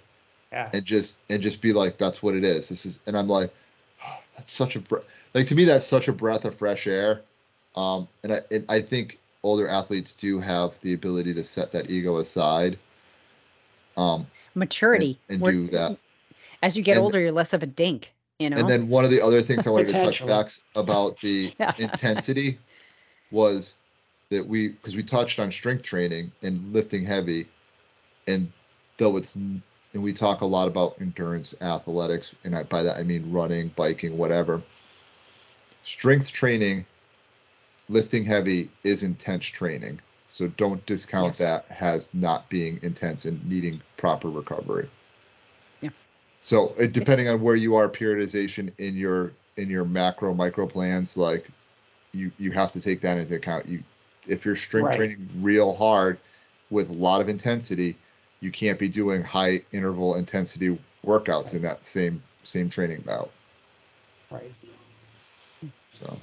yeah. 0.51 0.69
and 0.73 0.83
just 0.83 1.17
and 1.29 1.41
just 1.41 1.61
be 1.61 1.73
like, 1.73 1.97
that's 1.97 2.21
what 2.21 2.35
it 2.35 2.43
is. 2.43 2.69
This 2.69 2.85
is, 2.85 2.99
and 3.07 3.17
I'm 3.17 3.29
like, 3.29 3.53
oh, 4.05 4.19
that's 4.35 4.53
such 4.53 4.75
a 4.75 4.83
like 5.33 5.47
to 5.47 5.55
me 5.55 5.63
that's 5.63 5.87
such 5.87 6.07
a 6.07 6.13
breath 6.13 6.45
of 6.45 6.55
fresh 6.55 6.87
air. 6.87 7.21
Um, 7.75 8.07
and 8.23 8.33
I 8.33 8.39
and 8.51 8.65
I 8.67 8.81
think 8.81 9.19
older 9.47 9.67
athletes 9.67 10.13
do 10.13 10.39
have 10.39 10.73
the 10.81 10.93
ability 10.93 11.33
to 11.33 11.43
set 11.43 11.71
that 11.71 11.89
ego 11.89 12.17
aside. 12.17 12.77
Um, 13.95 14.27
Maturity. 14.55 15.17
And, 15.29 15.41
and 15.41 15.69
do 15.69 15.77
that. 15.77 15.97
As 16.61 16.75
you 16.75 16.83
get 16.83 16.97
and, 16.97 17.03
older, 17.03 17.19
you're 17.19 17.31
less 17.31 17.53
of 17.53 17.63
a 17.63 17.65
dink. 17.65 18.13
You 18.39 18.49
know. 18.49 18.57
And 18.57 18.69
then 18.69 18.89
one 18.89 19.05
of 19.05 19.09
the 19.11 19.21
other 19.21 19.41
things 19.41 19.65
I 19.65 19.69
wanted 19.69 19.89
to 19.89 19.93
touch 19.93 20.25
back 20.25 20.49
about 20.75 21.19
the 21.21 21.53
intensity 21.79 22.59
was 23.31 23.75
that 24.29 24.45
we 24.45 24.69
because 24.69 24.95
we 24.95 25.03
touched 25.03 25.39
on 25.39 25.51
strength 25.51 25.83
training 25.83 26.31
and 26.43 26.73
lifting 26.73 27.05
heavy, 27.05 27.47
and 28.27 28.51
though 28.97 29.17
it's 29.17 29.33
and 29.35 29.61
we 29.93 30.13
talk 30.13 30.41
a 30.41 30.45
lot 30.45 30.67
about 30.67 30.97
endurance 30.99 31.55
athletics, 31.61 32.35
and 32.43 32.55
I, 32.55 32.63
by 32.63 32.83
that 32.83 32.97
I 32.97 33.03
mean 33.03 33.31
running, 33.31 33.71
biking, 33.75 34.17
whatever. 34.17 34.61
Strength 35.83 36.31
training 36.31 36.85
lifting 37.89 38.23
heavy 38.23 38.69
is 38.83 39.03
intense 39.03 39.45
training. 39.45 39.99
So 40.29 40.47
don't 40.49 40.85
discount 40.85 41.27
yes. 41.27 41.37
that 41.39 41.65
as 41.79 42.13
not 42.13 42.47
being 42.49 42.79
intense 42.83 43.25
and 43.25 43.43
needing 43.47 43.81
proper 43.95 44.29
recovery. 44.29 44.89
Yeah. 45.81 45.89
So 46.41 46.73
it, 46.77 46.91
depending 46.91 47.27
on 47.27 47.41
where 47.41 47.55
you 47.55 47.75
are 47.75 47.89
periodization 47.89 48.71
in 48.77 48.95
your 48.95 49.31
in 49.55 49.69
your 49.69 49.85
macro 49.85 50.33
micro 50.33 50.67
plans, 50.67 51.17
like 51.17 51.47
you 52.11 52.31
you 52.37 52.51
have 52.51 52.71
to 52.73 52.81
take 52.81 53.01
that 53.01 53.17
into 53.17 53.35
account. 53.35 53.67
You 53.67 53.83
if 54.27 54.45
you're 54.45 54.55
strength 54.55 54.87
right. 54.87 54.95
training 54.97 55.29
real 55.39 55.73
hard 55.73 56.19
with 56.69 56.89
a 56.89 56.93
lot 56.93 57.21
of 57.21 57.29
intensity, 57.29 57.97
you 58.41 58.51
can't 58.51 58.77
be 58.77 58.89
doing 58.89 59.23
high 59.23 59.61
interval 59.71 60.15
intensity 60.15 60.77
workouts 61.05 61.45
right. 61.45 61.53
in 61.55 61.61
that 61.63 61.85
same 61.85 62.21
same 62.43 62.69
training 62.69 63.01
bout. 63.01 63.31
Right. 64.29 64.53
So 65.99 66.17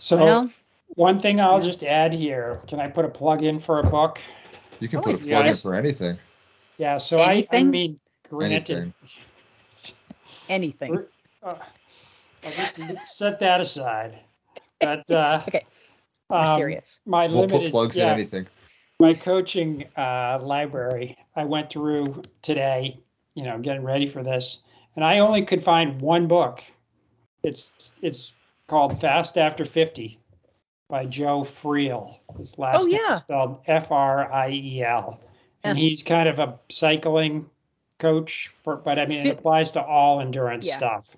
so 0.00 0.16
well, 0.16 0.50
one 0.94 1.20
thing 1.20 1.40
I'll 1.40 1.60
just 1.60 1.84
add 1.84 2.12
here, 2.14 2.58
can 2.66 2.80
I 2.80 2.88
put 2.88 3.04
a 3.04 3.08
plug 3.08 3.44
in 3.44 3.60
for 3.60 3.80
a 3.80 3.82
book? 3.82 4.18
You 4.80 4.88
can 4.88 5.02
put 5.02 5.20
a 5.20 5.24
plug 5.24 5.46
in 5.46 5.54
for 5.54 5.74
anything. 5.74 6.18
Yeah, 6.78 6.96
so 6.96 7.20
I, 7.20 7.46
I 7.52 7.62
mean, 7.62 8.00
granted, 8.28 8.70
anything. 8.70 8.94
anything. 10.48 11.04
Uh, 11.42 11.54
I'll 12.44 12.52
just 12.52 13.18
set 13.18 13.38
that 13.40 13.60
aside. 13.60 14.18
But 14.80 15.10
uh, 15.10 15.42
okay, 15.48 15.66
um, 16.30 16.58
serious. 16.58 17.00
My 17.04 17.26
we'll 17.26 17.42
limited 17.42 17.64
put 17.64 17.70
plugs 17.70 17.96
yeah, 17.98 18.04
in 18.04 18.08
anything. 18.08 18.46
My 18.98 19.12
coaching 19.12 19.84
uh, 19.98 20.38
library, 20.40 21.18
I 21.36 21.44
went 21.44 21.68
through 21.68 22.22
today, 22.40 22.98
you 23.34 23.44
know, 23.44 23.58
getting 23.58 23.84
ready 23.84 24.06
for 24.06 24.22
this, 24.22 24.62
and 24.96 25.04
I 25.04 25.18
only 25.18 25.44
could 25.44 25.62
find 25.62 26.00
one 26.00 26.26
book. 26.26 26.64
It's 27.42 27.92
it's 28.00 28.32
called 28.70 29.00
Fast 29.00 29.36
After 29.36 29.64
50 29.64 30.20
by 30.88 31.04
Joe 31.04 31.42
Friel. 31.42 32.20
His 32.38 32.56
last 32.56 32.84
oh, 32.84 32.86
yeah. 32.86 32.98
name 32.98 33.12
is 33.14 33.18
spelled 33.18 33.60
F 33.66 33.90
R 33.90 34.32
I 34.32 34.50
E 34.50 34.84
L. 34.84 35.20
And 35.64 35.76
he's 35.76 36.04
kind 36.04 36.28
of 36.28 36.38
a 36.38 36.58
cycling 36.70 37.50
coach, 37.98 38.50
for, 38.62 38.76
but 38.76 38.98
I 38.98 39.06
mean, 39.06 39.26
it 39.26 39.38
applies 39.38 39.72
to 39.72 39.82
all 39.82 40.20
endurance 40.20 40.66
yeah. 40.66 40.76
stuff. 40.76 41.16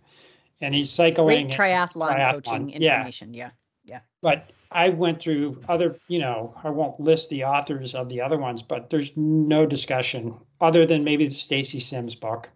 And 0.62 0.74
he's 0.74 0.90
cycling. 0.90 1.48
Great 1.48 1.56
triathlon, 1.56 2.16
triathlon. 2.16 2.32
coaching 2.32 2.70
information. 2.70 3.34
Yeah. 3.34 3.44
yeah. 3.44 3.50
Yeah. 3.84 4.00
But 4.22 4.50
I 4.70 4.88
went 4.88 5.20
through 5.20 5.60
other, 5.68 5.98
you 6.08 6.20
know, 6.20 6.54
I 6.64 6.70
won't 6.70 6.98
list 6.98 7.28
the 7.28 7.44
authors 7.44 7.94
of 7.94 8.08
the 8.08 8.22
other 8.22 8.38
ones, 8.38 8.62
but 8.62 8.88
there's 8.88 9.12
no 9.16 9.66
discussion 9.66 10.34
other 10.60 10.86
than 10.86 11.04
maybe 11.04 11.26
the 11.26 11.34
Stacy 11.34 11.80
Sims 11.80 12.14
book 12.14 12.48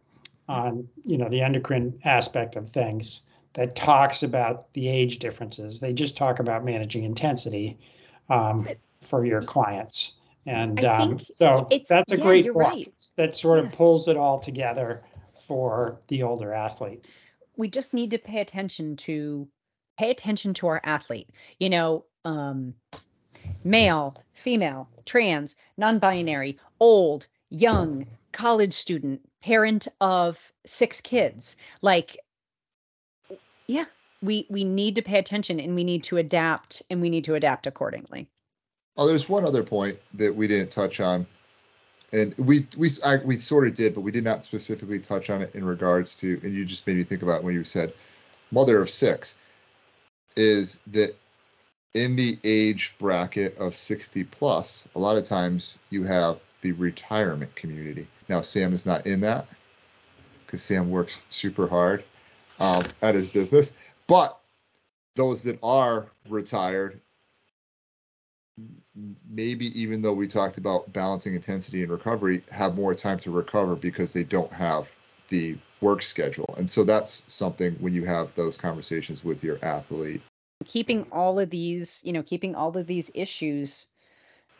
mm-hmm. 0.48 0.52
on, 0.52 0.88
you 1.04 1.18
know, 1.18 1.28
the 1.28 1.42
endocrine 1.42 2.00
aspect 2.04 2.56
of 2.56 2.70
things 2.70 3.22
that 3.56 3.74
talks 3.74 4.22
about 4.22 4.70
the 4.74 4.86
age 4.86 5.18
differences. 5.18 5.80
They 5.80 5.94
just 5.94 6.14
talk 6.16 6.40
about 6.40 6.62
managing 6.64 7.04
intensity 7.04 7.78
um, 8.28 8.68
for 9.00 9.24
your 9.24 9.40
clients. 9.40 10.12
And 10.44 10.84
um, 10.84 11.18
so 11.18 11.66
that's 11.88 12.12
a 12.12 12.18
yeah, 12.18 12.22
great 12.22 12.44
book 12.44 12.56
right. 12.56 13.10
that 13.16 13.34
sort 13.34 13.58
of 13.58 13.72
pulls 13.72 14.08
it 14.08 14.16
all 14.16 14.38
together 14.38 15.02
for 15.46 15.98
the 16.08 16.22
older 16.22 16.52
athlete. 16.52 17.06
We 17.56 17.68
just 17.68 17.94
need 17.94 18.10
to 18.10 18.18
pay 18.18 18.40
attention 18.40 18.96
to 18.96 19.48
pay 19.98 20.10
attention 20.10 20.52
to 20.54 20.66
our 20.66 20.80
athlete. 20.84 21.30
You 21.58 21.70
know, 21.70 22.04
um, 22.26 22.74
male, 23.64 24.22
female, 24.34 24.90
trans, 25.06 25.56
non-binary, 25.78 26.58
old, 26.78 27.26
young, 27.48 28.06
college 28.32 28.74
student, 28.74 29.22
parent 29.42 29.88
of 29.98 30.38
six 30.66 31.00
kids. 31.00 31.56
Like 31.80 32.18
yeah. 33.68 33.84
We 34.22 34.46
we 34.48 34.64
need 34.64 34.94
to 34.94 35.02
pay 35.02 35.18
attention 35.18 35.60
and 35.60 35.74
we 35.74 35.84
need 35.84 36.04
to 36.04 36.16
adapt 36.16 36.82
and 36.90 37.00
we 37.00 37.10
need 37.10 37.24
to 37.24 37.34
adapt 37.34 37.66
accordingly. 37.66 38.28
Oh 38.96 39.06
there's 39.06 39.28
one 39.28 39.44
other 39.44 39.62
point 39.62 39.98
that 40.14 40.34
we 40.34 40.46
didn't 40.46 40.70
touch 40.70 41.00
on. 41.00 41.26
And 42.12 42.34
we 42.38 42.66
we 42.76 42.90
I, 43.04 43.16
we 43.16 43.36
sort 43.36 43.66
of 43.66 43.74
did 43.74 43.94
but 43.94 44.00
we 44.00 44.10
did 44.10 44.24
not 44.24 44.44
specifically 44.44 45.00
touch 45.00 45.28
on 45.28 45.42
it 45.42 45.54
in 45.54 45.64
regards 45.64 46.16
to 46.18 46.40
and 46.42 46.54
you 46.54 46.64
just 46.64 46.86
made 46.86 46.96
me 46.96 47.04
think 47.04 47.22
about 47.22 47.42
when 47.44 47.54
you 47.54 47.64
said 47.64 47.92
mother 48.50 48.80
of 48.80 48.88
six 48.88 49.34
is 50.36 50.78
that 50.88 51.16
in 51.94 52.14
the 52.14 52.38
age 52.44 52.94
bracket 52.98 53.56
of 53.58 53.74
60 53.74 54.24
plus 54.24 54.86
a 54.94 54.98
lot 54.98 55.16
of 55.16 55.24
times 55.24 55.76
you 55.90 56.04
have 56.04 56.38
the 56.62 56.72
retirement 56.72 57.54
community. 57.54 58.06
Now 58.28 58.40
sam 58.40 58.72
is 58.72 58.86
not 58.86 59.06
in 59.06 59.20
that 59.20 59.46
because 60.46 60.62
sam 60.62 60.90
works 60.90 61.18
super 61.28 61.66
hard 61.66 62.02
um, 62.60 62.86
at 63.02 63.14
his 63.14 63.28
business. 63.28 63.72
But 64.06 64.38
those 65.14 65.42
that 65.44 65.58
are 65.62 66.06
retired, 66.28 67.00
maybe 69.28 69.78
even 69.80 70.02
though 70.02 70.12
we 70.12 70.28
talked 70.28 70.58
about 70.58 70.92
balancing 70.92 71.34
intensity 71.34 71.82
and 71.82 71.90
recovery, 71.90 72.42
have 72.52 72.74
more 72.74 72.94
time 72.94 73.18
to 73.20 73.30
recover 73.30 73.76
because 73.76 74.12
they 74.12 74.24
don't 74.24 74.52
have 74.52 74.88
the 75.28 75.56
work 75.80 76.02
schedule. 76.02 76.54
And 76.56 76.68
so 76.68 76.84
that's 76.84 77.24
something 77.26 77.74
when 77.74 77.92
you 77.92 78.04
have 78.04 78.34
those 78.34 78.56
conversations 78.56 79.24
with 79.24 79.42
your 79.42 79.58
athlete. 79.62 80.22
Keeping 80.64 81.06
all 81.12 81.38
of 81.38 81.50
these, 81.50 82.00
you 82.04 82.12
know, 82.12 82.22
keeping 82.22 82.54
all 82.54 82.76
of 82.76 82.86
these 82.86 83.10
issues 83.14 83.88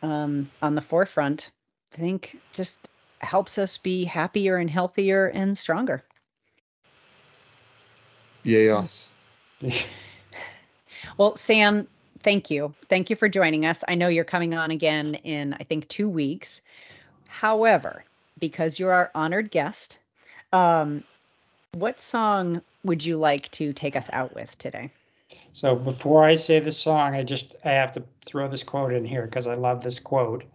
um, 0.03 0.49
on 0.61 0.75
the 0.75 0.81
forefront, 0.81 1.51
I 1.93 1.97
think 1.97 2.37
just 2.53 2.89
helps 3.19 3.57
us 3.57 3.77
be 3.77 4.05
happier 4.05 4.57
and 4.57 4.69
healthier 4.69 5.27
and 5.27 5.57
stronger. 5.57 6.03
Yes. 8.47 9.09
well, 11.17 11.35
Sam, 11.37 11.87
thank 12.23 12.51
you. 12.51 12.75
Thank 12.89 13.09
you 13.09 13.15
for 13.17 13.29
joining 13.29 13.65
us. 13.65 13.83
I 13.87 13.95
know 13.95 14.09
you're 14.09 14.25
coming 14.25 14.55
on 14.55 14.71
again 14.71 15.15
in, 15.15 15.53
I 15.55 15.63
think, 15.65 15.89
two 15.89 16.09
weeks. 16.09 16.61
However, 17.27 18.05
because 18.39 18.79
you're 18.79 18.93
our 18.93 19.11
honored 19.15 19.51
guest, 19.51 19.99
um, 20.53 21.03
What 21.73 22.01
song 22.01 22.63
would 22.83 23.05
you 23.05 23.17
like 23.17 23.49
to 23.53 23.73
take 23.73 23.95
us 23.95 24.09
out 24.13 24.35
with 24.35 24.57
today? 24.57 24.91
So 25.53 25.75
before 25.75 26.25
I 26.25 26.35
say 26.35 26.59
the 26.59 26.71
song, 26.71 27.15
I 27.15 27.23
just 27.23 27.55
I 27.65 27.71
have 27.71 27.93
to 27.93 28.03
throw 28.25 28.47
this 28.49 28.63
quote 28.63 28.93
in 28.93 29.05
here 29.05 29.25
because 29.25 29.47
I 29.47 29.55
love 29.55 29.83
this 29.83 29.99
quote. 29.99 30.45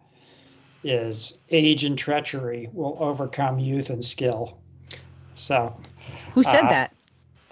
Is 0.85 1.39
age 1.51 1.85
and 1.85 1.98
treachery 1.98 2.69
will 2.73 2.97
overcome 3.01 3.59
youth 3.60 3.90
and 3.90 4.05
skill. 4.05 4.59
So 5.35 5.81
Who 6.35 6.44
said 6.44 6.66
Uh, 6.66 6.69
that? 6.70 6.91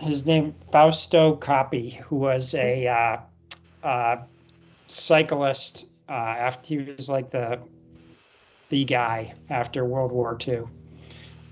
His 0.01 0.25
name 0.27 0.55
Fausto 0.73 1.37
Coppi, 1.37 1.91
who 1.91 2.17
was 2.17 2.55
a 2.55 2.87
uh, 2.89 3.87
uh, 3.87 4.17
cyclist 4.87 5.87
uh, 6.09 6.13
after 6.13 6.69
he 6.69 6.79
was 6.79 7.09
like 7.09 7.31
the 7.31 7.61
the 8.71 8.85
guy 8.85 9.35
after 9.49 9.85
World 9.85 10.13
War 10.13 10.39
II. 10.47 10.63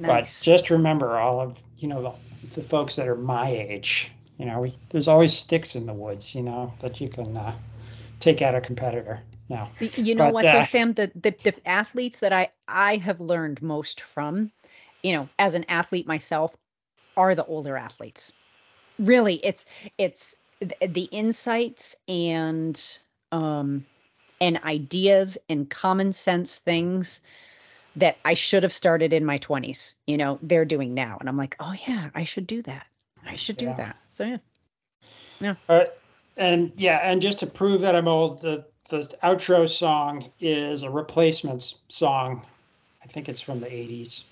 But 0.01 0.39
just 0.43 0.71
remember, 0.71 1.19
all 1.19 1.41
of 1.41 1.61
you 1.79 1.89
know 1.89 2.03
the, 2.03 2.61
the 2.61 2.63
folks 2.63 2.97
that 2.97 3.09
are 3.09 3.17
my 3.17 3.49
age. 3.49 4.11
You 4.39 4.47
know, 4.47 4.61
we, 4.61 4.79
there's 4.91 5.09
always 5.09 5.37
sticks 5.37 5.75
in 5.75 5.87
the 5.87 5.93
woods. 5.93 6.35
You 6.35 6.43
know 6.43 6.73
that 6.81 7.01
you 7.01 7.09
can 7.09 7.37
uh, 7.37 7.55
take 8.21 8.41
out 8.43 8.55
a 8.55 8.61
competitor. 8.61 9.21
Now, 9.49 9.71
You 9.81 10.15
know 10.15 10.27
But, 10.27 10.35
what 10.35 10.43
though, 10.43 10.59
uh, 10.59 10.65
Sam? 10.65 10.93
The, 10.93 11.11
the 11.15 11.35
the 11.43 11.69
athletes 11.69 12.21
that 12.21 12.33
I 12.33 12.51
I 12.69 12.97
have 12.97 13.21
learned 13.21 13.63
most 13.63 14.03
from, 14.03 14.53
you 15.03 15.15
know, 15.15 15.29
as 15.39 15.55
an 15.55 15.65
athlete 15.69 16.07
myself, 16.07 16.55
are 17.17 17.35
the 17.35 17.45
older 17.47 17.77
athletes. 17.77 18.33
Really, 18.99 19.37
it's 19.37 19.65
it's 19.97 20.37
the 20.61 21.09
insights 21.13 21.97
and 22.09 22.99
um 23.33 23.85
and 24.41 24.59
ideas 24.65 25.39
and 25.49 25.69
common 25.69 26.13
sense 26.13 26.59
things 26.59 27.21
that 27.97 28.17
I 28.25 28.35
should 28.35 28.63
have 28.63 28.73
started 28.73 29.13
in 29.13 29.25
my 29.25 29.39
20s. 29.39 29.95
You 30.07 30.17
know, 30.17 30.39
they're 30.43 30.65
doing 30.65 30.95
now, 30.95 31.17
and 31.19 31.29
I'm 31.29 31.37
like, 31.37 31.57
oh 31.61 31.75
yeah, 31.87 32.11
I 32.15 32.25
should 32.25 32.47
do 32.47 32.63
that. 32.63 32.87
I 33.27 33.35
should 33.37 33.57
do 33.57 33.67
that. 33.67 33.97
So 34.09 34.39
yeah. 35.41 35.55
uh, 35.69 35.85
and 36.37 36.73
yeah, 36.77 37.01
and 37.03 37.21
just 37.21 37.41
to 37.41 37.47
prove 37.47 37.81
that 37.83 37.95
I'm 37.95 38.09
old, 38.09 38.41
the 38.41 38.65
the 38.89 39.01
outro 39.23 39.69
song 39.69 40.31
is 40.41 40.83
a 40.83 40.91
replacements 40.91 41.79
song. 41.89 42.47
I 43.03 43.07
think 43.07 43.29
it's 43.29 43.41
from 43.41 43.61
the 43.61 43.67
80s. 43.67 44.25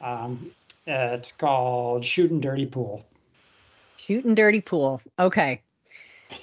Um, 0.00 0.50
uh, 0.86 1.16
it's 1.18 1.32
called 1.32 2.04
"Shooting 2.04 2.40
Dirty 2.40 2.66
Pool." 2.66 3.04
Shooting 4.06 4.34
dirty 4.34 4.60
pool. 4.60 5.00
Okay. 5.16 5.62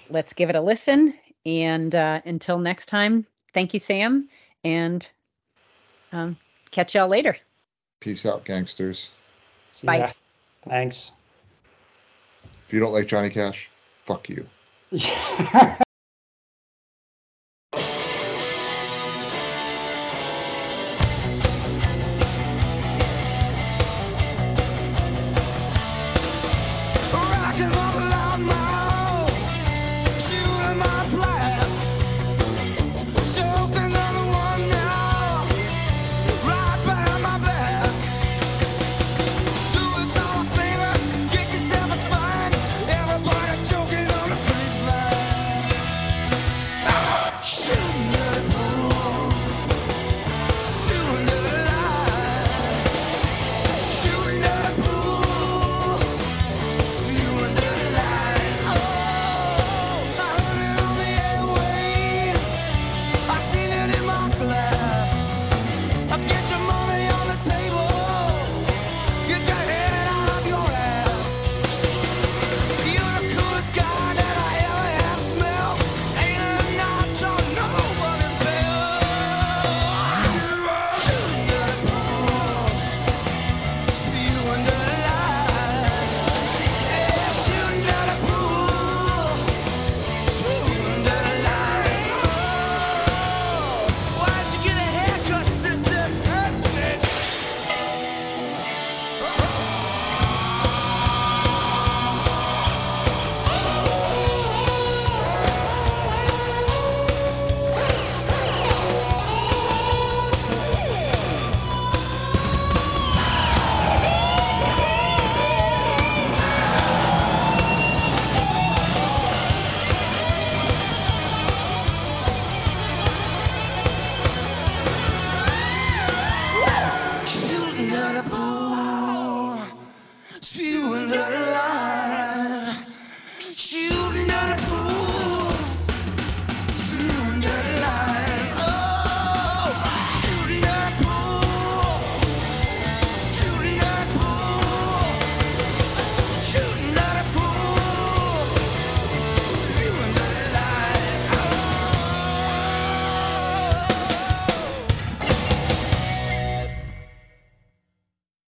Let's 0.09 0.33
give 0.33 0.49
it 0.49 0.55
a 0.55 0.61
listen. 0.61 1.13
And 1.45 1.93
uh, 1.93 2.21
until 2.25 2.57
next 2.57 2.85
time, 2.85 3.25
thank 3.53 3.73
you, 3.73 3.79
Sam. 3.79 4.29
And 4.63 5.07
um, 6.11 6.37
catch 6.71 6.95
y'all 6.95 7.09
later. 7.09 7.37
Peace 7.99 8.25
out, 8.25 8.45
gangsters. 8.45 9.09
See 9.73 9.87
Bye. 9.87 9.97
ya. 9.97 10.09
Thanks. 10.67 11.11
If 12.67 12.73
you 12.73 12.79
don't 12.79 12.93
like 12.93 13.07
Johnny 13.07 13.29
Cash, 13.29 13.69
fuck 14.05 14.29
you. 14.29 14.47